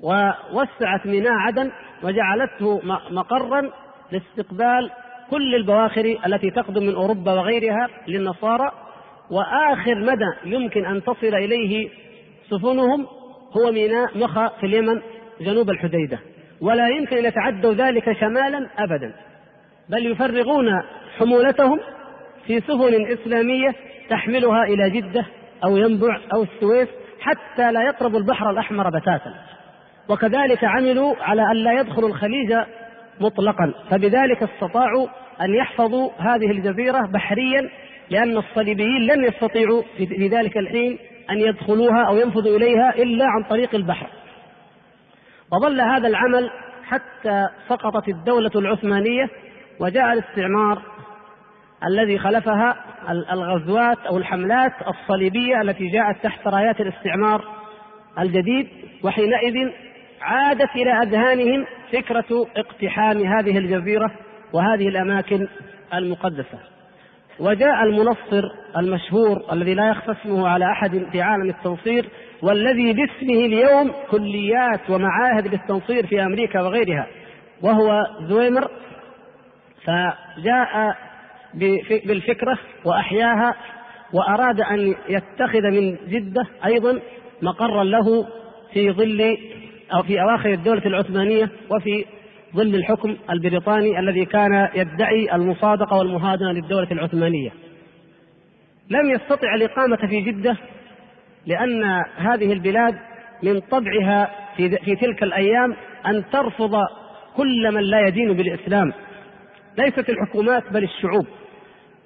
ووسعت 0.00 1.06
ميناء 1.06 1.32
عدن 1.32 1.70
وجعلته 2.02 2.80
مقرا 3.10 3.70
لاستقبال 4.12 4.90
كل 5.30 5.54
البواخر 5.54 6.18
التي 6.26 6.50
تقدم 6.50 6.82
من 6.82 6.94
أوروبا 6.94 7.32
وغيرها 7.32 7.88
للنصارى. 8.08 8.72
وآخر 9.30 9.94
مدى 9.94 10.54
يمكن 10.56 10.86
أن 10.86 11.02
تصل 11.02 11.34
إليه 11.34 11.88
سفنهم 12.50 13.06
هو 13.52 13.72
ميناء 13.72 14.18
مخا 14.18 14.48
في 14.48 14.66
اليمن 14.66 15.02
جنوب 15.40 15.70
الحديدة. 15.70 16.18
ولا 16.60 16.88
يمكن 16.88 17.16
أن 17.16 17.24
يتعدوا 17.24 17.72
ذلك 17.74 18.12
شمالا 18.20 18.68
أبدا. 18.78 19.14
بل 19.88 20.06
يفرغون 20.06 20.82
حمولتهم 21.18 21.80
في 22.46 22.60
سفن 22.60 23.06
إسلامية 23.12 23.74
تحملها 24.10 24.64
إلى 24.64 24.90
جدة 24.90 25.26
أو 25.64 25.76
ينبع 25.76 26.18
أو 26.34 26.42
السويس 26.42 26.88
حتى 27.20 27.72
لا 27.72 27.82
يقربوا 27.82 28.18
البحر 28.18 28.50
الأحمر 28.50 28.90
بتاتا. 28.90 29.34
وكذلك 30.08 30.64
عملوا 30.64 31.14
على 31.20 31.42
أن 31.42 31.56
لا 31.56 31.80
يدخلوا 31.80 32.08
الخليج 32.08 32.54
مطلقا. 33.20 33.74
فبذلك 33.90 34.42
استطاعوا 34.42 35.08
أن 35.40 35.54
يحفظوا 35.54 36.10
هذه 36.18 36.50
الجزيرة 36.50 37.06
بحريا 37.06 37.70
لأن 38.10 38.36
الصليبيين 38.36 39.02
لن 39.02 39.24
يستطيعوا 39.24 39.82
في 39.96 40.28
ذلك 40.28 40.58
الحين 40.58 40.98
أن 41.30 41.38
يدخلوها 41.38 42.04
أو 42.08 42.16
ينفذوا 42.16 42.56
إليها 42.56 42.94
إلا 42.94 43.24
عن 43.24 43.42
طريق 43.42 43.74
البحر. 43.74 44.06
وظل 45.52 45.80
هذا 45.80 46.08
العمل 46.08 46.50
حتى 46.84 47.48
سقطت 47.68 48.08
الدولة 48.08 48.50
العثمانية 48.56 49.30
وجاء 49.80 50.12
الاستعمار 50.12 50.82
الذي 51.86 52.18
خلفها 52.18 52.76
الغزوات 53.32 53.98
أو 54.06 54.16
الحملات 54.16 54.72
الصليبية 54.88 55.60
التي 55.60 55.88
جاءت 55.88 56.22
تحت 56.22 56.46
رايات 56.46 56.80
الاستعمار 56.80 57.44
الجديد 58.18 58.68
وحينئذ 59.02 59.70
عادت 60.20 60.70
إلى 60.76 60.92
أذهانهم 60.92 61.66
فكرة 61.92 62.46
اقتحام 62.56 63.26
هذه 63.26 63.58
الجزيرة 63.58 64.10
وهذه 64.52 64.88
الأماكن 64.88 65.48
المقدسة. 65.94 66.58
وجاء 67.40 67.82
المنصر 67.82 68.42
المشهور 68.76 69.42
الذي 69.52 69.74
لا 69.74 69.88
يخفى 69.90 70.12
اسمه 70.12 70.48
على 70.48 70.64
أحد 70.72 71.06
في 71.12 71.22
عالم 71.22 71.50
التنصير 71.50 72.08
والذي 72.42 72.92
باسمه 72.92 73.46
اليوم 73.46 73.92
كليات 74.10 74.90
ومعاهد 74.90 75.46
للتنصير 75.46 76.06
في 76.06 76.22
أمريكا 76.22 76.60
وغيرها 76.60 77.06
وهو 77.62 78.06
زويمر. 78.20 78.70
فجاء 79.84 80.96
بالفكرة 82.04 82.58
وأحياها 82.84 83.54
وأراد 84.12 84.60
أن 84.60 84.94
يتخذ 85.08 85.62
من 85.62 85.96
جدة 86.08 86.46
أيضا 86.64 87.00
مقرا 87.42 87.84
له 87.84 88.26
في 88.72 88.90
ظل 88.90 89.36
أو 89.94 90.02
في 90.02 90.20
أواخر 90.20 90.52
الدولة 90.52 90.86
العثمانية 90.86 91.50
وفي 91.70 92.04
ظل 92.56 92.74
الحكم 92.74 93.16
البريطاني 93.30 93.98
الذي 93.98 94.24
كان 94.24 94.68
يدعي 94.74 95.34
المصادقة 95.34 95.96
والمهادنة 95.96 96.52
للدولة 96.52 96.92
العثمانية. 96.92 97.50
لم 98.90 99.10
يستطع 99.10 99.54
الإقامة 99.54 99.96
في 99.96 100.20
جدة 100.20 100.56
لأن 101.46 101.84
هذه 102.16 102.52
البلاد 102.52 102.98
من 103.42 103.60
طبعها 103.60 104.30
في, 104.56 104.76
في 104.76 104.96
تلك 104.96 105.22
الأيام 105.22 105.76
أن 106.06 106.24
ترفض 106.32 106.74
كل 107.36 107.74
من 107.74 107.82
لا 107.82 108.08
يدين 108.08 108.32
بالإسلام. 108.32 108.92
ليست 109.78 110.10
الحكومات 110.10 110.72
بل 110.72 110.84
الشعوب. 110.84 111.26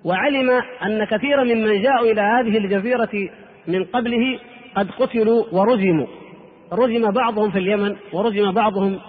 وعلم 0.04 0.50
أن 0.82 1.04
كثيرا 1.04 1.44
ممن 1.44 1.82
جاءوا 1.82 2.12
إلى 2.12 2.20
هذه 2.20 2.58
الجزيرة 2.58 3.30
من 3.66 3.84
قبله 3.84 4.38
قد 4.76 4.90
قتلوا 4.90 5.44
ورجموا 5.52 6.06
رجم 6.72 7.10
بعضهم 7.10 7.50
في 7.50 7.58
اليمن 7.58 7.96
ورجم 8.12 8.52
بعضهم 8.52 9.00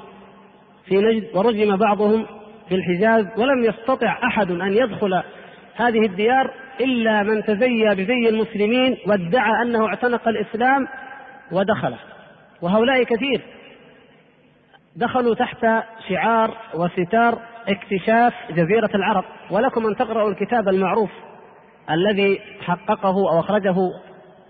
في 0.86 0.96
نجد 0.98 1.36
ورجم 1.36 1.76
بعضهم 1.76 2.26
في 2.70 2.76
الحجاز 2.76 3.26
ولم 3.38 3.64
يستطع 3.64 4.18
أحد 4.24 4.52
أن 4.52 4.74
يدخل 4.74 5.24
هذه 5.76 6.06
الديار 6.06 6.52
إلا 6.82 7.24
من 7.24 7.44
تزيى 7.44 7.96
بزي 7.96 8.30
المسلمين 8.30 8.98
وادعى 9.08 9.62
أنه 9.62 9.88
اعتنق 9.88 10.28
الإسلام 10.28 10.88
ودخله. 11.52 11.98
وهؤلاء 12.62 13.04
كثير 13.04 13.42
دخلوا 14.96 15.36
تحت 15.36 15.66
شعار 16.10 16.58
وستار 16.74 17.40
اكتشاف 17.68 18.34
جزيرة 18.52 18.90
العرب. 18.96 19.24
ولكم 19.52 19.88
أن 19.88 19.96
تقرأوا 19.96 20.30
الكتاب 20.30 20.70
المعروف 20.70 21.10
الذي 21.92 22.40
حققه 22.62 23.32
أو 23.32 23.40
أخرجه 23.40 23.76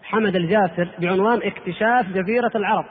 حمد 0.03 0.35
الجاسر 0.35 0.87
بعنوان 0.99 1.39
اكتشاف 1.43 2.05
جزيرة 2.05 2.51
العرب. 2.55 2.85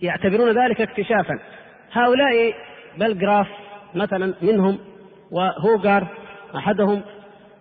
يعتبرون 0.00 0.64
ذلك 0.64 0.80
اكتشافا. 0.80 1.38
هؤلاء 1.92 2.54
بلغراف 2.98 3.46
مثلا 3.94 4.34
منهم 4.42 4.78
وهوغار 5.30 6.06
أحدهم 6.56 7.02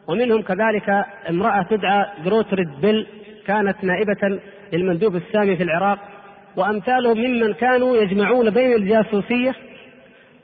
ومنهم 0.07 0.41
كذلك 0.41 1.05
امرأة 1.29 1.61
تدعى 1.61 2.05
جروتريد 2.25 2.81
بيل 2.81 3.07
كانت 3.47 3.83
نائبة 3.83 4.39
للمندوب 4.73 5.15
السامي 5.15 5.55
في 5.57 5.63
العراق 5.63 5.99
وأمثالهم 6.55 7.17
ممن 7.17 7.53
كانوا 7.53 7.97
يجمعون 7.97 8.49
بين 8.49 8.73
الجاسوسية 8.73 9.55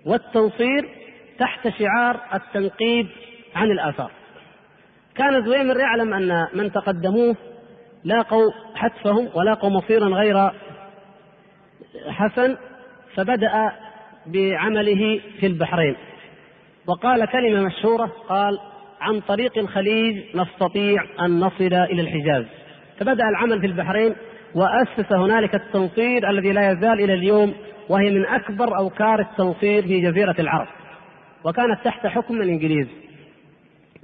والتنصير 0.06 0.90
تحت 1.40 1.68
شعار 1.68 2.20
التنقيب 2.34 3.08
عن 3.56 3.72
الآثار. 3.72 4.12
كان 5.16 5.46
زويمر 5.46 5.80
يعلم 5.80 6.14
أن 6.14 6.48
من 6.54 6.72
تقدموه 6.72 7.36
لاقوا 8.04 8.52
حتفهم 8.76 9.30
ولاقوا 9.36 9.70
مصيرا 9.70 10.08
غير 10.08 10.52
حسن 12.10 12.58
فبدأ 13.16 13.72
بعمله 14.26 15.22
في 15.40 15.46
البحرين. 15.46 15.96
وقال 16.88 17.26
كلمة 17.26 17.62
مشهورة 17.62 18.06
قال 18.06 18.60
عن 19.02 19.20
طريق 19.20 19.58
الخليج 19.58 20.36
نستطيع 20.36 21.04
أن 21.20 21.40
نصل 21.40 21.74
إلى 21.74 22.02
الحجاز. 22.02 22.46
فبدأ 23.00 23.30
العمل 23.30 23.60
في 23.62 23.68
البحرين 23.68 24.16
وأسس 24.56 25.12
هنالك 25.12 25.56
التنصير 25.56 26.30
الذي 26.30 26.52
لا 26.52 26.72
يزال 26.72 27.02
إلى 27.02 27.14
اليوم 27.14 27.54
وهي 27.90 28.10
من 28.10 28.26
أكبر 28.26 28.78
أوكار 28.78 29.20
التنصير 29.20 29.82
في 29.82 30.02
جزيرة 30.02 30.36
العرب 30.40 30.68
وكانت 31.46 31.80
تحت 31.84 32.08
حكم 32.08 32.42
الإنجليز. 32.42 32.88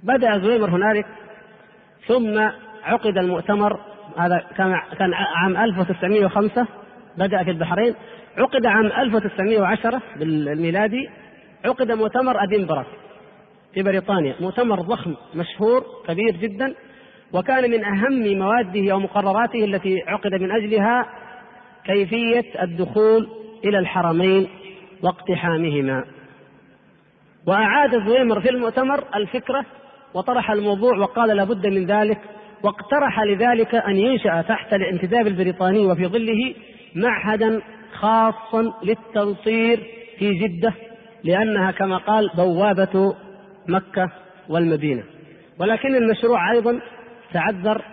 بدأ 0.03 0.37
زويمر 0.37 0.69
هنالك 0.69 1.05
ثم 2.07 2.39
عقد 2.83 3.17
المؤتمر 3.17 3.79
هذا 4.17 4.43
كان 4.57 4.75
كان 4.97 5.13
عام 5.13 5.57
1905 5.57 6.67
بدأ 7.17 7.43
في 7.43 7.51
البحرين. 7.51 7.95
عقد 8.37 8.65
عام 8.65 8.85
1910 8.85 10.01
بالميلادي 10.15 11.09
عقد 11.65 11.91
مؤتمر 11.91 12.43
أدنبرا 12.43 12.85
في 13.73 13.83
بريطانيا. 13.83 14.35
مؤتمر 14.39 14.81
ضخم 14.81 15.15
مشهور 15.35 15.83
كبير 16.07 16.35
جدا 16.35 16.75
وكان 17.33 17.71
من 17.71 17.83
أهم 17.83 18.37
مواده 18.37 18.91
أو 18.91 18.99
مقرراته 18.99 19.65
التي 19.65 20.03
عقد 20.07 20.33
من 20.33 20.51
أجلها 20.51 21.05
كيفية 21.85 22.63
الدخول 22.63 23.29
إلى 23.65 23.79
الحرمين 23.79 24.47
واقتحامهما. 25.03 26.05
وأعاد 27.47 28.05
زويمر 28.05 28.41
في 28.41 28.49
المؤتمر 28.49 29.03
الفكرة 29.15 29.65
وطرح 30.13 30.51
الموضوع 30.51 30.97
وقال 30.97 31.37
لابد 31.37 31.67
من 31.67 31.85
ذلك 31.85 32.19
واقترح 32.63 33.19
لذلك 33.19 33.75
أن 33.75 33.95
ينشأ 33.95 34.41
تحت 34.41 34.73
الانتداب 34.73 35.27
البريطاني 35.27 35.85
وفي 35.85 36.07
ظله 36.07 36.55
معهدا 36.95 37.61
خاصا 37.93 38.73
للتنصير 38.83 39.79
في 40.19 40.33
جدة 40.33 40.73
لأنها 41.23 41.71
كما 41.71 41.97
قال 41.97 42.29
بوابة 42.37 43.15
مكة 43.67 44.11
والمدينة. 44.49 45.03
ولكن 45.59 45.95
المشروع 45.95 46.51
أيضا 46.51 46.79
تعذر 47.33 47.85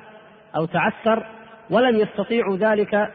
أو 0.57 0.65
تعثر 0.65 1.27
ولم 1.71 1.97
يستطيعوا 1.97 2.57
ذلك 2.57 3.11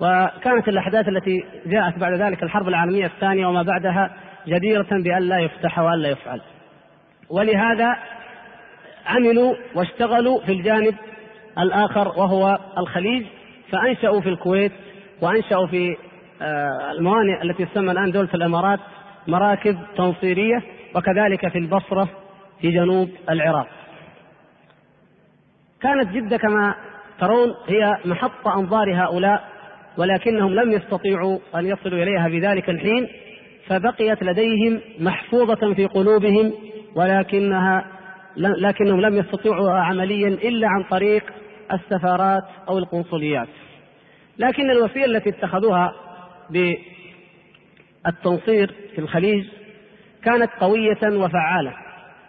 وكانت 0.00 0.68
الأحداث 0.68 1.08
التي 1.08 1.44
جاءت 1.66 1.98
بعد 1.98 2.12
ذلك 2.12 2.42
الحرب 2.42 2.68
العالمية 2.68 3.06
الثانية 3.06 3.46
وما 3.46 3.62
بعدها 3.62 4.10
جديرة 4.48 4.88
بأن 4.90 5.22
لا 5.22 5.38
يفتح 5.38 5.78
وأن 5.78 5.98
لا 5.98 6.08
يفعل. 6.08 6.40
ولهذا 7.30 7.96
عملوا 9.06 9.54
واشتغلوا 9.74 10.40
في 10.40 10.52
الجانب 10.52 10.94
الآخر 11.58 12.08
وهو 12.08 12.58
الخليج 12.78 13.26
فأنشأوا 13.72 14.20
في 14.20 14.28
الكويت 14.28 14.72
وأنشأوا 15.22 15.66
في 15.66 15.96
آه، 16.42 16.92
الموانئ 16.92 17.42
التي 17.42 17.64
تسمى 17.64 17.92
الآن 17.92 18.10
دولة 18.10 18.28
الإمارات 18.34 18.80
مراكز 19.26 19.76
تنصيرية 19.96 20.62
وكذلك 20.94 21.48
في 21.48 21.58
البصرة 21.58 22.08
في 22.60 22.70
جنوب 22.70 23.10
العراق. 23.30 23.66
كانت 25.80 26.12
جدة 26.12 26.36
كما 26.36 26.74
ترون 27.20 27.54
هي 27.68 27.98
محط 28.04 28.48
أنظار 28.48 28.94
هؤلاء 28.94 29.55
ولكنهم 29.98 30.54
لم 30.54 30.72
يستطيعوا 30.72 31.38
أن 31.54 31.66
يصلوا 31.66 32.02
إليها 32.02 32.28
في 32.28 32.40
ذلك 32.40 32.70
الحين 32.70 33.08
فبقيت 33.66 34.22
لديهم 34.22 34.80
محفوظة 35.00 35.74
في 35.74 35.86
قلوبهم 35.86 36.52
ولكنها 36.94 37.86
لكنهم 38.36 39.00
لم 39.00 39.16
يستطيعوا 39.16 39.70
عمليا 39.70 40.28
إلا 40.28 40.68
عن 40.68 40.82
طريق 40.82 41.24
السفارات 41.72 42.44
أو 42.68 42.78
القنصليات. 42.78 43.48
لكن 44.38 44.70
الوسيلة 44.70 45.04
التي 45.04 45.28
اتخذوها 45.28 45.92
بالتنصير 48.04 48.74
في 48.94 48.98
الخليج 48.98 49.44
كانت 50.24 50.50
قوية 50.60 50.98
وفعالة 51.04 51.72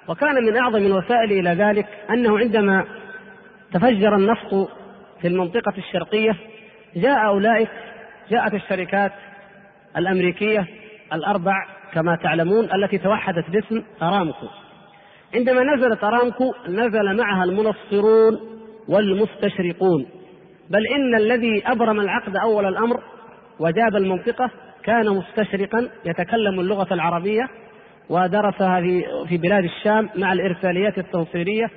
وكان 0.07 0.44
من 0.44 0.57
أعظم 0.57 0.85
الوسائل 0.85 1.31
إلى 1.31 1.49
ذلك 1.49 1.88
أنه 2.10 2.39
عندما 2.39 2.85
تفجر 3.73 4.15
النفط 4.15 4.69
في 5.22 5.27
المنطقة 5.27 5.73
الشرقية 5.77 6.35
جاء 6.97 7.27
أولئك 7.27 7.69
جاءت 8.29 8.53
الشركات 8.53 9.11
الأمريكية 9.97 10.67
الأربع 11.13 11.65
كما 11.93 12.15
تعلمون 12.15 12.69
التي 12.73 12.97
توحدت 12.97 13.49
باسم 13.49 13.83
أرامكو. 14.01 14.47
عندما 15.35 15.75
نزلت 15.75 16.03
أرامكو 16.03 16.53
نزل 16.67 17.17
معها 17.17 17.43
المنصرون 17.43 18.39
والمستشرقون. 18.87 20.05
بل 20.69 20.87
إن 20.87 21.15
الذي 21.15 21.63
أبرم 21.65 21.99
العقد 21.99 22.35
أول 22.35 22.65
الأمر 22.65 22.99
وجاب 23.59 23.95
المنطقة 23.95 24.51
كان 24.83 25.09
مستشرقا 25.09 25.89
يتكلم 26.05 26.59
اللغة 26.59 26.93
العربية 26.93 27.49
ودرسها 28.09 28.81
في 28.81 29.03
في 29.29 29.37
بلاد 29.37 29.63
الشام 29.63 30.09
مع 30.15 30.33
الإرساليات 30.33 30.97
التنصيرية. 30.97 31.69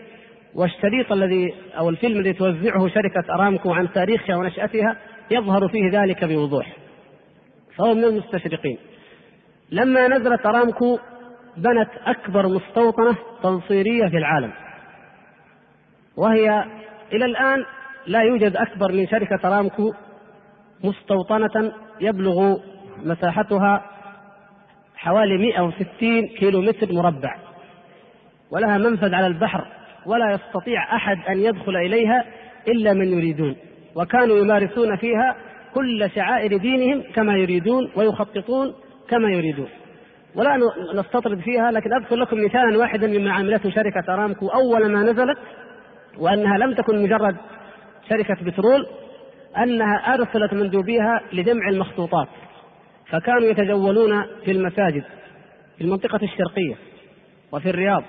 والشريط 0.54 1.12
الذي 1.12 1.54
أو 1.78 1.88
الفيلم 1.88 2.18
الذي 2.18 2.32
توزعه 2.32 2.88
شركة 2.88 3.34
أرامكو 3.34 3.72
عن 3.72 3.92
تاريخها 3.92 4.36
ونشأتها 4.36 4.96
يظهر 5.30 5.68
فيه 5.68 6.00
ذلك 6.00 6.24
بوضوح. 6.24 6.76
فهو 7.76 7.94
من 7.94 8.04
المستشرقين. 8.04 8.78
لما 9.70 10.08
نزلت 10.08 10.46
أرامكو 10.46 10.98
بنت 11.56 11.90
أكبر 12.06 12.48
مستوطنة 12.48 13.16
تنصيرية 13.42 14.08
في 14.08 14.16
العالم. 14.16 14.52
وهي 16.16 16.64
إلى 17.12 17.24
الآن 17.24 17.64
لا 18.06 18.22
يوجد 18.22 18.56
أكبر 18.56 18.92
من 18.92 19.06
شركة 19.06 19.48
أرامكو 19.48 19.92
مستوطنة 20.84 21.72
يبلغ 22.00 22.56
مساحتها 23.04 23.84
حوالي 24.96 25.38
160 25.38 26.28
كيلو 26.28 26.60
متر 26.60 26.92
مربع. 26.92 27.36
ولها 28.50 28.78
منفذ 28.78 29.14
على 29.14 29.26
البحر 29.26 29.66
ولا 30.06 30.32
يستطيع 30.32 30.96
أحد 30.96 31.16
أن 31.28 31.38
يدخل 31.38 31.76
إليها 31.76 32.24
إلا 32.68 32.92
من 32.92 33.08
يريدون. 33.08 33.56
وكانوا 33.94 34.38
يمارسون 34.38 34.96
فيها 34.96 35.36
كل 35.74 36.10
شعائر 36.14 36.56
دينهم 36.56 37.02
كما 37.14 37.36
يريدون 37.36 37.90
ويخططون 37.96 38.74
كما 39.08 39.30
يريدون. 39.30 39.68
ولا 40.34 40.60
نستطرد 40.94 41.40
فيها 41.40 41.70
لكن 41.70 41.92
أذكر 41.92 42.16
لكم 42.16 42.44
مثالا 42.44 42.78
واحدا 42.78 43.06
مما 43.06 43.32
عملته 43.32 43.70
شركة 43.70 44.14
أرامكو. 44.14 44.48
أول 44.48 44.92
ما 44.92 45.02
نزلت 45.02 45.38
وأنها 46.18 46.58
لم 46.58 46.74
تكن 46.74 47.02
مجرد 47.02 47.36
شركة 48.08 48.44
بترول 48.44 48.86
أنها 49.58 50.14
أرسلت 50.14 50.54
مندوبيها 50.54 51.20
لجمع 51.32 51.68
المخطوطات. 51.68 52.28
فكانوا 53.10 53.48
يتجولون 53.48 54.22
في 54.44 54.50
المساجد 54.50 55.04
في 55.78 55.84
المنطقة 55.84 56.20
الشرقية 56.22 56.74
وفي 57.52 57.70
الرياض 57.70 58.02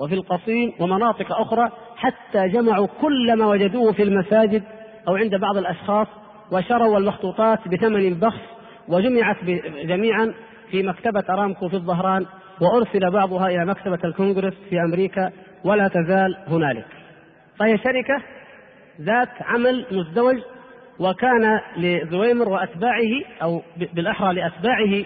وفي 0.00 0.14
القصيم 0.14 0.72
ومناطق 0.80 1.32
أخرى 1.32 1.70
حتى 1.96 2.48
جمعوا 2.48 2.86
كل 3.00 3.38
ما 3.38 3.46
وجدوه 3.46 3.92
في 3.92 4.02
المساجد 4.02 4.62
أو 5.08 5.16
عند 5.16 5.34
بعض 5.34 5.56
الأشخاص 5.56 6.06
وشروا 6.52 6.98
المخطوطات 6.98 7.68
بثمن 7.68 8.14
بخس 8.14 8.40
وجمعت 8.88 9.44
جميعا 9.84 10.34
في 10.70 10.82
مكتبة 10.82 11.24
أرامكو 11.30 11.68
في 11.68 11.74
الظهران 11.74 12.26
وأرسل 12.60 13.10
بعضها 13.10 13.46
إلى 13.46 13.64
مكتبة 13.64 13.98
الكونغرس 14.04 14.54
في 14.70 14.80
أمريكا 14.80 15.32
ولا 15.64 15.88
تزال 15.88 16.36
هنالك. 16.48 16.86
فهي 17.58 17.78
شركة 17.78 18.22
ذات 19.00 19.28
عمل 19.40 19.86
مزدوج 19.90 20.36
وكان 20.98 21.60
لزويمر 21.76 22.48
وأتباعه 22.48 23.22
أو 23.42 23.62
بالأحرى 23.76 24.34
لأتباعه 24.34 25.04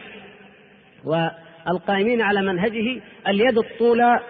والقائمين 1.04 2.22
على 2.22 2.42
منهجه 2.42 3.00
اليد 3.28 3.58
الطولى 3.58 4.20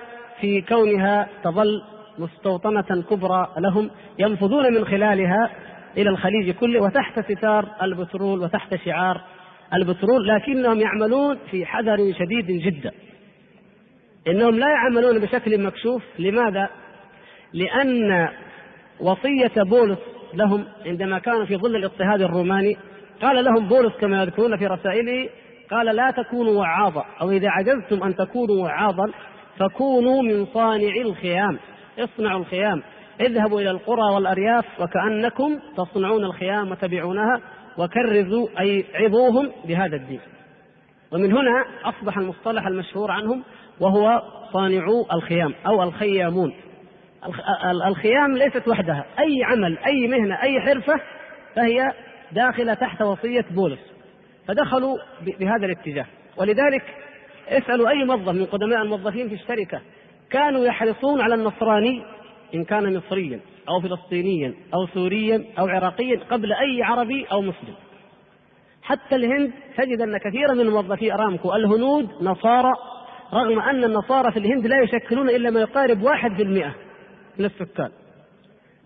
في 0.40 0.60
كونها 0.60 1.28
تظل 1.44 1.82
مستوطنة 2.20 3.02
كبرى 3.10 3.48
لهم 3.58 3.90
ينفذون 4.18 4.74
من 4.74 4.84
خلالها 4.84 5.50
إلى 5.96 6.10
الخليج 6.10 6.50
كله 6.50 6.82
وتحت 6.82 7.32
ستار 7.32 7.68
البترول 7.82 8.40
وتحت 8.40 8.74
شعار 8.74 9.20
البترول 9.74 10.28
لكنهم 10.28 10.80
يعملون 10.80 11.38
في 11.50 11.66
حذر 11.66 12.12
شديد 12.18 12.46
جدا. 12.46 12.92
إنهم 14.28 14.58
لا 14.58 14.68
يعملون 14.68 15.18
بشكل 15.18 15.62
مكشوف. 15.62 16.02
لماذا؟ 16.18 16.68
لأن 17.52 18.28
وصية 19.00 19.62
بولس 19.62 19.98
لهم 20.34 20.64
عندما 20.86 21.18
كانوا 21.18 21.44
في 21.44 21.56
ظل 21.56 21.76
الاضطهاد 21.76 22.22
الروماني 22.22 22.76
قال 23.22 23.44
لهم 23.44 23.68
بولس 23.68 23.92
كما 24.00 24.22
يذكرون 24.22 24.56
في 24.56 24.66
رسائله 24.66 25.28
قال 25.70 25.96
لا 25.96 26.10
تكونوا 26.10 26.52
وعاظا 26.52 27.04
أو 27.20 27.30
إذا 27.30 27.48
عجزتم 27.48 28.02
أن 28.02 28.16
تكونوا 28.16 28.64
وعاظا 28.64 29.10
فكونوا 29.58 30.22
من 30.22 30.46
صانعي 30.46 31.02
الخيام. 31.02 31.58
اصنعوا 32.00 32.40
الخيام. 32.40 32.82
اذهبوا 33.20 33.60
إلى 33.60 33.70
القرى 33.70 34.14
والأرياف 34.14 34.64
وكأنكم 34.80 35.58
تصنعون 35.76 36.24
الخيام 36.24 36.70
وتبيعونها 36.70 37.40
وكرزوا 37.78 38.48
أي 38.60 38.84
عظوهم 38.94 39.50
بهذا 39.64 39.96
الدين. 39.96 40.20
ومن 41.12 41.32
هنا 41.32 41.64
أصبح 41.84 42.18
المصطلح 42.18 42.66
المشهور 42.66 43.10
عنهم 43.10 43.42
وهو 43.80 44.22
صانعو 44.52 45.06
الخيام 45.12 45.54
أو 45.66 45.82
الخيامون. 45.82 46.54
الخيام 47.86 48.36
ليست 48.36 48.68
وحدها. 48.68 49.04
أي 49.18 49.44
عمل 49.44 49.78
أي 49.78 50.08
مهنة 50.08 50.42
أي 50.42 50.60
حرفة 50.60 51.00
فهي 51.56 51.92
داخلة 52.32 52.74
تحت 52.74 53.02
وصية 53.02 53.44
بولس. 53.50 53.80
فدخلوا 54.48 54.98
بهذا 55.40 55.66
الاتجاه. 55.66 56.06
ولذلك 56.36 56.82
اسألوا 57.48 57.88
أي 57.88 58.04
موظف 58.04 58.28
من 58.28 58.46
قدماء 58.46 58.82
الموظفين 58.82 59.28
في 59.28 59.34
الشركة. 59.34 59.80
كانوا 60.30 60.64
يحرصون 60.64 61.20
على 61.20 61.34
النصراني 61.34 62.02
إن 62.54 62.64
كان 62.64 62.96
مصريا 62.96 63.40
أو 63.68 63.80
فلسطينيا 63.80 64.54
أو 64.74 64.86
سوريا 64.94 65.44
أو 65.58 65.66
عراقيا 65.66 66.20
قبل 66.30 66.52
أي 66.52 66.82
عربي 66.82 67.26
أو 67.32 67.40
مسلم. 67.40 67.74
حتى 68.82 69.16
الهند 69.16 69.52
تجد 69.76 70.00
أن 70.00 70.18
كثيرا 70.18 70.54
من 70.54 70.66
موظفي 70.66 71.14
أرامكو 71.14 71.54
الهنود 71.54 72.08
نصارى 72.22 72.72
رغم 73.32 73.58
أن 73.58 73.84
النصارى 73.84 74.32
في 74.32 74.38
الهند 74.38 74.66
لا 74.66 74.82
يشكلون 74.82 75.30
إلا 75.30 75.50
ما 75.50 75.60
يقارب 75.60 76.02
واحد 76.02 76.34
في 76.34 76.42
المئة 76.42 76.74
من 77.38 77.44
السكان. 77.44 77.90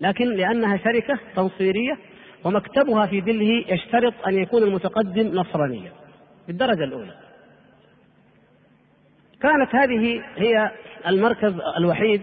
لكن 0.01 0.25
لأنها 0.25 0.77
شركة 0.77 1.19
تنصيرية 1.37 1.99
ومكتبها 2.45 3.07
في 3.07 3.21
دله 3.21 3.65
يشترط 3.69 4.15
أن 4.27 4.39
يكون 4.39 4.62
المتقدم 4.62 5.27
نصرانيا. 5.27 5.93
بالدرجة 6.47 6.85
الأولى. 6.85 7.15
كانت 9.41 9.75
هذه 9.75 10.23
هي 10.37 10.71
المركز 11.06 11.55
الوحيد 11.78 12.22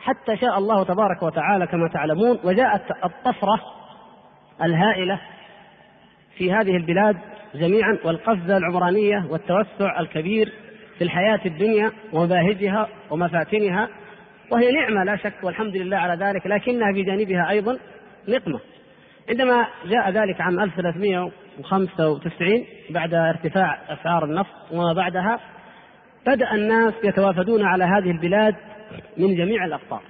حتى 0.00 0.36
شاء 0.36 0.58
الله 0.58 0.84
تبارك 0.84 1.22
وتعالى 1.22 1.66
كما 1.66 1.88
تعلمون 1.88 2.38
وجاءت 2.44 2.82
الطفرة 3.04 3.60
الهائلة 4.62 5.20
في 6.36 6.52
هذه 6.52 6.76
البلاد 6.76 7.16
جميعا 7.54 7.98
والقفزة 8.04 8.56
العمرانية 8.56 9.26
والتوسع 9.30 10.00
الكبير 10.00 10.52
في 10.98 11.04
الحياة 11.04 11.40
الدنيا 11.46 11.92
ومباهجها 12.12 12.88
ومفاتنها 13.10 13.88
وهي 14.50 14.72
نعمة 14.72 15.04
لا 15.04 15.16
شك 15.16 15.34
والحمد 15.42 15.76
لله 15.76 15.96
على 15.96 16.24
ذلك 16.24 16.46
لكنها 16.46 16.92
بجانبها 16.92 17.50
أيضا 17.50 17.78
نقمة. 18.28 18.60
عندما 19.28 19.66
جاء 19.86 20.10
ذلك 20.10 20.40
عام 20.40 20.60
1395 20.60 22.64
بعد 22.90 23.14
ارتفاع 23.14 23.78
أسعار 23.88 24.24
النفط 24.24 24.72
وما 24.72 24.92
بعدها 24.92 25.40
بدأ 26.26 26.54
الناس 26.54 26.94
يتوافدون 27.04 27.64
على 27.64 27.84
هذه 27.84 28.10
البلاد 28.10 28.54
من 29.16 29.34
جميع 29.34 29.64
الأقطار. 29.64 30.02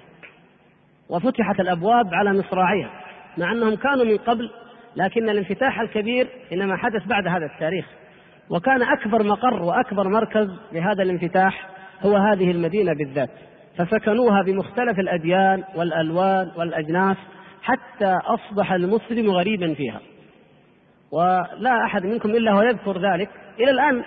وفتحت 1.08 1.60
الأبواب 1.60 2.14
على 2.14 2.32
مصراعيها 2.32 2.90
مع 3.38 3.52
أنهم 3.52 3.76
كانوا 3.76 4.04
من 4.04 4.16
قبل 4.16 4.50
لكن 4.96 5.28
الانفتاح 5.28 5.80
الكبير 5.80 6.28
إنما 6.52 6.76
حدث 6.76 7.06
بعد 7.06 7.26
هذا 7.26 7.46
التاريخ. 7.46 7.86
وكان 8.50 8.82
أكبر 8.82 9.22
مقر 9.22 9.62
وأكبر 9.62 10.08
مركز 10.08 10.48
لهذا 10.72 11.02
الانفتاح 11.02 11.68
هو 12.02 12.16
هذه 12.16 12.50
المدينة 12.50 12.92
بالذات. 12.94 13.30
فسكنوها 13.78 14.42
بمختلف 14.42 14.98
الأديان 14.98 15.64
والألوان 15.74 16.50
والأجناس 16.56 17.16
حتى 17.62 18.18
أصبح 18.24 18.72
المسلم 18.72 19.30
غريبا 19.30 19.74
فيها. 19.74 20.00
ولا 21.12 21.84
أحد 21.84 22.06
منكم 22.06 22.30
إلا 22.30 22.52
هو 22.52 22.62
يذكر 22.62 22.98
ذلك. 23.12 23.28
إلى 23.60 23.70
الآن 23.70 24.02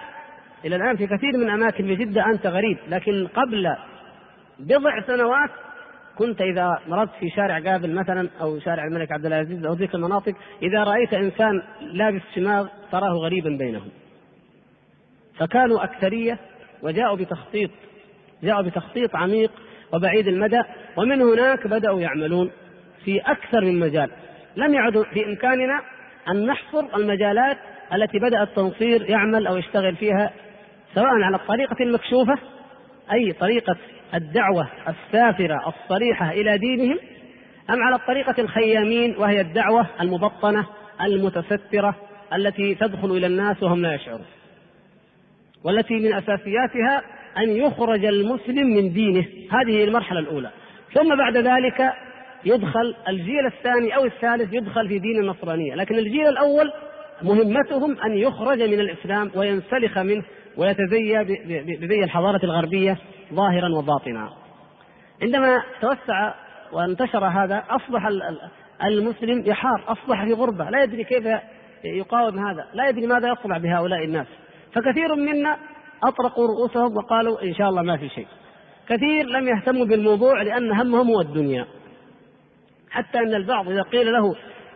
إلى 0.65 0.75
الآن 0.75 0.97
في 0.97 1.07
كثير 1.07 1.37
من 1.37 1.49
أماكن 1.49 1.87
بجدة 1.87 2.25
أنت 2.25 2.47
غريب 2.47 2.77
لكن 2.89 3.27
قبل 3.27 3.75
بضع 4.59 5.01
سنوات 5.07 5.49
كنت 6.17 6.41
إذا 6.41 6.79
مررت 6.87 7.09
في 7.19 7.29
شارع 7.29 7.59
قابل 7.59 7.93
مثلا 7.93 8.29
أو 8.41 8.59
شارع 8.59 8.83
الملك 8.83 9.11
عبد 9.11 9.25
العزيز 9.25 9.65
أو 9.65 9.73
تلك 9.73 9.95
المناطق 9.95 10.33
إذا 10.61 10.83
رأيت 10.83 11.13
إنسان 11.13 11.61
لابس 11.81 12.21
شماغ 12.35 12.67
تراه 12.91 13.13
غريبا 13.13 13.49
بينهم. 13.49 13.89
فكانوا 15.39 15.83
أكثرية 15.83 16.39
وجاءوا 16.83 17.17
بتخطيط 17.17 17.69
جاءوا 18.43 18.61
بتخطيط 18.61 19.15
عميق 19.15 19.51
وبعيد 19.93 20.27
المدى 20.27 20.61
ومن 20.97 21.21
هناك 21.21 21.67
بدأوا 21.67 22.01
يعملون 22.01 22.51
في 23.05 23.19
أكثر 23.19 23.61
من 23.61 23.79
مجال. 23.79 24.11
لم 24.55 24.73
يعد 24.73 25.01
في 25.01 25.25
إمكاننا 25.25 25.81
أن 26.29 26.45
نحصر 26.45 26.85
المجالات 26.95 27.57
التي 27.93 28.19
بدأ 28.19 28.43
التنصير 28.43 29.09
يعمل 29.09 29.47
أو 29.47 29.57
يشتغل 29.57 29.95
فيها 29.95 30.31
سواء 30.95 31.21
على 31.21 31.35
الطريقة 31.35 31.75
المكشوفة 31.81 32.37
أي 33.11 33.31
طريقة 33.31 33.75
الدعوة 34.13 34.67
السافرة 34.87 35.67
الصريحة 35.67 36.31
إلى 36.31 36.57
دينهم 36.57 36.97
أم 37.69 37.83
على 37.83 37.95
الطريقة 37.95 38.35
الخيامين 38.41 39.15
وهي 39.17 39.41
الدعوة 39.41 39.87
المبطنة 40.01 40.65
المتسترة 41.01 41.95
التي 42.33 42.75
تدخل 42.75 43.11
إلى 43.11 43.27
الناس 43.27 43.63
وهم 43.63 43.81
لا 43.81 43.93
يشعرون. 43.93 44.25
والتي 45.63 45.93
من 45.93 46.13
أساسياتها 46.13 47.01
أن 47.37 47.49
يخرج 47.49 48.05
المسلم 48.05 48.67
من 48.67 48.93
دينه. 48.93 49.25
هذه 49.51 49.83
المرحلة 49.83 50.19
الأولى. 50.19 50.49
ثم 50.93 51.15
بعد 51.15 51.37
ذلك 51.37 51.93
يدخل 52.45 52.95
الجيل 53.07 53.45
الثاني 53.45 53.95
أو 53.95 54.05
الثالث 54.05 54.53
يدخل 54.53 54.87
في 54.87 54.99
دين 54.99 55.19
النصرانية. 55.19 55.75
لكن 55.75 55.95
الجيل 55.95 56.27
الأول 56.27 56.71
مهمتهم 57.21 57.97
أن 58.01 58.17
يخرج 58.17 58.61
من 58.61 58.79
الإسلام 58.79 59.31
وينسلخ 59.35 59.97
منه 59.97 60.23
ويتزيى 60.57 61.23
بزي 61.77 62.03
الحضارة 62.03 62.45
الغربية 62.45 62.97
ظاهرا 63.33 63.69
وباطنا. 63.77 64.29
عندما 65.21 65.63
توسع 65.81 66.33
وانتشر 66.71 67.25
هذا 67.25 67.63
أصبح 67.69 68.07
المسلم 68.83 69.43
يحار 69.45 69.83
أصبح 69.87 70.25
في 70.25 70.33
غربة. 70.33 70.69
لا 70.69 70.83
يدري 70.83 71.03
كيف 71.03 71.27
يقاوم 71.83 72.47
هذا. 72.47 72.67
لا 72.73 72.89
يدري 72.89 73.07
ماذا 73.07 73.31
يصنع 73.31 73.57
بهؤلاء 73.57 74.05
الناس. 74.05 74.27
فكثير 74.73 75.15
منا 75.15 75.57
أطرقوا 76.03 76.47
رؤوسهم 76.47 76.97
وقالوا 76.97 77.43
إن 77.43 77.53
شاء 77.53 77.69
الله 77.69 77.81
ما 77.81 77.97
في 77.97 78.09
شيء. 78.09 78.27
كثير 78.87 79.25
لم 79.25 79.47
يهتموا 79.47 79.85
بالموضوع 79.85 80.41
لأن 80.41 80.71
همهم 80.71 81.07
هو 81.07 81.21
الدنيا. 81.21 81.65
حتى 82.91 83.17
أن 83.17 83.35
البعض 83.35 83.69
إذا 83.69 83.81
قيل 83.81 84.13
له 84.13 84.35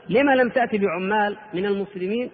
لما 0.10 0.32
لم 0.32 0.50
تأتي 0.50 0.78
بعمال 0.78 1.38
من 1.54 1.66
المسلمين 1.66 2.32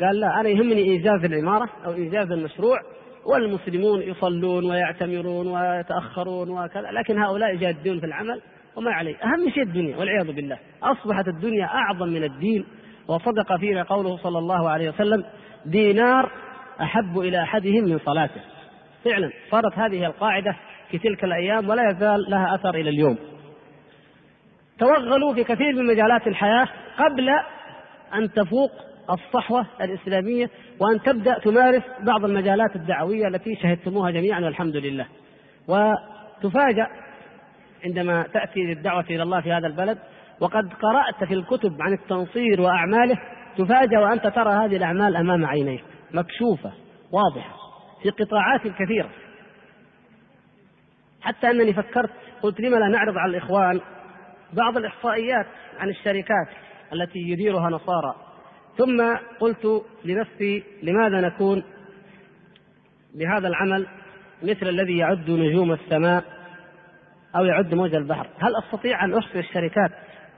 قال 0.00 0.20
لا 0.20 0.40
أنا 0.40 0.48
يهمني 0.48 0.82
إيجاز 0.82 1.24
العمارة 1.24 1.68
أو 1.86 1.92
إيجاز 1.92 2.32
المشروع 2.32 2.78
والمسلمون 3.26 4.02
يصلون 4.02 4.70
ويعتمرون 4.70 5.46
ويتأخرون 5.46 6.50
وكذا 6.50 6.90
لكن 6.90 7.18
هؤلاء 7.18 7.56
جادون 7.56 8.00
في 8.00 8.06
العمل 8.06 8.40
وما 8.76 8.90
عليه. 8.90 9.16
أهم 9.16 9.50
شيء 9.54 9.62
الدنيا 9.62 9.96
والعياذ 9.96 10.32
بالله. 10.32 10.58
أصبحت 10.82 11.28
الدنيا 11.28 11.64
أعظم 11.64 12.08
من 12.08 12.24
الدين 12.24 12.64
وصدق 13.08 13.56
فينا 13.56 13.82
قوله 13.82 14.16
صلى 14.16 14.38
الله 14.38 14.70
عليه 14.70 14.88
وسلم 14.88 15.24
دينار 15.66 16.30
أحب 16.80 17.18
إلى 17.18 17.42
أحدهم 17.42 17.84
من 17.84 17.98
صلاته. 17.98 18.40
فعلا 19.04 19.30
صارت 19.50 19.78
هذه 19.78 20.06
القاعدة 20.06 20.56
في 20.90 20.98
تلك 20.98 21.24
الأيام 21.24 21.68
ولا 21.68 21.90
يزال 21.90 22.30
لها 22.30 22.54
أثر 22.54 22.74
إلى 22.74 22.90
اليوم. 22.90 23.18
توغلوا 24.78 25.34
في 25.34 25.44
كثير 25.44 25.72
من 25.74 25.86
مجالات 25.86 26.26
الحياة 26.26 26.68
قبل 26.98 27.28
أن 28.14 28.32
تفوق 28.32 28.87
الصحوة 29.10 29.66
الإسلامية 29.80 30.50
وأن 30.80 31.02
تبدأ 31.02 31.38
تمارس 31.38 31.82
بعض 32.00 32.24
المجالات 32.24 32.76
الدعوية 32.76 33.28
التي 33.28 33.56
شهدتموها 33.62 34.10
جميعا 34.10 34.40
والحمد 34.40 34.76
لله. 34.76 35.06
وتفاجأ 35.68 36.88
عندما 37.84 38.22
تأتي 38.22 38.60
للدعوة 38.60 39.04
إلى 39.10 39.22
الله 39.22 39.40
في 39.40 39.52
هذا 39.52 39.66
البلد 39.66 39.98
وقد 40.40 40.72
قرأت 40.72 41.24
في 41.28 41.34
الكتب 41.34 41.82
عن 41.82 41.92
التنصير 41.92 42.60
وأعماله 42.60 43.18
تفاجأ 43.58 43.98
وأنت 43.98 44.26
ترى 44.26 44.52
هذه 44.52 44.76
الأعمال 44.76 45.16
أمام 45.16 45.46
عينيك 45.46 45.84
مكشوفة 46.10 46.72
واضحة 47.12 47.56
في 48.02 48.10
قطاعات 48.10 48.60
كثيرة. 48.60 49.10
حتى 51.22 51.50
أنني 51.50 51.72
فكرت 51.72 52.10
قلت 52.42 52.60
لما 52.60 52.76
لا 52.76 52.88
نعرض 52.88 53.16
على 53.16 53.30
الإخوان؟ 53.30 53.80
بعض 54.52 54.76
الإحصائيات 54.76 55.46
عن 55.78 55.88
الشركات 55.88 56.48
التي 56.92 57.18
يديرها 57.18 57.70
نصارى. 57.70 58.27
ثم 58.78 59.16
قلت 59.40 59.82
لنفسي 60.04 60.62
لماذا 60.82 61.20
نكون 61.20 61.62
بهذا 63.14 63.48
العمل 63.48 63.86
مثل 64.42 64.68
الذي 64.68 64.98
يعد 64.98 65.30
نجوم 65.30 65.72
السماء 65.72 66.24
أو 67.36 67.44
يعد 67.44 67.74
موج 67.74 67.94
البحر؟ 67.94 68.26
هل 68.38 68.52
أستطيع 68.64 69.04
أن 69.04 69.14
أحصي 69.14 69.38
الشركات 69.38 69.90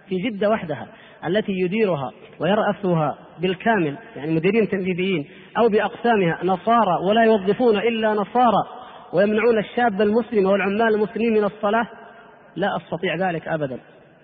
في 0.09 0.17
جدة 0.17 0.51
وحدها 0.51 0.89
التي 1.27 1.53
يديرها 1.53 2.13
ويرأسها 2.41 3.19
بالكامل 3.39 3.99
يعني 4.17 4.35
مديرين 4.35 4.69
تنفيذيين 4.69 5.29
أو 5.59 5.69
بأقسامها 5.69 6.39
نصارى 6.45 6.99
ولا 7.09 7.25
يوظفون 7.25 7.77
إلا 7.77 8.15
نصارى 8.15 8.65
ويمنعون 9.13 9.59
الشاب 9.59 10.03
المسلم 10.03 10.47
والعمال 10.47 10.95
المسلمين 10.95 11.33
من 11.33 11.45
الصلاة؟ 11.45 11.87
لا 12.57 12.69
أستطيع 12.77 13.17
ذلك 13.17 13.49
أبدا. 13.49 13.79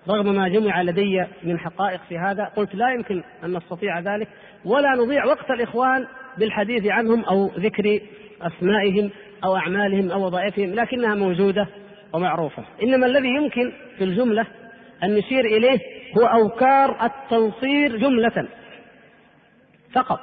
رغم 0.09 0.35
ما 0.35 0.47
جمع 0.47 0.81
لدي 0.81 1.25
من 1.43 1.59
حقائق 1.59 1.99
في 2.09 2.17
هذا 2.17 2.43
قلت 2.43 2.75
لا 2.75 2.93
يمكن 2.93 3.23
أن 3.43 3.57
نستطيع 3.57 3.99
ذلك 3.99 4.27
ولا 4.65 4.95
نضيع 4.95 5.25
وقت 5.25 5.51
الإخوان 5.51 6.07
بالحديث 6.37 6.85
عنهم 6.85 7.23
أو 7.23 7.51
ذكر 7.57 7.99
أسمائهم 8.41 9.09
أو 9.43 9.55
أعمالهم 9.55 10.11
أو 10.11 10.25
وظائفهم 10.25 10.73
لكنها 10.73 11.15
موجودة 11.15 11.67
ومعروفة. 12.13 12.63
إنما 12.83 13.05
الذي 13.05 13.27
يمكن 13.27 13.71
في 13.97 14.03
الجملة 14.03 14.45
أن 15.03 15.15
نشير 15.15 15.45
إليه 15.45 15.79
هو 16.17 16.25
أوكار 16.25 17.05
التنصير 17.05 17.97
جملة 17.97 18.47
فقط. 19.93 20.19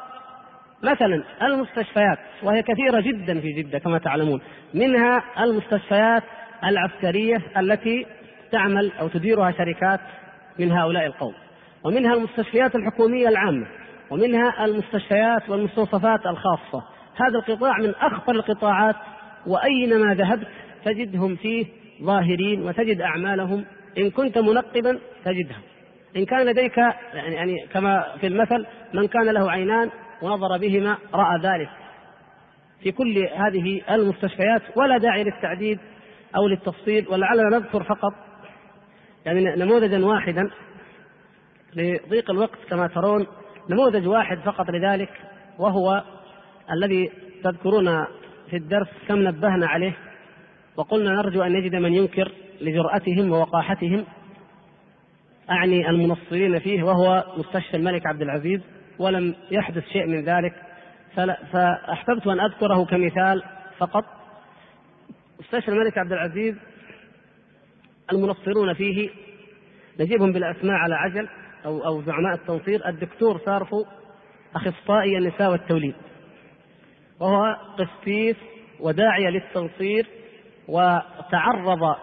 مثلا 0.83 1.23
المستشفيات 1.43 2.19
وهي 2.43 2.63
كثيرة 2.63 3.01
جدا 3.01 3.41
في 3.41 3.53
جدة 3.53 3.79
كما 3.79 3.99
تعلمون 3.99 4.41
منها 4.75 5.23
المستشفيات 5.45 6.23
العسكرية 6.65 7.43
التي 7.57 8.07
تعمل 8.53 8.93
أو 9.01 9.09
تديرها 9.09 9.51
شركات 9.51 10.01
من 10.59 10.73
هؤلاء 10.73 11.07
القوم. 11.07 11.35
ومنها 11.85 12.15
المستشفيات 12.15 12.75
الحكومية 12.77 13.29
العامة 13.29 13.67
ومنها 14.11 14.65
المستشفيات 14.65 15.49
والمستوصفات 15.49 16.27
الخاصة. 16.27 16.85
هذا 17.17 17.39
القطاع 17.39 17.79
من 17.79 17.95
أخطر 17.95 18.33
القطاعات 18.33 18.97
وأينما 19.47 20.15
ذهبت 20.15 20.49
تجدهم 20.85 21.37
فيه 21.37 21.67
ظاهرين 22.03 22.63
وتجد 22.63 23.01
أعمالهم. 23.01 23.65
إن 23.99 24.11
كنت 24.11 24.39
منقبا 24.39 24.99
تجدها 25.25 25.59
إن 26.17 26.25
كان 26.25 26.47
لديك 26.47 26.79
يعني, 27.15 27.67
كما 27.73 28.05
في 28.21 28.27
المثل 28.27 28.67
من 28.95 29.07
كان 29.07 29.25
له 29.25 29.51
عينان 29.51 29.91
ونظر 30.23 30.59
بهما 30.59 30.99
رأى 31.15 31.41
ذلك. 31.43 31.69
في 32.83 32.93
كل 32.93 33.29
هذه 33.37 33.81
المستشفيات 33.91 34.63
ولا 34.77 34.99
داعي 34.99 35.25
للتعديد 35.25 35.79
أو 36.37 36.49
للتفصيل 36.49 37.09
ولعلنا 37.09 37.59
نذكر 37.59 37.83
فقط 37.83 38.13
يعني 39.27 39.65
نموذجا 39.65 40.05
واحدا 40.05 40.51
لضيق 41.77 42.31
الوقت 42.31 42.59
كما 42.71 42.87
ترون 42.87 43.27
نموذج 43.71 44.09
واحد 44.09 44.39
فقط 44.39 44.71
لذلك 44.71 45.11
وهو 45.59 46.03
الذي 46.73 47.11
تذكرون 47.45 48.05
في 48.51 48.57
الدرس 48.57 48.89
كم 49.09 49.29
نبهنا 49.29 49.67
عليه. 49.67 49.97
وقلنا 50.77 51.11
نرجو 51.11 51.43
أن 51.43 51.53
نجد 51.53 51.75
من 51.75 51.95
ينكر 51.95 52.33
لجرأتهم 52.61 53.33
ووقاحتهم. 53.33 54.05
أعني 55.51 55.91
المنصرين 55.91 56.59
فيه 56.59 56.83
وهو 56.83 57.25
مستشفى 57.37 57.77
الملك 57.77 58.07
عبد 58.07 58.23
العزيز 58.23 58.61
ولم 58.99 59.35
يحدث 59.51 59.89
شيء 59.89 60.07
من 60.07 60.25
ذلك. 60.25 60.55
فأحببت 61.53 62.27
أن 62.27 62.41
أذكره 62.41 62.85
كمثال 62.85 63.43
فقط. 63.79 64.05
مستشفى 65.41 65.69
الملك 65.69 65.99
عبد 65.99 66.13
العزيز 66.13 66.55
المنصرون 68.13 68.75
فيه 68.75 69.11
نجيبهم 70.01 70.33
بالأسماء 70.33 70.75
على 70.75 70.95
عجل 70.95 71.29
أو 71.65 71.87
أو 71.87 72.03
زعماء 72.03 72.35
التنصير. 72.35 72.89
الدكتور 72.89 73.41
سارفو 73.45 73.85
أخصائي 74.55 75.19
النساء 75.19 75.51
والتوليد 75.51 75.95
وهو 77.21 77.57
قسيس 77.79 78.37
وداعية 78.81 79.29
للتنصير 79.29 80.07
وتعرض 80.69 81.97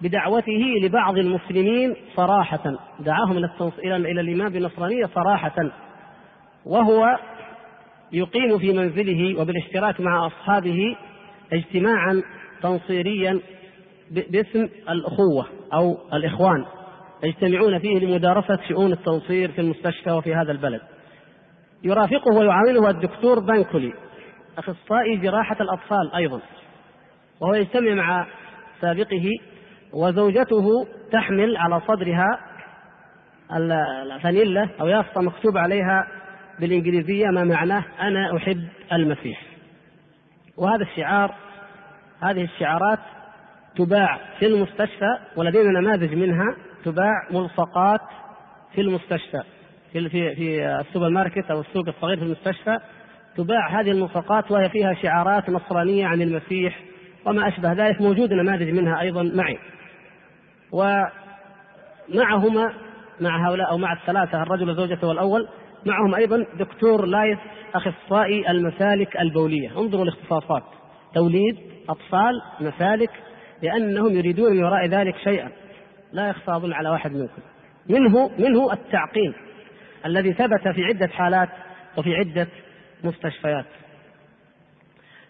بدعوته 0.00 0.78
لبعض 0.82 1.18
المسلمين 1.18 1.96
صراحة. 2.16 2.76
دعاهم 3.00 3.38
إلى 3.38 3.50
إلى 3.78 3.96
إلى 3.96 4.20
الإيمان 4.20 4.52
بالنصرانية 4.52 5.06
صراحة 5.06 5.70
وهو 6.66 7.18
يقيم 8.12 8.58
في 8.58 8.72
منزله 8.72 9.40
وبالاشتراك 9.40 10.00
مع 10.00 10.26
أصحابه 10.26 10.96
اجتماعا 11.52 12.22
تنصيريا 12.62 13.40
باسم 14.10 14.68
الأخوة 14.88 15.46
أو 15.74 15.98
الإخوان 16.12 16.64
يجتمعون 17.24 17.78
فيه 17.78 17.98
لمدارسة 17.98 18.58
شؤون 18.68 18.92
التنصير 18.92 19.52
في 19.52 19.60
المستشفى 19.60 20.10
وفي 20.10 20.34
هذا 20.34 20.52
البلد. 20.52 20.80
يرافقه 21.84 22.34
ويعاونه 22.38 22.90
الدكتور 22.90 23.40
بانكولي 23.40 23.92
أخصائي 24.58 25.16
جراحة 25.16 25.56
الأطفال 25.60 26.14
أيضا. 26.14 26.40
وهو 27.40 27.54
يجتمع 27.54 27.94
مع 27.94 28.26
سابقه 28.80 29.30
وزوجته 29.92 30.86
تحمل 31.12 31.56
على 31.56 31.80
صدرها 31.80 32.40
الفانيلا 34.16 34.68
أو 34.80 34.86
يافطة 34.86 35.20
مكتوب 35.20 35.56
عليها 35.56 36.06
بالإنجليزية 36.60 37.26
ما 37.26 37.44
معناه 37.44 37.84
أنا 38.00 38.36
أحب 38.36 38.68
المسيح. 38.92 39.42
وهذا 40.56 40.82
الشعار 40.82 41.34
هذه 42.22 42.44
الشعارات 42.44 42.98
تباع 43.76 44.20
في 44.38 44.46
المستشفى 44.46 45.18
ولدينا 45.36 45.80
نماذج 45.80 46.14
منها 46.14 46.56
تباع 46.84 47.28
ملصقات 47.30 48.00
في 48.74 48.80
المستشفى 48.80 49.42
في 49.92 50.08
في 50.08 50.34
في 50.34 50.66
السوبر 50.80 51.08
ماركت 51.08 51.50
أو 51.50 51.60
السوق 51.60 51.88
الصغير 51.88 52.16
في 52.16 52.22
المستشفى 52.22 52.78
تباع 53.36 53.80
هذه 53.80 53.90
الملصقات 53.90 54.50
وهي 54.50 54.68
فيها 54.68 54.94
شعارات 54.94 55.50
نصرانية 55.50 56.06
عن 56.06 56.22
المسيح 56.22 56.80
وما 57.26 57.48
أشبه 57.48 57.72
ذلك 57.72 58.00
موجود 58.00 58.32
نماذج 58.32 58.70
منها 58.70 59.00
أيضا 59.00 59.22
معي. 59.22 59.58
ومعهما 60.72 62.72
مع 63.20 63.48
هؤلاء 63.48 63.70
أو 63.70 63.78
مع 63.78 63.92
الثلاثة 63.92 64.42
الرجل 64.42 64.70
وزوجته 64.70 65.08
والأول 65.08 65.48
معهم 65.86 66.14
أيضا 66.14 66.46
دكتور 66.58 67.06
لايث 67.06 67.38
أخصائي 67.74 68.50
المسالك 68.50 69.16
البولية. 69.16 69.78
انظروا 69.78 70.04
الاختصاصات. 70.04 70.62
توليد 71.14 71.58
أطفال 71.88 72.42
مسالك 72.60 73.10
لأنهم 73.64 74.16
يريدون 74.16 74.52
من 74.52 74.64
وراء 74.64 74.86
ذلك 74.86 75.16
شيئا. 75.16 75.50
لا 76.12 76.28
يخفى 76.28 76.50
اظن 76.50 76.72
على 76.72 76.88
واحد 76.88 77.12
منكم. 77.12 77.42
منه 77.88 78.30
منه 78.38 78.72
التعقيم 78.72 79.34
الذي 80.06 80.32
ثبت 80.32 80.68
في 80.68 80.84
عدة 80.84 81.06
حالات 81.06 81.48
وفي 81.96 82.14
عدة 82.14 82.46
مستشفيات. 83.04 83.64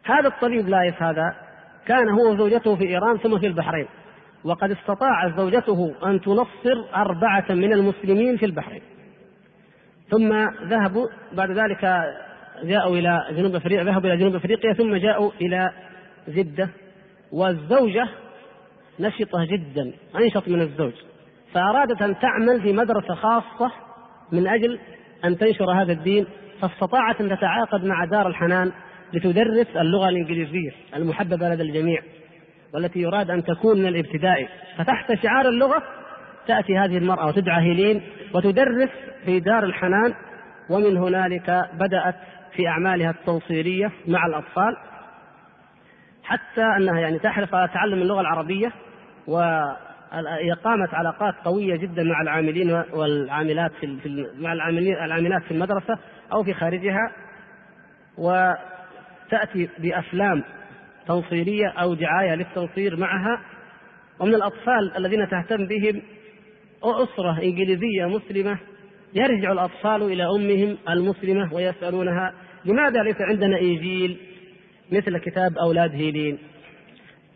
هذا 0.05 0.29
الطبيب 0.29 0.69
لايث 0.69 1.03
هذا 1.03 1.35
كان 1.87 2.09
هو 2.09 2.33
وزوجته 2.33 2.77
في 2.77 2.89
إيران 2.89 3.19
ثم 3.19 3.39
في 3.39 3.47
البحرين. 3.47 3.87
وقد 4.45 4.71
استطاعت 4.71 5.37
زوجته 5.37 5.95
أن 6.07 6.21
تنصر 6.21 6.85
أربعة 6.97 7.47
من 7.51 7.73
المسلمين 7.73 8.37
في 8.37 8.47
البحرين. 8.47 8.83
ثم 10.11 10.33
ذهبوا 10.65 11.09
بعد 11.33 11.51
ذلك 11.51 12.05
جاءوا 12.65 12.97
إلى 12.97 13.27
جنوب 13.31 13.55
أفريقيا 13.55 13.85
ذهبوا 13.85 14.09
إلى 14.11 14.17
جنوب 14.17 14.35
أفريقيا 14.35 14.73
ثم 14.73 14.97
جاءوا 14.97 15.31
إلى 15.41 15.71
جدة. 16.29 16.69
والزوجة 17.33 18.09
نشطة 19.01 19.45
جدا 19.45 19.93
انشط 20.17 20.49
من 20.49 20.61
الزوج. 20.61 20.93
فأرادت 21.55 22.03
أن 22.03 22.19
تعمل 22.19 22.63
في 22.63 22.73
مدرسة 22.73 23.15
خاصة 23.15 23.73
من 24.33 24.47
أجل 24.47 24.79
أن 25.25 25.39
تنشر 25.39 25.73
هذا 25.73 25.93
الدين 25.93 26.27
فاستطاعت 26.61 27.21
أن 27.21 27.37
تتعاقد 27.37 27.85
مع 27.85 28.05
دار 28.05 28.27
الحنان 28.27 28.73
لتدرس 29.13 29.67
اللغة 29.77 30.09
الإنجليزية 30.09 30.71
المحببة 30.97 31.49
لدى 31.49 31.63
الجميع 31.63 32.03
والتي 32.75 33.01
يراد 33.01 33.31
أن 33.31 33.45
تكون 33.45 33.79
من 33.79 33.87
الابتدائي 33.87 34.49
فتحت 34.79 35.23
شعار 35.23 35.49
اللغة 35.49 35.83
تأتي 36.47 36.79
هذه 36.79 36.99
المرأة 36.99 37.27
وتدعى 37.27 37.63
هيلين 37.63 38.03
وتدرس 38.35 38.91
في 39.25 39.41
دار 39.41 39.65
الحنان 39.65 40.15
ومن 40.71 40.97
هنالك 40.97 41.69
بدأت 41.75 42.15
في 42.57 42.69
أعمالها 42.69 43.11
التنصيريه 43.11 43.93
مع 44.09 44.27
الأطفال. 44.27 44.77
حتى 46.25 46.63
أنها 46.79 47.01
يعني 47.01 47.19
تحرص 47.19 47.55
على 47.55 47.69
تعلم 47.69 48.03
اللغة 48.03 48.21
العربية 48.21 48.73
وإقامة 49.27 50.89
علاقات 50.93 51.35
قوية 51.45 51.77
جدا 51.77 52.03
مع 52.03 52.23
العاملين 52.23 52.83
والعاملات 52.93 53.73
في 53.81 54.27
مع 54.39 54.53
العاملات 55.05 55.43
في 55.43 55.51
المدرسة 55.51 55.99
أو 56.33 56.45
في 56.45 56.55
خارجها 56.55 57.13
وتأتي 58.19 59.69
بأفلام 59.79 60.45
تنصيرية 61.09 61.69
أو 61.69 61.95
دعاية 61.95 62.35
للتنصير 62.35 62.97
معها. 62.97 63.41
ومن 64.21 64.35
الأطفال 64.35 64.97
الذين 64.97 65.29
تهتم 65.29 65.67
بهم 65.67 66.03
أسرة 66.85 67.43
إنجليزية 67.43 68.07
مسلمة 68.07 68.59
يرجع 69.15 69.53
الأطفال 69.53 70.03
إلى 70.03 70.25
أمهم 70.25 70.79
المسلمة 70.89 71.55
ويسألونها 71.55 72.35
لماذا 72.65 73.03
ليس 73.03 73.21
عندنا 73.21 73.61
إنجيل؟ 73.61 74.34
مثل 74.93 75.19
كتاب 75.19 75.59
أولاد 75.59 75.95
هيلين. 75.95 76.39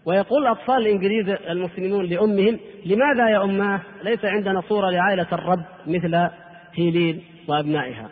ويقول 0.05 0.43
الأطفال 0.43 0.77
الإنجليز 0.77 1.29
المسلمون 1.29 2.05
لأمهم 2.05 2.59
لماذا 2.87 3.29
يا 3.29 3.45
أماه 3.45 3.81
ليس 4.03 4.25
عندنا 4.25 4.61
صورة 4.61 4.91
لعائلة 4.91 5.27
الرب 5.33 5.65
مثل 5.87 6.29
هيلين 6.75 7.23
وأبنائها. 7.49 8.09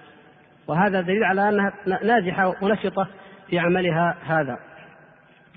وهذا 0.68 1.00
دليل 1.00 1.24
على 1.24 1.48
أنها 1.48 1.72
ناجحة 2.02 2.54
ونشطة 2.62 3.08
في 3.48 3.58
عملها 3.58 4.16
هذا. 4.26 4.58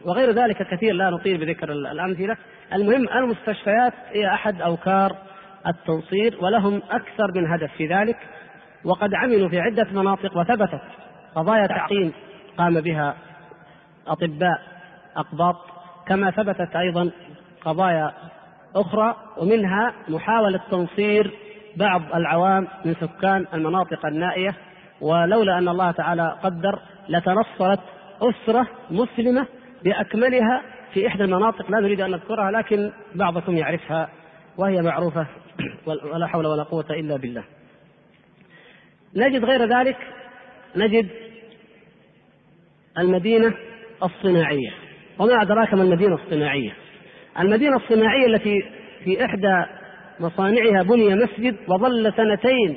وغير 0.05 0.31
ذلك 0.31 0.67
كثير 0.67 0.93
لا 0.93 1.09
نطيل 1.09 1.37
بذكر 1.37 1.71
الأمثلة. 1.71 2.37
المهم 2.73 3.09
المستشفيات 3.09 3.93
هي 4.13 4.27
أحد 4.33 4.61
أوكار 4.61 5.15
التنصير 5.67 6.37
ولهم 6.41 6.81
أكثر 6.91 7.31
من 7.35 7.51
هدف 7.51 7.71
في 7.77 7.87
ذلك 7.87 8.17
وقد 8.83 9.13
عملوا 9.13 9.49
في 9.49 9.59
عدة 9.59 9.87
مناطق 9.91 10.37
وثبتت 10.37 10.81
قضايا 11.35 11.67
تعقيم 11.67 12.13
قام 12.57 12.81
بها 12.81 13.15
أطباء 14.09 14.61
أقباط 15.17 15.55
كما 16.07 16.31
ثبتت 16.31 16.75
أيضا 16.75 17.11
قضايا 17.61 18.13
أخرى 18.75 19.15
ومنها 19.37 19.93
محاولة 20.07 20.61
تنصير 20.71 21.31
بعض 21.75 22.01
العوام 22.15 22.67
من 22.85 22.95
سكان 22.95 23.45
المناطق 23.53 24.05
النائية 24.05 24.55
ولولا 25.01 25.57
أن 25.57 25.67
الله 25.67 25.91
تعالى 25.91 26.37
قدر 26.43 26.79
لتنصرت 27.09 27.79
أسرة 28.21 28.67
مسلمة 28.91 29.47
بأكملها 29.83 30.61
في 30.93 31.07
إحدى 31.07 31.23
المناطق 31.23 31.71
لا 31.71 31.79
نريد 31.79 32.01
أن 32.01 32.11
نذكرها 32.11 32.51
لكن 32.51 32.91
بعضكم 33.15 33.57
يعرفها 33.57 34.09
وهي 34.57 34.81
معروفة 34.81 35.27
ولا 36.13 36.27
حول 36.27 36.45
ولا 36.45 36.63
قوة 36.63 36.85
إلا 36.89 37.17
بالله. 37.17 37.43
نجد 39.15 39.45
غير 39.45 39.79
ذلك 39.79 39.97
نجد 40.75 41.09
المدينة 42.97 43.53
الصناعية. 44.03 44.71
وما 45.19 45.41
أدراك 45.41 45.73
ما 45.73 45.83
المدينة 45.83 46.15
الصناعية. 46.15 46.73
المدينة 47.39 47.75
الصناعية 47.75 48.25
التي 48.25 48.63
في 49.03 49.25
إحدى 49.25 49.65
مصانعها 50.19 50.83
بني 50.83 51.15
مسجد 51.15 51.55
وظل 51.67 52.13
سنتين 52.17 52.75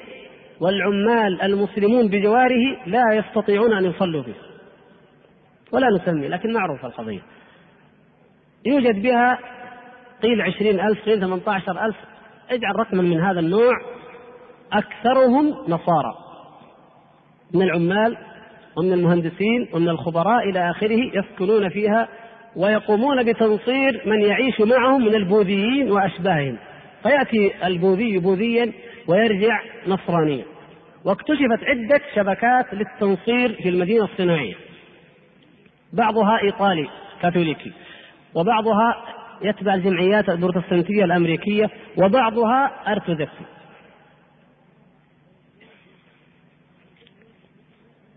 والعمال 0.60 1.42
المسلمون 1.42 2.08
بجواره 2.08 2.76
لا 2.86 3.02
يستطيعون 3.12 3.72
أن 3.72 3.84
يصلوا 3.84 4.22
به 4.22 4.34
ولا 5.72 5.86
نسمي 6.00 6.28
لكن 6.28 6.52
معروفة 6.52 6.88
القضية. 6.88 7.22
يوجد 8.66 9.02
بها 9.02 9.38
قيل 10.22 10.42
عشرين 10.42 10.80
ألف 10.80 11.04
قيل 11.04 11.20
ثمانية 11.20 11.42
عشر 11.46 11.84
ألف. 11.84 11.96
اجعل 12.50 12.76
رقما 12.78 13.02
من 13.02 13.20
هذا 13.20 13.40
النوع. 13.40 13.72
أكثرهم 14.72 15.48
نصارى. 15.68 16.14
من 17.54 17.62
العمال 17.62 18.16
ومن 18.76 18.92
المهندسين 18.92 19.68
ومن 19.72 19.88
الخبراء 19.88 20.50
إلى 20.50 20.70
آخره 20.70 21.10
يسكنون 21.14 21.68
فيها 21.68 22.08
ويقومون 22.56 23.22
بتنصير 23.22 24.02
من 24.06 24.22
يعيش 24.22 24.60
معهم 24.60 25.04
من 25.04 25.14
البوذيين 25.14 25.90
وأشباههم. 25.90 26.56
فيأتي 27.02 27.66
البوذي 27.66 28.18
بوذيا 28.18 28.72
ويرجع 29.08 29.60
نصرانيا. 29.86 30.44
واكتشفت 31.04 31.64
عدة 31.64 32.00
شبكات 32.14 32.74
للتنصير 32.74 33.52
في 33.52 33.68
المدينة 33.68 34.04
الصناعية. 34.04 34.54
بعضها 35.92 36.42
إيطالي 36.42 36.88
كاثوليكي 37.22 37.72
وبعضها 38.34 38.96
يتبع 39.42 39.74
الجمعيات 39.74 40.28
البروتستانتية 40.28 41.04
الأمريكية 41.04 41.70
وبعضها 41.98 42.70
أرثوذكسي. 42.88 43.44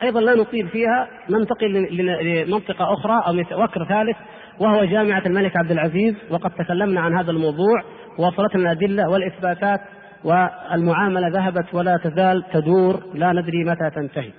أيضا 0.04 0.22
لا 0.22 0.36
نطيل 0.36 0.68
فيها 0.68 1.08
ننتقل 1.30 1.88
لمنطقة 1.92 2.94
أخرى 2.94 3.24
أو 3.28 3.64
وكر 3.64 3.86
ثالث 3.86 4.18
وهو 4.60 4.86
جامعة 4.86 5.24
الملك 5.26 5.58
عبد 5.58 5.72
العزيز 5.72 6.16
وقد 6.30 6.52
تكلمنا 6.52 7.02
عن 7.02 7.18
هذا 7.18 7.32
الموضوع 7.32 7.84
ووصلتنا 8.20 8.72
الأدلة 8.72 9.10
والإثباتات 9.10 9.82
والمعاملة 10.24 11.28
ذهبت 11.28 11.74
ولا 11.74 11.98
تزال 11.98 12.44
تدور 12.54 13.04
لا 13.14 13.32
ندري 13.32 13.64
متى 13.64 13.90
تنتهي. 13.96 14.32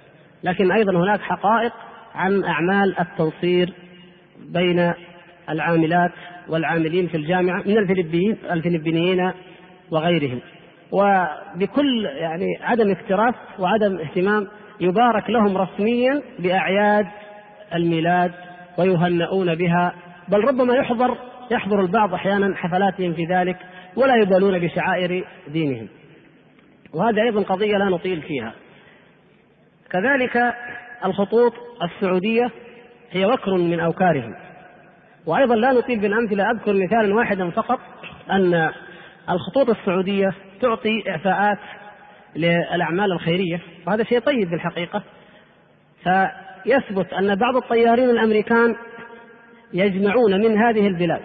لكن 0.44 0.72
أيضا 0.72 0.98
هناك 0.98 1.20
حقائق 1.20 1.72
عن 2.14 2.44
أعمال 2.44 3.00
التنصير 3.00 3.72
بين 4.52 4.92
العاملات 5.50 6.12
والعاملين 6.48 7.06
في 7.06 7.16
الجامعة 7.16 7.62
من 7.66 7.78
الفلبيين 7.78 8.36
الفلبينيين 8.50 9.32
وغيرهم. 9.90 10.40
وبكل 10.92 12.04
يعني 12.04 12.46
عدم 12.62 12.90
اكتراث 12.90 13.34
وعدم 13.58 13.98
اهتمام 13.98 14.46
يبارك 14.80 15.30
لهم 15.30 15.56
رسميا 15.56 16.22
بأعياد 16.38 17.06
الميلاد 17.74 18.32
ويهنئون 18.78 19.54
بها 19.54 19.94
بل 20.28 20.44
ربما 20.44 20.74
يحضر 20.74 21.16
يحضر 21.50 21.80
البعض 21.80 22.14
أحيانا 22.14 22.56
حفلاتهم 22.56 23.12
في 23.12 23.24
ذلك 23.24 23.56
ولا 23.96 24.16
يبالون 24.16 24.58
بشعائر 24.58 25.24
دينهم. 25.48 25.88
وهذه 26.94 27.22
أيضا 27.22 27.42
قضية 27.42 27.76
لا 27.76 27.84
نطيل 27.84 28.22
فيها. 28.22 28.52
كذلك 29.90 30.54
الخطوط 31.04 31.52
السعودية 31.82 32.50
هي 33.10 33.26
وكر 33.26 33.54
من 33.54 33.80
أوكارهم. 33.80 34.34
وأيضا 35.26 35.56
لا 35.56 35.72
نطيل 35.72 36.00
بالأمثلة 36.00 36.50
أذكر 36.50 36.72
مثالا 36.72 37.14
واحدا 37.14 37.50
فقط 37.50 37.80
أن 38.30 38.70
الخطوط 39.30 39.70
السعودية 39.70 40.34
تعطي 40.60 41.10
إعفاءات 41.10 41.58
للأعمال 42.36 43.12
الخيرية 43.12 43.62
وهذا 43.86 44.04
شيء 44.04 44.18
طيب 44.18 44.50
بالحقيقة. 44.50 45.02
فيثبت 46.02 47.12
أن 47.12 47.34
بعض 47.34 47.56
الطيارين 47.56 48.10
الأمريكان 48.10 48.76
يجمعون 49.72 50.40
من 50.40 50.58
هذه 50.58 50.86
البلاد 50.86 51.22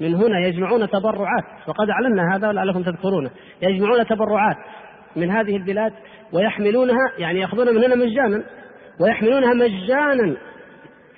من 0.00 0.14
هنا 0.14 0.46
يجمعون 0.46 0.88
تبرعات 0.88 1.44
وقد 1.66 1.90
أعلنا 1.90 2.36
هذا 2.36 2.52
لعلكم 2.52 2.82
تذكرونه 2.82 3.30
يجمعون 3.62 4.06
تبرعات 4.06 4.56
من 5.16 5.30
هذه 5.30 5.56
البلاد 5.56 5.92
ويحملونها 6.32 7.12
يعني 7.18 7.40
يأخذونها 7.40 7.72
من 7.72 7.84
هنا 7.84 7.94
مجانا 7.94 8.44
ويحملونها 9.00 9.54
مجانا 9.54 10.36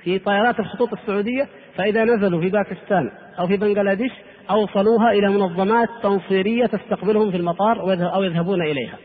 في 0.03 0.19
طيارات 0.19 0.61
الخطوط 0.61 0.93
السعودية 0.93 1.49
فإذا 1.77 2.05
نزلوا 2.05 2.41
في 2.41 2.49
باكستان 2.49 3.11
أو 3.39 3.47
في 3.47 3.57
بنغلاديش 3.57 4.13
أوصلوها 4.51 5.11
إلى 5.11 5.29
منظمات 5.29 5.89
تنصيرية 6.03 6.67
تستقبلهم 6.67 7.31
في 7.31 7.37
المطار 7.37 7.81
أو 8.15 8.23
يذهبون 8.23 8.63
إليها. 8.63 8.99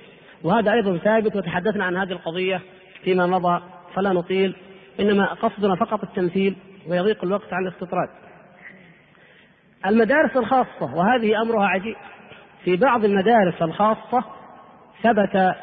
وهذا 0.44 0.74
أيضا 0.74 0.98
ثابت 0.98 1.36
وتحدثنا 1.36 1.86
عن 1.86 1.98
هذه 1.98 2.12
القضية 2.12 2.62
فيما 3.04 3.26
مضى 3.26 3.62
فلا 3.96 4.14
نطيل. 4.14 4.56
إنما 5.00 5.34
قصدنا 5.34 5.76
فقط 5.76 6.04
التمثيل 6.04 6.56
ويضيق 6.88 7.24
الوقت 7.24 7.54
عن 7.54 7.68
الاستطراد. 7.68 8.10
المدارس 9.86 10.38
الخاصة 10.38 10.96
وهذه 10.96 11.42
أمرها 11.42 11.68
عجيب. 11.68 11.96
في 12.64 12.76
بعض 12.76 13.06
المدارس 13.06 13.62
الخاصة 13.62 14.24
ثبت 15.04 15.56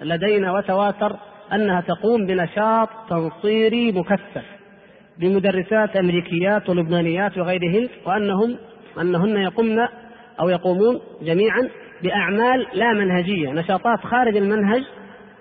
لدينا 0.00 0.52
وتواتر 0.52 1.16
أنها 1.52 1.80
تقوم 1.80 2.26
بنشاط 2.26 2.88
تنصيري 3.08 3.92
مكثف 3.92 4.44
بمدرسات 5.18 5.96
أمريكيات 5.96 6.68
ولبنانيات 6.68 7.38
وغيرهن 7.38 7.88
وأنهم 8.06 8.56
أنهن 9.00 9.36
يقمن 9.36 9.78
أو 10.40 10.48
يقومون 10.48 11.00
جميعا 11.22 11.68
بأعمال 12.02 12.66
لا 12.74 12.92
منهجية. 12.92 13.50
نشاطات 13.50 14.00
خارج 14.00 14.36
المنهج 14.36 14.82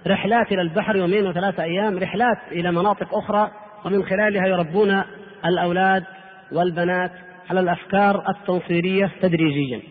رحلات 0.07 0.51
إلى 0.51 0.61
البحر 0.61 0.95
يومين 0.95 1.27
وثلاثة 1.27 1.63
أيام 1.63 1.97
رحلات 1.97 2.37
إلى 2.51 2.71
مناطق 2.71 3.15
أخرى 3.15 3.51
ومن 3.85 4.03
خلالها 4.03 4.47
يربون 4.47 5.03
الأولاد 5.45 6.03
والبنات 6.51 7.11
على 7.49 7.59
الأفكار 7.59 8.29
التنصيرية 8.29 9.11
تدريجيا. 9.21 9.81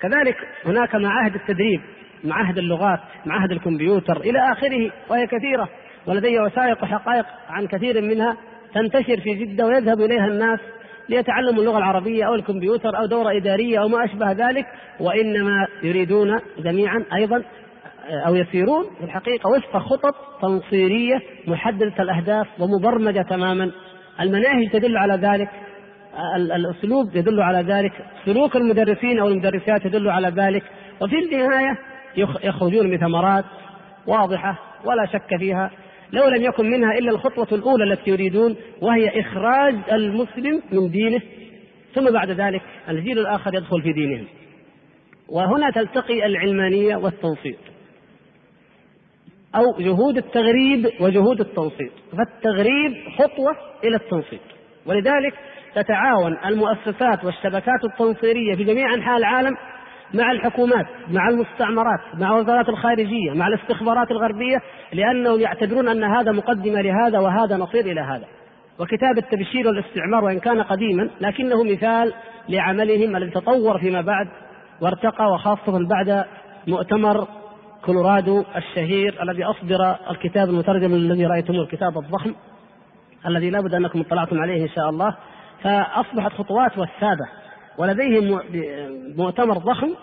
كذلك 0.00 0.36
هناك 0.64 0.94
معاهد 0.94 1.34
التدريب 1.34 1.80
معاهد 2.24 2.58
اللغات 2.58 3.00
معاهد 3.26 3.52
الكمبيوتر 3.52 4.20
إلى 4.20 4.52
آخره 4.52 4.92
وهي 5.08 5.26
كثيرة 5.26 5.68
ولدي 6.06 6.40
وثائق 6.40 6.82
وحقائق 6.82 7.26
عن 7.48 7.66
كثير 7.66 8.02
منها 8.02 8.36
تنتشر 8.74 9.20
في 9.20 9.34
جدة 9.34 9.66
ويذهب 9.66 10.00
إليها 10.00 10.26
الناس 10.26 10.60
ليتعلموا 11.08 11.62
اللغة 11.62 11.78
العربية 11.78 12.24
أو 12.24 12.34
الكمبيوتر 12.34 12.98
أو 12.98 13.06
دورة 13.06 13.36
إدارية 13.36 13.82
أو 13.82 13.88
ما 13.88 14.04
أشبه 14.04 14.32
ذلك 14.32 14.66
وإنما 15.00 15.66
يريدون 15.82 16.40
جميعا 16.58 17.04
أيضا 17.14 17.42
أو 18.26 18.34
يسيرون 18.34 18.84
في 18.98 19.04
الحقيقة 19.04 19.50
وفق 19.50 19.78
خطط 19.78 20.14
تنصيرية 20.42 21.22
محددة 21.46 21.94
الأهداف 21.98 22.46
ومبرمجة 22.58 23.22
تماما. 23.22 23.70
المناهج 24.20 24.70
تدل 24.72 24.96
على 24.96 25.14
ذلك 25.14 25.48
الأسلوب 26.36 27.16
يدل 27.16 27.40
على 27.40 27.72
ذلك 27.72 27.92
سلوك 28.24 28.56
المدرسين 28.56 29.18
أو 29.18 29.28
المدرسات 29.28 29.84
يدل 29.84 30.08
على 30.08 30.28
ذلك. 30.28 30.62
وفي 31.00 31.16
النهاية 31.18 31.78
يخرجون 32.44 32.96
بثمرات 32.96 33.44
واضحة 34.06 34.58
ولا 34.84 35.06
شك 35.06 35.36
فيها. 35.38 35.70
لو 36.12 36.28
لم 36.28 36.42
يكن 36.42 36.70
منها 36.70 36.98
إلا 36.98 37.10
الخطوة 37.10 37.48
الأولى 37.52 37.84
التي 37.84 38.10
يريدون 38.10 38.56
وهي 38.82 39.20
إخراج 39.20 39.74
المسلم 39.92 40.62
من 40.72 40.90
دينه 40.90 41.20
ثم 41.94 42.10
بعد 42.10 42.30
ذلك 42.30 42.62
الجيل 42.88 43.18
الآخر 43.18 43.54
يدخل 43.54 43.82
في 43.82 43.92
دينهم. 43.92 44.26
وهنا 45.28 45.70
تلتقي 45.70 46.26
العلمانية 46.26 46.96
والتنصير 46.96 47.56
أو 49.54 49.78
جهود 49.78 50.16
التغريب 50.16 50.90
وجهود 51.00 51.40
التنصير 51.40 51.90
فالتغريب 52.18 52.92
خطوة 53.18 53.56
إلى 53.84 53.96
التنصير 53.96 54.40
ولذلك 54.86 55.34
تتعاون 55.74 56.36
المؤسسات 56.46 57.24
والشبكات 57.24 57.84
التنصيرية 57.84 58.54
في 58.54 58.64
جميع 58.64 58.94
أنحاء 58.94 59.16
العالم 59.16 59.56
مع 60.14 60.32
الحكومات 60.32 60.86
مع 61.10 61.28
المستعمرات 61.28 62.00
مع 62.14 62.36
وزارات 62.36 62.68
الخارجية 62.68 63.32
مع 63.34 63.46
الاستخبارات 63.48 64.10
الغربية 64.10 64.62
لأنهم 64.92 65.40
يعتبرون 65.40 65.88
أن 65.88 66.04
هذا 66.04 66.32
مقدمة 66.32 66.80
لهذا 66.80 67.18
وهذا 67.18 67.56
نصير 67.56 67.84
إلى 67.84 68.00
هذا. 68.00 68.24
وكتاب 68.78 69.18
التبشير 69.18 69.68
والاستعمار 69.68 70.24
وإن 70.24 70.38
كان 70.38 70.62
قديما 70.62 71.10
لكنه 71.20 71.64
مثال 71.64 72.12
لعملهم 72.48 73.16
الذي 73.16 73.30
تطور 73.30 73.78
فيما 73.78 74.00
بعد 74.00 74.28
وارتقى 74.80 75.32
وخاصة 75.32 75.88
بعد 75.88 76.24
مؤتمر 76.66 77.26
كولورادو 77.84 78.44
الشهير 78.56 79.22
الذي 79.22 79.44
أصدر 79.44 79.96
الكتاب 80.10 80.48
المترجم 80.48 80.94
الذي 80.94 81.26
رأيتموه 81.26 81.62
الكتاب 81.62 81.98
الضخم 81.98 82.34
الذي 83.26 83.50
لابد 83.50 83.74
أنكم 83.74 84.00
اطلعتم 84.00 84.38
عليه 84.38 84.62
إن 84.62 84.68
شاء 84.68 84.90
الله. 84.90 85.16
فأصبحت 85.62 86.32
خطوات 86.32 86.78
وثابة 86.78 87.26
ولديهم 87.78 88.40
مؤتمر 89.16 89.58
ضخم 89.58 89.94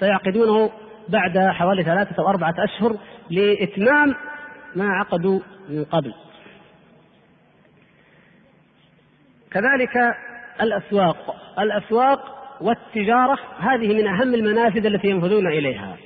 سيعقدونه 0.00 0.70
بعد 1.08 1.38
حوالي 1.38 1.82
ثلاثة 1.82 2.22
أو 2.22 2.28
أربعة 2.28 2.54
أشهر 2.58 2.96
لإتمام 3.30 4.14
ما 4.76 4.88
عقدوا 4.88 5.40
من 5.68 5.84
قبل. 5.84 6.14
كذلك 9.50 10.16
الأسواق 10.60 11.36
الأسواق 11.58 12.36
والتجارة 12.60 13.38
هذه 13.58 13.94
من 13.94 14.06
أهم 14.06 14.34
المنافذ 14.34 14.86
التي 14.86 15.08
ينفذون 15.08 15.46
إليها. 15.46 15.96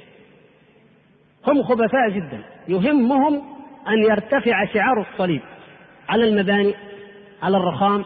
هم 1.47 1.63
خبثاء 1.63 2.11
جدا. 2.11 2.45
يهمهم 2.69 3.43
أن 3.89 4.05
يرتفع 4.05 4.65
شعار 4.65 5.07
الصليب 5.11 5.43
على 6.09 6.29
المباني 6.29 6.75
على 7.43 7.57
الرخام 7.57 8.05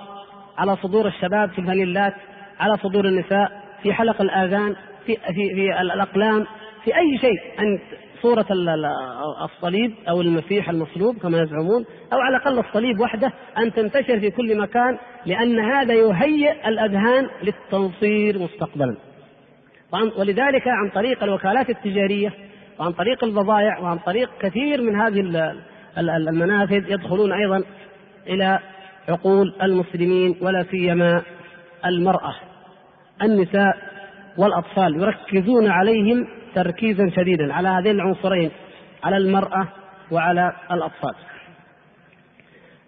على 0.59 0.77
صدور 0.77 1.07
الشباب 1.07 1.51
في 1.51 1.59
الفانيلات. 1.59 2.15
على 2.61 2.77
صدور 2.77 3.05
النساء 3.05 3.63
في 3.83 3.93
حلق 3.93 4.23
الآذان 4.23 4.77
في 5.07 5.17
في 5.17 5.55
في 5.55 5.81
الأقلام 5.81 6.47
في 6.85 6.97
أي 6.97 7.19
شيء 7.21 7.41
أن 7.61 7.79
صورة 8.23 8.47
الصليب 9.45 9.95
أو 10.09 10.21
المسيح 10.21 10.69
المصلوب 10.69 11.19
كما 11.19 11.43
يزعمون 11.43 11.85
أو 12.13 12.19
على 12.19 12.37
الأقل 12.37 12.59
الصليب 12.59 13.01
وحده 13.01 13.33
أن 13.59 13.73
تنتشر 13.73 14.21
في 14.21 14.31
كل 14.31 14.59
مكان 14.59 14.99
لأن 15.27 15.59
هذا 15.59 15.95
يهيئ 15.95 16.69
الأذهان 16.69 17.29
للتنصير 17.43 18.39
مستقبلا. 18.39 18.97
ولذلك 20.19 20.69
عن 20.69 20.91
طريق 20.95 21.23
الوكالات 21.23 21.71
التجارية 21.71 22.33
وعن 22.79 22.93
طريق 22.93 23.25
البضائع 23.25 23.79
وعن 23.79 23.99
طريق 23.99 24.31
كثير 24.41 24.83
من 24.83 25.01
هذه 25.01 25.51
المنافذ 25.99 26.93
يدخلون 26.93 27.33
أيضا 27.33 27.63
إلى 28.27 28.59
عقول 29.09 29.55
المسلمين 29.63 30.37
ولا 30.41 30.65
سيما 30.71 31.23
المرأة. 31.87 32.35
النساء 33.23 33.77
والأطفال 34.39 35.03
يركزون 35.03 35.69
عليهم 35.69 36.29
تركيزا 36.55 37.11
شديدا 37.17 37.55
على 37.55 37.69
هذين 37.69 37.95
العنصرين 37.95 38.51
على 39.05 39.17
المرأة 39.17 39.69
وعلى 40.11 40.53
الأطفال. 40.73 41.15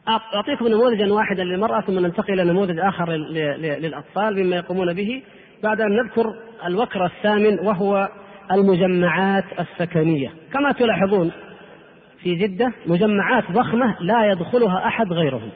أعطيكم 0.09 0.69
نموذجا 0.69 1.13
واحدا 1.13 1.45
للمرأة 1.45 1.81
ثم 1.81 1.99
ننتقل 1.99 2.41
إلى 2.41 2.53
نموذج 2.53 2.79
آخر 2.79 3.11
للأطفال 3.61 4.45
مما 4.45 4.57
يقومون 4.57 4.93
به. 4.93 5.23
بعد 5.63 5.81
أن 5.81 5.97
نذكر 5.97 6.35
الوكر 6.67 7.05
الثامن 7.05 7.59
وهو 7.59 8.09
المجمعات 8.53 9.45
السكنية. 9.61 10.33
كما 10.53 10.73
تلاحظون 10.73 11.33
في 12.23 12.35
جدة 12.35 12.73
مجمعات 12.87 13.45
ضخمة 13.53 13.97
لا 14.01 14.31
يدخلها 14.33 14.87
أحد 14.87 15.13
غيرهم 15.13 15.51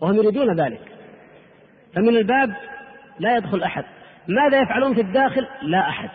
وهم 0.00 0.16
يريدون 0.16 0.60
ذلك. 0.60 0.80
فمن 1.94 2.16
الباب 2.16 2.54
لا 3.18 3.36
يدخل 3.36 3.62
أحد. 3.62 3.84
ماذا 4.28 4.62
يفعلون 4.62 4.94
في 4.94 5.00
الداخل؟ 5.00 5.46
لا 5.62 5.88
أحد. 5.88 6.10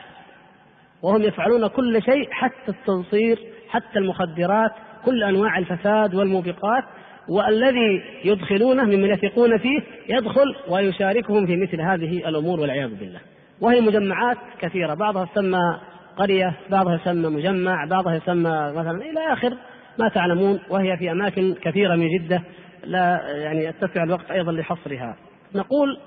وهم 1.04 1.22
يفعلون 1.22 1.68
كل 1.68 2.02
شيء 2.02 2.28
حتى 2.32 2.70
التنصير 2.70 3.40
حتى 3.70 4.00
المخدرات 4.00 4.72
كل 5.06 5.24
أنواع 5.24 5.58
الفساد 5.58 6.16
والموبقات. 6.16 6.84
والذي 7.30 8.04
يدخلونه 8.26 8.84
ممن 8.84 9.06
يثقون 9.06 9.58
فيه 9.58 9.80
يدخل 10.10 10.56
ويشاركهم 10.70 11.46
في 11.46 11.56
مثل 11.56 11.82
هذه 11.82 12.30
الأمور 12.30 12.60
والعياذ 12.60 12.96
بالله. 12.96 13.20
وهي 13.62 13.82
مجمعات 13.82 14.38
كثيرة. 14.62 14.94
بعضها 14.94 15.28
يسمى 15.32 15.80
قرية 16.18 16.54
بعضها 16.70 16.96
يسمى 16.96 17.30
مجمع 17.30 17.86
بعضها 17.86 18.16
يسمى 18.16 18.74
مثلا 18.76 19.02
إلى 19.02 19.34
آخر 19.34 19.58
ما 20.00 20.10
تعلمون. 20.10 20.60
وهي 20.70 20.98
في 20.98 21.12
أماكن 21.12 21.56
كثيرة 21.62 21.96
من 21.96 22.08
جدة. 22.18 22.42
لا 22.84 23.22
يعني 23.36 23.64
يتسع 23.66 24.04
الوقت 24.04 24.32
أيضا 24.32 24.52
لحصرها. 24.52 25.16
نقول 25.56 25.98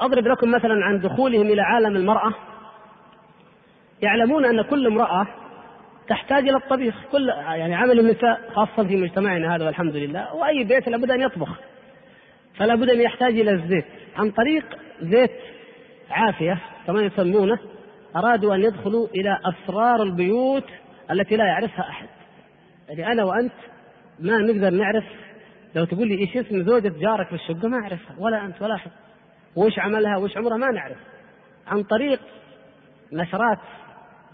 أضرب 0.00 0.26
لكم 0.26 0.50
مثلا 0.50 0.84
عن 0.84 1.00
دخولهم 1.00 1.46
إلى 1.46 1.62
عالم 1.62 1.96
المرأة. 1.96 2.34
يعلمون 4.02 4.44
أن 4.44 4.62
كل 4.62 4.86
امرأة 4.86 5.26
تحتاج 6.08 6.48
إلى 6.48 6.56
الطبيخ. 6.56 6.94
كل 7.12 7.28
يعني 7.28 7.74
عمل 7.74 8.00
النساء 8.00 8.50
خاصة 8.54 8.88
في 8.88 8.96
مجتمعنا 8.96 9.56
هذا 9.56 9.66
والحمد 9.66 9.96
لله. 9.96 10.34
وأي 10.34 10.64
بيت 10.64 10.88
لابد 10.88 11.10
أن 11.10 11.20
يطبخ. 11.20 11.60
فلا 12.56 12.74
بد 12.74 12.90
أن 12.90 13.00
يحتاج 13.00 13.40
إلى 13.40 13.50
الزيت. 13.50 13.84
عن 14.16 14.30
طريق 14.30 14.64
زيت 15.02 15.30
عافية 16.10 16.58
كما 16.86 17.02
يسمونه 17.02 17.58
أرادوا 18.16 18.54
أن 18.54 18.60
يدخلوا 18.60 19.06
إلى 19.14 19.38
أسرار 19.44 20.02
البيوت 20.02 20.64
التي 21.10 21.36
لا 21.36 21.44
يعرفها 21.44 21.88
أحد. 21.88 22.08
يعني 22.88 23.12
أنا 23.12 23.24
وأنت 23.24 23.52
ما 24.20 24.38
نقدر 24.38 24.70
نعرف. 24.70 25.04
لو 25.74 25.84
تقول 25.84 26.08
لي 26.08 26.18
إيش 26.18 26.36
اسم 26.36 26.62
زوجة 26.62 26.92
جارك 27.00 27.26
في 27.28 27.34
الشقة؟ 27.34 27.68
ما 27.68 27.76
أعرفها. 27.76 28.16
ولا 28.18 28.44
أنت 28.44 28.62
ولا 28.62 28.74
أحد. 28.74 28.90
وش 29.56 29.78
عملها 29.78 30.16
وش 30.16 30.36
عمرها 30.36 30.56
ما 30.56 30.70
نعرف. 30.70 30.96
عن 31.66 31.82
طريق 31.82 32.20
نشرات 33.12 33.58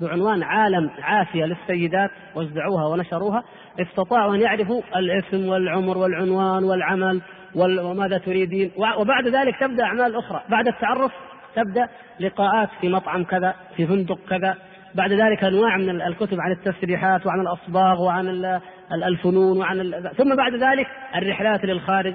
بعنوان 0.01 0.43
عالم 0.43 0.91
عافية 1.03 1.45
للسيدات 1.45 2.11
وزعوها 2.35 2.87
ونشروها. 2.87 3.45
استطاعوا 3.81 4.35
أن 4.35 4.41
يعرفوا 4.41 4.83
الاسم 4.97 5.49
والعمر 5.49 5.99
والعنوان 5.99 6.65
والعمل 6.65 7.21
وماذا 7.55 8.19
تريدين. 8.19 8.73
وبعد 8.77 9.27
ذلك 9.27 9.61
تبدأ 9.61 9.85
أعمال 9.85 10.17
أخرى. 10.17 10.43
بعد 10.49 10.69
التعرف 10.69 11.13
تبدأ 11.55 11.89
لقاءات 12.21 12.69
في 12.81 12.89
مطعم 12.89 13.25
كذا 13.25 13.55
في 13.77 13.87
فندق 13.87 14.19
كذا. 14.31 14.57
بعد 14.95 15.13
ذلك 15.13 15.45
أنواع 15.45 15.77
من 15.77 16.03
الكتب 16.03 16.41
عن 16.41 16.53
التسريحات 16.53 17.27
وعن 17.27 17.41
الأصباغ 17.41 18.03
وعن 18.03 18.59
الفنون 18.93 19.59
وعن 19.59 20.03
ثم 20.17 20.37
بعد 20.37 20.55
ذلك 20.55 20.87
الرحلات 21.17 21.65
للخارج. 21.65 22.15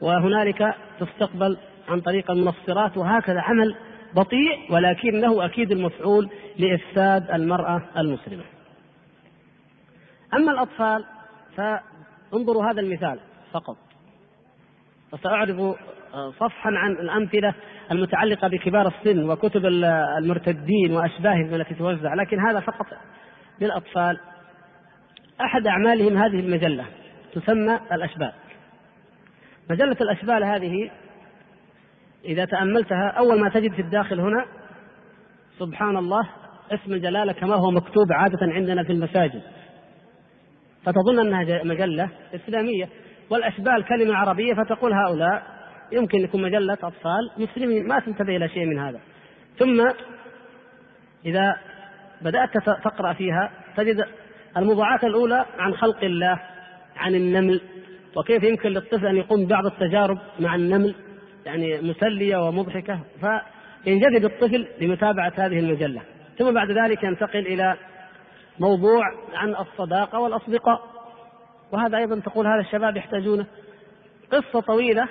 وهنالك 0.00 0.74
تستقبل 1.00 1.56
عن 1.88 2.00
طريق 2.00 2.30
المنصرات 2.30 2.96
وهكذا 2.96 3.40
عمل 3.40 3.76
بطيء 4.14 4.72
ولكنه 4.72 5.44
أكيد 5.44 5.72
المفعول 5.72 6.30
لإفساد 6.58 7.30
المرأة 7.30 7.82
المسلمة. 7.96 8.44
أما 10.34 10.52
الأطفال 10.52 11.04
فانظروا 11.56 12.70
هذا 12.70 12.80
المثال 12.80 13.18
فقط. 13.52 13.76
وساعرض 15.12 15.76
صفحا 16.38 16.70
عن 16.70 16.92
الأمثلة 16.92 17.54
المتعلقة 17.90 18.48
بكبار 18.48 18.88
السن 18.88 19.30
وكتب 19.30 19.66
المرتدين 19.66 20.92
واشباههم 20.92 21.54
التي 21.54 21.74
توزع، 21.74 22.14
لكن 22.14 22.40
هذا 22.40 22.60
فقط 22.60 22.86
للأطفال. 23.60 24.20
أحد 25.40 25.66
أعمالهم 25.66 26.16
هذه 26.16 26.40
المجلة 26.40 26.84
تسمى 27.34 27.80
الأشبال. 27.92 28.32
مجلة 29.70 29.96
الأشبال 30.00 30.44
هذه 30.44 30.90
إذا 32.24 32.44
تأملتها 32.44 33.08
أول 33.08 33.40
ما 33.40 33.48
تجد 33.48 33.72
في 33.72 33.82
الداخل 33.82 34.20
هنا 34.20 34.44
سبحان 35.58 35.96
الله 35.96 36.28
اسم 36.70 36.92
الجلالة 36.92 37.32
كما 37.32 37.54
هو 37.54 37.70
مكتوب 37.70 38.12
عادة 38.12 38.38
عندنا 38.42 38.82
في 38.82 38.92
المساجد. 38.92 39.42
فتظن 40.84 41.18
أنها 41.18 41.64
مجلة 41.64 42.08
إسلامية. 42.34 42.88
والأشبال 43.30 43.84
كلمة 43.84 44.14
عربية 44.14 44.54
فتقول 44.54 44.92
هؤلاء 44.92 45.42
يمكن 45.92 46.18
يكون 46.18 46.42
مجلة 46.42 46.72
أطفال 46.72 47.30
مسلمين 47.38 47.88
ما 47.88 48.00
تنتبه 48.00 48.36
إلى 48.36 48.48
شيء 48.48 48.66
من 48.66 48.78
هذا. 48.78 49.00
ثم 49.58 49.88
إذا 51.26 51.56
بدأت 52.22 52.50
تقرأ 52.84 53.12
فيها 53.12 53.50
تجد 53.76 54.04
الموضوعات 54.56 55.04
الأولى 55.04 55.44
عن 55.58 55.74
خلق 55.74 56.04
الله 56.04 56.40
عن 56.96 57.14
النمل. 57.14 57.60
وكيف 58.16 58.42
يمكن 58.42 58.68
للطفل 58.68 59.06
أن 59.06 59.16
يقوم 59.16 59.46
بعض 59.46 59.66
التجارب 59.66 60.18
مع 60.40 60.54
النمل؟ 60.54 60.94
يعني 61.46 61.80
مسلية 61.80 62.36
ومضحكة 62.36 63.00
فينجذب 63.20 64.24
الطفل 64.24 64.66
لمتابعة 64.80 65.32
هذه 65.36 65.58
المجلة. 65.58 66.02
ثم 66.38 66.54
بعد 66.54 66.70
ذلك 66.70 67.02
ينتقل 67.02 67.46
إلى 67.46 67.76
موضوع 68.58 69.02
عن 69.34 69.56
الصداقة 69.56 70.18
والأصدقاء. 70.18 70.82
وهذا 71.72 71.98
أيضا 71.98 72.20
تقول 72.20 72.46
هذا 72.46 72.60
الشباب 72.60 72.96
يحتاجونه. 72.96 73.46
قصة 74.32 74.60
طويلة 74.60 75.08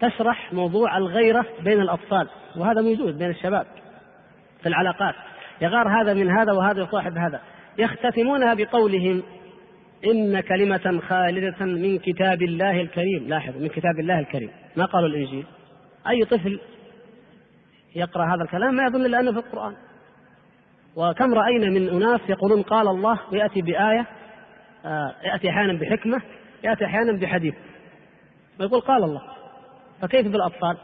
تشرح 0.00 0.52
موضوع 0.52 0.96
الغيرة 0.96 1.46
بين 1.60 1.80
الأطفال 1.80 2.28
وهذا 2.56 2.80
موجود 2.80 3.18
بين 3.18 3.30
الشباب 3.30 3.66
في 4.62 4.68
العلاقات. 4.68 5.14
يغار 5.60 6.02
هذا 6.02 6.14
من 6.14 6.30
هذا 6.30 6.52
وهذا 6.52 6.82
يصاحب 6.82 7.18
هذا. 7.18 7.40
يختتمونها 7.78 8.54
بقولهم 8.54 9.22
إن 10.04 10.40
كلمة 10.40 11.00
خالدة 11.08 11.64
من 11.66 11.98
كتاب 11.98 12.42
الله 12.42 12.80
الكريم 12.80 13.28
لاحظ 13.28 13.56
من 13.56 13.68
كتاب 13.68 14.00
الله 14.00 14.18
الكريم. 14.18 14.50
ما 14.76 14.84
قالوا 14.84 15.08
الإنجيل؟ 15.08 15.46
أي 16.08 16.24
طفل 16.24 16.60
يقرأ 17.96 18.34
هذا 18.34 18.42
الكلام؟ 18.42 18.74
ما 18.74 18.84
يظن 18.84 19.06
إلا 19.06 19.20
أنه 19.20 19.32
في 19.32 19.38
القرآن. 19.38 19.74
وكم 20.96 21.34
رأينا 21.34 21.70
من 21.70 21.88
أناس 21.88 22.20
يقولون 22.28 22.62
قال 22.62 22.88
الله 22.88 23.20
ويأتي 23.32 23.62
بآية 23.62 24.06
آه، 24.84 25.14
يأتي 25.24 25.50
أحيانا 25.50 25.72
بحكمة 25.72 26.22
يأتي 26.64 26.84
أحيانا 26.84 27.12
بحديث. 27.12 27.54
ويقول 28.60 28.80
قال 28.80 29.04
الله. 29.04 29.22
فكيف 30.02 30.28
بالأطفال 30.28 30.76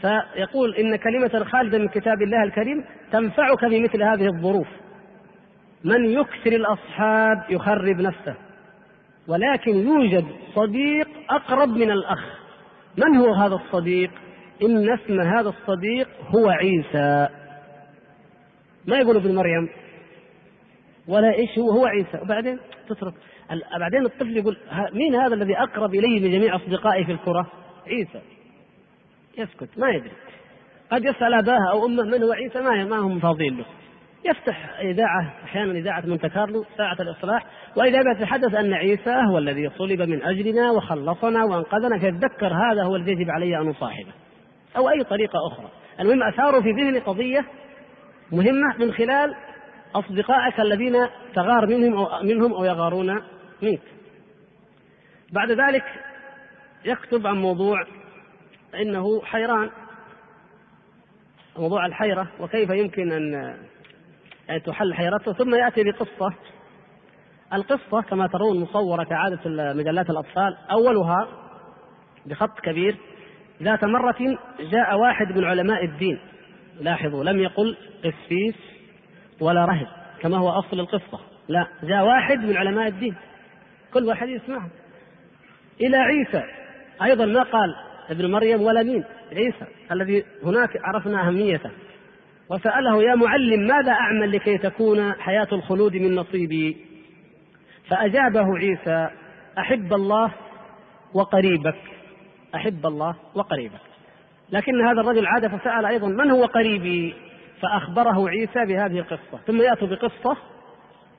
فيقول 0.00 0.74
إن 0.74 0.96
كلمة 0.96 1.44
خالدة 1.44 1.78
من 1.78 1.88
كتاب 1.88 2.22
الله 2.22 2.42
الكريم 2.42 2.84
تنفعك 3.12 3.68
في 3.68 3.82
مثل 3.82 4.02
هذه 4.02 4.26
الظروف. 4.26 4.68
من 5.84 6.04
يكثر 6.04 6.52
الأصحاب 6.52 7.44
يخرب 7.50 8.00
نفسه 8.00 8.34
ولكن 9.28 9.76
يوجد 9.76 10.24
صديق 10.54 11.08
أقرب 11.30 11.68
من 11.68 11.90
الأخ. 11.90 12.24
من 12.96 13.16
هو 13.16 13.34
هذا 13.34 13.54
الصديق؟ 13.54 14.10
إن 14.62 14.92
اسم 14.92 15.20
هذا 15.20 15.48
الصديق 15.48 16.08
هو 16.28 16.48
عيسى. 16.48 17.28
ما 18.86 18.98
يقول 18.98 19.16
ابن 19.16 19.34
مريم 19.34 19.68
ولا 21.08 21.34
إيش 21.34 21.58
هو؟ 21.58 21.70
هو 21.70 21.86
عيسى. 21.86 22.18
وبعدين 22.22 22.58
تترك 22.88 23.14
بعدين 23.80 24.06
الطفل 24.06 24.36
يقول 24.36 24.56
مين 24.92 25.14
هذا 25.14 25.34
الذي 25.34 25.58
أقرب 25.58 25.94
الي 25.94 26.20
من 26.20 26.30
جميع 26.30 26.56
أصدقائي 26.56 27.04
في 27.04 27.12
الكرة؟ 27.12 27.46
عيسى. 27.86 28.20
يسكت 29.38 29.78
ما 29.78 29.90
يدري. 29.90 30.12
قد 30.90 31.04
يسأل 31.04 31.34
اباه 31.34 31.70
أو 31.72 31.86
أمه 31.86 32.02
من 32.02 32.22
هو 32.22 32.32
عيسى؟ 32.32 32.60
ما 32.60 32.84
ما 32.84 32.98
هم 32.98 33.20
فاضيين 33.20 33.56
له. 33.56 33.64
يفتح 34.24 34.78
إذاعة 34.80 35.34
أحيانا 35.44 35.72
إذاعة 35.72 36.00
مونte 36.06 36.26
كارلو 36.26 36.64
ساعة 36.76 36.96
الإصلاح. 37.00 37.46
وإذا 37.76 38.00
يتحدث 38.10 38.54
أن 38.54 38.72
عيسى 38.72 39.10
هو 39.10 39.38
الذي 39.38 39.70
صلب 39.78 40.02
من 40.02 40.22
أجلنا 40.22 40.70
وخلصنا 40.70 41.44
وأنقذنا 41.44 41.98
فيتذكر 41.98 42.46
هذا 42.46 42.82
هو 42.82 42.96
الذي 42.96 43.12
يجب 43.12 43.30
علي 43.30 43.56
أن 43.56 43.68
أصاحبه. 43.68 44.12
أو 44.76 44.90
أي 44.90 45.04
طريقة 45.04 45.38
أخرى. 45.52 45.68
المهم 46.00 46.22
أثاروا 46.22 46.60
في 46.60 46.70
ذهني 46.70 46.98
قضية 46.98 47.44
مهمة 48.32 48.76
من 48.78 48.92
خلال 48.92 49.34
أصدقائك 49.94 50.60
الذين 50.60 51.06
تغار 51.34 51.66
منهم 51.66 51.94
أو 51.94 52.22
منهم 52.22 52.52
أو 52.52 52.64
يغارون 52.64 53.22
منك. 53.62 53.82
بعد 55.32 55.50
ذلك 55.50 55.84
يكتب 56.84 57.26
عن 57.26 57.36
موضوع 57.36 57.86
إنه 58.74 59.22
حيران. 59.22 59.70
موضوع 61.58 61.86
الحيرة 61.86 62.28
وكيف 62.40 62.70
يمكن 62.70 63.12
أن 63.12 63.54
تحل 64.58 64.94
حيرته 64.94 65.32
ثم 65.32 65.54
يأتي 65.54 65.84
بقصة. 65.84 66.34
القصة 67.52 68.02
كما 68.02 68.26
ترون 68.26 68.60
مصورة 68.60 69.04
كعادة 69.04 69.40
مجلات 69.72 70.10
الأطفال 70.10 70.56
أولها 70.70 71.28
بخط 72.26 72.60
كبير. 72.60 72.96
ذات 73.62 73.84
مرة 73.84 74.38
جاء 74.60 74.98
واحد 74.98 75.32
من 75.36 75.44
علماء 75.44 75.84
الدين. 75.84 76.18
لاحظوا 76.80 77.24
لم 77.24 77.40
يقل 77.40 77.76
قسيس 77.98 78.56
ولا 79.40 79.64
رهب 79.64 79.86
كما 80.20 80.38
هو 80.38 80.48
أصل 80.48 80.80
القصة. 80.80 81.20
لا 81.48 81.66
جاء 81.82 82.04
واحد 82.04 82.38
من 82.38 82.56
علماء 82.56 82.88
الدين. 82.88 83.14
كل 83.94 84.04
واحد 84.04 84.28
يسمعه. 84.28 84.70
إلى 85.80 85.96
عيسى. 85.96 86.42
أيضا 87.02 87.26
ما 87.26 87.42
قال 87.42 87.74
ابن 88.10 88.30
مريم 88.30 88.62
ولا 88.62 88.82
مين؟ 88.82 89.04
عيسى 89.32 89.66
الذي 89.92 90.24
هناك 90.44 90.70
عرفنا 90.84 91.28
أهميته. 91.28 91.70
وسأله 92.52 93.02
يا 93.02 93.14
معلم 93.14 93.60
ماذا 93.60 93.92
أعمل 93.92 94.32
لكي 94.32 94.58
تكون 94.58 95.12
حياة 95.12 95.48
الخلود 95.52 95.96
من 95.96 96.14
نصيبي؟ 96.14 96.76
فأجابه 97.88 98.58
عيسى 98.58 99.08
أحب 99.58 99.92
الله 99.92 100.32
وقريبك. 101.14 101.76
أحب 102.54 102.86
الله 102.86 103.14
وقريبك. 103.34 103.80
لكن 104.50 104.86
هذا 104.86 105.00
الرجل 105.00 105.26
عاد 105.26 105.46
فسأل 105.46 105.86
أيضا 105.86 106.08
من 106.08 106.30
هو 106.30 106.44
قريبي؟ 106.44 107.14
فأخبره 107.60 108.28
عيسى 108.28 108.64
بهذه 108.66 108.98
القصة. 108.98 109.38
ثم 109.46 109.62
يأتوا 109.62 109.88
بقصة 109.88 110.36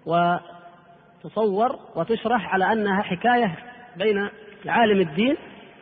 وتصور 0.06 1.76
وتشرح 1.96 2.54
على 2.54 2.74
أنها 2.74 3.02
حكاية 3.02 3.56
بين 3.98 4.30
عالم 4.66 5.00
الدين 5.00 5.38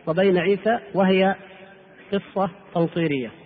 وبين 0.07 0.38
عيسى 0.38 0.80
وهي 0.94 1.36
قصة 2.11 2.49
تنصيرية. 2.76 3.41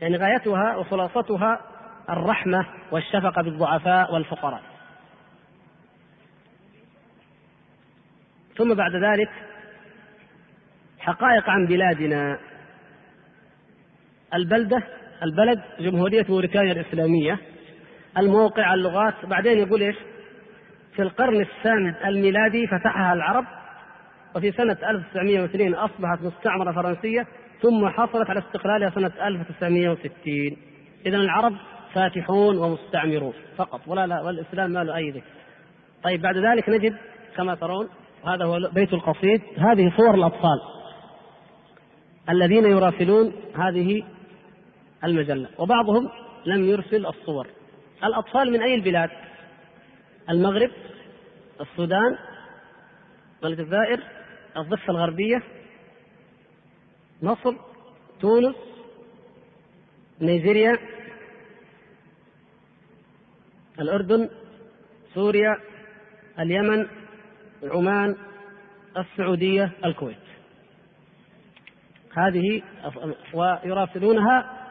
يعني 0.00 0.16
غايتها 0.16 0.76
وخلاصتها 0.76 1.60
الرحمة 2.10 2.66
والشفقة 2.90 3.42
بالضعفاء 3.42 4.14
والفقراء. 4.14 4.62
ثم 8.56 8.74
بعد 8.74 8.94
ذلك 8.94 9.30
حقائق 10.98 11.50
عن 11.50 11.66
بلادنا. 11.66 12.38
البلدة 14.34 14.82
البلد 15.22 15.62
جمهورية 15.80 16.26
موريتانيا 16.28 16.72
الإسلامية. 16.72 17.38
الموقع 18.18 18.74
اللغات 18.74 19.26
بعدين 19.26 19.58
يقول 19.58 19.80
إيش؟ 19.80 19.96
في 20.96 21.02
القرن 21.02 21.40
الثامن 21.40 21.94
الميلادي 22.04 22.66
فتحها 22.66 23.12
العرب 23.12 23.44
وفي 24.36 24.52
سنة 24.52 24.76
1902 24.90 25.74
أصبحت 25.74 26.22
مستعمرة 26.22 26.72
فرنسية. 26.72 27.26
ثم 27.62 27.88
حصلت 27.88 28.30
على 28.30 28.38
استقلالها 28.38 28.90
سنة 28.90 29.12
1960 29.26 30.56
إذا 31.06 31.16
العرب 31.16 31.54
فاتحون 31.94 32.58
ومستعمرون 32.58 33.32
فقط 33.56 33.80
ولا 33.86 34.06
لا 34.06 34.22
والإسلام 34.22 34.70
ما 34.70 34.84
له 34.84 34.96
أي 34.96 35.10
ذكر. 35.10 35.26
طيب 36.02 36.22
بعد 36.22 36.36
ذلك 36.36 36.68
نجد 36.68 36.96
كما 37.36 37.54
ترون 37.54 37.88
هذا 38.26 38.44
هو 38.44 38.70
بيت 38.72 38.92
القصيد 38.92 39.42
هذه 39.56 39.92
صور 39.96 40.14
الأطفال 40.14 40.60
الذين 42.30 42.64
يراسلون 42.64 43.32
هذه 43.56 44.02
المجلة 45.04 45.48
وبعضهم 45.58 46.08
لم 46.46 46.64
يرسل 46.64 47.06
الصور. 47.06 47.46
الأطفال 48.04 48.52
من 48.52 48.62
أي 48.62 48.74
البلاد؟ 48.74 49.10
المغرب 50.30 50.70
السودان 51.60 52.18
الجزائر 53.44 54.00
الضفة 54.56 54.90
الغربية 54.90 55.42
مصر 57.22 57.54
تونس 58.20 58.54
نيجيريا 60.20 60.78
الأردن 63.80 64.30
سوريا 65.14 65.56
اليمن 66.38 66.86
عمان 67.62 68.16
السعودية 68.96 69.70
الكويت. 69.84 70.16
هذه 72.16 72.62
ويراسلونها 73.34 74.66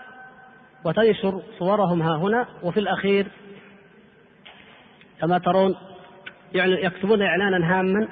وتنشر 0.85 1.41
صورهم 1.59 2.01
ها 2.01 2.15
هنا. 2.15 2.47
وفي 2.63 2.79
الأخير 2.79 3.27
كما 5.21 5.37
ترون 5.37 5.75
يعني 6.53 6.71
يكتبون 6.71 7.21
إعلانا 7.21 7.79
هاما. 7.79 8.07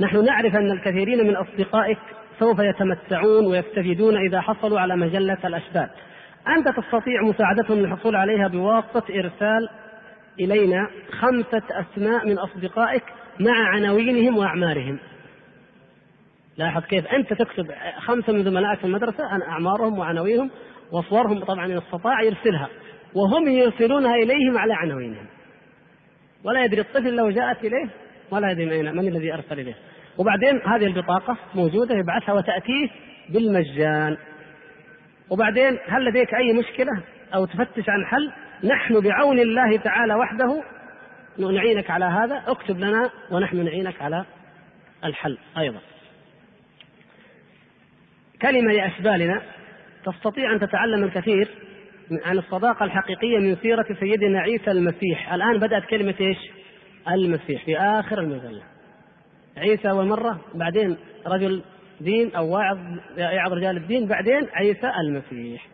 نحن 0.00 0.24
نعرف 0.24 0.56
أن 0.56 0.70
الكثيرين 0.70 1.26
من 1.26 1.36
أصدقائك 1.36 1.98
سوف 2.38 2.58
يتمتعون 2.58 3.46
ويستفيدون 3.46 4.16
إذا 4.16 4.40
حصلوا 4.40 4.80
على 4.80 4.96
مجلة 4.96 5.38
الأشبال. 5.44 5.88
أنت 6.48 6.68
تستطيع 6.68 7.22
مساعدتهم 7.22 7.78
للحصول 7.78 8.16
عليها 8.16 8.48
بواسطة 8.48 9.04
إرسال 9.10 9.68
إلينا 10.40 10.88
خمسة 11.10 11.62
أسماء 11.70 12.26
من 12.26 12.38
أصدقائك 12.38 13.02
مع 13.40 13.68
عناوينهم 13.68 14.38
وأعمارهم. 14.38 14.98
لاحظ 16.56 16.84
كيف 16.84 17.06
أنت 17.06 17.32
تكتب 17.32 17.70
خمسة 17.98 18.32
من 18.32 18.44
زملائك 18.44 18.78
في 18.78 18.84
المدرسة 18.84 19.24
عن 19.24 19.42
أعمارهم 19.42 19.98
وعناوينهم 19.98 20.50
وصورهم 20.92 21.44
طبعا 21.44 21.66
إن 21.66 21.76
استطاع 21.76 22.22
يرسلها. 22.22 22.68
وهم 23.14 23.48
يرسلونها 23.48 24.14
إليهم 24.14 24.58
على 24.58 24.74
عناوينهم. 24.74 25.26
ولا 26.44 26.64
يدري 26.64 26.80
الطفل 26.80 27.16
لو 27.16 27.30
جاءت 27.30 27.64
إليه 27.64 27.88
ولا 28.30 28.50
يدري 28.50 28.82
من 28.82 29.08
الذي 29.08 29.34
أرسل 29.34 29.60
إليه. 29.60 29.74
وبعدين 30.18 30.60
هذه 30.66 30.86
البطاقة 30.86 31.36
موجودة 31.54 31.94
يبعثها 31.94 32.32
وتأتيه 32.32 32.88
بالمجان. 33.28 34.16
وبعدين 35.30 35.78
هل 35.88 36.04
لديك 36.04 36.34
أي 36.34 36.52
مشكلة 36.52 37.02
أو 37.34 37.44
تفتش 37.44 37.88
عن 37.88 38.06
حل 38.06 38.32
نحن 38.64 39.00
بعون 39.00 39.38
الله 39.38 39.76
تعالى 39.76 40.14
وحده 40.14 40.62
نعينك 41.38 41.90
على 41.90 42.04
هذا. 42.04 42.42
اكتب 42.46 42.78
لنا 42.78 43.10
ونحن 43.30 43.64
نعينك 43.64 44.02
على 44.02 44.24
الحل 45.04 45.38
أيضا. 45.58 45.80
كلمة 48.42 48.72
لأشبالنا 48.72 49.42
تستطيع 50.04 50.52
أن 50.52 50.60
تتعلم 50.60 51.04
الكثير 51.04 51.48
عن 52.24 52.38
الصداقة 52.38 52.84
الحقيقية 52.84 53.38
من 53.38 53.56
سيرة 53.56 53.86
سيدنا 54.00 54.40
عيسى 54.40 54.70
المسيح. 54.70 55.32
الآن 55.32 55.58
بدأت 55.58 55.84
كلمة 55.84 56.14
إيش؟ 56.20 56.38
المسيح 57.08 57.64
في 57.64 57.78
آخر 57.78 58.20
المجلة. 58.20 58.62
عيسى 59.56 59.90
أول 59.90 60.06
مرة 60.06 60.40
بعدين 60.54 60.96
رجل 61.26 61.62
دين 62.00 62.34
أو 62.34 62.54
واعظ 62.54 62.78
يعظ 63.16 63.52
رجال 63.52 63.76
الدين 63.76 64.06
بعدين 64.06 64.48
عيسى 64.52 64.92
المسيح. 65.00 65.66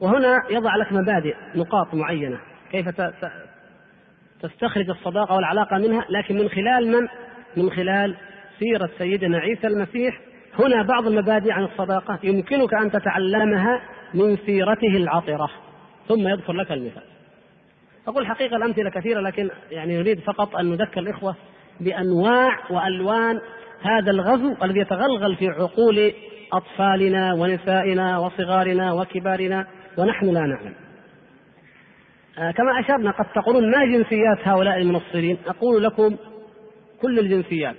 وهنا 0.00 0.44
يضع 0.50 0.76
لك 0.76 0.92
مبادئ 0.92 1.34
نقاط 1.54 1.94
معينة. 1.94 2.38
كيف 2.72 2.88
تستخرج 4.42 4.90
الصداقة 4.90 5.34
والعلاقة 5.34 5.78
منها؟ 5.78 6.04
لكن 6.10 6.36
من 6.38 6.48
خلال 6.48 6.88
من؟ 6.88 7.08
من 7.56 7.70
خلال 7.70 8.16
سيرة 8.58 8.90
سيدنا 8.98 9.38
عيسى 9.38 9.66
المسيح. 9.66 10.20
هنا 10.58 10.82
بعض 10.82 11.06
المبادئ 11.06 11.52
عن 11.52 11.64
الصداقة 11.64 12.18
يمكنك 12.22 12.74
أن 12.74 12.90
تتعلمها 12.90 13.80
من 14.14 14.36
سيرته 14.36 14.96
العطرة. 14.96 15.50
ثم 16.08 16.28
يذكر 16.28 16.52
لك 16.52 16.72
المثال. 16.72 17.02
أقول 18.08 18.26
حقيقة 18.26 18.56
الأمثلة 18.56 18.90
كثيرة 18.90 19.20
لكن 19.20 19.50
يعني 19.70 19.98
نريد 19.98 20.20
فقط 20.20 20.56
أن 20.56 20.70
نذكر 20.70 21.00
الإخوة 21.00 21.36
بأنواع 21.80 22.70
وألوان 22.70 23.40
هذا 23.82 24.10
الغزو 24.10 24.54
الذي 24.62 24.80
يتغلغل 24.80 25.36
في 25.36 25.48
عقول 25.48 26.12
أطفالنا 26.52 27.34
ونسائنا 27.34 28.18
وصغارنا 28.18 28.92
وكبارنا 28.92 29.66
ونحن 29.98 30.26
لا 30.26 30.40
نعلم. 30.40 30.74
آه 32.38 32.50
كما 32.50 32.80
أشرنا 32.80 33.10
قد 33.10 33.24
تقولون 33.34 33.70
ما 33.70 33.84
جنسيات 33.84 34.48
هؤلاء 34.48 34.78
المنصرين؟ 34.78 35.38
أقول 35.46 35.84
لكم 35.84 36.16
كل 37.02 37.18
الجنسيات. 37.18 37.76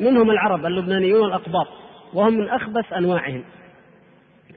منهم 0.00 0.30
العرب 0.30 0.66
اللبنانيون 0.66 1.24
الأقباط 1.24 1.66
وهم 2.14 2.34
من 2.34 2.48
أخبث 2.48 2.92
أنواعهم. 2.92 3.44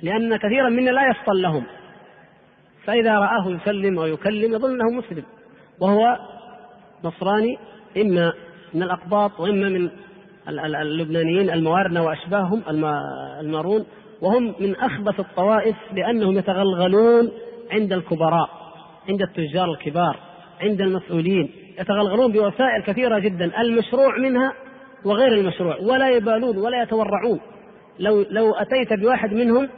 لأن 0.02 0.38
كثيرا 0.38 0.70
منا 0.70 0.92
لا 0.92 1.10
يفصل 1.10 1.42
لهم. 1.42 1.64
فإذا 2.86 3.14
رآه 3.14 3.50
يسلم 3.50 4.00
أو 4.00 4.06
يكلم 4.06 4.54
يظن 4.54 4.72
أنه 4.72 4.98
مسلم 4.98 5.24
وهو 5.82 6.18
نصراني 7.04 7.58
إما 7.98 8.34
من 8.74 8.84
الأقباط 8.84 9.40
وإما 9.40 9.70
من 9.70 9.90
اللبنانيين 10.50 11.50
المواردة 11.50 12.04
وأشباههم 12.04 12.62
المارون 13.40 13.86
وهم 14.22 14.56
من 14.60 14.76
أخبث 14.76 15.20
الطوائف 15.20 15.76
لأنهم 15.94 16.38
يتغلغلون 16.38 17.32
عند 17.72 17.94
الكبراء 17.94 18.50
عند 19.10 19.22
التجار 19.22 19.72
الكبار 19.72 20.18
عند 20.62 20.82
المسؤولين 20.82 21.50
يتغلغلون 21.80 22.32
بوسائل 22.32 22.84
كثيرة 22.86 23.20
جدا 23.20 23.62
المشروع 23.62 24.18
منها 24.18 24.54
وغير 25.06 25.34
المشروع 25.34 25.78
ولا 25.82 26.10
يبالون 26.10 26.58
ولا 26.58 26.84
يتورعون. 26.84 27.40
لو 28.00 28.26
لو 28.30 28.54
أتيت 28.54 28.94
بواحد 28.94 29.34
منهم 29.34 29.70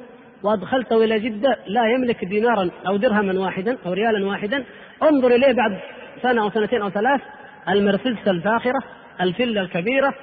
وأدخلته 0.44 1.04
إلى 1.04 1.20
جدة 1.20 1.58
لا 1.68 1.82
يملك 1.96 2.26
دينارا 2.26 2.70
أو 2.88 2.98
درهما 2.98 3.40
واحدا 3.40 3.78
أو 3.86 3.94
ريالا 3.94 4.26
واحدا 4.26 4.64
انظر 5.04 5.36
إليه 5.36 5.54
بعد 5.54 5.80
سنة 6.22 6.42
أو 6.42 6.50
سنتين 6.50 6.82
أو 6.82 6.90
ثلاث 6.90 7.22
المرسيدس 7.70 8.28
الفاخرة 8.28 8.84
الفلة 9.22 9.62
الكبيرة 9.62 10.14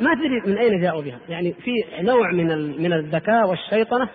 ما 0.00 0.14
تدري 0.14 0.40
من 0.46 0.58
أين 0.58 0.80
جاءوا 0.80 1.02
بها. 1.02 1.18
يعني 1.28 1.52
في 1.52 1.72
نوع 2.00 2.32
من 2.32 2.46
من 2.82 2.92
الذكاء 2.92 3.48
والشيطنة 3.48 4.08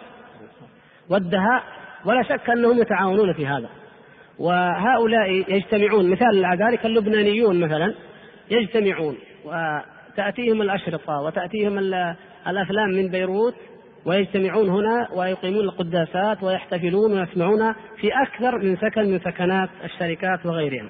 والدهاء 1.09 1.63
ولا 2.05 2.23
شك 2.23 2.49
أنهم 2.49 2.81
يتعاونون 2.81 3.33
في 3.33 3.47
هذا. 3.47 3.69
وهؤلاء 4.39 5.29
يجتمعون 5.29 6.09
مثال 6.09 6.45
على 6.45 6.65
ذلك 6.65 6.85
اللبنانيون 6.85 7.59
مثلا 7.59 7.93
يجتمعون 8.51 9.17
وتأتيهم 9.45 10.61
الأشرطة 10.61 11.21
وتأتيهم 11.21 11.77
الأفلام 12.47 12.89
من 12.89 13.07
بيروت 13.07 13.55
ويجتمعون 14.05 14.69
هنا 14.69 15.07
ويقيمون 15.13 15.63
القداسات 15.63 16.43
ويحتفلون 16.43 17.19
ويسمعون 17.19 17.73
في 17.73 18.09
أكثر 18.13 18.57
من 18.57 18.77
سكن 18.77 19.11
من 19.11 19.19
سكنات 19.19 19.69
الشركات 19.83 20.45
وغيرها 20.45 20.89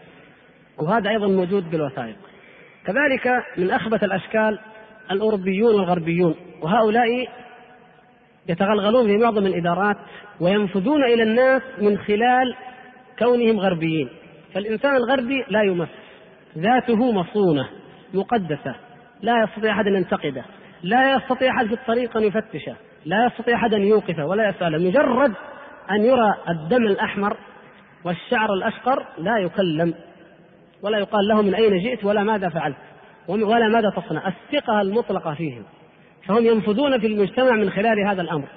وهذا 0.81 1.09
أيضا 1.09 1.27
موجود 1.27 1.71
بالوثائق. 1.71 2.15
كذلك 2.85 3.43
من 3.57 3.71
أخبث 3.71 4.03
الأشكال 4.03 4.59
الأوروبيون 5.11 5.75
والغربيون 5.75 6.35
وهؤلاء 6.61 7.27
يتغلغلون 8.49 9.07
في 9.07 9.17
معظم 9.17 9.45
الإدارات 9.45 9.97
وينفذون 10.39 11.03
إلى 11.03 11.23
الناس 11.23 11.61
من 11.81 11.97
خلال 11.97 12.55
كونهم 13.19 13.59
غربيين. 13.59 14.09
فالإنسان 14.53 14.95
الغربي 14.95 15.45
لا 15.49 15.63
يمس 15.63 15.89
ذاته 16.57 17.11
مصونة 17.11 17.69
مقدسة 18.13 18.75
لا 19.21 19.43
يستطيع 19.43 19.71
أحد 19.71 19.87
أن 19.87 19.95
ينتقده 19.95 20.45
لا 20.83 21.15
يستطيع 21.15 21.55
أحد 21.55 21.67
في 21.67 21.73
الطريق 21.73 22.17
أن 22.17 22.23
يفتشه 22.23 22.75
لا 23.05 23.25
يستطيع 23.25 23.55
أحد 23.55 23.73
أن 23.73 23.81
يوقفه 23.81 24.25
ولا 24.25 24.49
يسأله. 24.49 24.77
مجرد 24.77 25.33
أن 25.91 26.05
يرى 26.05 26.35
الدم 26.49 26.83
الأحمر 26.87 27.37
والشعر 28.03 28.53
الأشقر 28.53 29.05
لا 29.17 29.37
يكلم. 29.37 29.93
ولا 30.81 30.97
يقال 30.97 31.27
له 31.27 31.41
من 31.41 31.55
أين 31.55 31.77
جئت 31.77 32.05
ولا 32.05 32.23
ماذا 32.23 32.49
فعلت 32.49 32.75
ولا 33.27 33.67
ماذا 33.67 33.89
تصنع. 33.89 34.27
الثقة 34.27 34.81
المطلقة 34.81 35.33
فيهم. 35.33 35.63
فهم 36.27 36.45
ينفذون 36.45 36.99
في 36.99 37.07
المجتمع 37.07 37.51
من 37.51 37.69
خلال 37.69 38.07
هذا 38.07 38.21
الأمر 38.21 38.47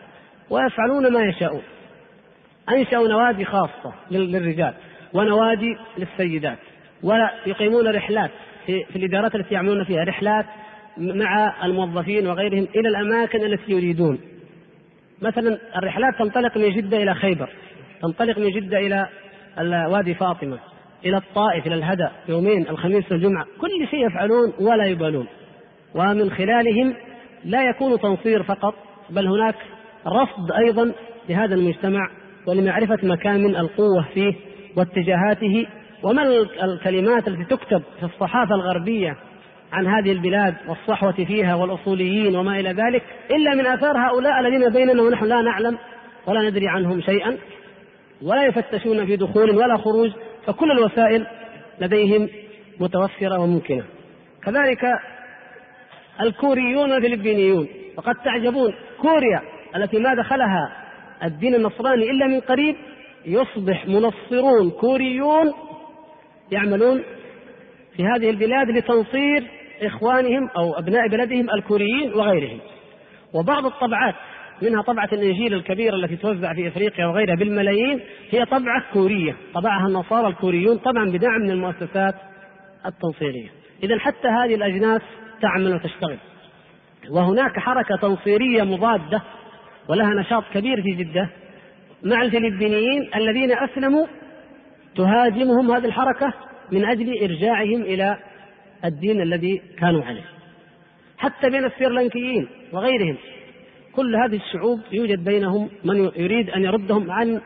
ويفعلون 0.50 1.12
ما 1.12 1.24
يشاءون. 1.24 1.62
أنشأوا 2.68 3.08
نوادي 3.08 3.44
خاصة 3.44 3.92
للرجال 4.10 4.74
ونوادي 5.12 5.76
للسيدات 5.98 6.58
ويقيمون 7.02 7.88
رحلات 7.88 8.30
في, 8.66 8.84
في 8.84 8.96
الإدارات 8.96 9.34
التي 9.34 9.54
يعملون 9.54 9.84
فيها. 9.84 10.04
رحلات 10.04 10.46
مع 10.96 11.64
الموظفين 11.64 12.26
وغيرهم 12.26 12.68
إلى 12.76 12.88
الأماكن 12.88 13.44
التي 13.44 13.72
يريدون. 13.72 14.20
مثلا 15.22 15.58
الرحلات 15.76 16.18
تنطلق 16.18 16.56
من 16.56 16.70
جدة 16.70 17.02
إلى 17.02 17.14
خيبر 17.14 17.48
تنطلق 18.02 18.38
من 18.38 18.50
جدة 18.50 18.78
إلى 18.78 19.08
وادي 19.86 20.14
فاطمة. 20.14 20.71
إلى 21.04 21.16
الطائف 21.16 21.66
إلى 21.66 21.74
الهدى 21.74 22.08
يومين 22.28 22.68
الخميس 22.68 23.12
والجمعة 23.12 23.46
كل 23.60 23.88
شيء 23.90 24.06
يفعلون 24.06 24.52
ولا 24.60 24.84
يبالون. 24.84 25.26
ومن 25.94 26.30
خلالهم 26.30 26.94
لا 27.44 27.68
يكون 27.68 28.00
تنصير 28.00 28.42
فقط 28.42 28.74
بل 29.10 29.26
هناك 29.26 29.54
رصد 30.06 30.52
أيضا 30.52 30.92
لهذا 31.28 31.54
المجتمع 31.54 32.10
ولمعرفة 32.46 32.98
مكامن 33.02 33.56
القوة 33.56 34.06
فيه 34.14 34.34
واتجاهاته 34.76 35.66
وما 36.02 36.22
الكلمات 36.62 37.28
التي 37.28 37.44
تكتب 37.44 37.82
في 38.00 38.06
الصحافة 38.06 38.54
الغربية 38.54 39.16
عن 39.72 39.86
هذه 39.86 40.12
البلاد 40.12 40.54
والصحوة 40.68 41.12
فيها 41.12 41.54
والأصوليين 41.54 42.36
وما 42.36 42.60
إلى 42.60 42.68
ذلك 42.68 43.02
إلا 43.30 43.54
من 43.54 43.66
آثار 43.66 43.98
هؤلاء 43.98 44.40
الذين 44.40 44.68
بيننا 44.68 45.02
ونحن 45.02 45.24
لا 45.24 45.42
نعلم 45.42 45.78
ولا 46.26 46.50
ندري 46.50 46.68
عنهم 46.68 47.00
شيئا 47.00 47.36
ولا 48.22 48.46
يفتشون 48.46 49.06
في 49.06 49.16
دخول 49.16 49.50
ولا 49.50 49.76
خروج 49.76 50.10
فكل 50.46 50.70
الوسائل 50.70 51.26
لديهم 51.80 52.28
متوفرة 52.80 53.38
وممكنة. 53.40 53.84
كذلك 54.44 54.84
الكوريون 56.20 56.92
والفلبينيون 56.92 57.68
وقد 57.96 58.14
تعجبون 58.24 58.74
كوريا 59.00 59.42
التي 59.76 59.98
ما 59.98 60.14
دخلها 60.14 60.72
الدين 61.24 61.54
النصراني 61.54 62.10
إلا 62.10 62.26
من 62.26 62.40
قريب 62.40 62.76
يصبح 63.26 63.86
منصرون 63.86 64.70
كوريون 64.70 65.52
يعملون 66.52 67.02
في 67.96 68.04
هذه 68.04 68.30
البلاد 68.30 68.70
لتنصير 68.70 69.44
إخوانهم 69.82 70.48
أو 70.56 70.78
أبناء 70.78 71.08
بلدهم 71.08 71.50
الكوريين 71.50 72.12
وغيرهم. 72.14 72.58
وبعض 73.34 73.66
الطبعات 73.66 74.14
منها 74.62 74.82
طبعة 74.82 75.08
الإنجيل 75.12 75.54
الكبيرة 75.54 75.94
التي 75.96 76.16
توزع 76.16 76.54
في 76.54 76.68
إفريقيا 76.68 77.06
وغيرها 77.06 77.34
بالملايين 77.34 78.00
هي 78.30 78.44
طبعة 78.44 78.84
كورية. 78.92 79.36
طبعها 79.54 79.86
النصارى 79.86 80.28
الكوريون 80.28 80.78
طبعا 80.78 81.10
بدعم 81.10 81.40
من 81.40 81.50
المؤسسات 81.50 82.14
التنصيرية. 82.86 83.48
إذا 83.82 83.98
حتى 83.98 84.28
هذه 84.28 84.54
الأجناس 84.54 85.02
تعمل 85.40 85.74
وتشتغل. 85.74 86.18
وهناك 87.10 87.58
حركة 87.58 87.96
تنصيرية 87.96 88.62
مضادة 88.62 89.22
ولها 89.88 90.14
نشاط 90.14 90.44
كبير 90.54 90.82
في 90.82 90.90
جدة 90.90 91.28
مع 92.02 92.22
الفلبينيين 92.22 93.10
الذين 93.16 93.52
أسلموا. 93.52 94.06
تهاجمهم 94.96 95.70
هذه 95.70 95.84
الحركة 95.84 96.32
من 96.72 96.84
أجل 96.84 97.22
إرجاعهم 97.22 97.82
إلى 97.82 98.16
الدين 98.84 99.20
الذي 99.20 99.62
كانوا 99.78 100.04
عليه. 100.04 100.24
حتى 101.18 101.50
بين 101.50 101.64
السريلانكيين 101.64 102.48
وغيرهم. 102.72 103.16
كل 103.94 104.16
هذه 104.16 104.36
الشعوب 104.36 104.80
يوجد 104.92 105.24
بينهم 105.24 105.70
من 105.84 106.10
يريد 106.16 106.50
أن 106.50 106.64
يردهم 106.64 107.10
عن 107.10 107.40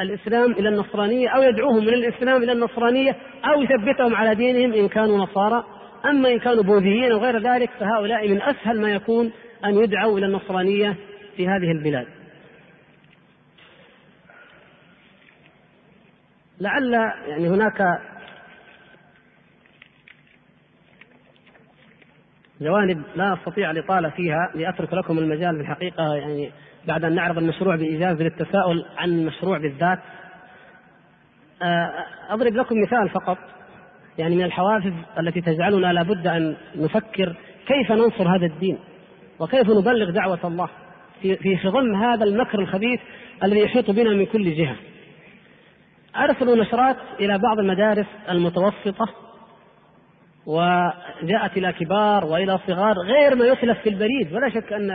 الإسلام 0.00 0.52
إلى 0.52 0.68
النصرانية 0.68 1.28
أو 1.28 1.42
يدعوهم 1.42 1.84
من 1.84 1.94
الإسلام 1.94 2.42
إلى 2.42 2.52
النصرانية 2.52 3.16
أو 3.44 3.62
يثبتهم 3.62 4.14
على 4.14 4.34
دينهم 4.34 4.72
إن 4.72 4.88
كانوا 4.88 5.18
نصارى. 5.18 5.64
أما 6.04 6.32
إن 6.32 6.38
كانوا 6.38 6.62
بوذيين 6.62 7.12
وغير 7.12 7.38
ذلك 7.38 7.70
فهؤلاء 7.80 8.28
من 8.28 8.42
أسهل 8.42 8.80
ما 8.80 8.90
يكون 8.90 9.32
أن 9.64 9.74
يدعوا 9.74 10.18
إلى 10.18 10.26
النصرانية 10.26 10.96
في 11.36 11.48
هذه 11.48 11.70
البلاد. 11.70 12.06
لعل 16.60 16.92
يعني 17.26 17.48
هناك 17.48 18.00
جوانب 22.62 23.02
لا 23.16 23.34
أستطيع 23.34 23.70
الإطالة 23.70 24.10
فيها 24.10 24.50
لأترك 24.54 24.94
لكم 24.94 25.18
المجال 25.18 25.56
في 25.56 25.60
الحقيقة 25.60 26.14
يعني 26.14 26.50
بعد 26.86 27.04
أن 27.04 27.14
نعرض 27.14 27.38
المشروع 27.38 27.76
بإيجاز 27.76 28.22
للتساؤل 28.22 28.84
عن 28.96 29.08
المشروع 29.08 29.58
بالذات 29.58 29.98
آه، 31.62 31.92
أضرب 32.30 32.52
لكم 32.52 32.82
مثال 32.82 33.08
فقط 33.08 33.38
يعني 34.18 34.36
من 34.36 34.44
الحوافز 34.44 34.92
التي 35.18 35.40
تجعلنا 35.40 35.92
لابد 35.92 36.26
أن 36.26 36.56
نفكر 36.76 37.36
كيف 37.66 37.92
ننصر 37.92 38.36
هذا 38.36 38.46
الدين 38.46 38.78
وكيف 39.38 39.70
نبلغ 39.70 40.10
دعوة 40.10 40.38
الله 40.44 40.68
في 41.22 41.36
في 41.36 41.56
خضم 41.56 41.94
هذا 41.94 42.24
المكر 42.24 42.58
الخبيث 42.58 43.00
الذي 43.44 43.60
يحيط 43.60 43.90
بنا 43.90 44.10
من 44.10 44.26
كل 44.26 44.54
جهة. 44.54 44.76
ارسلوا 46.16 46.56
نشرات 46.56 46.96
إلى 47.20 47.38
بعض 47.38 47.58
المدارس 47.58 48.06
المتوسطة 48.28 49.08
وجاءت 50.46 51.56
إلى 51.56 51.72
كبار 51.72 52.24
وإلى 52.24 52.58
صغار 52.66 52.94
غير 52.98 53.34
ما 53.34 53.46
يتلف 53.46 53.78
في 53.78 53.88
البريد 53.88 54.32
ولا 54.32 54.48
شك 54.48 54.72
ان 54.72 54.90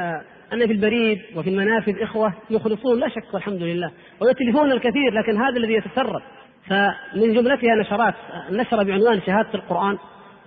أن 0.53 0.67
في 0.67 0.73
البريد 0.73 1.21
وفي 1.35 1.49
المنافذ 1.49 2.01
إخوة 2.01 2.33
يخلصون 2.49 2.99
لا 2.99 3.09
شك 3.09 3.33
والحمد 3.33 3.63
لله. 3.63 3.91
ويتلفون 4.21 4.71
الكثير 4.71 5.13
لكن 5.13 5.37
هذا 5.37 5.57
الذي 5.57 5.73
يتسرب. 5.73 6.21
فمن 6.67 7.33
جملتها 7.33 7.75
نشرات 7.75 8.13
نشر 8.51 8.83
بعنوان 8.83 9.21
شهادة 9.21 9.49
القرآن. 9.53 9.97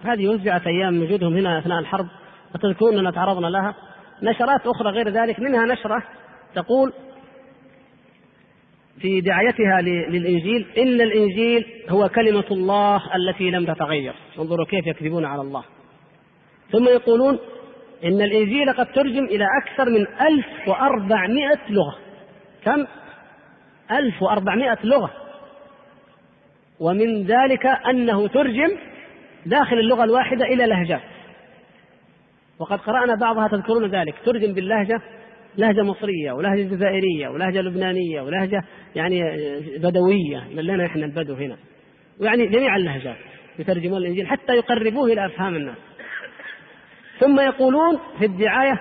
هذه 0.04 0.28
وزعت 0.28 0.66
أيام 0.66 1.02
وجودهم 1.02 1.36
هنا 1.36 1.58
أثناء 1.58 1.78
الحرب 1.78 2.06
وتذكرون 2.54 2.98
اننا 2.98 3.10
تعرضنا 3.10 3.46
لها. 3.46 3.74
نشرات 4.22 4.66
أخرى 4.66 4.90
غير 4.90 5.08
ذلك 5.08 5.40
منها 5.40 5.66
نشرة 5.66 6.02
تقول 6.54 6.92
في 9.00 9.20
دعايتها 9.20 9.80
للإنجيل 9.82 10.66
إن 10.78 11.00
الإنجيل 11.00 11.66
هو 11.88 12.08
كلمة 12.08 12.44
الله 12.50 13.02
التي 13.16 13.50
لم 13.50 13.74
تتغير. 13.74 14.14
انظروا 14.38 14.66
كيف 14.66 14.86
يكذبون 14.86 15.24
على 15.24 15.40
الله. 15.40 15.64
ثم 16.72 16.84
يقولون 16.84 17.38
إن 18.04 18.22
الإنجيل 18.22 18.72
قد 18.72 18.92
ترجم 18.92 19.24
إلى 19.24 19.46
أكثر 19.62 19.90
من 19.90 20.06
1400 20.20 21.58
لغة. 21.70 21.98
كم؟ 22.64 22.86
1400 23.90 24.78
لغة. 24.84 25.10
ومن 26.80 27.22
ذلك 27.22 27.66
أنه 27.66 28.28
ترجم 28.28 28.70
داخل 29.46 29.78
اللغة 29.78 30.04
الواحدة 30.04 30.44
إلى 30.44 30.66
لهجات 30.66 31.02
وقد 32.58 32.78
قرأنا 32.78 33.14
بعضها 33.14 33.48
تذكرون 33.48 33.90
ذلك. 33.90 34.14
ترجم 34.24 34.52
باللهجة 34.52 35.00
لهجة 35.60 35.82
مصرية 35.82 36.32
ولهجة 36.32 36.62
جزائرية 36.62 37.28
ولهجة 37.28 37.60
لبنانية 37.60 38.22
ولهجة 38.22 38.64
يعني 38.96 39.22
بدوية 39.78 40.48
لنا 40.52 40.86
إحنا 40.86 41.04
البدو 41.04 41.34
هنا. 41.34 41.56
ويعني 42.20 42.46
جميع 42.46 42.76
اللهجات 42.76 43.16
يترجمون 43.58 43.98
الإنجيل 43.98 44.26
حتى 44.26 44.52
يقربوه 44.52 45.12
إلى 45.12 45.26
أفهام 45.26 45.56
الناس. 45.56 45.76
ثم 47.18 47.40
يقولون 47.40 47.98
في 48.18 48.24
الدعاية 48.24 48.80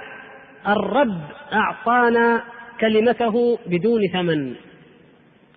الرب 0.68 1.22
أعطانا 1.54 2.44
كلمته 2.80 3.60
بدون 3.68 4.08
ثمن. 4.14 4.56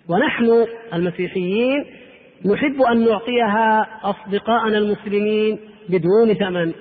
ونحن 0.09 0.67
المسيحيين 0.95 1.85
نحب 2.47 2.83
أن 2.83 3.05
نعطيها 3.05 4.01
أصدقائنا 4.03 4.79
المسلمين 4.79 5.59
بدون 5.89 6.35
ثمن. 6.35 6.73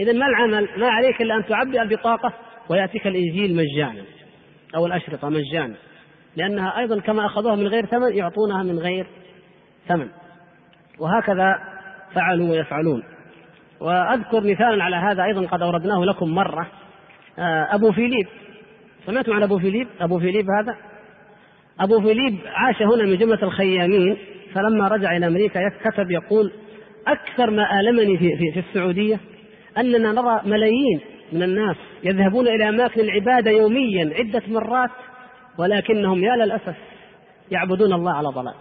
إذا 0.00 0.12
ما 0.12 0.26
العمل؟ 0.26 0.68
ما 0.76 0.88
عليك 0.88 1.22
إلا 1.22 1.36
أن 1.36 1.44
تعبئ 1.46 1.82
البطاقة 1.82 2.32
ويأتيك 2.70 3.06
الإنجيل 3.06 3.56
مجانا 3.56 4.04
أو 4.76 4.86
الأشرطة 4.86 5.28
مجانا 5.28 5.74
لأنها 6.36 6.78
أيضا 6.78 7.00
كما 7.00 7.26
أخذوها 7.26 7.54
من 7.54 7.66
غير 7.66 7.86
ثمن 7.86 8.16
يعطونها 8.16 8.62
من 8.62 8.78
غير 8.78 9.06
ثمن. 9.88 10.08
وهكذا 10.98 11.58
فعلوا 12.14 12.50
ويفعلون. 12.50 13.02
وأذكر 13.80 14.40
مثالا 14.40 14.84
على 14.84 14.96
هذا 14.96 15.24
أيضا 15.24 15.46
قد 15.46 15.62
أوردناه 15.62 16.04
لكم 16.04 16.34
مرة 16.34 16.66
آه، 17.38 17.74
أبو 17.74 17.92
فيليب. 17.92 18.26
سمعتم 19.06 19.32
عن 19.32 19.42
أبو 19.42 19.58
فيليب؟ 19.58 19.88
أبو 20.00 20.18
فيليب 20.18 20.46
هذا؟ 20.50 20.76
أبو 21.80 22.00
فيليب 22.00 22.38
عاش 22.46 22.82
هنا 22.82 23.04
من 23.04 23.16
جملة 23.16 23.42
الخيامين 23.42 24.16
فلما 24.54 24.88
رجع 24.88 25.16
إلى 25.16 25.26
أمريكا 25.26 25.60
كتب 25.84 26.10
يقول 26.10 26.52
أكثر 27.06 27.50
ما 27.50 27.80
آلمني 27.80 28.18
في, 28.18 28.36
في, 28.36 28.52
في 28.52 28.68
السعودية 28.68 29.20
أننا 29.78 30.12
نرى 30.12 30.40
ملايين 30.44 31.00
من 31.32 31.42
الناس 31.42 31.76
يذهبون 32.04 32.48
إلى 32.48 32.68
أماكن 32.68 33.00
العبادة 33.00 33.50
يوميا 33.50 34.14
عدة 34.18 34.42
مرات 34.48 34.90
ولكنهم 35.58 36.24
يا 36.24 36.36
للأسف 36.36 36.76
يعبدون 37.50 37.92
الله 37.92 38.12
على 38.12 38.28
ضلال. 38.28 38.54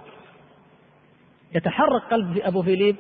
يتحرك 1.56 2.02
قلب 2.12 2.38
أبو 2.44 2.62
فيليب 2.62 2.96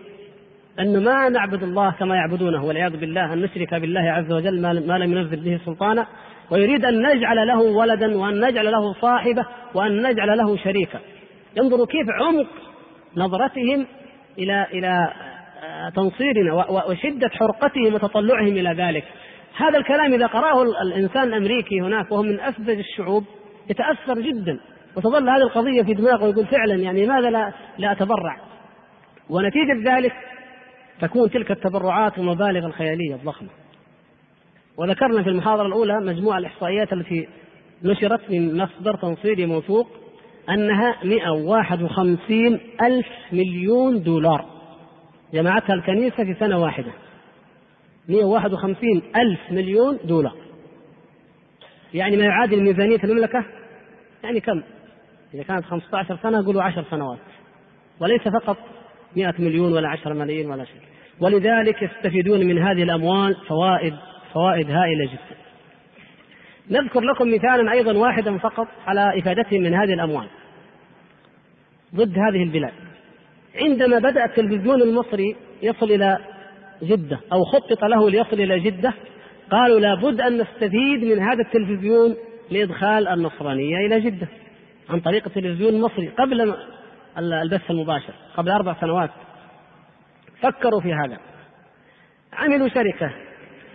أنه 0.79 0.99
ما 0.99 1.29
نعبد 1.29 1.63
الله 1.63 1.91
كما 1.91 2.15
يعبدونه 2.15 2.65
والعياذ 2.65 2.97
بالله 2.97 3.33
أن 3.33 3.41
نشرك 3.41 3.73
بالله 3.73 4.01
عز 4.01 4.31
وجل 4.31 4.61
ما 4.61 4.97
لم 4.97 5.17
ينزل 5.17 5.43
به 5.43 5.59
سلطانا 5.65 6.07
ويريد 6.51 6.85
أن 6.85 7.01
نجعل 7.01 7.47
له 7.47 7.61
ولدا 7.61 8.17
وأن 8.17 8.45
نجعل 8.45 8.71
له 8.71 8.93
صاحبة 8.93 9.45
وأن 9.73 10.07
نجعل 10.07 10.37
له 10.37 10.57
شريكا. 10.57 10.99
انظروا 11.59 11.85
كيف 11.85 12.07
عمق 12.09 12.47
نظرتهم 13.17 13.87
إلى 14.37 14.67
إلى 14.73 15.13
تنصيرنا 15.95 16.53
وشدة 16.89 17.29
حرقتهم 17.29 17.93
وتطلعهم 17.93 18.47
إلى 18.47 18.69
ذلك. 18.69 19.03
هذا 19.57 19.77
الكلام 19.77 20.13
إذا 20.13 20.27
قرأه 20.27 20.63
الإنسان 20.63 21.23
الأمريكي 21.23 21.81
هناك 21.81 22.11
وهو 22.11 22.23
من 22.23 22.39
أسذج 22.39 22.77
الشعوب 22.77 23.23
يتأثر 23.69 24.21
جدا 24.21 24.59
وتظل 24.95 25.29
هذه 25.29 25.41
القضية 25.41 25.83
في 25.83 25.93
دماغه 25.93 26.23
ويقول 26.23 26.45
فعلا 26.45 26.75
يعني 26.75 27.05
لماذا 27.05 27.29
لا 27.29 27.53
لا 27.77 27.91
أتبرع؟ 27.91 28.37
ونتيجة 29.29 29.95
ذلك 29.95 30.13
تكون 31.01 31.29
تلك 31.29 31.51
التبرعات 31.51 32.17
والمبالغ 32.17 32.65
الخيالية 32.65 33.15
الضخمة. 33.15 33.49
وذكرنا 34.77 35.23
في 35.23 35.29
المحاضرة 35.29 35.67
الأولى 35.67 35.99
مجموعة 35.99 36.37
الإحصائيات 36.37 36.93
التي 36.93 37.27
نشرت 37.83 38.31
من 38.31 38.57
مصدر 38.57 38.95
تنصيري 38.95 39.45
موثوق 39.45 39.87
أنها 40.49 40.95
151 41.03 42.59
ألف 42.81 43.07
مليون 43.31 44.03
دولار. 44.03 44.45
جمعتها 45.33 45.73
الكنيسة 45.73 46.23
في 46.23 46.35
سنة 46.39 46.59
واحدة. 46.59 46.91
151 48.07 49.01
ألف 49.15 49.39
مليون 49.51 49.99
دولار. 50.03 50.35
يعني 51.93 52.17
ما 52.17 52.23
يعادل 52.23 52.61
ميزانية 52.61 52.99
المملكة؟ 53.03 53.45
يعني 54.23 54.39
كم؟ 54.39 54.63
إذا 55.33 55.43
كانت 55.43 55.65
15 55.65 56.17
سنة 56.23 56.45
قولوا 56.45 56.63
10 56.63 56.85
سنوات. 56.91 57.19
وليس 57.99 58.21
فقط 58.21 58.57
100 59.15 59.33
مليون 59.39 59.73
ولا 59.73 59.89
10 59.89 60.13
ملايين 60.13 60.51
ولا 60.51 60.65
شيء. 60.65 60.81
ولذلك 61.19 61.81
يستفيدون 61.81 62.39
من 62.39 62.57
هذه 62.57 62.83
الأموال 62.83 63.35
فوائد 63.47 63.95
فوائد 64.33 64.71
هائلة 64.71 65.05
جدا. 65.05 65.37
نذكر 66.69 67.01
لكم 67.01 67.33
مثالا 67.33 67.71
أيضا 67.71 67.97
واحدا 67.97 68.37
فقط 68.37 68.67
على 68.87 69.19
إفادتهم 69.19 69.61
من 69.61 69.73
هذه 69.73 69.93
الأموال. 69.93 70.27
ضد 71.95 72.17
هذه 72.17 72.43
البلاد. 72.43 72.73
عندما 73.55 73.99
بدأ 73.99 74.25
التلفزيون 74.25 74.81
المصري 74.81 75.35
يصل 75.61 75.91
إلى 75.91 76.17
جدة 76.83 77.19
أو 77.33 77.43
خطط 77.43 77.83
له 77.83 78.09
ليصل 78.09 78.41
إلى 78.41 78.59
جدة. 78.59 78.93
قالوا 79.51 79.79
لابد 79.79 80.21
أن 80.21 80.37
نستفيد 80.37 81.03
من 81.03 81.19
هذا 81.19 81.41
التلفزيون 81.41 82.15
لإدخال 82.51 83.07
النصرانية 83.07 83.77
إلى 83.77 83.99
جدة. 83.99 84.27
عن 84.89 84.99
طريق 84.99 85.25
التلفزيون 85.25 85.73
المصري 85.73 86.07
قبل 86.07 86.55
البث 87.17 87.71
المباشر 87.71 88.13
قبل 88.37 88.51
أربع 88.51 88.75
سنوات. 88.81 89.09
فكروا 90.41 90.81
في 90.81 90.93
هذا. 90.93 91.17
عملوا 92.33 92.67
شركة. 92.67 93.11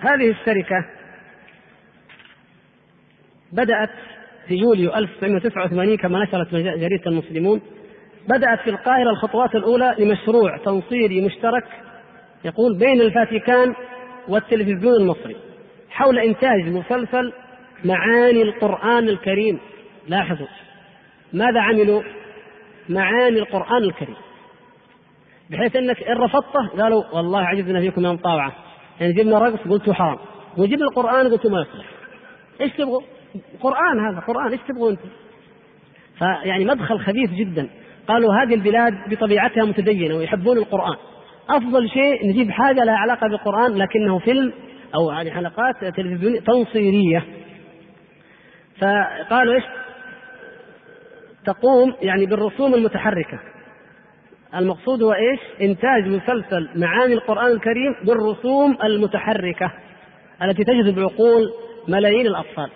هذه 0.00 0.30
الشركة 0.30 0.84
بدأت 3.52 3.90
في 4.48 4.54
يوليو 4.54 4.94
1989 4.94 5.96
كما 5.96 6.22
نشرت 6.24 6.54
جريدة 6.54 7.06
المسلمون. 7.06 7.60
بدأت 8.28 8.60
في 8.60 8.70
القاهرة 8.70 9.10
الخطوات 9.10 9.54
الأولى 9.54 9.96
لمشروع 9.98 10.56
تنصيري 10.56 11.20
مشترك 11.20 11.64
يقول 12.44 12.78
بين 12.78 13.00
الفاتيكان 13.00 13.74
والتلفزيون 14.28 14.94
المصري 14.94 15.36
حول 15.90 16.18
إنتاج 16.18 16.68
مسلسل 16.68 17.32
معاني 17.84 18.42
القرآن 18.42 19.08
الكريم. 19.08 19.58
لاحظوا 20.08 20.46
ماذا 21.32 21.60
عملوا؟ 21.60 22.02
معاني 22.88 23.38
القرآن 23.38 23.82
الكريم. 23.84 24.16
بحيث 25.50 25.76
أنك 25.76 26.02
إن 26.02 26.16
رفضته 26.16 26.82
قالوا 26.82 27.04
والله 27.12 27.40
عجزنا 27.40 27.80
فيكم 27.80 28.02
من 28.02 28.10
الطاوعه 28.10 28.52
يعني 29.00 29.12
جبنا 29.12 29.38
رقص 29.38 29.68
قلتوا 29.68 29.94
حرام. 29.94 30.18
وجبنا 30.56 30.84
القرآن 30.84 31.28
قلتوا 31.32 31.50
ما 31.50 31.60
يصلح. 31.60 31.86
إيش 32.60 32.72
تبغوا؟ 32.72 33.02
قرآن 33.60 34.00
هذا 34.00 34.20
قرآن 34.20 34.52
إيش 34.52 34.60
تبغوا 34.68 34.90
أنتم؟ 34.90 35.08
فيعني 36.18 36.64
مدخل 36.64 36.98
خبيث 36.98 37.30
جدا. 37.30 37.68
قالوا 38.08 38.34
هذه 38.34 38.54
البلاد 38.54 38.94
بطبيعتها 39.08 39.64
متدينة 39.64 40.14
ويحبون 40.14 40.58
القرآن. 40.58 40.96
أفضل 41.56 41.88
شيء 41.88 42.28
نجيب 42.28 42.50
حاجة 42.50 42.84
لها 42.84 42.96
علاقة 42.96 43.28
بالقرآن 43.28 43.74
لكنه 43.74 44.18
فيلم 44.18 44.52
أو 44.94 45.10
يعني 45.10 45.30
حلقات 45.30 45.84
تلفزيونية 45.84 46.40
تنصيرية 46.40 47.24
فقالوا 48.80 49.54
إيش؟ 49.54 49.64
تقوم 51.46 51.94
يعني 52.02 52.26
بالرسوم 52.26 52.74
المتحركة 52.74 53.40
المقصود 54.56 55.02
هو 55.02 55.12
إيش؟ 55.12 55.40
إنتاج 55.60 56.08
مسلسل 56.08 56.68
معاني 56.76 57.14
القرآن 57.14 57.52
الكريم 57.52 57.94
بالرسوم 58.04 58.78
المتحركة 58.84 59.72
التي 60.42 60.64
تجذب 60.64 60.98
عقول 60.98 61.52
ملايين 61.88 62.26
الأطفال. 62.26 62.70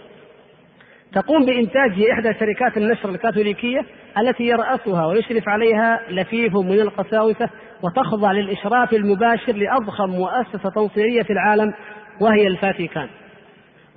تقوم 1.13 1.47
بانتاجه 1.47 2.13
إحدى 2.13 2.35
شركات 2.35 2.77
النشر 2.77 3.09
الكاثوليكية 3.09 3.81
التي 4.19 4.45
يرأسها 4.45 5.07
ويشرف 5.07 5.49
عليها 5.49 6.01
لفيف 6.11 6.57
من 6.57 6.81
القساوسة 6.81 7.49
وتخضع 7.83 8.33
للإشراف 8.33 8.93
المباشر 8.93 9.53
لأضخم 9.53 10.11
مؤسسة 10.11 10.71
تنصيريه 10.71 11.23
في 11.23 11.33
العالم 11.33 11.75
وهي 12.21 12.47
الفاتيكان. 12.47 13.09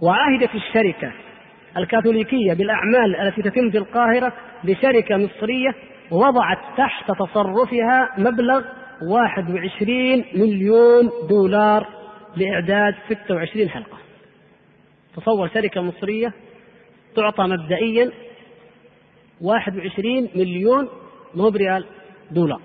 وعهدت 0.01 0.55
الشركة 0.55 1.11
الكاثوليكية 1.77 2.53
بالأعمال 2.53 3.15
التي 3.15 3.41
تتم 3.41 3.71
في 3.71 3.77
القاهرة 3.77 4.33
لشركه 4.63 5.17
مصرية 5.17 5.75
وضعت 6.11 6.57
تحت 6.77 7.11
تصرفها 7.11 8.09
مبلغ 8.17 8.61
21 9.01 10.25
مليون 10.35 11.09
دولار 11.29 11.87
لإعداد 12.37 12.95
26 13.09 13.69
حلقة 13.69 13.97
تصور 15.15 15.47
شركة 15.47 15.81
مصرية 15.81 16.33
تعطى 17.15 17.43
مبدئيا 17.43 18.11
21 19.41 20.29
مليون 20.35 20.89
مو 21.35 21.49
بريال 21.49 21.85
دولار 22.31 22.61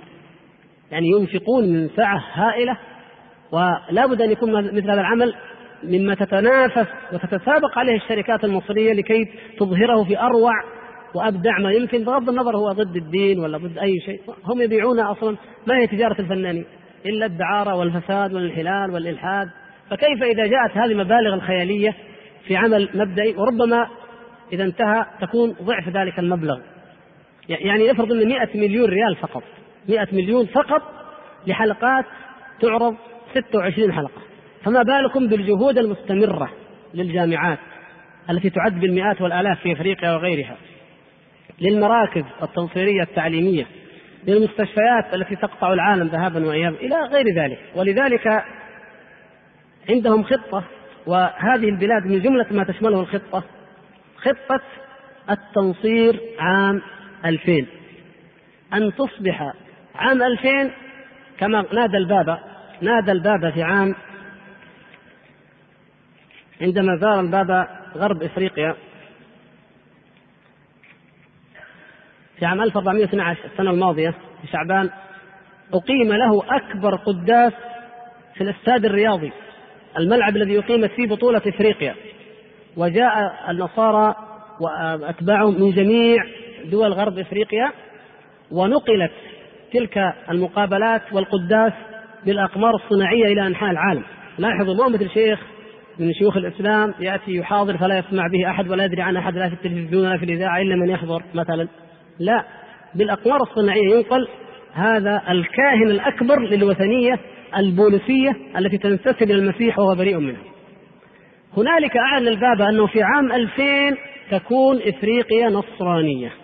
يعني 0.91 1.09
ينفقون 1.09 1.69
من 1.69 1.89
سعة 1.97 2.25
هائلة 2.33 2.77
ولا 3.53 4.07
بد 4.07 4.23
أن 4.23 4.31
يكون 4.31 4.53
مثل 4.53 4.91
هذا 4.91 5.01
العمل 5.01 5.35
مما 5.85 6.15
تتنافس 6.15 6.87
وتتسابق 7.13 7.79
عليه 7.79 7.97
الشركات 7.97 8.45
المصرية 8.45 8.93
لكي 8.93 9.29
تظهره 9.59 10.05
في 10.05 10.19
أروع 10.19 10.53
وأبدع 11.15 11.59
ما 11.59 11.73
يمكن 11.73 12.05
بغض 12.05 12.29
النظر 12.29 12.57
هو 12.57 12.73
ضد 12.73 12.97
الدين 12.97 13.39
ولا 13.39 13.59
ضد 13.59 13.79
أي 13.79 14.01
شيء. 14.01 14.21
هم 14.45 14.63
يبيعون 14.63 15.01
أصلا 15.01 15.37
ما 15.67 15.79
هي 15.79 15.87
تجارة 15.87 16.21
الفنانين؟ 16.21 16.65
إلا 17.07 17.27
الدعارة 17.27 17.75
والفساد 17.75 18.35
والانحلال 18.35 18.91
والإلحاد. 18.91 19.49
فكيف 19.91 20.23
إذا 20.23 20.47
جاءت 20.47 20.71
هذه 20.77 20.93
المبالغ 20.93 21.35
الخيالية 21.35 21.95
في 22.47 22.57
عمل 22.57 22.89
مبدئي؟ 22.95 23.37
وربما 23.37 23.89
إذا 24.53 24.65
انتهى 24.65 25.07
تكون 25.21 25.57
ضعف 25.63 25.89
ذلك 25.89 26.19
المبلغ. 26.19 26.59
يعني 27.49 27.91
افرض 27.91 28.13
ان 28.13 28.29
100 28.29 28.49
مليون 28.55 28.91
ريال 28.91 29.17
فقط. 29.17 29.43
100 29.89 30.09
مليون 30.13 30.47
فقط 30.47 30.83
لحلقات 31.47 32.05
تعرض 32.61 32.97
26 33.35 33.93
حلقة. 33.93 34.23
فما 34.65 34.83
بالكم 34.83 35.29
بالجهود 35.29 35.79
المستمرة 35.79 36.51
للجامعات 36.95 37.59
التي 38.31 38.51
تعد 38.51 38.81
بالمئات 38.81 39.21
والآلاف 39.21 39.61
في 39.61 39.73
أفريقيا 39.73 40.13
وغيرها 40.13 40.57
للمراكز 41.61 42.25
التنصيرية 42.43 43.03
التعليمية 43.03 43.67
للمستشفيات 44.27 45.15
التي 45.15 45.37
تقطع 45.37 45.73
العالم 45.73 46.07
ذهابا 46.07 46.47
وإيابا 46.47 46.77
إلى 46.77 46.97
غير 47.13 47.25
ذلك. 47.37 47.59
ولذلك 47.77 48.45
عندهم 49.89 50.25
خطة 50.25 50.65
وهذه 51.07 51.69
البلاد 51.69 52.07
من 52.07 52.21
جملة 52.21 52.47
ما 52.51 52.65
تشمله 52.65 53.01
الخطة 53.01 53.45
خطة 54.17 54.61
التنصير 55.31 56.21
عام 56.39 56.83
2000 57.25 57.67
أن 58.75 58.93
تصبح 58.95 59.53
عام 59.95 60.23
2000 60.23 60.71
كما 61.39 61.65
نادى 61.73 61.97
البابا 61.97 62.39
نادى 62.81 63.13
البابا 63.13 63.51
في 63.51 63.63
عام 63.63 63.95
عندما 66.61 66.97
زار 66.97 67.21
البابا 67.21 67.69
غرب 67.97 68.23
إفريقيا 68.23 68.77
في 72.39 72.47
عام 72.47 72.63
1412 72.63 73.45
السنة 73.45 73.71
الماضية 73.71 74.11
في 74.11 74.47
شعبان 74.53 74.91
أقيم 75.75 76.13
له 76.13 76.43
أكبر 76.57 76.95
قداس 76.97 77.53
في 78.35 78.41
الاستاد 78.41 78.85
الرياضي 78.85 79.33
الملعب 79.99 80.37
الذي 80.37 80.59
أقيمت 80.59 80.91
فيه 80.91 81.07
بطولة 81.07 81.43
إفريقيا. 81.47 81.95
وجاء 82.77 83.35
النصارى 83.51 84.15
وأتباعهم 84.61 85.61
من 85.63 85.71
جميع 85.71 86.25
دول 86.65 86.93
غرب 86.93 87.19
إفريقيا 87.19 87.73
ونقلت 88.51 89.13
تلك 89.75 90.15
المقابلات 90.31 91.03
والقداس 91.13 91.73
بالأقمار 92.27 92.75
الصناعية 92.75 93.33
إلى 93.33 93.47
أنحاء 93.47 93.71
العالم. 93.71 94.03
لاحظوا 94.39 94.75
ما 94.75 94.89
مثل 94.89 95.11
شيخ 95.11 95.41
من 95.99 96.13
شيوخ 96.13 96.37
الإسلام 96.37 96.95
يأتي 97.01 97.35
يحاضر 97.35 97.79
فلا 97.79 97.99
يسمع 97.99 98.27
به 98.27 98.51
أحد 98.51 98.69
ولا 98.69 98.85
يدري 98.85 99.03
عن 99.03 99.17
أحد 99.17 99.37
لا 99.37 99.49
في 99.49 99.55
التلفزيون 99.55 100.07
ولا 100.07 100.19
في 100.19 100.25
الإذاعة 100.25 100.61
إلا 100.61 100.77
من 100.77 100.89
يحضر 100.89 101.23
مثلا. 101.35 101.69
لا 102.19 102.45
بالأقمار 102.95 103.43
الصناعية 103.43 103.95
ينقل 103.95 104.29
هذا 104.73 105.23
الكاهن 105.29 105.91
الأكبر 105.91 106.41
للوثنية 106.41 107.19
البوليسية 107.57 108.37
التي 108.59 108.79
تنتسب 108.79 109.23
إلى 109.23 109.35
المسيح 109.35 109.79
وهو 109.79 109.95
بريء 109.95 110.19
منها. 110.19 110.43
هنالك 111.57 111.97
أعلن 111.97 112.29
البابا 112.29 112.69
أنه 112.69 112.87
في 112.87 113.03
عام 113.03 113.33
2000 113.33 113.97
تكون 114.31 114.77
إفريقيا 114.77 115.49
نصرانية. 115.49 116.44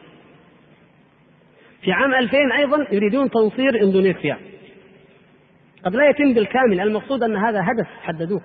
في 1.83 1.93
عام 1.93 2.15
2000 2.15 2.39
أيضا 2.59 2.87
يريدون 2.93 3.31
تنصير 3.31 3.83
إندونيسيا 3.83 4.39
قد 5.85 5.97
لا 5.97 6.11
يتم 6.11 6.35
بالكامل 6.35 6.81
المقصود 6.81 7.23
أن 7.23 7.37
هذا 7.37 7.61
هدف 7.61 7.87
حددوه 8.03 8.41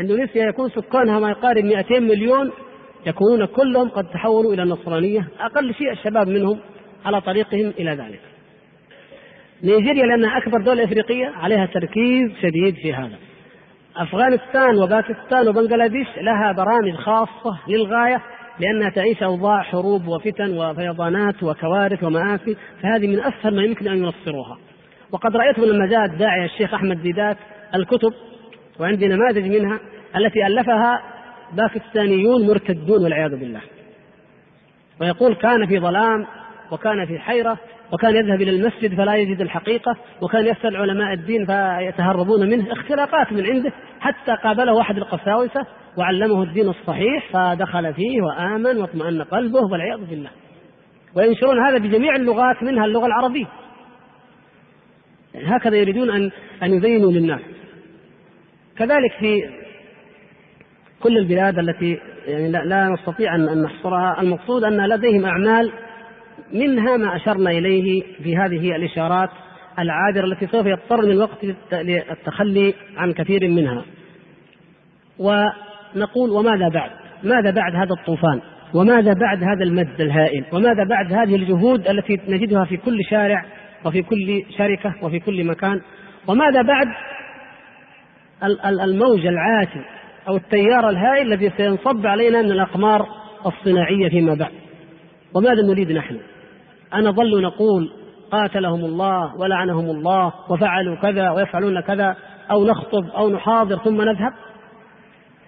إندونيسيا 0.00 0.44
يكون 0.44 0.70
سكانها 0.70 1.18
ما 1.18 1.30
يقارب 1.30 1.64
200 1.64 2.00
مليون 2.00 2.52
يكونون 3.06 3.46
كلهم 3.46 3.88
قد 3.88 4.04
تحولوا 4.04 4.54
إلى 4.54 4.62
النصرانيه 4.62 5.28
أقل 5.40 5.74
شيء 5.74 5.92
الشباب 5.92 6.28
منهم 6.28 6.58
على 7.04 7.20
طريقهم 7.20 7.72
إلى 7.78 7.90
ذلك. 7.90 8.20
نيجيريا 9.62 10.06
لأنها 10.06 10.38
أكبر 10.38 10.60
دولة 10.60 10.84
إفريقية 10.84 11.26
عليها 11.26 11.66
تركيز 11.66 12.30
شديد 12.42 12.74
في 12.74 12.94
هذا. 12.94 13.18
أفغانستان 13.96 14.78
وباكستان 14.78 15.48
وبنغلاديش 15.48 16.06
لها 16.16 16.52
برامج 16.52 16.94
خاصة 16.94 17.58
للغاية 17.68 18.22
لأنها 18.58 18.90
تعيش 18.90 19.22
أوضاع 19.22 19.62
حروب 19.62 20.08
وفتن 20.08 20.58
وفيضانات 20.58 21.42
وكوارث 21.42 22.04
ومآسي 22.04 22.56
فهذه 22.82 23.06
من 23.06 23.20
أسهل 23.20 23.56
ما 23.56 23.62
يمكن 23.62 23.88
أن 23.88 23.98
ينصروها. 23.98 24.58
وقد 25.12 25.36
رأيت 25.36 25.58
من 25.58 25.64
المجال 25.64 26.04
الداعية 26.12 26.44
الشيخ 26.44 26.74
أحمد 26.74 27.02
ديدات 27.02 27.36
الكتب 27.74 28.12
وعندي 28.80 29.08
نماذج 29.08 29.46
منها 29.46 29.78
التي 30.16 30.46
ألفها 30.46 31.02
باكستانيون 31.52 32.46
مرتدون 32.46 33.02
والعياذ 33.02 33.30
بالله. 33.30 33.60
ويقول 35.00 35.34
كان 35.34 35.66
في 35.66 35.78
ظلام 35.78 36.26
وكان 36.70 37.06
في 37.06 37.18
حيرة 37.18 37.58
وكان 37.92 38.16
يذهب 38.16 38.42
إلى 38.42 38.50
المسجد 38.50 38.94
فلا 38.94 39.14
يجد 39.14 39.40
الحقيقة 39.40 39.96
وكان 40.22 40.46
يسأل 40.46 40.76
علماء 40.76 41.12
الدين 41.12 41.46
فيتهربون 41.46 42.50
منه 42.50 42.72
اختلاقات 42.72 43.32
من 43.32 43.46
عنده 43.46 43.72
حتى 44.00 44.34
قابله 44.44 44.80
أحد 44.80 44.96
القساوسة 44.96 45.66
وعلمه 45.98 46.42
الدين 46.42 46.68
الصحيح 46.68 47.32
فدخل 47.32 47.94
فيه 47.94 48.22
وآمن 48.22 48.76
واطمأن 48.76 49.22
قلبه 49.22 49.60
والعياذ 49.72 50.04
بالله. 50.04 50.30
وينشرون 51.16 51.66
هذا 51.66 51.78
بجميع 51.78 52.16
اللغات 52.16 52.62
منها 52.62 52.84
اللغة 52.84 53.06
العربية. 53.06 53.46
يعني 55.34 55.56
هكذا 55.56 55.76
يريدون 55.76 56.10
أن 56.10 56.30
أن 56.62 56.74
يزينوا 56.74 57.12
للناس. 57.12 57.40
كذلك 58.76 59.12
في 59.20 59.42
كل 61.00 61.18
البلاد 61.18 61.58
التي 61.58 61.98
يعني 62.26 62.50
لا, 62.50 62.58
لا 62.58 62.88
نستطيع 62.88 63.34
أن 63.34 63.62
نحصرها 63.62 64.20
المقصود 64.20 64.64
أن 64.64 64.88
لديهم 64.88 65.24
أعمال 65.24 65.72
منها 66.52 66.96
ما 66.96 67.16
أشرنا 67.16 67.50
إليه 67.50 68.02
في 68.22 68.36
هذه 68.36 68.76
الإشارات 68.76 69.30
العابرة 69.78 70.24
التي 70.24 70.46
سوف 70.46 70.66
يضطر 70.66 71.02
من 71.02 71.10
الوقت 71.10 71.44
للتخلي 71.72 72.74
عن 72.96 73.12
كثير 73.12 73.48
منها. 73.48 73.84
ونقول 75.96 76.30
وماذا 76.30 76.68
بعد؟ 76.68 76.90
ماذا 77.22 77.50
بعد 77.50 77.74
هذا 77.74 77.92
الطوفان؟ 78.00 78.40
وماذا 78.74 79.12
بعد 79.12 79.42
هذا 79.42 79.64
المد 79.64 80.00
الهائل؟ 80.00 80.44
وماذا 80.52 80.84
بعد 80.84 81.12
هذه 81.12 81.36
الجهود 81.36 81.88
التي 81.88 82.20
نجدها 82.28 82.64
في 82.64 82.76
كل 82.76 83.04
شارع 83.10 83.44
وفي 83.84 84.02
كل 84.02 84.42
شركة 84.58 84.94
وفي 85.02 85.20
كل 85.20 85.44
مكان؟ 85.44 85.80
وماذا 86.28 86.62
بعد 86.62 86.88
الموج 88.64 89.26
العاتي 89.26 89.80
أو 90.28 90.36
التيار 90.36 90.88
الهائل 90.88 91.32
الذي 91.32 91.50
سينصب 91.56 92.06
علينا 92.06 92.42
من 92.42 92.52
الأقمار 92.52 93.06
الصناعية 93.46 94.08
فيما 94.08 94.34
بعد؟ 94.34 94.52
وماذا 95.34 95.62
نريد 95.62 95.92
نحن؟ 95.92 96.18
أنظل 96.94 97.42
نقول 97.42 97.92
قاتلهم 98.32 98.84
الله 98.84 99.36
ولعنهم 99.36 99.90
الله 99.90 100.32
وفعلوا 100.50 100.96
كذا 100.96 101.30
ويفعلون 101.30 101.80
كذا 101.80 102.16
أو 102.50 102.64
نخطب 102.64 103.06
أو 103.16 103.30
نحاضر 103.30 103.76
ثم 103.76 104.02
نذهب؟ 104.02 104.32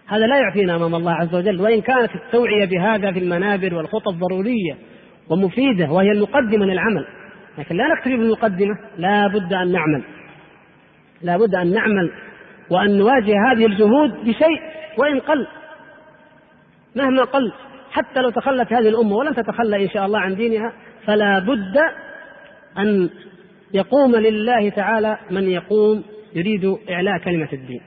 هذا 0.09 0.27
لا 0.27 0.37
يعطينا 0.37 0.77
أمام 0.77 0.95
الله 0.95 1.13
عز 1.13 1.35
وجل 1.35 1.61
وإن 1.61 1.81
كانت 1.81 2.11
التوعية 2.15 2.65
بهذا 2.65 3.13
في 3.13 3.19
المنابر 3.19 3.75
والخطب 3.75 4.19
ضرورية 4.19 4.77
ومفيدة 5.31 5.91
وهي 5.91 6.13
المقدمة 6.13 6.67
للعمل 6.67 7.07
لكن 7.59 7.77
لا 7.77 7.85
نكتفي 7.89 8.17
بالمقدمة 8.17 8.79
لا 8.99 9.27
بد 9.27 9.53
أن 9.53 9.73
نعمل. 9.73 10.05
لا 11.23 11.37
بد 11.37 11.55
أن 11.55 11.73
نعمل 11.73 12.13
وأن 12.71 12.99
نواجه 12.99 13.35
هذه 13.53 13.67
الجهود 13.67 14.11
بشيء 14.25 14.61
وإن 14.99 15.21
قل. 15.21 15.47
مهما 16.97 17.25
قل 17.25 17.53
حتى 17.91 18.21
لو 18.21 18.31
تخلت 18.31 18.73
هذه 18.73 18.89
الأمة 18.89 19.17
ولن 19.17 19.35
تتخلى 19.35 19.85
إن 19.85 19.89
شاء 19.89 20.07
الله 20.07 20.19
عن 20.21 20.35
دينها 20.35 20.73
فلا 21.05 21.39
بد 21.39 21.79
أن 22.79 23.11
يقوم 23.75 24.17
لله 24.17 24.69
تعالى 24.69 25.19
من 25.31 25.51
يقوم 25.51 26.03
يريد 26.35 26.77
إعلاء 26.91 27.19
كلمة 27.19 27.49
الدين. 27.53 27.81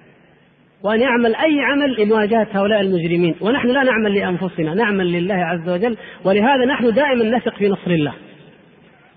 وأن 0.83 1.01
يعمل 1.01 1.35
أي 1.35 1.61
عمل 1.61 2.01
لمواجهة 2.01 2.47
هؤلاء 2.51 2.81
المجرمين. 2.81 3.35
ونحن 3.41 3.67
لا 3.67 3.83
نعمل 3.83 4.15
لأنفسنا 4.15 4.73
نعمل 4.73 5.11
لله 5.11 5.35
عز 5.35 5.69
وجل 5.69 5.97
ولهذا 6.25 6.65
نحن 6.65 6.93
دائما 6.93 7.37
نثق 7.37 7.55
في 7.55 7.69
نصر 7.69 7.91
الله. 7.91 8.13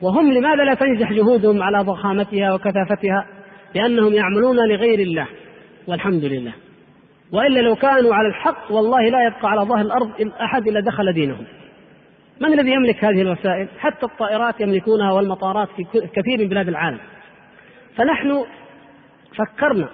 وهم 0.02 0.32
لماذا 0.32 0.64
لا 0.64 0.74
تنجح 0.74 1.12
جهودهم 1.12 1.62
على 1.62 1.78
ضخامتها 1.78 2.54
وكثافتها؟ 2.54 3.26
لأنهم 3.74 4.12
يعملون 4.14 4.56
لغير 4.68 4.98
الله. 4.98 5.26
والحمد 5.86 6.24
لله. 6.24 6.52
وإلا 7.32 7.60
لو 7.60 7.74
كانوا 7.74 8.14
على 8.14 8.28
الحق 8.28 8.72
والله 8.72 9.08
لا 9.08 9.26
يبقى 9.26 9.50
على 9.50 9.60
ظهر 9.60 9.80
الأرض 9.80 10.10
أحد 10.42 10.68
إلا 10.68 10.80
دخل 10.80 11.12
دينهم. 11.12 11.44
من 12.40 12.52
الذي 12.52 12.70
يملك 12.70 13.04
هذه 13.04 13.22
الوسائل؟ 13.22 13.68
حتى 13.78 14.06
الطائرات 14.06 14.60
يملكونها 14.60 15.12
والمطارات 15.12 15.68
في 15.76 15.84
كثير 16.14 16.38
من 16.38 16.48
بلاد 16.48 16.68
العالم. 16.68 16.98
فنحن 17.96 18.44
فكرنا 19.36 19.88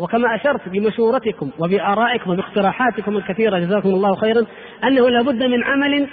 وكما 0.00 0.34
أشرت 0.34 0.68
بمشورتكم 0.68 1.50
وبآرائكم 1.58 2.30
وباقتراحاتكم 2.30 3.16
الكثيرة 3.16 3.58
جزاكم 3.58 3.88
الله 3.88 4.16
خيرا 4.16 4.46
أنه 4.84 5.08
لابد 5.08 5.42
من 5.42 5.64
عمل 5.64 6.08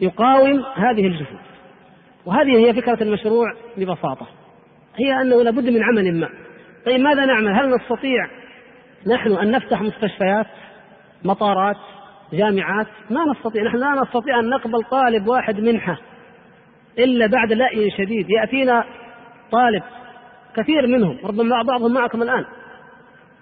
يقاوم 0.00 0.64
هذه 0.74 1.06
الجهود. 1.06 1.38
وهذه 2.26 2.66
هي 2.66 2.74
فكرة 2.74 3.02
المشروع 3.02 3.46
ببساطة. 3.76 4.26
هي 4.96 5.20
أنه 5.20 5.42
لابد 5.42 5.68
من 5.68 5.82
عمل 5.82 6.20
ما. 6.20 6.28
طيب 6.86 7.00
ماذا 7.00 7.24
نعمل؟ 7.24 7.48
هل 7.48 7.74
نستطيع 7.74 8.28
نحن 9.06 9.32
أن 9.32 9.50
نفتح 9.50 9.82
مستشفيات 9.82 10.46
مطارات 11.24 11.76
جامعات؟ 12.32 12.86
ما 13.10 13.24
نستطيع. 13.32 13.62
نحن 13.62 13.76
لا 13.76 14.02
نستطيع 14.02 14.40
أن 14.40 14.48
نقبل 14.48 14.84
طالب 14.90 15.28
واحد 15.28 15.60
منحة 15.60 15.98
إلا 16.98 17.26
بعد 17.26 17.52
لأي 17.52 17.90
شديد. 17.90 18.30
يأتينا 18.30 18.84
طالب 19.50 19.82
كثير 20.56 20.86
منهم 20.86 21.18
ربما 21.24 21.62
بعضهم 21.62 21.94
معكم 21.94 22.22
الآن. 22.22 22.44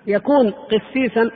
يكون 0.06 0.50
قسيسا 0.50 1.30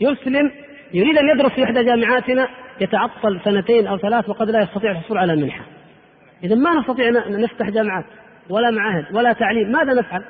يسلم 0.00 0.50
يريد 0.94 1.18
أن 1.18 1.28
يدرس 1.28 1.52
في 1.52 1.64
إحدى 1.64 1.84
جامعاتنا 1.84 2.48
يتعطل 2.80 3.40
سنتين 3.44 3.86
أو 3.86 3.98
ثلاث 3.98 4.28
وقد 4.28 4.50
لا 4.50 4.62
يستطيع 4.62 4.90
الحصول 4.90 5.18
على 5.18 5.32
المنحة 5.32 5.64
إذا 6.44 6.54
ما 6.54 6.80
نستطيع 6.80 7.08
أن 7.08 7.40
نفتح 7.40 7.70
جامعات 7.70 8.04
ولا 8.50 8.70
معاهد 8.70 9.04
ولا 9.16 9.32
تعليم 9.32 9.72
ماذا 9.72 9.94
نفعل؟ 9.94 10.24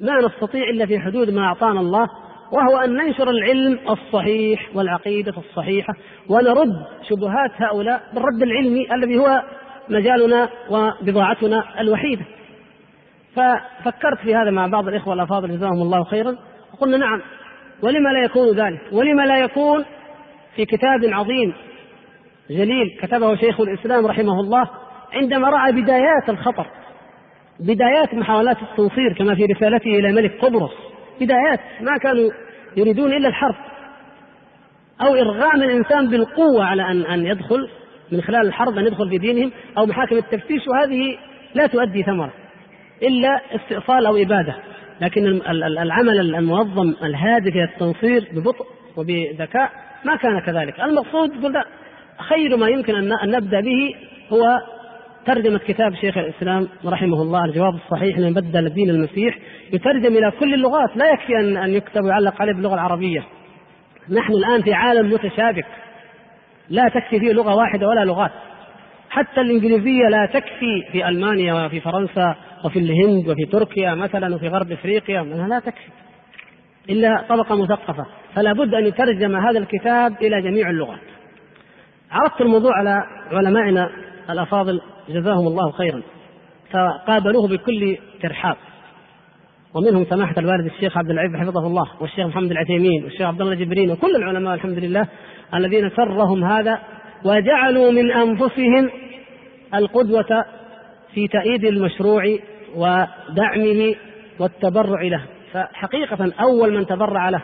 ما 0.00 0.20
نستطيع 0.20 0.62
إلا 0.62 0.86
في 0.86 0.98
حدود 0.98 1.30
ما 1.30 1.42
أعطانا 1.42 1.80
الله 1.80 2.08
وهو 2.52 2.78
أن 2.78 2.96
ننشر 2.96 3.30
العلم 3.30 3.78
الصحيح 3.90 4.70
والعقيدة 4.74 5.34
الصحيحة 5.38 5.94
ونرد 6.28 6.86
شبهات 7.08 7.50
هؤلاء 7.56 8.02
بالرد 8.14 8.42
العلمي 8.42 8.94
الذي 8.94 9.18
هو 9.18 9.42
مجالنا 9.88 10.48
وبضاعتنا 10.70 11.80
الوحيدة 11.80 12.24
ففكرت 13.36 14.18
في 14.24 14.34
هذا 14.34 14.50
مع 14.50 14.66
بعض 14.66 14.88
الإخوة 14.88 15.14
الأفاضل 15.14 15.48
جزاهم 15.48 15.82
الله 15.82 16.04
خيرا. 16.04 16.36
وقلنا 16.72 16.96
نعم 16.96 17.22
ولما 17.82 18.08
لا 18.08 18.24
يكون 18.24 18.56
ذلك؟ 18.56 18.80
ولما 18.92 19.22
لا 19.22 19.38
يكون 19.38 19.84
في 20.56 20.64
كتاب 20.64 21.04
عظيم 21.04 21.52
جليل 22.50 22.98
كتبه 23.00 23.36
شيخ 23.36 23.60
الإسلام 23.60 24.06
رحمه 24.06 24.40
الله 24.40 24.70
عندما 25.12 25.48
رأى 25.48 25.72
بدايات 25.72 26.28
الخطر 26.28 26.66
بدايات 27.60 28.14
محاولات 28.14 28.56
التنصير 28.62 29.12
كما 29.18 29.34
في 29.34 29.44
رسالته 29.44 29.98
إلى 29.98 30.12
ملك 30.12 30.44
قبرص 30.44 30.72
بدايات 31.20 31.60
ما 31.80 31.98
كانوا 32.02 32.30
يريدون 32.76 33.12
إلا 33.12 33.28
الحرب 33.28 33.54
أو 35.00 35.14
إرغام 35.14 35.62
الإنسان 35.62 36.10
بالقوة 36.10 36.64
على 36.64 36.82
أن 36.82 37.02
أن 37.02 37.26
يدخل 37.26 37.68
من 38.12 38.20
خلال 38.20 38.46
الحرب 38.46 38.78
أن 38.78 38.86
يدخل 38.86 39.10
في 39.10 39.18
دينهم 39.18 39.52
أو 39.78 39.86
محاكم 39.86 40.16
التفتيش 40.16 40.62
وهذه 40.68 41.18
لا 41.54 41.66
تؤدي 41.66 42.02
ثمرة. 42.02 42.32
إلا 43.02 43.40
استئصال 43.54 44.06
أو 44.06 44.16
إبادة. 44.16 44.54
لكن 45.00 45.26
العمل 45.78 46.20
المنظم 46.20 46.94
الهادف 47.04 47.54
إلى 47.56 47.64
التنصير 47.64 48.28
ببطء 48.32 48.66
وبذكاء 48.96 49.70
ما 50.04 50.16
كان 50.16 50.40
كذلك. 50.40 50.80
المقصود 50.80 51.44
قلنا 51.44 51.64
خير 52.18 52.56
ما 52.56 52.68
يمكن 52.68 52.94
أن 52.94 53.30
نبدأ 53.30 53.60
به 53.60 53.94
هو 54.32 54.60
ترجمة 55.26 55.58
كتاب 55.58 55.94
شيخ 55.94 56.18
الإسلام 56.18 56.68
رحمه 56.86 57.22
الله 57.22 57.44
الجواب 57.44 57.74
الصحيح 57.74 58.18
لمن 58.18 58.34
بدل 58.34 58.68
دين 58.68 58.90
المسيح 58.90 59.38
يترجم 59.72 60.16
إلى 60.16 60.30
كل 60.30 60.54
اللغات. 60.54 60.96
لا 60.96 61.12
يكفي 61.12 61.36
أن 61.40 61.56
أن 61.56 61.74
يكتب 61.74 62.04
ويعلق 62.04 62.42
عليه 62.42 62.52
باللغة 62.52 62.74
العربية. 62.74 63.24
نحن 64.10 64.32
الآن 64.32 64.62
في 64.62 64.74
عالم 64.74 65.12
متشابك. 65.12 65.66
لا 66.70 66.88
تكفي 66.88 67.20
فيه 67.20 67.32
لغة 67.32 67.54
واحدة 67.54 67.88
ولا 67.88 68.04
لغات. 68.04 68.30
حتى 69.10 69.40
الإنجليزية 69.40 70.08
لا 70.08 70.26
تكفي 70.26 70.84
في 70.92 71.08
ألمانيا 71.08 71.54
وفي 71.54 71.80
فرنسا 71.80 72.36
وفي 72.64 72.78
الهند 72.78 73.28
وفي 73.28 73.44
تركيا 73.44 73.94
مثلا 73.94 74.34
وفي 74.34 74.48
غرب 74.48 74.72
إفريقيا 74.72 75.22
لا 75.22 75.58
تكفي. 75.58 75.90
إلا 76.90 77.24
طبقة 77.28 77.62
مثقفة. 77.62 78.06
فلا 78.34 78.52
بد 78.52 78.74
أن 78.74 78.86
يترجم 78.86 79.36
هذا 79.36 79.58
الكتاب 79.58 80.16
إلى 80.22 80.42
جميع 80.42 80.70
اللغات. 80.70 81.00
عرضت 82.10 82.40
الموضوع 82.40 82.72
على 82.78 83.02
علمائنا 83.32 83.90
الأفاضل 84.30 84.80
جزاهم 85.08 85.46
الله 85.46 85.70
خيرا. 85.70 86.02
فقابلوه 86.70 87.48
بكل 87.48 87.96
ترحاب. 88.22 88.56
ومنهم 89.74 90.04
سماحة 90.10 90.34
الوالد 90.38 90.66
الشيخ 90.66 90.98
عبد 90.98 91.10
العزيز 91.10 91.36
حفظه 91.36 91.66
الله 91.66 91.86
والشيخ 92.00 92.26
محمد 92.26 92.50
العثيمين 92.50 93.04
والشيخ 93.04 93.22
عبد 93.22 93.40
الله 93.40 93.54
جبرين 93.54 93.90
وكل 93.90 94.16
العلماء 94.16 94.54
الحمد 94.54 94.78
لله 94.78 95.08
الذين 95.54 95.90
سرهم 95.90 96.44
هذا 96.44 96.78
وجعلوا 97.24 97.90
من 97.90 98.12
أنفسهم 98.12 98.90
القدوة 99.74 100.44
في 101.14 101.28
تأييد 101.28 101.64
المشروع 101.64 102.22
ودعمه 102.76 103.94
والتبرع 104.38 105.02
له. 105.02 105.22
فحقيقة 105.52 106.32
أول 106.40 106.74
من 106.74 106.86
تبرع 106.86 107.28
له 107.28 107.42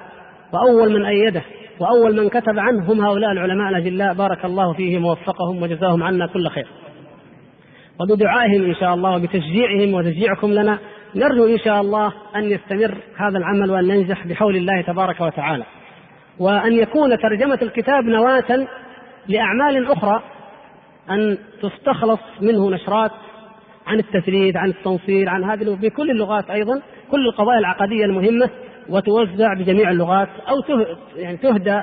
وأول 0.53 0.93
من 0.93 1.05
أيده 1.05 1.43
وأول 1.81 2.17
من 2.17 2.29
كتب 2.29 2.59
عنه 2.59 2.93
هم 2.93 3.01
هؤلاء 3.01 3.33
العلماء 3.33 3.69
الأجلاء. 3.69 4.15
بارك 4.15 4.45
الله 4.45 4.73
فيهم 4.73 5.05
ووفقهم 5.05 5.63
وجزاهم 5.63 6.03
عنا 6.03 6.27
كل 6.27 6.49
خير. 6.49 6.67
وبدعائهم 8.01 8.65
إن 8.65 8.75
شاء 8.75 8.95
الله 8.95 9.17
وبتشجيعهم 9.17 9.95
وتشجيعكم 9.95 10.53
لنا 10.53 10.79
نرجو 11.17 11.47
إن 11.47 11.59
شاء 11.59 11.81
الله 11.81 12.13
أن 12.37 12.45
يستمر 12.45 12.95
هذا 13.17 13.39
العمل 13.39 13.71
وأن 13.71 13.85
ننجح 13.85 14.27
بحول 14.27 14.57
الله 14.57 14.83
تبارك 14.83 15.21
وتعالى. 15.21 15.65
وأن 16.39 16.73
يكون 16.73 17.19
ترجمة 17.19 17.59
الكتاب 17.63 18.05
نواة 18.05 18.67
لأعمال 19.29 19.87
أخرى 19.93 20.23
أن 21.11 21.39
تستخلص 21.63 22.21
منه 22.41 22.71
نشرات 22.71 23.11
عن 23.89 23.99
التثليث 23.99 24.57
عن 24.57 24.69
التنصير 24.69 25.29
عن 25.29 25.45
هذه 25.45 25.79
بكل 25.83 26.11
اللغات 26.11 26.51
أيضا 26.51 26.83
كل 27.11 27.27
القضايا 27.27 27.59
العقدية 27.59 28.05
المهمة 28.05 28.51
وتوزع 28.89 29.55
بجميع 29.55 29.91
اللغات 29.91 30.29
أو 30.49 30.81
يعني 31.17 31.37
تهدى 31.37 31.81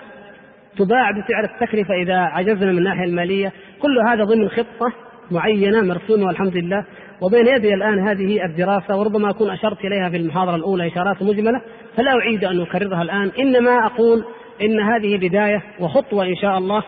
تباع 0.78 1.12
بسعر 1.12 1.44
التكلفة 1.44 1.94
إذا 1.94 2.16
عجزنا 2.16 2.72
من 2.72 2.78
الناحية 2.78 3.06
المالية. 3.06 3.52
كل 3.82 4.00
هذا 4.08 4.24
ضمن 4.24 4.50
خطة 4.50 4.94
معينة 5.32 5.82
مرسومة 5.82 6.26
والحمد 6.26 6.58
لله. 6.58 6.86
وبين 7.22 7.48
يدي 7.48 7.74
الآن 7.74 8.08
هذه 8.08 8.46
الدراسة 8.46 8.98
وربما 8.98 9.30
أكون 9.30 9.50
أشرت 9.50 9.86
إليها 9.86 10.10
في 10.10 10.18
المحاضرة 10.18 10.56
الأولى 10.56 10.88
إشارات 10.88 11.24
مجملة 11.24 11.62
فلا 11.98 12.12
أعيد 12.12 12.46
أن 12.46 12.62
أكررها 12.62 13.02
الآن. 13.02 13.32
إنما 13.40 13.86
أقول 13.86 14.24
إن 14.62 14.80
هذه 14.80 15.18
بداية 15.18 15.64
وخطوة 15.80 16.26
إن 16.26 16.36
شاء 16.36 16.58
الله 16.58 16.84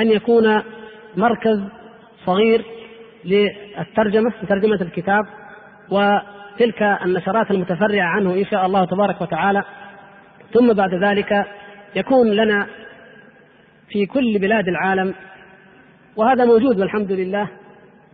أن 0.00 0.08
يكون 0.08 0.62
مركز 1.16 1.60
صغير 2.26 2.64
للترجمة 3.24 4.32
لترجمة 4.42 4.78
الكتاب 4.82 5.24
وتلك 5.90 6.82
النشرات 6.82 7.50
المتفرعة 7.50 8.06
عنه 8.06 8.34
إن 8.34 8.44
شاء 8.44 8.66
الله 8.66 8.84
تبارك 8.84 9.20
وتعالى. 9.20 9.62
ثم 10.52 10.72
بعد 10.72 10.94
ذلك 10.94 11.46
يكون 11.96 12.30
لنا 12.30 12.66
في 13.88 14.06
كل 14.06 14.38
بلاد 14.38 14.68
العالم 14.68 15.14
وهذا 16.16 16.44
موجود 16.44 16.80
والحمد 16.80 17.12
لله 17.12 17.48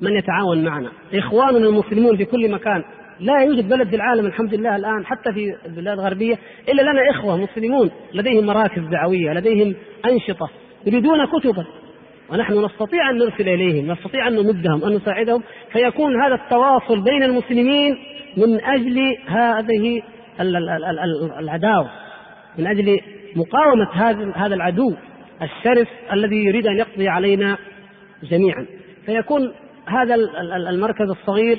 من 0.00 0.16
يتعاون 0.16 0.64
معنا. 0.64 0.90
إخواننا 1.14 1.68
المسلمون 1.68 2.16
في 2.16 2.24
كل 2.24 2.50
مكان. 2.50 2.84
لا 3.20 3.42
يوجد 3.42 3.68
بلد 3.68 3.88
في 3.88 3.96
العالم 3.96 4.26
الحمد 4.26 4.54
لله 4.54 4.76
الآن 4.76 5.06
حتى 5.06 5.32
في 5.32 5.56
البلاد 5.66 5.98
الغربية 5.98 6.38
إلا 6.68 6.82
لنا 6.82 7.10
إخوة 7.10 7.36
مسلمون 7.36 7.90
لديهم 8.14 8.46
مراكز 8.46 8.82
دعوية 8.82 9.32
لديهم 9.32 9.74
أنشطة 10.04 10.50
يريدون 10.86 11.26
كتبا. 11.26 11.66
ونحن 12.30 12.64
نستطيع 12.64 13.10
أن 13.10 13.18
نرسل 13.18 13.48
إليهم 13.48 13.92
نستطيع 13.92 14.28
أن 14.28 14.34
نمدهم 14.34 14.84
أن 14.84 14.96
نساعدهم 14.96 15.42
فيكون 15.72 16.22
هذا 16.22 16.34
التواصل 16.34 17.00
بين 17.00 17.22
المسلمين 17.22 17.98
من 18.36 18.64
أجل 18.64 19.16
هذه 19.26 20.02
العداوة 21.40 21.90
من 22.58 22.66
أجل 22.66 23.00
مقاومة 23.36 23.88
هذا 24.36 24.54
العدو 24.54 24.94
الشرس 25.42 25.88
الذي 26.12 26.36
يريد 26.36 26.66
أن 26.66 26.78
يقضي 26.78 27.08
علينا 27.08 27.58
جميعا. 28.22 28.66
فيكون 29.06 29.52
هذا 29.86 30.14
المركز 30.70 31.10
الصغير 31.10 31.58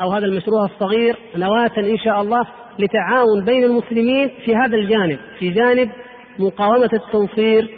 أو 0.00 0.10
هذا 0.10 0.26
المشروع 0.26 0.64
الصغير 0.64 1.16
نواة 1.36 1.70
إن 1.78 1.98
شاء 1.98 2.22
الله 2.22 2.46
لتعاون 2.78 3.44
بين 3.44 3.64
المسلمين 3.64 4.30
في 4.44 4.56
هذا 4.56 4.76
الجانب 4.76 5.18
في 5.38 5.50
جانب 5.50 5.90
مقاومة 6.38 6.90
التنصير 6.92 7.70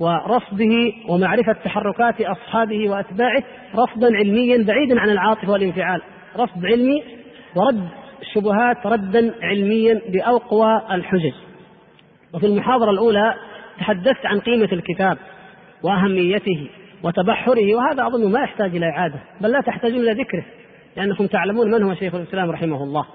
ورصده 0.00 0.92
ومعرفة 1.08 1.52
تحركات 1.64 2.20
أصحابه 2.20 2.90
وأتباعه 2.90 3.42
رصدا 3.74 4.16
علميا 4.16 4.64
بعيدا 4.64 5.00
عن 5.00 5.10
العاطفة 5.10 5.52
والانفعال. 5.52 6.02
رصد 6.36 6.66
علمي 6.66 7.02
ورد 7.56 7.88
الشبهات 8.22 8.86
ردا 8.86 9.34
علميا 9.42 10.00
بأقوى 10.08 10.82
الحجج. 10.90 11.32
وفي 12.34 12.46
المحاضرة 12.46 12.90
الأولى 12.90 13.34
تحدثت 13.78 14.26
عن 14.26 14.40
قيمة 14.40 14.68
الكتاب 14.72 15.18
وأهميته 15.82 16.68
وتبحره 17.02 17.74
وهذا 17.74 18.06
أظن 18.06 18.32
ما 18.32 18.40
يحتاج 18.40 18.76
إلى 18.76 18.86
إعادة 18.86 19.20
بل 19.40 19.50
لا 19.50 19.60
تحتاجون 19.60 20.00
إلى 20.00 20.12
ذكره 20.12 20.44
لأنكم 20.96 21.26
تعلمون 21.26 21.70
من 21.70 21.82
هو 21.82 21.94
شيخ 21.94 22.14
الإسلام 22.14 22.50
رحمه 22.50 22.84
الله. 22.84 23.06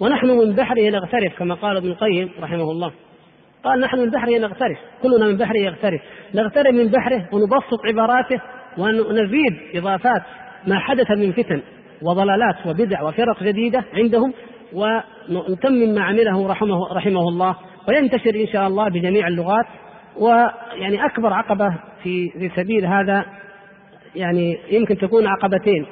ونحن 0.00 0.26
من 0.26 0.52
بحره 0.52 0.90
نغترف 0.90 1.38
كما 1.38 1.54
قال 1.54 1.76
ابن 1.76 1.88
القيم 1.88 2.30
رحمه 2.40 2.70
الله. 2.70 2.92
قال 3.64 3.80
نحن 3.80 3.98
من 3.98 4.10
بحره 4.10 4.38
نغترف 4.38 4.78
كلنا 5.02 5.26
من 5.26 5.36
بحره 5.36 5.58
يغترف 5.58 6.00
نغترف 6.34 6.74
من 6.74 6.88
بحره 6.88 7.28
ونبسط 7.32 7.86
عباراته 7.86 8.40
ونزيد 8.78 9.58
إضافات 9.74 10.22
ما 10.66 10.78
حدث 10.78 11.10
من 11.10 11.32
فتن 11.32 11.62
وضلالات 12.02 12.66
وبدع 12.66 13.02
وفرق 13.02 13.42
جديدة 13.42 13.84
عندهم 13.94 14.32
ونتمم 14.72 15.94
ما 15.94 16.02
عمله 16.02 16.48
رحمه, 16.48 16.92
رحمه 16.92 17.28
الله. 17.28 17.56
وينتشر 17.88 18.34
إن 18.34 18.46
شاء 18.46 18.66
الله 18.66 18.88
بجميع 18.88 19.28
اللغات. 19.28 19.66
ويعني 20.16 21.06
أكبر 21.06 21.32
عقبة 21.32 21.74
في 22.02 22.30
في 22.30 22.50
سبيل 22.56 22.86
هذا 22.86 23.24
يعني 24.14 24.58
يمكن 24.70 24.98
تكون 24.98 25.26
عقبتين. 25.26 25.86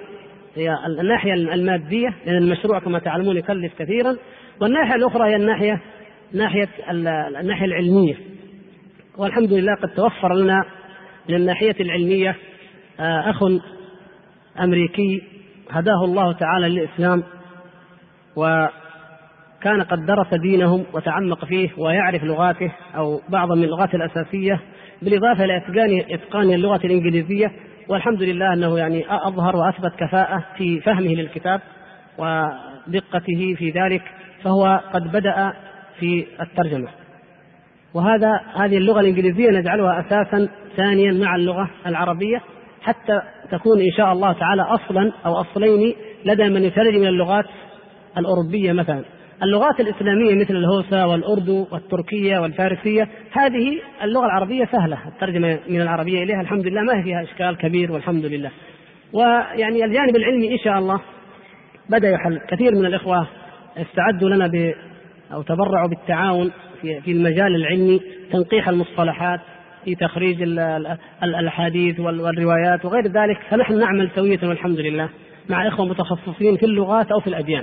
هي 0.57 0.77
الناحية 1.01 1.35
المادية 1.35 2.15
لأن 2.27 2.37
المشروع 2.37 2.79
كما 2.79 2.99
تعلمون 2.99 3.37
يكلف 3.37 3.73
كثيرا 3.79 4.17
والناحية 4.61 4.95
الأخرى 4.95 5.31
هي 5.31 5.37
الناحية 5.37 5.81
ناحية 6.33 6.69
الناحية 7.41 7.65
العلمية. 7.65 8.17
والحمد 9.19 9.53
لله 9.53 9.75
قد 9.75 9.89
توفر 9.89 10.35
لنا 10.35 10.65
من 11.29 11.35
الناحية 11.35 11.77
العلمية 11.81 12.37
آه، 13.01 13.31
أخ 13.31 13.43
أمريكي 14.61 15.23
هداه 15.71 16.05
الله 16.05 16.33
تعالى 16.33 16.69
للإسلام 16.69 17.23
وكان 18.37 19.83
قد 19.83 20.07
درس 20.07 20.35
دينهم 20.35 20.85
وتعمق 20.93 21.45
فيه 21.45 21.71
ويعرف 21.79 22.25
لغاته 22.25 22.73
أو 22.97 23.21
بعض 23.29 23.53
من 23.53 23.65
اللغات 23.65 23.95
الأساسية 23.95 24.61
بالإضافة 25.03 25.45
إلى 25.45 25.63
إتقان 26.15 26.53
اللغة 26.53 26.81
الإنجليزية. 26.85 27.53
والحمد 27.89 28.23
لله 28.23 28.53
أنه 28.53 28.79
يعني 28.79 29.05
أظهر 29.09 29.57
وأثبت 29.57 29.93
كفاءة 29.99 30.45
في 30.57 30.81
فهمه 30.81 31.15
للكتاب 31.15 31.61
ودقته 32.19 33.55
في 33.59 33.71
ذلك. 33.71 34.03
فهو 34.45 34.81
قد 34.93 35.13
بدأ 35.13 35.53
في 36.01 36.27
الترجمة. 36.41 36.89
وهذا 37.95 38.41
هذه 38.55 38.77
اللغة 38.77 39.01
الإنجليزية 39.01 39.51
نجعلها 39.51 40.01
أساسا 40.01 40.49
ثانيا 40.77 41.13
مع 41.13 41.37
اللغة 41.37 41.71
العربية 41.87 42.43
حتى 42.83 43.21
تكون 43.51 43.81
إن 43.81 43.91
شاء 43.97 44.13
الله 44.13 44.33
تعالى 44.33 44.63
أصلا 44.63 45.13
أو 45.27 45.41
أصلين 45.41 45.95
لدى 46.25 46.49
من 46.49 46.63
يترجم 46.63 47.01
من 47.01 47.07
اللغات 47.07 47.45
الأوروبية 48.19 48.73
مثلا. 48.73 49.05
اللغات 49.43 49.81
الإسلامية 49.81 50.35
مثل 50.35 50.57
الهوسة 50.57 51.07
والأردو 51.07 51.67
والتركية 51.73 52.39
والفارسية 52.39 53.09
هذه 53.33 53.79
اللغة 54.03 54.25
العربية 54.25 54.65
سهلة 54.65 55.09
الترجمة 55.09 55.59
من 55.69 55.81
العربية 55.81 56.23
إليها 56.23 56.41
الحمد 56.41 56.67
لله 56.67 56.83
ما 56.83 57.03
فيها 57.03 57.23
إشكال 57.23 57.57
كبير 57.57 57.93
والحمد 57.93 58.25
لله 58.25 58.51
ويعني 59.13 59.85
الجانب 59.85 60.17
العلمي 60.17 60.53
إن 60.53 60.59
شاء 60.59 60.79
الله 60.79 61.01
بدأ 61.91 62.11
يحل. 62.11 62.41
كثير 62.49 62.75
من 62.75 62.87
الإخوة 62.87 63.27
استعدوا 63.77 64.29
لنا 64.31 64.47
أو 65.33 65.43
تبرعوا 65.43 65.89
بالتعاون 65.89 66.51
في 66.81 67.13
المجال 67.13 67.57
العلمي 67.57 68.01
تنقيح 68.33 68.69
المصطلحات 68.69 69.41
في 69.85 69.95
تخريج 69.95 70.43
الأحاديث 71.23 72.01
والروايات 72.01 72.85
وغير 72.85 73.07
ذلك 73.07 73.39
فنحن 73.51 73.79
نعمل 73.79 74.11
سوية 74.15 74.39
والحمد 74.43 74.79
لله 74.79 75.09
مع 75.49 75.69
إخوة 75.69 75.87
متخصصين 75.87 76.57
في 76.57 76.67
اللغات 76.67 77.13
أو 77.13 77.21
في 77.21 77.27
الأديان. 77.27 77.63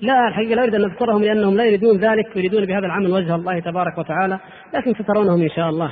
لا 0.00 0.28
الحقيقة 0.28 0.54
لا 0.54 0.62
أريد 0.62 0.74
أن 0.74 0.80
نذكرهم 0.80 1.22
لأنهم 1.22 1.56
لا 1.56 1.64
يريدون 1.64 1.96
ذلك 1.96 2.36
يريدون 2.36 2.64
بهذا 2.64 2.86
العمل 2.86 3.10
وجه 3.10 3.34
الله 3.34 3.58
تبارك 3.58 3.98
وتعالى 3.98 4.38
لكن 4.74 4.94
سترونهم 4.94 5.42
إن 5.42 5.50
شاء 5.50 5.68
الله. 5.68 5.90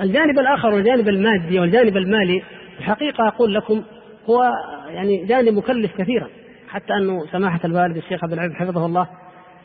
الجانب 0.00 0.38
الآخر 0.38 0.74
والجانب 0.74 1.08
المادي 1.08 1.60
والجانب 1.60 1.96
المالي 1.96 2.42
الحقيقة 2.78 3.28
أقول 3.28 3.54
لكم 3.54 3.82
هو 4.30 4.50
يعني 4.88 5.24
جانب 5.24 5.54
مكلف 5.54 5.92
كثيرا 5.98 6.28
حتى 6.68 6.92
أنه 6.94 7.26
سماحة 7.32 7.60
الوالد 7.64 7.96
الشيخ 7.96 8.24
عبد 8.24 8.32
العزيز 8.32 8.56
حفظه 8.56 8.86
الله 8.86 9.06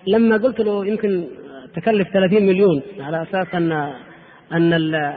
لما 0.08 0.38
قلت 0.38 0.60
له 0.60 0.86
يمكن 0.86 1.28
تكلف 1.76 2.08
30 2.14 2.44
مليون 2.44 2.82
على 3.00 3.22
أساس 3.22 3.56
أن 3.56 3.72
أن 4.52 4.74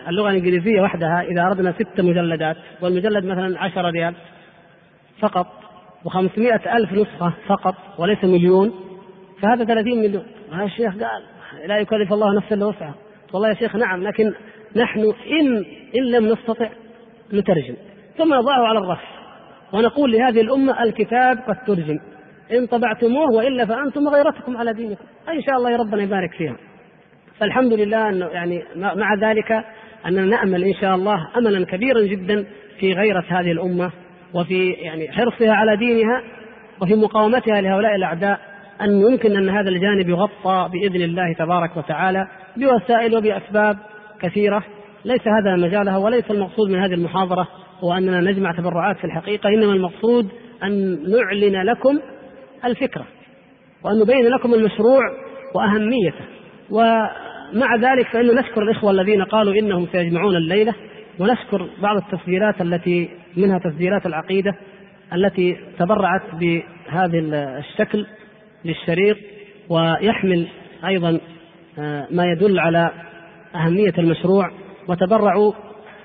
اللغة 0.08 0.30
الإنجليزية 0.30 0.80
وحدها 0.80 1.22
إذا 1.22 1.42
أردنا 1.42 1.72
ست 1.72 2.00
مجلدات 2.00 2.56
والمجلد 2.80 3.24
مثلا 3.24 3.60
10 3.60 3.90
ريال 3.90 4.14
فقط 5.20 5.46
و500 6.04 6.66
ألف 6.66 6.92
نسخة 6.92 7.32
فقط 7.46 7.74
وليس 7.98 8.24
مليون 8.24 8.74
فهذا 9.42 9.64
30 9.64 9.98
مليون. 9.98 10.26
هذا 10.52 10.64
الشيخ 10.64 10.92
قال؟ 10.92 11.22
لا 11.66 11.78
يكلف 11.78 12.12
الله 12.12 12.36
نفسا 12.36 12.54
إلا 12.54 12.66
وسعها. 12.66 12.94
والله 13.32 13.48
يا 13.48 13.54
شيخ 13.54 13.76
نعم 13.76 14.02
لكن 14.02 14.32
نحن 14.76 15.00
إن 15.40 15.64
إن 15.96 16.04
لم 16.10 16.26
نستطع 16.26 16.68
نترجم. 17.32 17.74
ثم 18.18 18.34
نضعه 18.34 18.66
على 18.66 18.78
الرف. 18.78 19.02
ونقول 19.72 20.12
لهذه 20.12 20.40
الأمة 20.40 20.82
الكتاب 20.82 21.38
قد 21.48 21.56
ترجم. 21.66 21.98
إن 22.52 22.66
طبعتموه 22.66 23.32
وإلا 23.36 23.66
فأنتم 23.66 24.06
وغيرتكم 24.06 24.56
على 24.56 24.72
دينكم. 24.72 25.04
إن 25.28 25.42
شاء 25.42 25.56
الله 25.56 25.76
ربنا 25.76 26.02
يبارك 26.02 26.30
فيها. 26.38 26.56
فالحمد 27.40 27.72
لله 27.72 28.08
أنه 28.08 28.26
يعني 28.26 28.62
مع 28.76 29.14
ذلك 29.14 29.64
أننا 30.06 30.24
نأمل 30.24 30.64
إن 30.64 30.74
شاء 30.74 30.94
الله 30.94 31.28
أملا 31.36 31.66
كبيرا 31.66 32.00
جدا 32.00 32.46
في 32.80 32.92
غيرة 32.92 33.24
هذه 33.28 33.52
الأمة 33.52 33.90
وفي 34.34 34.70
يعني 34.70 35.12
حرصها 35.12 35.52
على 35.52 35.76
دينها 35.76 36.22
وفي 36.82 36.94
مقاومتها 36.94 37.60
لهؤلاء 37.60 37.94
الأعداء 37.94 38.40
أن 38.80 38.90
يمكن 38.90 39.36
أن 39.36 39.48
هذا 39.48 39.68
الجانب 39.68 40.08
يغطى 40.08 40.68
بإذن 40.72 41.02
الله 41.02 41.32
تبارك 41.38 41.76
وتعالى 41.76 42.26
بوسائل 42.56 43.16
وبأسباب 43.16 43.78
كثيرة. 44.20 44.64
ليس 45.04 45.20
هذا 45.20 45.56
مجالها 45.56 45.96
وليس 45.96 46.30
المقصود 46.30 46.70
من 46.70 46.78
هذه 46.78 46.94
المحاضرة 46.94 47.48
هو 47.80 47.92
أننا 47.92 48.20
نجمع 48.20 48.52
تبرعات 48.52 48.96
في 48.96 49.04
الحقيقة 49.04 49.48
إنما 49.48 49.72
المقصود 49.72 50.28
أن 50.62 50.98
نعلن 51.10 51.62
لكم 51.62 51.98
الفكرة 52.64 53.06
وأن 53.84 53.98
نبين 53.98 54.26
لكم 54.26 54.54
المشروع 54.54 55.00
وأهميته. 55.54 56.24
ومع 56.70 57.76
ذلك 57.76 58.06
فإنه 58.12 58.40
نشكر 58.40 58.62
الإخوة 58.62 58.90
الذين 58.90 59.24
قالوا 59.24 59.54
إنهم 59.54 59.86
سيجمعون 59.92 60.36
الليلة 60.36 60.74
ونشكر 61.18 61.68
بعض 61.82 61.96
التسجيلات 61.96 62.60
التي 62.60 63.08
منها 63.36 63.58
تسجيلات 63.58 64.06
العقيدة 64.06 64.54
التي 65.14 65.56
تبرعت 65.78 66.22
بهذا 66.34 67.18
الشكل 67.58 68.06
للشريط 68.64 69.16
ويحمل 69.68 70.48
أيضا 70.86 71.20
آه، 71.78 72.06
ما 72.10 72.24
يدل 72.26 72.58
على 72.58 72.90
أهمية 73.54 73.92
المشروع 73.98 74.50
وتبرعوا 74.88 75.52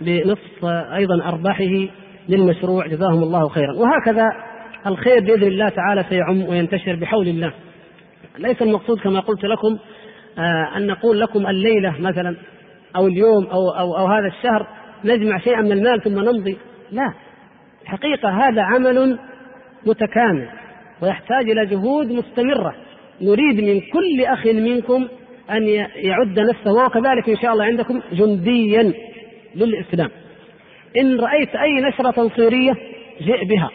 بنصف 0.02 0.66
أيضا 0.94 1.26
أرباحه 1.26 1.88
للمشروع. 2.30 2.88
جزاهم 2.88 3.24
الله 3.24 3.50
خيرا. 3.50 3.74
وهكذا 3.74 4.24
الخير 4.88 5.20
بإذن 5.20 5.48
الله 5.48 5.70
تعالى 5.70 6.06
سيعم 6.10 6.42
وينتشر 6.42 6.96
بحول 6.96 7.28
الله. 7.28 7.54
ليس 8.40 8.62
المقصود 8.62 9.00
كما 9.00 9.20
قلت 9.20 9.46
لكم 9.46 9.78
آه، 10.38 10.78
أن 10.78 10.88
نقول 10.88 11.20
لكم 11.20 11.48
الليلة 11.48 11.96
مثلا 12.00 12.36
أو 12.96 13.08
اليوم 13.08 13.46
أو, 13.46 13.70
أو, 13.70 13.98
أو 13.98 14.08
هذا 14.08 14.28
الشهر 14.28 14.68
نجمع 15.06 15.38
شيئا 15.38 15.62
من 15.62 15.72
المال 15.72 16.02
ثم 16.02 16.20
نمضي. 16.20 16.58
لا. 16.92 17.14
الحقيقة 17.84 18.30
هذا 18.30 18.62
عمل 18.62 19.20
متكامل 19.86 20.50
ويحتاج 21.02 21.50
إلى 21.50 21.66
جهود 21.66 22.12
مستمرة. 22.12 22.76
نريد 23.22 23.64
من 23.64 23.80
كل 23.80 24.26
أخ 24.26 24.46
منكم 24.46 25.08
أن 25.52 25.68
يعد 25.96 26.40
نفسه 26.40 26.86
وكذلك 26.86 27.30
إن 27.30 27.38
شاء 27.38 27.54
الله 27.54 27.66
عندكم 27.66 28.02
جنديا 28.14 28.94
للإسلام. 29.56 30.10
إن 30.98 31.20
رأيت 31.20 31.56
أي 31.56 31.82
نشرة 31.82 32.12
تنصيرية 32.12 32.74
جئ 33.22 33.46
بها. 33.46 33.70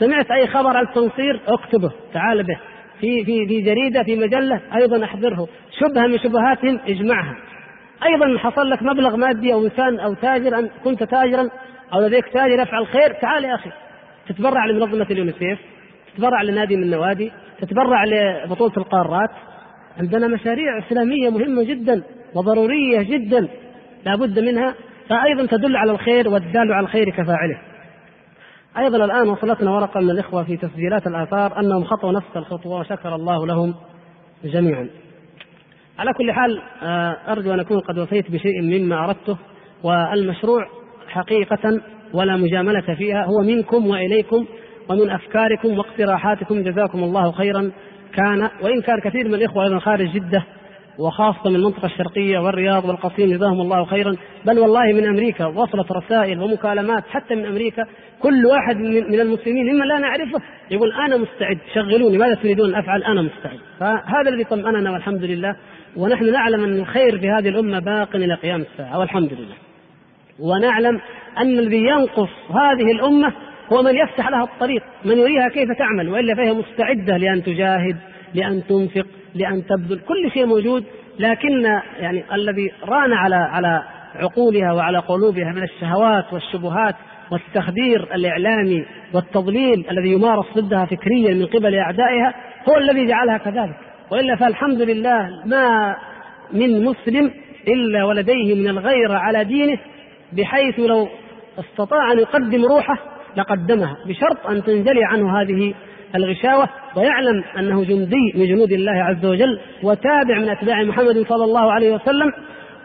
سمعت 0.00 0.30
أي 0.30 0.46
خبر 0.46 0.76
عن 0.76 0.84
التنصير 0.84 1.40
اكتبه 1.48 1.90
تعال 2.14 2.42
به. 2.42 2.58
في 3.00 3.24
في 3.24 3.46
في 3.46 3.60
جريدة 3.60 4.02
في 4.02 4.16
مجلة 4.16 4.60
أيضا 4.76 5.04
أحضره. 5.04 5.48
شبهة 5.80 6.06
من 6.06 6.18
شبهاتهم 6.18 6.80
اجمعها. 6.88 7.36
أيضا 8.04 8.38
حصل 8.38 8.70
لك 8.70 8.82
مبلغ 8.82 9.16
مادي 9.16 9.52
أو 9.52 9.64
إنسان 9.64 10.00
أو 10.00 10.14
تاجر 10.14 10.58
أن 10.58 10.70
كنت 10.84 11.02
تاجرا 11.02 11.50
أو 11.94 12.00
لديك 12.00 12.28
تاجر 12.28 12.62
يفعل 12.62 12.86
خير 12.86 13.12
تعال 13.12 13.44
يا 13.44 13.54
أخي. 13.54 13.70
تتبرع 14.28 14.66
لمنظمة 14.66 15.06
اليونيسيف 15.10 15.58
تتبرع 16.14 16.42
لنادي 16.42 16.76
من 16.76 16.82
النوادي 16.82 17.32
تتبرع 17.60 18.04
لبطولة 18.04 18.72
القارات. 18.76 19.30
عندنا 20.00 20.26
مشاريع 20.26 20.78
إسلامية 20.78 21.30
مهمة 21.30 21.62
جدا 21.62 22.02
وضرورية 22.34 23.02
جدا 23.02 23.48
لا 24.06 24.16
بد 24.16 24.38
منها. 24.38 24.74
فأيضا 25.08 25.46
تدل 25.46 25.76
على 25.76 25.92
الخير 25.92 26.28
والدال 26.28 26.72
على 26.72 26.84
الخير 26.84 27.10
كفاعله. 27.10 27.58
أيضا 28.78 29.04
الآن 29.04 29.28
وصلتنا 29.28 29.70
ورقة 29.70 30.00
من 30.00 30.10
الإخوة 30.10 30.44
في 30.44 30.56
تسجيلات 30.56 31.06
الآثار 31.06 31.60
أنهم 31.60 31.84
خطوا 31.84 32.12
نفس 32.12 32.36
الخطوة 32.36 32.80
وشكر 32.80 33.14
الله 33.14 33.46
لهم 33.46 33.74
جميعا. 34.44 34.88
على 35.98 36.12
كل 36.12 36.32
حال 36.32 36.62
آه، 36.82 37.16
أرجو 37.28 37.54
أن 37.54 37.60
أكون 37.60 37.80
قد 37.80 37.98
وفيت 37.98 38.30
بشيء 38.30 38.62
مما 38.62 39.04
أردته 39.04 39.36
والمشروع 39.82 40.66
حقيقة 41.08 41.80
ولا 42.14 42.36
مجاملة 42.36 42.94
فيها. 42.94 43.24
هو 43.24 43.40
منكم 43.40 43.86
وإليكم 43.86 44.46
ومن 44.88 45.10
أفكاركم 45.10 45.78
واقتراحاتكم. 45.78 46.62
جزاكم 46.62 47.02
الله 47.04 47.32
خيرا. 47.32 47.70
كان 48.14 48.50
وإن 48.62 48.82
كان 48.82 49.00
كثير 49.00 49.28
من 49.28 49.34
الإخوة 49.34 49.64
أيضا 49.64 49.78
خارج 49.78 50.08
جدة 50.12 50.44
وخاصة 51.00 51.50
من 51.50 51.56
المنطقة 51.56 51.86
الشرقية 51.86 52.38
والرياض 52.38 52.84
والقصيم 52.84 53.32
جزاهم 53.32 53.60
الله 53.60 53.84
خيرا. 53.84 54.16
بل 54.46 54.58
والله 54.58 54.92
من 54.92 55.06
أمريكا 55.06 55.46
وصلت 55.46 55.92
رسائل 55.92 56.42
ومكالمات 56.42 57.04
حتى 57.10 57.34
من 57.34 57.46
أمريكا. 57.46 57.86
كل 58.22 58.46
واحد 58.46 58.76
من 59.10 59.20
المسلمين 59.20 59.74
ممن 59.74 59.88
لا 59.88 59.98
نعرفه 59.98 60.42
يقول 60.70 60.92
أنا 60.92 61.16
مستعد 61.16 61.58
شغلوني 61.74 62.18
ماذا 62.18 62.34
تريدون 62.34 62.74
أفعل؟ 62.74 63.02
أنا 63.02 63.22
مستعد. 63.22 63.58
فهذا 63.80 64.28
الذي 64.28 64.44
طمأننا 64.44 64.90
والحمد 64.92 65.24
لله. 65.24 65.56
ونحن 65.96 66.32
نعلم 66.32 66.64
أن 66.64 66.80
الخير 66.80 67.18
في 67.18 67.28
هذه 67.28 67.48
الأمة 67.48 67.78
باق 67.78 68.16
إلى 68.16 68.34
قيام 68.34 68.60
الساعة 68.60 68.98
والحمد 68.98 69.32
لله. 69.32 69.56
ونعلم 70.40 71.00
أن 71.38 71.58
الذي 71.58 71.86
ينقص 71.86 72.30
هذه 72.50 72.92
الأمة 72.92 73.32
هو 73.72 73.82
من 73.82 73.96
يفتح 73.96 74.28
لها 74.28 74.44
الطريق 74.44 74.82
من 75.04 75.18
يريها 75.18 75.48
كيف 75.48 75.68
تعمل 75.78 76.08
وإلا 76.08 76.34
فهي 76.34 76.52
مستعدة 76.52 77.16
لأن 77.16 77.42
تجاهد 77.42 77.96
لأن 78.34 78.62
تنفق 78.68 79.06
لأن 79.34 79.66
تبذل 79.66 79.98
كل 79.98 80.30
شيء 80.32 80.46
موجود 80.46 80.84
لكن 81.18 81.64
يعني 82.00 82.24
الذي 82.34 82.72
ران 82.84 83.12
على 83.12 83.36
على 83.36 83.82
عقولها 84.14 84.72
وعلى 84.72 84.98
قلوبها 84.98 85.52
من 85.52 85.62
الشهوات 85.62 86.32
والشبهات 86.32 86.94
والتخدير 87.30 88.14
الإعلامي 88.14 88.84
والتضليل 89.14 89.86
الذي 89.90 90.12
يمارس 90.12 90.46
ضدها 90.56 90.84
فكريا 90.84 91.34
من 91.34 91.46
قبل 91.46 91.74
أعدائها 91.74 92.34
هو 92.68 92.78
الذي 92.78 93.06
جعلها 93.06 93.38
كذلك. 93.38 93.76
وإلا 94.10 94.36
فالحمد 94.36 94.82
لله 94.82 95.42
ما 95.46 95.96
من 96.52 96.84
مسلم 96.84 97.30
إلا 97.68 98.04
ولديه 98.04 98.54
من 98.54 98.68
الغيرة 98.68 99.14
على 99.14 99.44
دينه 99.44 99.78
بحيث 100.32 100.78
لو 100.78 101.08
استطاع 101.58 102.12
أن 102.12 102.18
يقدم 102.18 102.64
روحه 102.64 102.98
لقدمها 103.36 103.96
بشرط 104.06 104.46
أن 104.46 104.64
تنجلي 104.64 105.04
عنه 105.04 105.40
هذه 105.40 105.74
الغشاوة. 106.14 106.68
ويعلم 106.96 107.44
أنه 107.58 107.84
جندي 107.84 108.32
من 108.34 108.46
جنود 108.46 108.72
الله 108.72 108.92
عز 108.92 109.26
وجل 109.26 109.60
وتابع 109.82 110.38
من 110.38 110.48
أتباع 110.48 110.82
محمد 110.82 111.26
صلى 111.28 111.44
الله 111.44 111.72
عليه 111.72 111.94
وسلم 111.94 112.32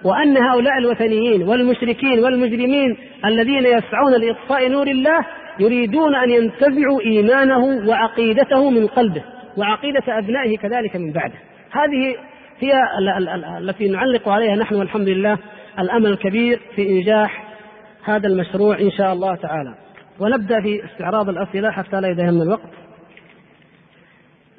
وأن 0.04 0.38
هؤلاء 0.38 0.78
الوثنيين 0.78 1.44
والمشركين 1.44 2.24
والمجرمين 2.24 2.98
الذين 3.26 3.66
يسعون 3.66 4.14
لإطفاء 4.22 4.70
نور 4.70 4.88
الله 4.88 5.26
يريدون 5.60 6.16
أن 6.16 6.30
ينتزعوا 6.30 7.02
إيمانه 7.02 7.90
وعقيدته 7.90 8.70
من 8.70 8.88
قلبه 8.88 9.24
وعقيدة 9.58 10.18
أبنائه 10.18 10.58
كذلك 10.58 10.96
من 10.96 11.12
بعده. 11.12 11.36
هذه 11.72 12.16
هي 12.60 12.74
التي 13.60 13.88
نعلق 13.88 14.30
عليها 14.30 14.56
نحن 14.56 14.76
والحمد 14.76 15.10
لله 15.10 15.38
الأمل 15.80 16.06
الكبير 16.10 16.60
في 16.76 16.90
إنجاح 16.90 17.44
هذا 18.04 18.28
المشروع 18.28 18.80
إن 18.80 18.92
شاء 18.92 19.14
الله 19.14 19.36
تعالى. 19.36 19.76
ونبدأ 20.20 20.62
في 20.62 20.86
استعراض 20.86 21.30
الأسئلة 21.30 21.72
حتى 21.72 22.02
لا 22.02 22.08
يدهمنا 22.08 22.44
الوقت. 22.44 22.85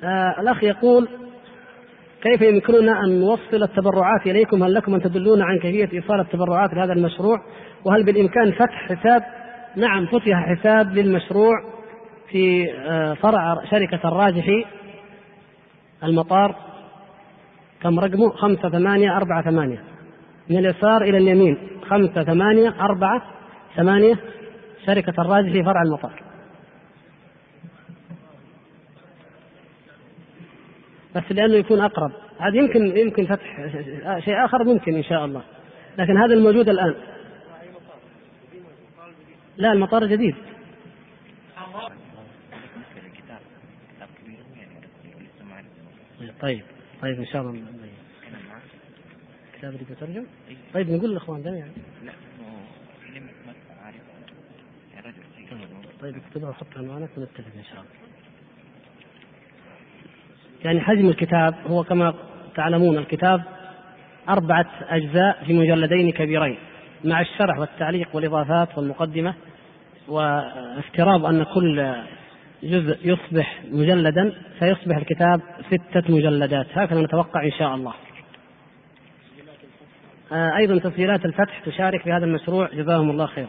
آه 0.04 0.40
الأخ 0.40 0.64
يقول 0.64 1.08
كيف 2.22 2.42
يمكننا 2.42 3.04
أن 3.04 3.20
نوصل 3.20 3.62
التبرعات 3.62 4.26
إليكم؟ 4.26 4.62
هل 4.62 4.74
لكم 4.74 4.94
أن 4.94 5.02
تدلون 5.02 5.42
عن 5.42 5.58
كيفية 5.58 5.98
إيصال 5.98 6.20
التبرعات 6.20 6.74
لهذا 6.74 6.92
المشروع؟ 6.92 7.38
وهل 7.84 8.04
بالإمكان 8.04 8.52
فتح 8.52 8.92
حساب؟ 8.92 9.22
نعم 9.76 10.06
فتح 10.06 10.56
حساب 10.56 10.92
للمشروع 10.92 11.54
في 12.30 12.72
آه 12.72 13.14
فرع 13.14 13.64
شركة 13.70 14.08
الراجحي 14.08 14.64
المطار 16.04 16.54
كم 17.82 18.00
رقمه 18.00 18.30
خمسة 18.30 18.68
ثمانية 18.68 19.16
أربعة 19.16 19.42
ثمانية 19.42 19.84
من 20.50 20.58
اليسار 20.58 21.02
إلى 21.02 21.18
اليمين 21.18 21.58
خمسة 21.88 22.24
ثمانية 22.24 22.74
أربعة 22.80 23.22
ثمانية 23.76 24.14
شركة 24.86 25.22
الراجحي 25.22 25.64
فرع 25.64 25.82
المطار. 25.82 26.22
بس 31.16 31.22
لأنه 31.30 31.54
يكون 31.54 31.80
أقرب. 31.80 32.12
هذا 32.38 32.56
يمكن 32.56 32.96
يمكن 32.96 33.26
فتح 33.26 33.56
شيء 34.24 34.44
آخر 34.44 34.64
ممكن 34.64 34.94
إن 34.94 35.02
شاء 35.02 35.24
الله. 35.24 35.42
لكن 35.98 36.16
هذا 36.16 36.34
الموجود 36.34 36.68
الآن. 36.68 36.94
لا 39.56 39.72
المطار 39.72 40.06
جديد. 40.06 40.34
طيب 46.40 46.62
طيب 47.02 47.18
إن 47.18 47.26
شاء 47.26 47.42
الله. 47.42 47.62
كتاب 49.58 49.72
اللي 49.74 49.84
بترجم؟ 49.90 50.26
طيب 50.74 50.90
نقول 50.90 51.10
للاخوان 51.10 51.42
ده 51.42 51.50
يعني 51.50 51.72
طيب 56.00 56.16
اكتبها 56.16 56.50
وحطها 56.50 56.82
معنا 56.82 57.08
ونتفق 57.16 57.44
إن 57.56 57.64
شاء 57.64 57.80
الله. 57.80 58.05
يعني 60.64 60.80
حجم 60.80 61.08
الكتاب 61.08 61.54
هو 61.66 61.84
كما 61.84 62.14
تعلمون 62.54 62.98
الكتاب 62.98 63.42
أربعة 64.28 64.66
أجزاء 64.88 65.44
في 65.46 65.52
مجلدين 65.52 66.12
كبيرين 66.12 66.58
مع 67.04 67.20
الشرح 67.20 67.58
والتعليق 67.58 68.08
والإضافات 68.12 68.78
والمقدمة 68.78 69.34
وافتراض 70.08 71.26
أن 71.26 71.42
كل 71.42 71.94
جزء 72.62 72.98
يصبح 73.04 73.62
مجلدا 73.70 74.32
فيصبح 74.58 74.96
الكتاب 74.96 75.40
ستة 75.66 76.14
مجلدات 76.14 76.66
هكذا 76.72 77.00
نتوقع 77.00 77.44
إن 77.44 77.52
شاء 77.58 77.74
الله. 77.74 77.92
آه، 80.32 80.56
أيضا 80.56 80.78
تسجيلات 80.78 81.24
الفتح 81.24 81.58
تشارك 81.66 82.02
في 82.02 82.12
هذا 82.12 82.24
المشروع 82.24 82.68
جزاهم 82.74 83.10
الله 83.10 83.26
خيرا. 83.26 83.48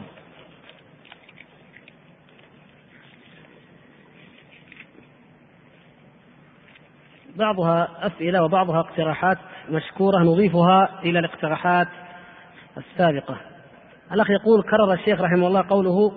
بعضها 7.38 7.88
أسئلة 8.08 8.44
وبعضها 8.44 8.80
اقتراحات 8.80 9.38
مشكورة 9.70 10.18
نضيفها 10.18 10.90
إلى 11.04 11.20
الاقتراحات 11.20 11.88
السابقة. 12.78 13.38
الأخ 14.12 14.30
يقول 14.30 14.64
كرر 14.64 14.94
الشيخ 14.94 15.22
رحمه 15.22 15.48
الله 15.48 15.62
قوله 15.70 16.12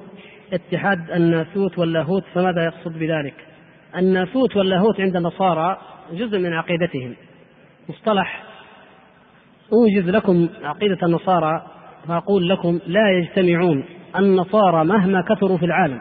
اتحاد 0.52 1.10
الناسوت 1.10 1.78
واللاهوت 1.78 2.24
فماذا 2.34 2.64
يقصد 2.64 2.98
بذلك؟ 2.98 3.34
الناسوت 3.96 4.56
واللاهوت 4.56 5.00
عند 5.00 5.16
النصارى 5.16 5.78
جزء 6.12 6.38
من 6.38 6.52
عقيدتهم. 6.52 7.16
مصطلح 7.88 8.42
أوجز 9.72 10.10
لكم 10.10 10.48
عقيدة 10.62 10.98
النصارى 11.02 11.66
فأقول 12.08 12.48
لكم 12.48 12.80
لا 12.86 13.10
يجتمعون 13.10 13.84
النصارى 14.16 14.84
مهما 14.84 15.22
كثروا 15.22 15.58
في 15.58 15.64
العالم. 15.64 16.00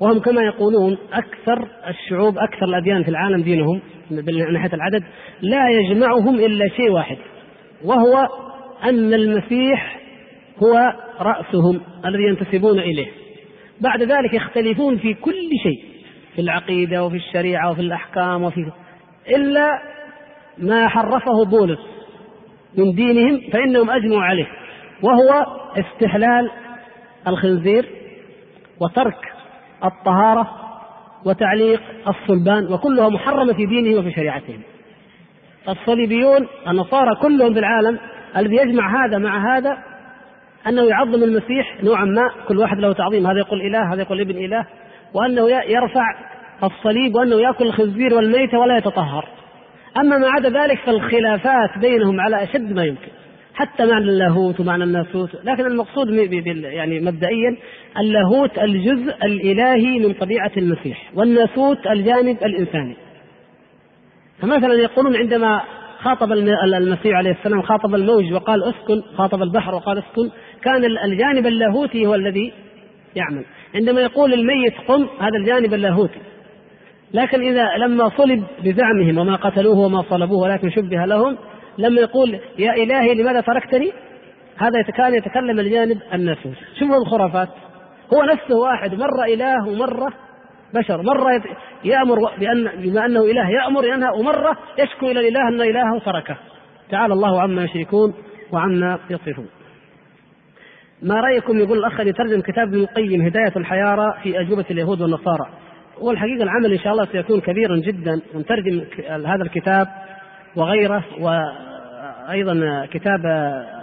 وهم 0.00 0.18
كما 0.18 0.42
يقولون 0.42 0.98
أكثر 1.12 1.68
الشعوب 1.88 2.38
أكثر 2.38 2.64
الأديان 2.66 3.02
في 3.02 3.08
العالم 3.08 3.42
دينهم 3.42 3.80
من 4.10 4.52
ناحية 4.52 4.74
العدد 4.74 5.04
لا 5.42 5.70
يجمعهم 5.70 6.34
إلا 6.34 6.68
شيء 6.68 6.90
واحد 6.90 7.16
وهو 7.84 8.28
أن 8.84 9.14
المسيح 9.14 10.00
هو 10.62 10.92
رأسهم 11.20 11.80
الذي 12.06 12.22
ينتسبون 12.22 12.78
إليه. 12.78 13.06
بعد 13.80 14.02
ذلك 14.02 14.34
يختلفون 14.34 14.98
في 14.98 15.14
كل 15.14 15.48
شيء 15.62 15.84
في 16.34 16.40
العقيدة 16.40 17.04
وفي 17.04 17.16
الشريعة 17.16 17.70
وفي 17.70 17.80
الأحكام 17.80 18.42
وفي 18.42 18.72
إلا 19.28 19.82
ما 20.58 20.88
حرفه 20.88 21.44
بولس 21.44 21.80
من 22.76 22.94
دينهم 22.94 23.40
فإنهم 23.52 23.90
أجمعوا 23.90 24.22
عليه 24.22 24.46
وهو 25.02 25.46
استحلال 25.76 26.50
الخنزير 27.26 27.86
وترك 28.80 29.39
الطهارة 29.84 30.50
وتعليق 31.24 31.82
الصلبان 32.08 32.72
وكلها 32.72 33.08
محرمة 33.08 33.52
في 33.52 33.66
دينهم 33.66 33.98
وفي 33.98 34.12
شريعتهم 34.12 34.60
الصليبيون 35.68 36.46
النصارى 36.68 37.14
كلهم 37.22 37.52
في 37.52 37.58
العالم 37.58 37.98
الذي 38.36 38.56
يجمع 38.56 39.04
هذا 39.04 39.18
مع 39.18 39.56
هذا 39.56 39.78
أنه 40.66 40.82
يعظم 40.82 41.22
المسيح 41.22 41.84
نوعا 41.84 42.04
ما 42.04 42.30
كل 42.48 42.58
واحد 42.58 42.78
له 42.78 42.92
تعظيم 42.92 43.26
هذا 43.26 43.38
يقول 43.38 43.60
إله 43.60 43.94
هذا 43.94 44.02
يقول 44.02 44.20
ابن 44.20 44.44
إله 44.44 44.66
وأنه 45.14 45.50
يرفع 45.50 46.04
الصليب 46.62 47.14
وأنه 47.14 47.36
يأكل 47.36 47.66
الخنزير 47.66 48.14
والميتة 48.14 48.58
ولا 48.58 48.76
يتطهر. 48.76 49.28
أما 49.96 50.18
ما 50.18 50.28
عدا 50.28 50.48
ذلك 50.48 50.78
فالخلافات 50.78 51.78
بينهم 51.78 52.20
على 52.20 52.42
أشد 52.42 52.72
ما 52.72 52.84
يمكن. 52.84 53.08
حتى 53.60 53.86
معنى 53.86 54.04
اللاهوت 54.04 54.60
ومعنى 54.60 54.84
الناسوت. 54.84 55.30
لكن 55.44 55.66
المقصود 55.66 56.10
يعني 56.64 57.00
مبدئيا 57.00 57.56
اللاهوت 57.98 58.58
الجزء 58.58 59.14
الإلهي 59.24 59.98
من 59.98 60.12
طبيعة 60.12 60.52
المسيح 60.56 61.10
والناسوت 61.14 61.86
الجانب 61.86 62.36
الإنساني. 62.44 62.96
فمثلا 64.42 64.74
يقولون 64.74 65.16
عندما 65.16 65.60
خاطب 65.98 66.32
المسيح 66.32 67.16
عليه 67.16 67.30
السلام 67.30 67.62
خاطب 67.62 67.94
الموج 67.94 68.32
وقال 68.32 68.64
اسكن 68.64 69.02
خاطب 69.16 69.42
البحر 69.42 69.74
وقال 69.74 69.98
اسكن 69.98 70.30
كان 70.62 70.84
الجانب 70.84 71.46
اللاهوتي 71.46 72.06
هو 72.06 72.14
الذي 72.14 72.52
يعمل. 73.16 73.44
عندما 73.74 74.00
يقول 74.00 74.34
الميت 74.34 74.74
قم 74.88 75.06
هذا 75.20 75.36
الجانب 75.40 75.74
اللاهوتي. 75.74 76.18
لكن 77.14 77.40
إذا 77.40 77.76
لما 77.78 78.08
صلب 78.08 78.44
بزعمهم 78.64 79.18
وما 79.18 79.36
قتلوه 79.36 79.78
وما 79.78 80.02
صلبوه 80.10 80.38
ولكن 80.38 80.70
شبه 80.70 81.04
لهم 81.04 81.36
لما 81.80 82.00
يقول 82.00 82.40
يا 82.58 82.72
إلهي 82.72 83.14
لماذا 83.14 83.40
تركتني؟ 83.40 83.92
هذا 84.58 84.82
كان 84.82 85.14
يتكلم 85.14 85.60
الجانب 85.60 85.98
الناسوت 86.14 86.54
شوفوا 86.78 86.96
الخرافات 86.96 87.48
هو 88.14 88.22
نفسه 88.22 88.56
واحد. 88.56 88.94
مرة 88.94 89.24
إله 89.24 89.68
ومرة 89.68 90.12
بشر. 90.74 91.02
مرة 91.02 91.42
يأمر 91.84 92.16
بأن 92.38 92.70
بما 92.76 93.06
أنه 93.06 93.20
إله 93.20 93.50
يأمر 93.50 93.84
ينهى 93.84 94.08
ومرة 94.18 94.56
يشكو 94.78 95.06
إلى 95.06 95.20
الإله 95.20 95.48
أن 95.48 95.60
إلهه 95.60 95.98
تركه. 95.98 96.36
تعالى 96.90 97.14
الله 97.14 97.42
عما 97.42 97.64
يشركون 97.64 98.14
وعما 98.52 98.98
يصفون. 99.10 99.48
ما 101.02 101.20
رأيكم 101.20 101.58
يقول 101.58 101.78
الأخ 101.78 102.00
يترجم 102.00 102.40
كتاب 102.40 102.68
ابن 102.68 102.80
القيم 102.80 103.22
هداية 103.22 103.52
الحيارى 103.56 104.14
في 104.22 104.40
أجوبة 104.40 104.64
اليهود 104.70 105.00
والنصارى. 105.00 105.46
والحقيقة 106.00 106.42
العمل 106.42 106.72
إن 106.72 106.78
شاء 106.78 106.92
الله 106.92 107.06
سيكون 107.12 107.40
كبيرا 107.40 107.76
جدا. 107.76 108.20
ونترجم 108.34 108.84
هذا 109.08 109.42
الكتاب 109.42 109.88
وغيره 110.56 111.04
وأيضا 112.30 112.86
كتاب 112.86 113.26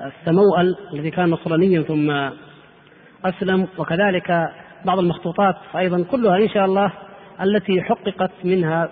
السموأل 0.06 0.76
الذي 0.94 1.12
كان 1.12 1.30
نصرانيا 1.30 1.82
ثم 1.82 2.12
أسلم 3.26 3.68
وكذلك 3.78 4.50
بعض 4.86 5.00
المخطوطات 5.00 5.56
أيضا 5.78 6.04
كلها 6.04 6.38
إن 6.38 6.50
شاء 6.50 6.66
الله 6.66 6.92
التي 7.42 7.82
حققت 7.82 8.32
منها. 8.44 8.90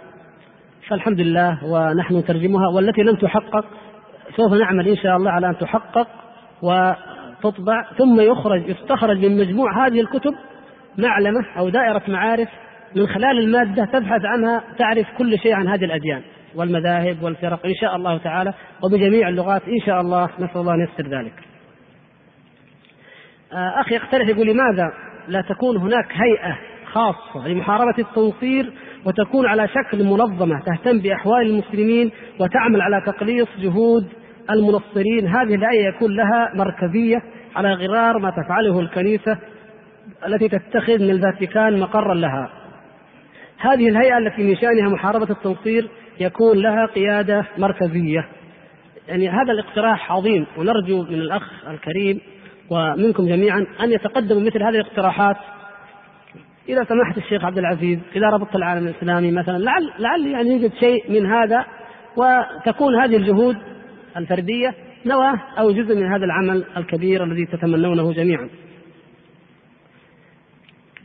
فالحمد 0.87 1.21
لله 1.21 1.65
ونحن 1.65 2.15
نترجمها 2.15 2.67
والتي 2.67 3.01
لم 3.01 3.15
تحقق 3.15 3.65
سوف 4.35 4.53
نعمل 4.53 4.87
إن 4.87 4.97
شاء 4.97 5.17
الله 5.17 5.31
على 5.31 5.49
أن 5.49 5.57
تحقق 5.57 6.07
وتطبع. 6.61 7.85
ثم 7.97 8.21
يخرج 8.21 8.69
يستخرج 8.69 9.25
من 9.25 9.37
مجموع 9.37 9.87
هذه 9.87 10.01
الكتب 10.01 10.33
معلمة 10.97 11.45
أو 11.57 11.69
دائرة 11.69 12.01
معارف 12.07 12.49
من 12.95 13.07
خلال 13.07 13.39
المادة 13.39 13.85
تبحث 13.85 14.25
عنها 14.25 14.63
تعرف 14.77 15.07
كل 15.17 15.39
شيء 15.39 15.53
عن 15.53 15.67
هذه 15.67 15.85
الأديان. 15.85 16.21
والمذاهب 16.55 17.23
والفرق 17.23 17.65
إن 17.65 17.75
شاء 17.81 17.95
الله 17.95 18.17
تعالى 18.17 18.53
وبجميع 18.83 19.29
اللغات 19.29 19.61
إن 19.67 19.85
شاء 19.85 20.01
الله 20.01 20.29
نسأل 20.39 20.57
الله 20.61 20.73
أن 20.73 20.79
يسر 20.79 21.07
ذلك. 21.09 21.33
آه، 23.53 23.81
أخي 23.81 23.95
يقترح 23.95 24.27
يقول 24.27 24.47
لماذا 24.47 24.93
لا 25.27 25.41
تكون 25.41 25.77
هناك 25.77 26.11
هيئة 26.11 26.57
خاصة 26.85 27.47
لمحاربة 27.47 27.95
التنصير 27.99 28.73
وتكون 29.05 29.45
على 29.45 29.67
شكل 29.67 30.03
منظمة 30.03 30.59
تهتم 30.65 30.99
بأحوال 30.99 31.47
المسلمين 31.47 32.11
وتعمل 32.39 32.81
على 32.81 33.01
تقليص 33.05 33.47
جهود 33.57 34.07
المنصرين؟ 34.49 35.27
هذه 35.27 35.55
الآية 35.55 35.87
يكون 35.87 36.15
لها 36.15 36.51
مركزية 36.55 37.21
على 37.55 37.73
غرار 37.73 38.19
ما 38.19 38.29
تفعله 38.29 38.79
الكنيسة 38.79 39.37
التي 40.27 40.49
تتخذ 40.49 41.03
من 41.03 41.09
الفاتيكان 41.09 41.79
مقرا 41.79 42.13
لها. 42.13 42.49
هذه 43.57 43.89
الهيئة 43.89 44.17
التي 44.17 44.43
من 44.43 44.55
شأنها 44.55 44.89
محاربة 44.89 45.27
التنصير 45.29 45.89
يكون 46.19 46.57
لها 46.57 46.85
قيادة 46.85 47.45
مركزية 47.57 48.27
يعني 49.07 49.29
هذا 49.29 49.51
الاقتراح 49.51 50.11
عظيم 50.11 50.45
ونرجو 50.57 51.03
من 51.03 51.13
الأخ 51.13 51.67
الكريم 51.67 52.21
ومنكم 52.69 53.27
جميعا 53.27 53.65
أن 53.83 53.91
يتقدموا 53.91 54.41
مثل 54.41 54.63
هذه 54.63 54.75
الاقتراحات 54.75 55.35
إذا 56.69 56.83
سمحت 56.83 57.17
الشيخ 57.17 57.45
عبد 57.45 57.57
العزيز 57.57 57.99
إلى 58.15 58.25
ربط 58.33 58.55
العالم 58.55 58.87
الإسلامي 58.87 59.31
مثلا 59.31 59.57
لعل 59.57 59.91
لعل 59.99 60.27
يعني 60.27 60.49
يوجد 60.49 60.71
شيء 60.79 61.11
من 61.11 61.25
هذا 61.25 61.65
وتكون 62.17 62.95
هذه 62.95 63.17
الجهود 63.17 63.57
الفردية 64.17 64.73
نواة 65.05 65.41
أو 65.59 65.71
جزء 65.71 65.95
من 65.95 66.05
هذا 66.05 66.25
العمل 66.25 66.63
الكبير 66.77 67.23
الذي 67.23 67.45
تتمنونه 67.45 68.13
جميعا. 68.13 68.49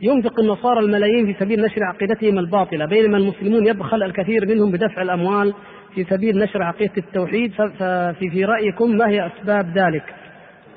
ينفق 0.03 0.41
النصارى 0.41 0.81
الملايين 0.81 1.27
في 1.27 1.45
سبيل 1.45 1.63
نشر 1.63 1.85
عقيدتهم 1.85 2.39
الباطلة 2.39 2.87
بينما 2.87 3.19
المسلمون 3.19 3.67
يبخل 3.67 4.03
الكثير 4.03 4.47
منهم 4.49 4.71
بدفع 4.71 5.03
الأموال 5.03 5.55
في 5.95 6.05
سبيل 6.05 6.39
نشر 6.39 6.63
عقيدة 6.63 6.93
التوحيد 6.99 7.53
ففي 7.53 8.31
في 8.31 8.45
رأيكم 8.45 8.91
ما 8.91 9.09
هي 9.09 9.27
أسباب 9.27 9.79
ذلك؟ 9.79 10.15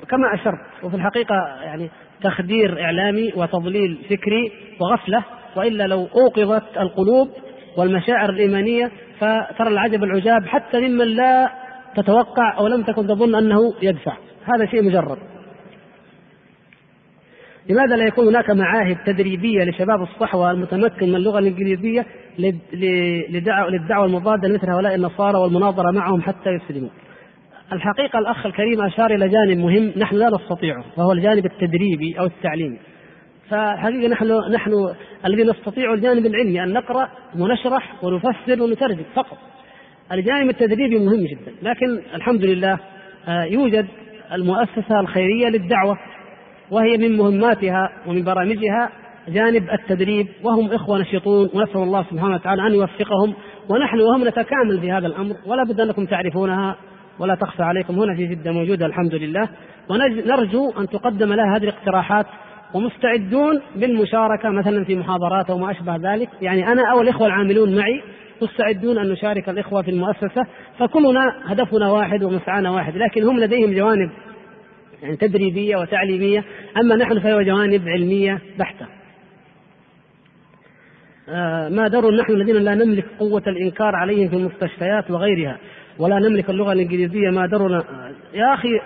كما 0.08 0.34
أشرت 0.34 0.84
وفي 0.84 0.96
الحقيقة 0.96 1.34
يعني 1.62 1.90
تخدير 2.22 2.82
إعلامي 2.82 3.32
وتضليل 3.36 3.98
فكري 4.10 4.52
وغفلة 4.80 5.24
وإلا 5.56 5.86
لو 5.86 6.08
أوقظت 6.16 6.78
القلوب 6.80 7.28
والمشاعر 7.76 8.30
الإيمانية 8.30 8.90
فترى 9.20 9.68
العجب 9.68 10.04
العجاب 10.04 10.46
حتى 10.46 10.80
ممن 10.80 11.06
لا 11.06 11.50
تتوقع 11.96 12.58
أو 12.58 12.66
لم 12.66 12.82
تكن 12.82 13.06
تظن 13.06 13.34
أنه 13.34 13.74
يدفع. 13.82 14.16
هذا 14.44 14.66
شيء 14.66 14.82
مجرد. 14.82 15.18
لماذا 17.68 17.96
لا 17.96 18.04
يكون 18.04 18.26
هناك 18.26 18.50
معاهد 18.50 18.96
تدريبية 19.06 19.64
لشباب 19.64 20.02
الصحوة 20.02 20.50
المتمكن 20.50 21.08
من 21.08 21.14
اللغة 21.14 21.38
الإنجليزية 21.38 22.06
للدعوة 23.68 24.06
المضادة 24.06 24.48
لمثل 24.48 24.70
هؤلاء 24.70 24.94
النصارى 24.94 25.38
والمناظرة 25.38 25.90
معهم 25.90 26.22
حتى 26.22 26.50
يسلموا. 26.50 26.88
الحقيقة 27.72 28.18
الأخ 28.18 28.46
الكريم 28.46 28.82
أشار 28.82 29.14
إلى 29.14 29.28
جانب 29.28 29.58
مهم 29.58 29.92
نحن 29.96 30.16
لا 30.16 30.30
نستطيعه 30.30 30.84
وهو 30.96 31.12
الجانب 31.12 31.46
التدريبي 31.46 32.18
أو 32.18 32.24
التعليمي. 32.26 32.78
فحقيقة 33.50 34.08
نحن 34.08 34.52
نحن 34.52 34.94
الذي 35.26 35.44
نستطيع 35.44 35.94
الجانب 35.94 36.26
العلمي 36.26 36.62
أن 36.62 36.72
نقرأ 36.72 37.08
ونشرح 37.38 38.04
ونفسر 38.04 38.62
ونترجم 38.62 39.04
فقط. 39.14 39.38
الجانب 40.12 40.50
التدريبي 40.50 40.98
مهم 40.98 41.26
جدا، 41.26 41.52
لكن 41.62 42.00
الحمد 42.14 42.44
لله 42.44 42.78
آه، 43.28 43.44
يوجد 43.44 43.86
المؤسسة 44.32 45.00
الخيرية 45.00 45.48
للدعوة 45.48 45.98
وهي 46.70 46.96
من 46.96 47.16
مهماتها 47.16 47.90
ومن 48.06 48.24
برامجها 48.24 48.90
جانب 49.28 49.70
التدريب 49.70 50.26
وهم 50.42 50.72
إخوة 50.72 50.98
نشيطون 50.98 51.50
ونسأل 51.54 51.82
الله 51.82 52.04
سبحانه 52.10 52.34
وتعالى 52.34 52.66
أن 52.66 52.74
يوفقهم 52.74 53.34
ونحن 53.68 54.00
وهم 54.00 54.28
نتكامل 54.28 54.80
في 54.80 54.92
هذا 54.92 55.06
الأمر 55.06 55.34
ولا 55.46 55.64
بد 55.64 55.80
أنكم 55.80 56.06
تعرفونها 56.06 56.76
ولا 57.18 57.34
تخفى 57.34 57.62
عليكم 57.62 57.98
هنا 57.98 58.16
في 58.16 58.26
جدة 58.26 58.52
موجودة 58.52 58.86
الحمد 58.86 59.14
لله. 59.14 59.48
ونرجو 59.88 60.70
أن 60.78 60.88
تقدم 60.88 61.32
لها 61.32 61.56
هذه 61.56 61.62
الاقتراحات 61.62 62.26
ومستعدون 62.74 63.60
بالمشاركة 63.76 64.48
مثلا 64.50 64.84
في 64.84 64.96
محاضرات 64.96 65.50
أو 65.50 65.58
ما 65.58 65.70
أشبه 65.70 65.96
ذلك. 65.96 66.28
يعني 66.42 66.72
أنا 66.72 66.82
أو 66.92 67.00
الإخوة 67.00 67.26
العاملون 67.26 67.76
معي 67.76 68.02
مستعدون 68.42 68.98
أن 68.98 69.08
نشارك 69.08 69.48
الإخوة 69.48 69.82
في 69.82 69.90
المؤسسة 69.90 70.46
فكلنا 70.78 71.34
هدفنا 71.44 71.90
واحد 71.90 72.24
ومسعانا 72.24 72.70
واحد 72.70 72.96
لكن 72.96 73.24
هم 73.24 73.40
لديهم 73.40 73.74
جوانب 73.74 74.10
يعني 75.04 75.16
تدريبية 75.16 75.76
وتعليمية. 75.76 76.44
أما 76.76 76.96
نحن 76.96 77.20
فهي 77.20 77.44
جوانب 77.44 77.88
علمية 77.88 78.38
بحتة. 78.58 78.86
آه، 81.28 81.68
ما 81.68 81.88
دروا 81.88 82.12
نحن 82.12 82.32
الذين 82.32 82.56
لا 82.56 82.74
نملك 82.74 83.04
قوة 83.18 83.42
الإنكار 83.46 83.96
عليهم 83.96 84.28
في 84.28 84.36
المستشفيات 84.36 85.10
وغيرها 85.10 85.58
ولا 85.98 86.18
نملك 86.18 86.50
اللغة 86.50 86.72
الإنجليزية 86.72 87.30
ما 87.30 87.46
درنا 87.46 87.84
يا 88.34 88.54
أخي 88.54 88.80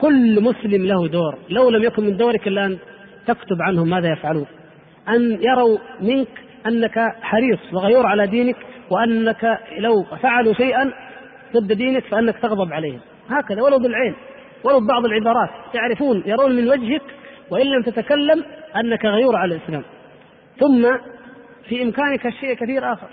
كل 0.00 0.42
مسلم 0.42 0.86
له 0.86 1.08
دور. 1.08 1.38
لو 1.50 1.70
لم 1.70 1.82
يكن 1.82 2.04
من 2.04 2.16
دورك 2.16 2.48
إلا 2.48 2.66
أن 2.66 2.78
تكتب 3.26 3.62
عنهم 3.62 3.90
ماذا 3.90 4.12
يفعلون. 4.12 4.46
أن 5.08 5.38
يروا 5.42 5.78
منك 6.00 6.28
أنك 6.66 6.98
حريص 7.22 7.58
وغيور 7.72 8.06
على 8.06 8.26
دينك 8.26 8.56
وأنك 8.90 9.58
لو 9.78 10.02
فعلوا 10.02 10.54
شيئا 10.54 10.92
ضد 11.56 11.72
دينك 11.72 12.04
فأنك 12.04 12.38
تغضب 12.38 12.72
عليهم. 12.72 13.00
هكذا 13.28 13.62
ولو 13.62 13.78
بالعين. 13.78 14.14
ولو 14.64 14.80
ببعض 14.80 15.04
العبارات. 15.04 15.50
يعرفون 15.74 16.22
يرون 16.26 16.56
من 16.56 16.68
وجهك 16.68 17.02
وإن 17.50 17.66
لم 17.66 17.82
تتكلم 17.82 18.44
أنك 18.76 19.04
غيور 19.04 19.36
على 19.36 19.54
الإسلام. 19.54 19.82
ثم 20.58 20.86
في 21.68 21.82
إمكانك 21.82 22.26
الشيء 22.26 22.54
كثير 22.54 22.92
آخر. 22.92 23.06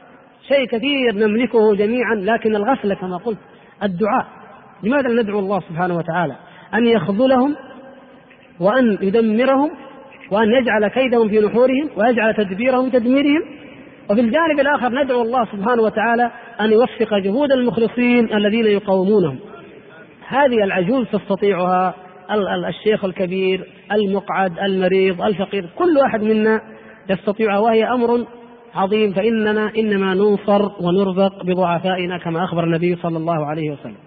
شيء 0.48 0.66
كثير 0.66 1.16
نملكه 1.16 1.76
جميعا 1.76 2.16
لكن 2.16 2.56
الغفلة 2.56 2.96
كما 2.96 3.18
قلت 3.18 3.38
الدعاء. 3.84 4.28
لماذا 4.84 5.10
ندعو 5.10 5.40
الله 5.40 5.60
سبحانه 5.60 5.98
وتعالى؟ 5.98 6.36
أن 6.74 6.88
يخذلهم 6.88 7.56
وأن 8.60 8.98
يدمرهم 9.02 9.72
وأن 10.32 10.54
يجعل 10.54 10.88
كيدهم 10.88 11.30
في 11.30 11.40
نحورهم 11.40 11.90
ويجعل 11.98 12.34
تدبيرهم 12.34 12.90
تدميرهم. 12.90 13.42
وفي 14.10 14.22
الجانب 14.22 14.60
الآخر 14.60 15.04
ندعو 15.04 15.22
الله 15.22 15.46
سبحانه 15.46 15.82
وتعالى 15.82 16.32
أن 16.62 16.72
يوفق 16.72 17.18
جهود 17.18 17.52
المخلصين 17.52 18.34
الذين 18.34 18.66
يقاومونهم. 18.66 19.40
هذه 20.28 20.64
العجوز 20.64 21.08
تستطيعها 21.08 21.94
الشيخ 22.70 23.06
الكبير 23.06 23.68
المقعد 23.92 24.60
المريض 24.60 25.22
الفقير 25.22 25.70
كل 25.78 25.98
واحد 25.98 26.24
منا 26.24 26.62
يستطيعها 27.10 27.60
وهي 27.60 27.84
أمر 27.84 28.26
عظيم. 28.76 29.14
فإننا 29.14 29.72
إنما 29.78 30.14
ننصر 30.14 30.72
ونرزق 30.82 31.44
بضعفائنا 31.44 32.18
كما 32.18 32.44
أخبر 32.44 32.64
النبي 32.64 32.96
صلى 32.96 33.18
الله 33.18 33.46
عليه 33.46 33.72
وسلم. 33.72 33.98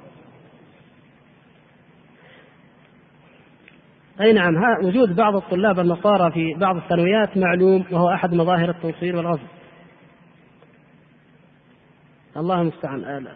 أي 4.21 4.33
نعم 4.33 4.55
وجود 4.85 5.17
بعض 5.17 5.37
الطلاب 5.37 5.79
النصارى 5.79 6.33
في 6.33 6.55
بعض 6.55 6.77
الثانويات 6.77 7.37
معلوم 7.37 7.85
وهو 7.93 8.09
أحد 8.11 8.35
مظاهر 8.35 8.71
التنصير 8.71 9.17
والغزو 9.17 9.47
الله 12.37 12.61
المستعان. 12.61 13.27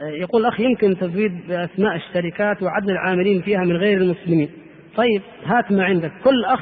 يقول 0.00 0.40
الأخ 0.40 0.60
يمكن 0.60 0.96
تزويد 0.96 1.32
بأسماء 1.48 1.96
الشركات 1.96 2.62
وعدد 2.62 2.90
العاملين 2.90 3.42
فيها 3.42 3.60
من 3.60 3.76
غير 3.76 4.00
المسلمين. 4.00 4.48
طيب 4.96 5.22
هات 5.46 5.72
ما 5.72 5.84
عندك. 5.84 6.12
كل 6.24 6.44
أخ 6.44 6.60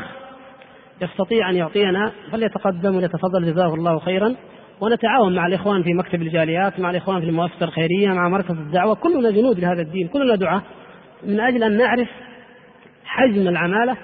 يستطيع 1.02 1.50
أن 1.50 1.56
يعطينا 1.56 2.12
فليتقدم 2.32 2.96
وليتفضل. 2.96 3.44
جزاه 3.44 3.74
الله 3.74 3.98
خيرا. 3.98 4.34
ونتعاون 4.80 5.34
مع 5.34 5.46
الإخوان 5.46 5.82
في 5.82 5.94
مكتب 5.94 6.22
الجاليات 6.22 6.80
مع 6.80 6.90
الإخوان 6.90 7.20
في 7.20 7.26
المؤسسة 7.26 7.64
الخيرية 7.64 8.08
مع 8.08 8.28
مركز 8.28 8.50
الدعوة. 8.50 8.94
كلنا 8.94 9.30
جنود 9.30 9.60
لهذا 9.60 9.82
الدين 9.82 10.08
كلنا 10.08 10.34
دعاة. 10.34 10.62
من 11.26 11.40
أجل 11.40 11.62
أن 11.64 11.76
نعرف 11.76 12.08
حجم 13.04 13.48
العمالة 13.48 13.96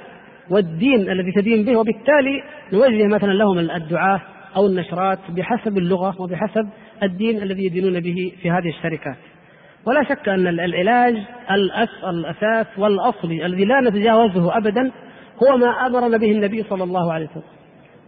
والدين 0.51 1.11
الذي 1.11 1.33
تدين 1.33 1.65
به 1.65 1.77
وبالتالي 1.77 2.43
نوجه 2.73 3.07
مثلا 3.07 3.33
لهم 3.33 3.59
الدعاة 3.59 4.21
أو 4.57 4.67
النشرات 4.67 5.19
بحسب 5.31 5.79
اللغة 5.79 6.15
وبحسب 6.21 6.69
الدين 7.03 7.43
الذي 7.43 7.65
يدينون 7.65 8.01
به 8.01 8.33
في 8.43 8.51
هذه 8.51 8.69
الشركات. 8.69 9.17
ولا 9.87 10.05
شك 10.05 10.29
أن 10.29 10.47
العلاج 10.47 11.17
الأساس 12.09 12.67
والأصلي 12.79 13.47
الذي 13.47 13.65
لا 13.65 13.81
نتجاوزه 13.81 14.57
أبدا 14.57 14.93
هو 15.43 15.57
ما 15.57 15.87
أمرنا 15.87 16.17
به 16.17 16.33
النبي 16.33 16.63
صلى 16.63 16.85
الله 16.85 17.13
عليه 17.13 17.27
وسلم 17.27 17.43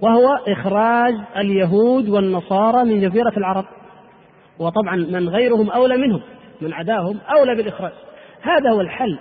وهو 0.03 0.35
إخراج 0.49 1.15
اليهود 1.37 2.09
والنصارى 2.09 2.85
من 2.85 3.01
جزيرة 3.01 3.33
العرب. 3.37 3.65
وطبعا 4.59 4.97
من 4.97 5.29
غيرهم 5.29 5.71
أولى 5.71 5.97
منهم 5.97 6.21
من 6.61 6.73
عداهم 6.73 7.19
أولى 7.39 7.55
بالإخراج. 7.55 7.93
هذا 8.43 8.71
هو 8.71 8.81
الحل. 8.81 9.19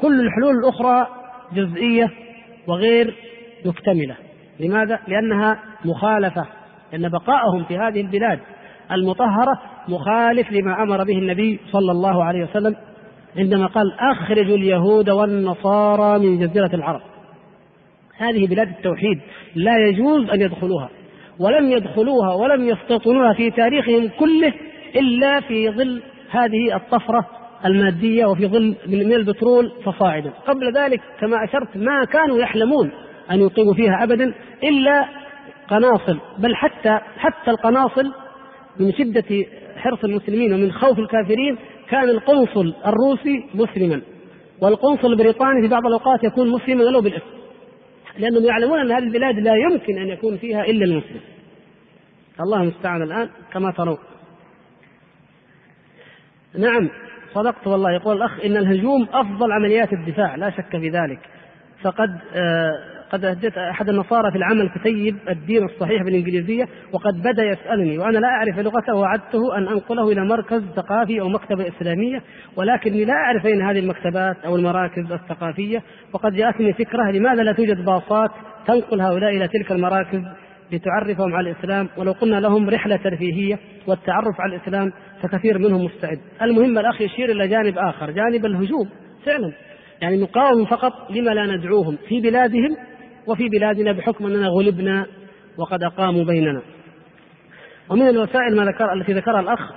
كل 0.00 0.20
الحلول 0.20 0.54
الأخرى 0.64 1.06
جزئية 1.52 2.10
وغير 2.66 3.14
مكتملة. 3.64 4.16
لماذا؟ 4.60 4.98
لأنها 5.08 5.58
مخالفة 5.84 6.46
لأن 6.92 7.08
بقاءهم 7.08 7.64
في 7.64 7.78
هذه 7.78 8.00
البلاد 8.00 8.40
المطهرة 8.94 9.60
مخالف 9.88 10.52
لما 10.52 10.82
أمر 10.82 11.04
به 11.04 11.18
النبي 11.18 11.60
صلى 11.72 11.92
الله 11.92 12.24
عليه 12.24 12.44
وسلم 12.44 12.76
عندما 13.36 13.66
قال 13.66 13.92
أخرجوا 14.00 14.56
اليهود 14.56 15.10
والنصارى 15.10 16.18
من 16.18 16.38
جزيرة 16.38 16.70
العرب. 16.74 17.00
هذه 18.16 18.46
بلاد 18.46 18.68
التوحيد 18.68 19.20
لا 19.54 19.78
يجوز 19.88 20.30
أن 20.30 20.40
يدخلوها 20.40 20.88
ولم 21.38 21.70
يدخلوها 21.70 22.34
ولم 22.34 22.68
يستوطنوها 22.68 23.32
في 23.32 23.50
تاريخهم 23.50 24.08
كله 24.18 24.52
إلا 24.96 25.40
في 25.40 25.70
ظل 25.70 26.02
هذه 26.30 26.76
الطفرة 26.76 27.26
المادية 27.64 28.26
وفي 28.26 28.46
ظل 28.46 28.76
من 28.86 29.12
البترول 29.12 29.72
فصاعدا. 29.84 30.30
قبل 30.46 30.72
ذلك 30.72 31.00
كما 31.20 31.44
أشرت 31.44 31.76
ما 31.76 32.04
كانوا 32.04 32.38
يحلمون 32.38 32.90
أن 33.30 33.40
يقيموا 33.40 33.74
فيها 33.74 34.02
أبدا 34.02 34.34
إلا 34.64 35.06
قناصل 35.68 36.18
بل 36.38 36.56
حتى 36.56 36.98
حتى 37.18 37.50
القناصل 37.50 38.12
من 38.80 38.92
شدة 38.92 39.46
حرص 39.76 40.04
المسلمين 40.04 40.54
ومن 40.54 40.72
خوف 40.72 40.98
الكافرين 40.98 41.58
كان 41.88 42.08
القنصل 42.08 42.74
الروسي 42.86 43.44
مسلما. 43.54 44.00
والقنصل 44.60 45.12
البريطاني 45.12 45.62
في 45.62 45.68
بعض 45.68 45.86
الأوقات 45.86 46.24
يكون 46.24 46.48
مسلما 46.48 46.84
ولو 46.84 47.00
بالاسم 47.00 47.26
لأنهم 48.18 48.44
يعلمون 48.44 48.80
أن 48.80 48.90
هذه 48.90 49.04
البلاد 49.04 49.38
لا 49.38 49.54
يمكن 49.54 49.98
أن 49.98 50.08
يكون 50.08 50.36
فيها 50.36 50.64
إلا 50.64 50.84
المسلم. 50.84 51.20
الله 52.40 52.62
المستعان 52.62 53.02
الآن 53.02 53.28
كما 53.52 53.70
ترون. 53.70 53.98
نعم 56.58 56.90
صدقت 57.34 57.66
والله. 57.66 57.92
يقول 57.92 58.16
الأخ 58.16 58.40
إن 58.44 58.56
الهجوم 58.56 59.08
أفضل 59.12 59.52
عمليات 59.52 59.92
الدفاع 59.92 60.36
لا 60.36 60.50
شك 60.50 60.70
في 60.70 60.88
ذلك. 60.88 61.18
فقد 61.82 62.18
آه 62.34 62.91
قد 63.12 63.24
أهديت 63.24 63.58
أحد 63.58 63.88
النصارى 63.88 64.30
في 64.30 64.38
العمل 64.38 64.68
كتيب 64.68 65.16
الدين 65.28 65.64
الصحيح 65.64 66.02
بالإنجليزية 66.02 66.68
وقد 66.92 67.22
بدأ 67.22 67.44
يسألني 67.44 67.98
وأنا 67.98 68.18
لا 68.18 68.28
أعرف 68.28 68.58
لغته 68.58 68.94
وعدته 68.94 69.58
أن 69.58 69.68
أنقله 69.68 70.12
إلى 70.12 70.24
مركز 70.24 70.62
ثقافي 70.76 71.20
أو 71.20 71.28
مكتبة 71.28 71.68
إسلامية 71.68 72.22
ولكني 72.56 73.04
لا 73.04 73.12
أعرف 73.12 73.46
أين 73.46 73.62
هذه 73.62 73.78
المكتبات 73.78 74.36
أو 74.44 74.56
المراكز 74.56 75.12
الثقافية 75.12 75.82
وقد 76.12 76.32
جاءتني 76.32 76.72
فكرة 76.72 77.10
لماذا 77.10 77.42
لا 77.42 77.52
توجد 77.52 77.84
باصات 77.84 78.30
تنقل 78.66 79.00
هؤلاء 79.00 79.36
إلى 79.36 79.48
تلك 79.48 79.72
المراكز 79.72 80.22
لتعرفهم 80.72 81.34
على 81.34 81.50
الإسلام 81.50 81.88
ولو 81.96 82.12
قلنا 82.12 82.40
لهم 82.40 82.70
رحلة 82.70 82.96
ترفيهية 82.96 83.58
والتعرف 83.86 84.40
على 84.40 84.56
الإسلام 84.56 84.92
فكثير 85.22 85.58
منهم 85.58 85.84
مستعد. 85.84 86.20
المهم 86.42 86.78
الأخ 86.78 87.00
يشير 87.00 87.30
إلى 87.30 87.48
جانب 87.48 87.78
آخر 87.78 88.10
جانب 88.10 88.46
الهجوم 88.46 88.88
فعلا. 89.26 89.52
يعني 90.02 90.22
نقاوم 90.22 90.64
فقط 90.64 90.92
لما 91.10 91.30
لا 91.30 91.56
ندعوهم 91.56 91.98
في 92.08 92.20
بلادهم 92.20 92.76
وفي 93.26 93.48
بلادنا 93.48 93.92
بحكم 93.92 94.26
أننا 94.26 94.48
غلبنا 94.48 95.06
وقد 95.58 95.82
أقاموا 95.82 96.24
بيننا. 96.24 96.62
ومن 97.90 98.08
الوسائل 98.08 98.56
ما 98.56 98.64
ذكر 98.64 98.92
التي 98.92 99.12
ذكرها 99.12 99.40
الأخ 99.40 99.72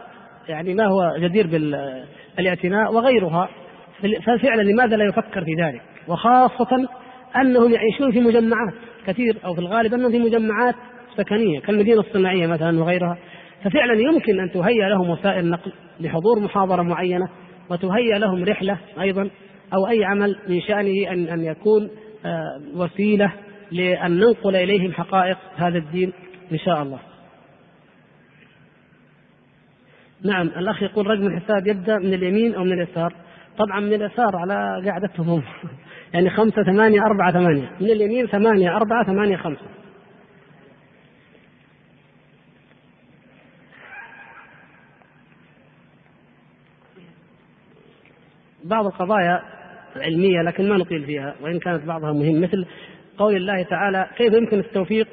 يعني 0.47 0.73
ما 0.73 0.85
هو 0.85 1.17
جدير 1.19 1.47
بالاعتناء 1.47 2.93
وغيرها 2.93 3.49
ففعلا 4.25 4.61
لماذا 4.61 4.95
لا 4.95 5.05
يفكر 5.05 5.43
في 5.45 5.53
ذلك؟ 5.63 5.81
وخاصة 6.07 6.87
أنهم 7.41 7.71
يعيشون 7.71 8.11
في 8.11 8.19
مجمعات 8.19 8.73
كثير 9.07 9.37
أو 9.45 9.53
في 9.53 9.59
الغالب 9.59 9.93
أنهم 9.93 10.11
في 10.11 10.19
مجمعات 10.19 10.75
سكنية 11.17 11.59
كالمدينة 11.59 11.99
الصناعية 11.99 12.47
مثلا 12.47 12.79
وغيرها. 12.79 13.17
ففعلا 13.63 13.93
يمكن 13.93 14.39
أن 14.39 14.51
تهيأ 14.51 14.89
لهم 14.89 15.09
وسائل 15.09 15.49
نقل 15.49 15.71
لحضور 15.99 16.39
محاضرة 16.39 16.81
معينة 16.81 17.27
وتهيأ 17.69 18.19
لهم 18.19 18.43
رحلة 18.43 18.77
أيضا 19.01 19.29
أو 19.73 19.87
أي 19.87 20.05
عمل 20.05 20.35
من 20.47 20.61
شأنه 20.61 21.11
أن 21.11 21.27
أن 21.27 21.43
يكون 21.43 21.89
آه، 22.25 22.61
وسيلة 22.75 23.31
لأن 23.71 24.19
ننقل 24.19 24.55
إليهم 24.55 24.93
حقائق 24.93 25.37
هذا 25.55 25.77
الدين 25.77 26.13
إن 26.51 26.57
شاء 26.57 26.81
الله. 26.81 26.99
نعم 30.23 30.47
الأخ 30.47 30.83
يقول 30.83 31.07
رقم 31.07 31.27
الحساب 31.27 31.67
يبدأ 31.67 31.97
من 31.97 32.13
اليمين 32.13 32.55
أو 32.55 32.63
من 32.63 32.73
اليسار. 32.73 33.13
طبعا 33.57 33.79
من 33.79 33.93
اليسار 33.93 34.35
على 34.35 34.81
قاعدتهم 34.85 35.29
هم 35.29 35.43
يعني 36.13 36.29
خمسة 36.29 36.63
ثمانية 36.63 37.01
أربعة 37.01 37.31
ثمانية. 37.31 37.71
من 37.81 37.89
اليمين 37.89 38.27
ثمانية 38.27 38.75
أربعة 38.75 39.05
ثمانية 39.05 39.37
خمسة. 39.37 39.65
بعض 48.63 48.85
القضايا 48.85 49.54
علمية 49.95 50.41
لكن 50.41 50.69
ما 50.69 50.77
نطيل 50.77 51.05
فيها 51.05 51.35
وإن 51.41 51.59
كانت 51.59 51.85
بعضها 51.85 52.13
مهم. 52.13 52.41
مثل 52.41 52.65
قول 53.17 53.35
الله 53.35 53.63
تعالى 53.63 54.09
كيف 54.17 54.33
يمكن 54.33 54.59
التوفيق؟ 54.59 55.07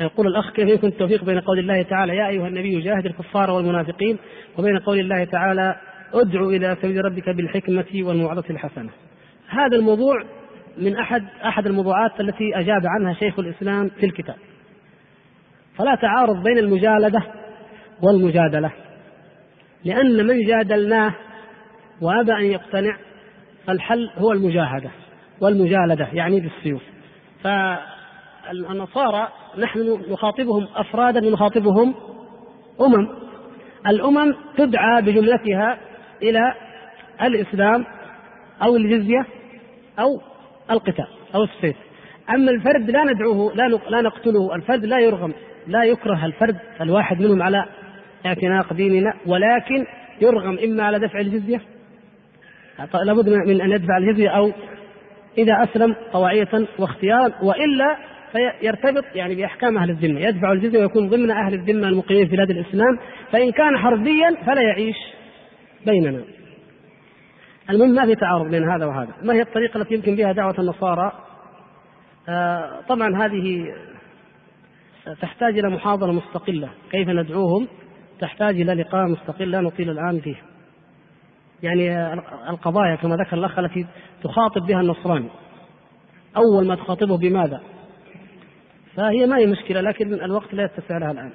يقول 0.00 0.26
الأخ 0.26 0.52
كيف 0.52 0.68
يمكن 0.68 0.88
التوفيق 0.88 1.24
بين 1.24 1.40
قول 1.40 1.58
الله 1.58 1.82
تعالى 1.82 2.16
يا 2.16 2.28
أيها 2.28 2.48
النبي 2.48 2.80
جاهد 2.80 3.06
الكفار 3.06 3.50
والمنافقين 3.50 4.18
وبين 4.58 4.78
قول 4.78 5.00
الله 5.00 5.24
تعالى 5.24 5.76
ادع 6.14 6.40
إلى 6.40 6.76
سبيل 6.82 7.04
ربك 7.04 7.28
بالحكمة 7.28 7.86
والموعظة 7.94 8.44
الحسنة. 8.50 8.90
هذا 9.48 9.76
الموضوع 9.76 10.24
من 10.78 10.96
أحد 10.96 11.24
أحد 11.44 11.66
الموضوعات 11.66 12.20
التي 12.20 12.50
أجاب 12.54 12.82
عنها 12.86 13.14
شيخ 13.14 13.38
الإسلام 13.38 13.88
في 13.88 14.06
الكتاب. 14.06 14.36
فلا 15.78 15.94
تعارض 15.94 16.42
بين 16.42 16.58
المجالدة 16.58 17.22
والمجادلة 18.02 18.72
لأن 19.84 20.26
من 20.26 20.46
جادلناه 20.46 21.14
وأبى 22.00 22.32
أن 22.32 22.44
يقتنع 22.44 22.96
فالحل 23.66 24.10
هو 24.18 24.32
المجاهدة 24.32 24.90
والمجالدة 25.40 26.08
يعني 26.12 26.40
بالسيوف. 26.40 26.82
فالنصارى 27.44 29.28
نحن 29.58 30.00
نخاطبهم 30.10 30.68
أفرادا 30.76 31.20
نخاطبهم 31.20 31.94
أمم. 32.80 33.08
الأمم 33.86 34.34
تدعى 34.56 35.02
بجملتها 35.02 35.78
إلى 36.22 36.54
الإسلام 37.22 37.84
أو 38.62 38.76
الجزية 38.76 39.26
أو 39.98 40.20
القتال 40.70 41.06
أو 41.34 41.44
السيف. 41.44 41.76
أما 42.30 42.50
الفرد 42.50 42.90
لا 42.90 43.04
ندعوه 43.04 43.54
لا 43.54 43.78
لا 43.90 44.00
نقتله. 44.00 44.54
الفرد 44.54 44.84
لا 44.84 44.98
يرغم 44.98 45.32
لا 45.66 45.84
يكره 45.84 46.26
الفرد 46.26 46.56
الواحد 46.80 47.20
منهم 47.20 47.42
على 47.42 47.64
اعتناق 48.26 48.72
ديننا 48.72 49.14
ولكن 49.26 49.86
يرغم 50.20 50.58
إما 50.64 50.84
على 50.84 50.98
دفع 50.98 51.20
الجزية 51.20 51.60
لابد 53.04 53.28
من 53.28 53.60
أن 53.60 53.70
يدفع 53.70 53.96
الجزية 53.96 54.28
أو 54.28 54.52
إذا 55.38 55.64
أسلم 55.64 55.94
طواعية 56.12 56.48
واختيارا 56.78 57.32
وإلا 57.42 57.96
فيرتبط 58.32 59.04
يعني 59.14 59.34
بأحكام 59.34 59.78
أهل 59.78 59.90
الذمة. 59.90 60.20
يدفع 60.20 60.52
الجزية 60.52 60.78
ويكون 60.78 61.08
ضمن 61.08 61.30
أهل 61.30 61.54
الذمة 61.54 61.88
المقيمين 61.88 62.28
في 62.28 62.36
بلاد 62.36 62.50
الإسلام. 62.50 62.98
فإن 63.32 63.52
كان 63.52 63.78
حربيا 63.78 64.36
فلا 64.46 64.62
يعيش 64.62 64.96
بيننا. 65.86 66.20
المهم 67.70 67.94
ما 67.94 68.06
في 68.06 68.14
تعارض 68.14 68.50
بين 68.50 68.70
هذا 68.70 68.86
وهذا. 68.86 69.12
ما 69.22 69.34
هي 69.34 69.42
الطريقة 69.42 69.80
التي 69.80 69.94
يمكن 69.94 70.14
بها 70.16 70.32
دعوة 70.32 70.54
النصارى؟ 70.58 71.12
آه 72.28 72.80
طبعا 72.88 73.26
هذه 73.26 73.74
تحتاج 75.20 75.58
إلى 75.58 75.70
محاضرة 75.70 76.12
مستقلة. 76.12 76.68
كيف 76.90 77.08
ندعوهم؟ 77.08 77.68
تحتاج 78.20 78.60
إلى 78.60 78.74
لقاء 78.74 79.06
مستقل 79.06 79.50
لا 79.50 79.60
نطيل 79.60 79.90
الآن 79.90 80.20
فيه. 80.20 80.36
يعني 81.62 82.12
القضايا 82.50 82.96
كما 82.96 83.16
ذكر 83.16 83.36
الأخ 83.36 83.58
التي 83.58 83.86
تخاطب 84.22 84.66
بها 84.66 84.80
النصراني. 84.80 85.28
أول 86.36 86.66
ما 86.66 86.74
تخاطبه 86.74 87.18
بماذا؟ 87.18 87.60
فهي 88.96 89.26
ما 89.26 89.36
هي 89.36 89.46
مشكلة 89.46 89.80
لكن 89.80 90.14
الوقت 90.14 90.54
لا 90.54 90.64
يتسع 90.64 90.98
لها 90.98 91.10
الآن. 91.10 91.32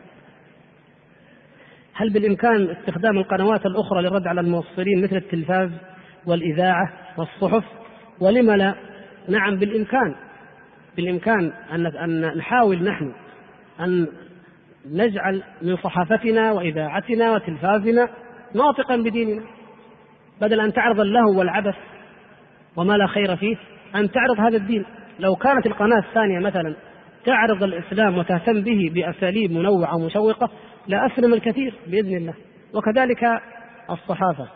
هل 1.94 2.10
بالإمكان 2.10 2.70
استخدام 2.70 3.18
القنوات 3.18 3.66
الأخرى 3.66 4.02
للرد 4.02 4.28
على 4.28 4.42
الموصلين 4.42 5.04
مثل 5.04 5.16
التلفاز 5.16 5.70
والإذاعة 6.26 6.94
والصحف؟ 7.18 7.64
ولم 8.20 8.52
لا؟ 8.52 8.76
نعم 9.30 9.56
بالإمكان. 9.56 10.16
بالإمكان 10.96 11.54
أن 11.74 12.38
نحاول 12.38 12.84
نحن 12.84 13.14
أن 13.80 14.08
نجعل 14.86 15.44
من 15.62 15.78
صحافتنا 15.78 16.52
وإذاعتنا 16.52 17.32
وتلفازنا 17.32 18.10
ناطقا 18.56 18.96
بديننا. 18.96 19.44
بدل 20.42 20.60
أن 20.60 20.74
تعرض 20.74 21.00
اللهو 21.00 21.40
والعبث 21.40 21.76
وما 22.76 22.94
لا 22.94 23.08
خير 23.08 23.36
فيه 23.36 23.56
أن 23.96 24.12
تعرض 24.12 24.40
هذا 24.40 24.58
الدين. 24.58 24.86
لو 25.20 25.36
كانت 25.36 25.66
القناة 25.66 26.00
الثانية 26.00 26.40
مثلا 26.40 26.76
تعرض 27.26 27.64
الإسلام 27.64 28.18
وتهتم 28.18 28.62
به 28.62 28.92
بأساليب 28.94 29.52
منوعة 29.52 29.96
ومشوقة 29.96 30.50
لأسلم 30.88 31.34
الكثير 31.34 31.74
بإذن 31.88 32.18
الله. 32.18 32.34
وكذلك 32.74 33.24
الصحافة. 33.90 34.48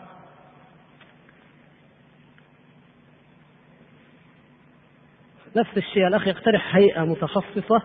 نفس 5.56 5.76
الشيء 5.76 6.06
الأخ 6.06 6.26
يقترح 6.26 6.76
هيئة 6.76 7.04
متخصصة 7.04 7.82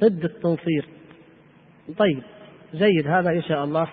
ضد 0.00 0.24
التنصير. 0.24 0.88
طيب 1.98 2.22
جيد 2.74 3.06
هذا 3.06 3.30
إن 3.30 3.42
شاء 3.42 3.64
الله. 3.64 3.88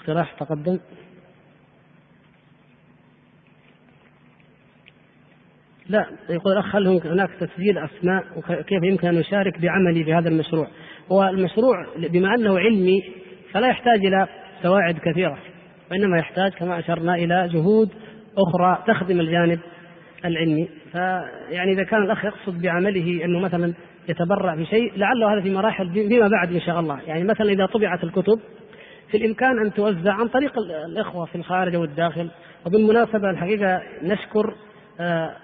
اقتراح 0.00 0.32
تقدم. 0.32 0.78
لا 5.88 6.06
يقول 6.30 6.52
الأخ 6.52 6.76
هل 6.76 6.86
هناك 6.86 7.30
تسجيل 7.40 7.78
أسماء 7.78 8.24
وكيف 8.36 8.82
يمكن 8.82 9.08
أن 9.08 9.14
نشارك 9.14 9.58
بعملي 9.60 10.04
في 10.04 10.14
هذا 10.14 10.28
المشروع 11.10 11.86
بما 11.96 12.34
أنه 12.34 12.58
علمي 12.58 13.04
فلا 13.52 13.68
يحتاج 13.68 14.06
إلى 14.06 14.26
سواعد 14.62 14.98
كثيرة 14.98 15.38
وإنما 15.90 16.18
يحتاج 16.18 16.52
كما 16.52 16.78
أشرنا 16.78 17.14
إلى 17.14 17.48
جهود 17.52 17.90
أخرى 18.38 18.84
تخدم 18.86 19.20
الجانب 19.20 19.60
العلمي. 20.24 20.68
فيعني 20.92 21.72
إذا 21.72 21.82
كان 21.82 22.02
الأخ 22.02 22.24
يقصد 22.24 22.62
بعمله 22.62 23.24
أنه 23.24 23.38
مثلا 23.38 23.74
يتبرع 24.08 24.54
بشيء 24.54 24.92
لعله 24.96 25.32
هذا 25.32 25.40
في 25.40 25.50
مراحل 25.50 25.90
فيما 25.90 26.28
بعد 26.28 26.52
إن 26.54 26.60
شاء 26.60 26.80
الله. 26.80 27.00
يعني 27.06 27.24
مثلا 27.24 27.52
إذا 27.52 27.66
طبعت 27.66 28.04
الكتب 28.04 28.40
في 29.10 29.16
الإمكان 29.16 29.58
أن 29.58 29.72
توزع 29.74 30.12
عن 30.12 30.28
طريق 30.28 30.52
الإخوة 30.86 31.24
في 31.24 31.34
الخارج 31.34 31.76
والداخل 31.76 32.30
وبالمناسبة 32.66 33.30
الحقيقة 33.30 33.82
نشكر 34.02 34.54
آه، 35.00 35.36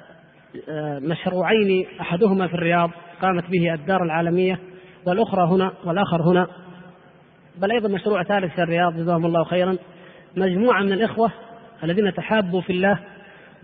مشروعين 1.02 1.86
أحدهما 2.00 2.46
في 2.46 2.54
الرياض 2.54 2.90
قامت 3.22 3.44
به 3.50 3.74
الدار 3.74 4.02
العالمية 4.02 4.58
والأخرى 5.06 5.48
هنا 5.48 5.72
والآخر 5.84 6.22
هنا. 6.22 6.46
بل 7.62 7.72
أيضا 7.72 7.88
مشروع 7.88 8.22
ثالث 8.22 8.54
في 8.54 8.62
الرياض 8.62 8.96
جزاهم 8.96 9.26
الله 9.26 9.44
خيرا. 9.44 9.76
مجموعة 10.36 10.82
من 10.82 10.92
الإخوة 10.92 11.30
الذين 11.84 12.14
تحابوا 12.14 12.60
في 12.60 12.70
الله 12.70 12.98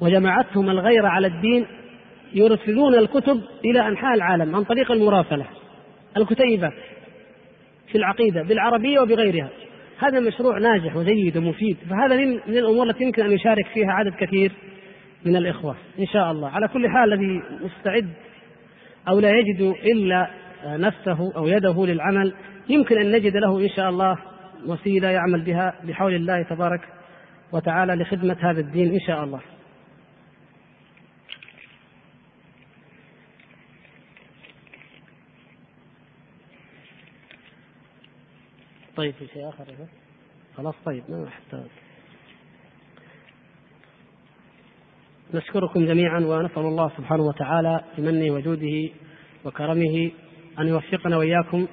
وجمعتهم 0.01 0.70
الغيرة 0.70 1.09
على 1.09 1.27
الدين 1.27 1.67
يرسلون 2.35 2.94
الكتب 2.94 3.41
إلى 3.65 3.89
أنحاء 3.89 4.15
العالم 4.15 4.57
عن 4.57 4.65
طريق 4.65 4.93
المراسلة 4.93 5.47
الكتيبة 6.17 6.70
في 7.93 7.99
العقيدة 7.99 8.43
بالعربية 8.43 9.01
وبغيرها. 9.01 9.49
هذا 9.99 10.20
مشروع 10.20 10.59
ناجح 10.59 10.97
وجيد 10.97 11.36
ومفيد. 11.36 11.77
فهذا 11.91 12.17
من 12.47 12.57
الأمور 12.57 12.91
التي 12.91 13.05
يمكن 13.05 13.25
أن 13.25 13.33
يشارك 13.33 13.67
فيها 13.75 13.93
عدد 13.93 14.15
كثير. 14.15 14.52
من 15.24 15.36
الإخوة. 15.36 15.76
إن 15.99 16.07
شاء 16.07 16.31
الله. 16.31 16.49
على 16.49 16.68
كل 16.68 16.89
حال 16.89 17.12
الذي 17.12 17.42
مستعد 17.60 18.12
أو 19.08 19.20
لا 19.20 19.31
يجد 19.31 19.74
إلا 19.84 20.31
نفسه 20.65 21.36
أو 21.36 21.47
يده 21.47 21.86
للعمل 21.86 22.34
يمكن 22.68 22.99
أن 22.99 23.12
نجد 23.12 23.36
له 23.36 23.60
إن 23.60 23.68
شاء 23.68 23.90
الله 23.90 24.18
وسيلة 24.66 25.08
يعمل 25.08 25.42
بها 25.42 25.74
بحول 25.84 26.15
الله 26.15 26.42
تبارك 26.42 26.81
وتعالى 27.52 27.94
لخدمة 27.94 28.36
هذا 28.40 28.60
الدين 28.60 28.92
إن 28.94 29.00
شاء 29.00 29.24
الله. 29.24 29.40
طيب 38.97 39.15
في 39.15 39.26
شيء 39.26 39.49
آخر؟ 39.49 39.65
خلاص 40.57 40.74
طيب. 40.84 41.02
ما 41.08 41.28
أحتاج 41.28 41.70
نشكركم 45.34 45.86
جميعا 45.86 46.20
ونسأل 46.20 46.62
الله 46.62 46.91
سبحانه 46.97 47.23
وتعالى 47.23 47.81
بمنه 47.99 48.34
وجوده 48.34 48.89
وكرمه 49.44 50.10
أن 50.59 50.67
يوفقنا 50.68 51.17
وإياكم 51.17 51.67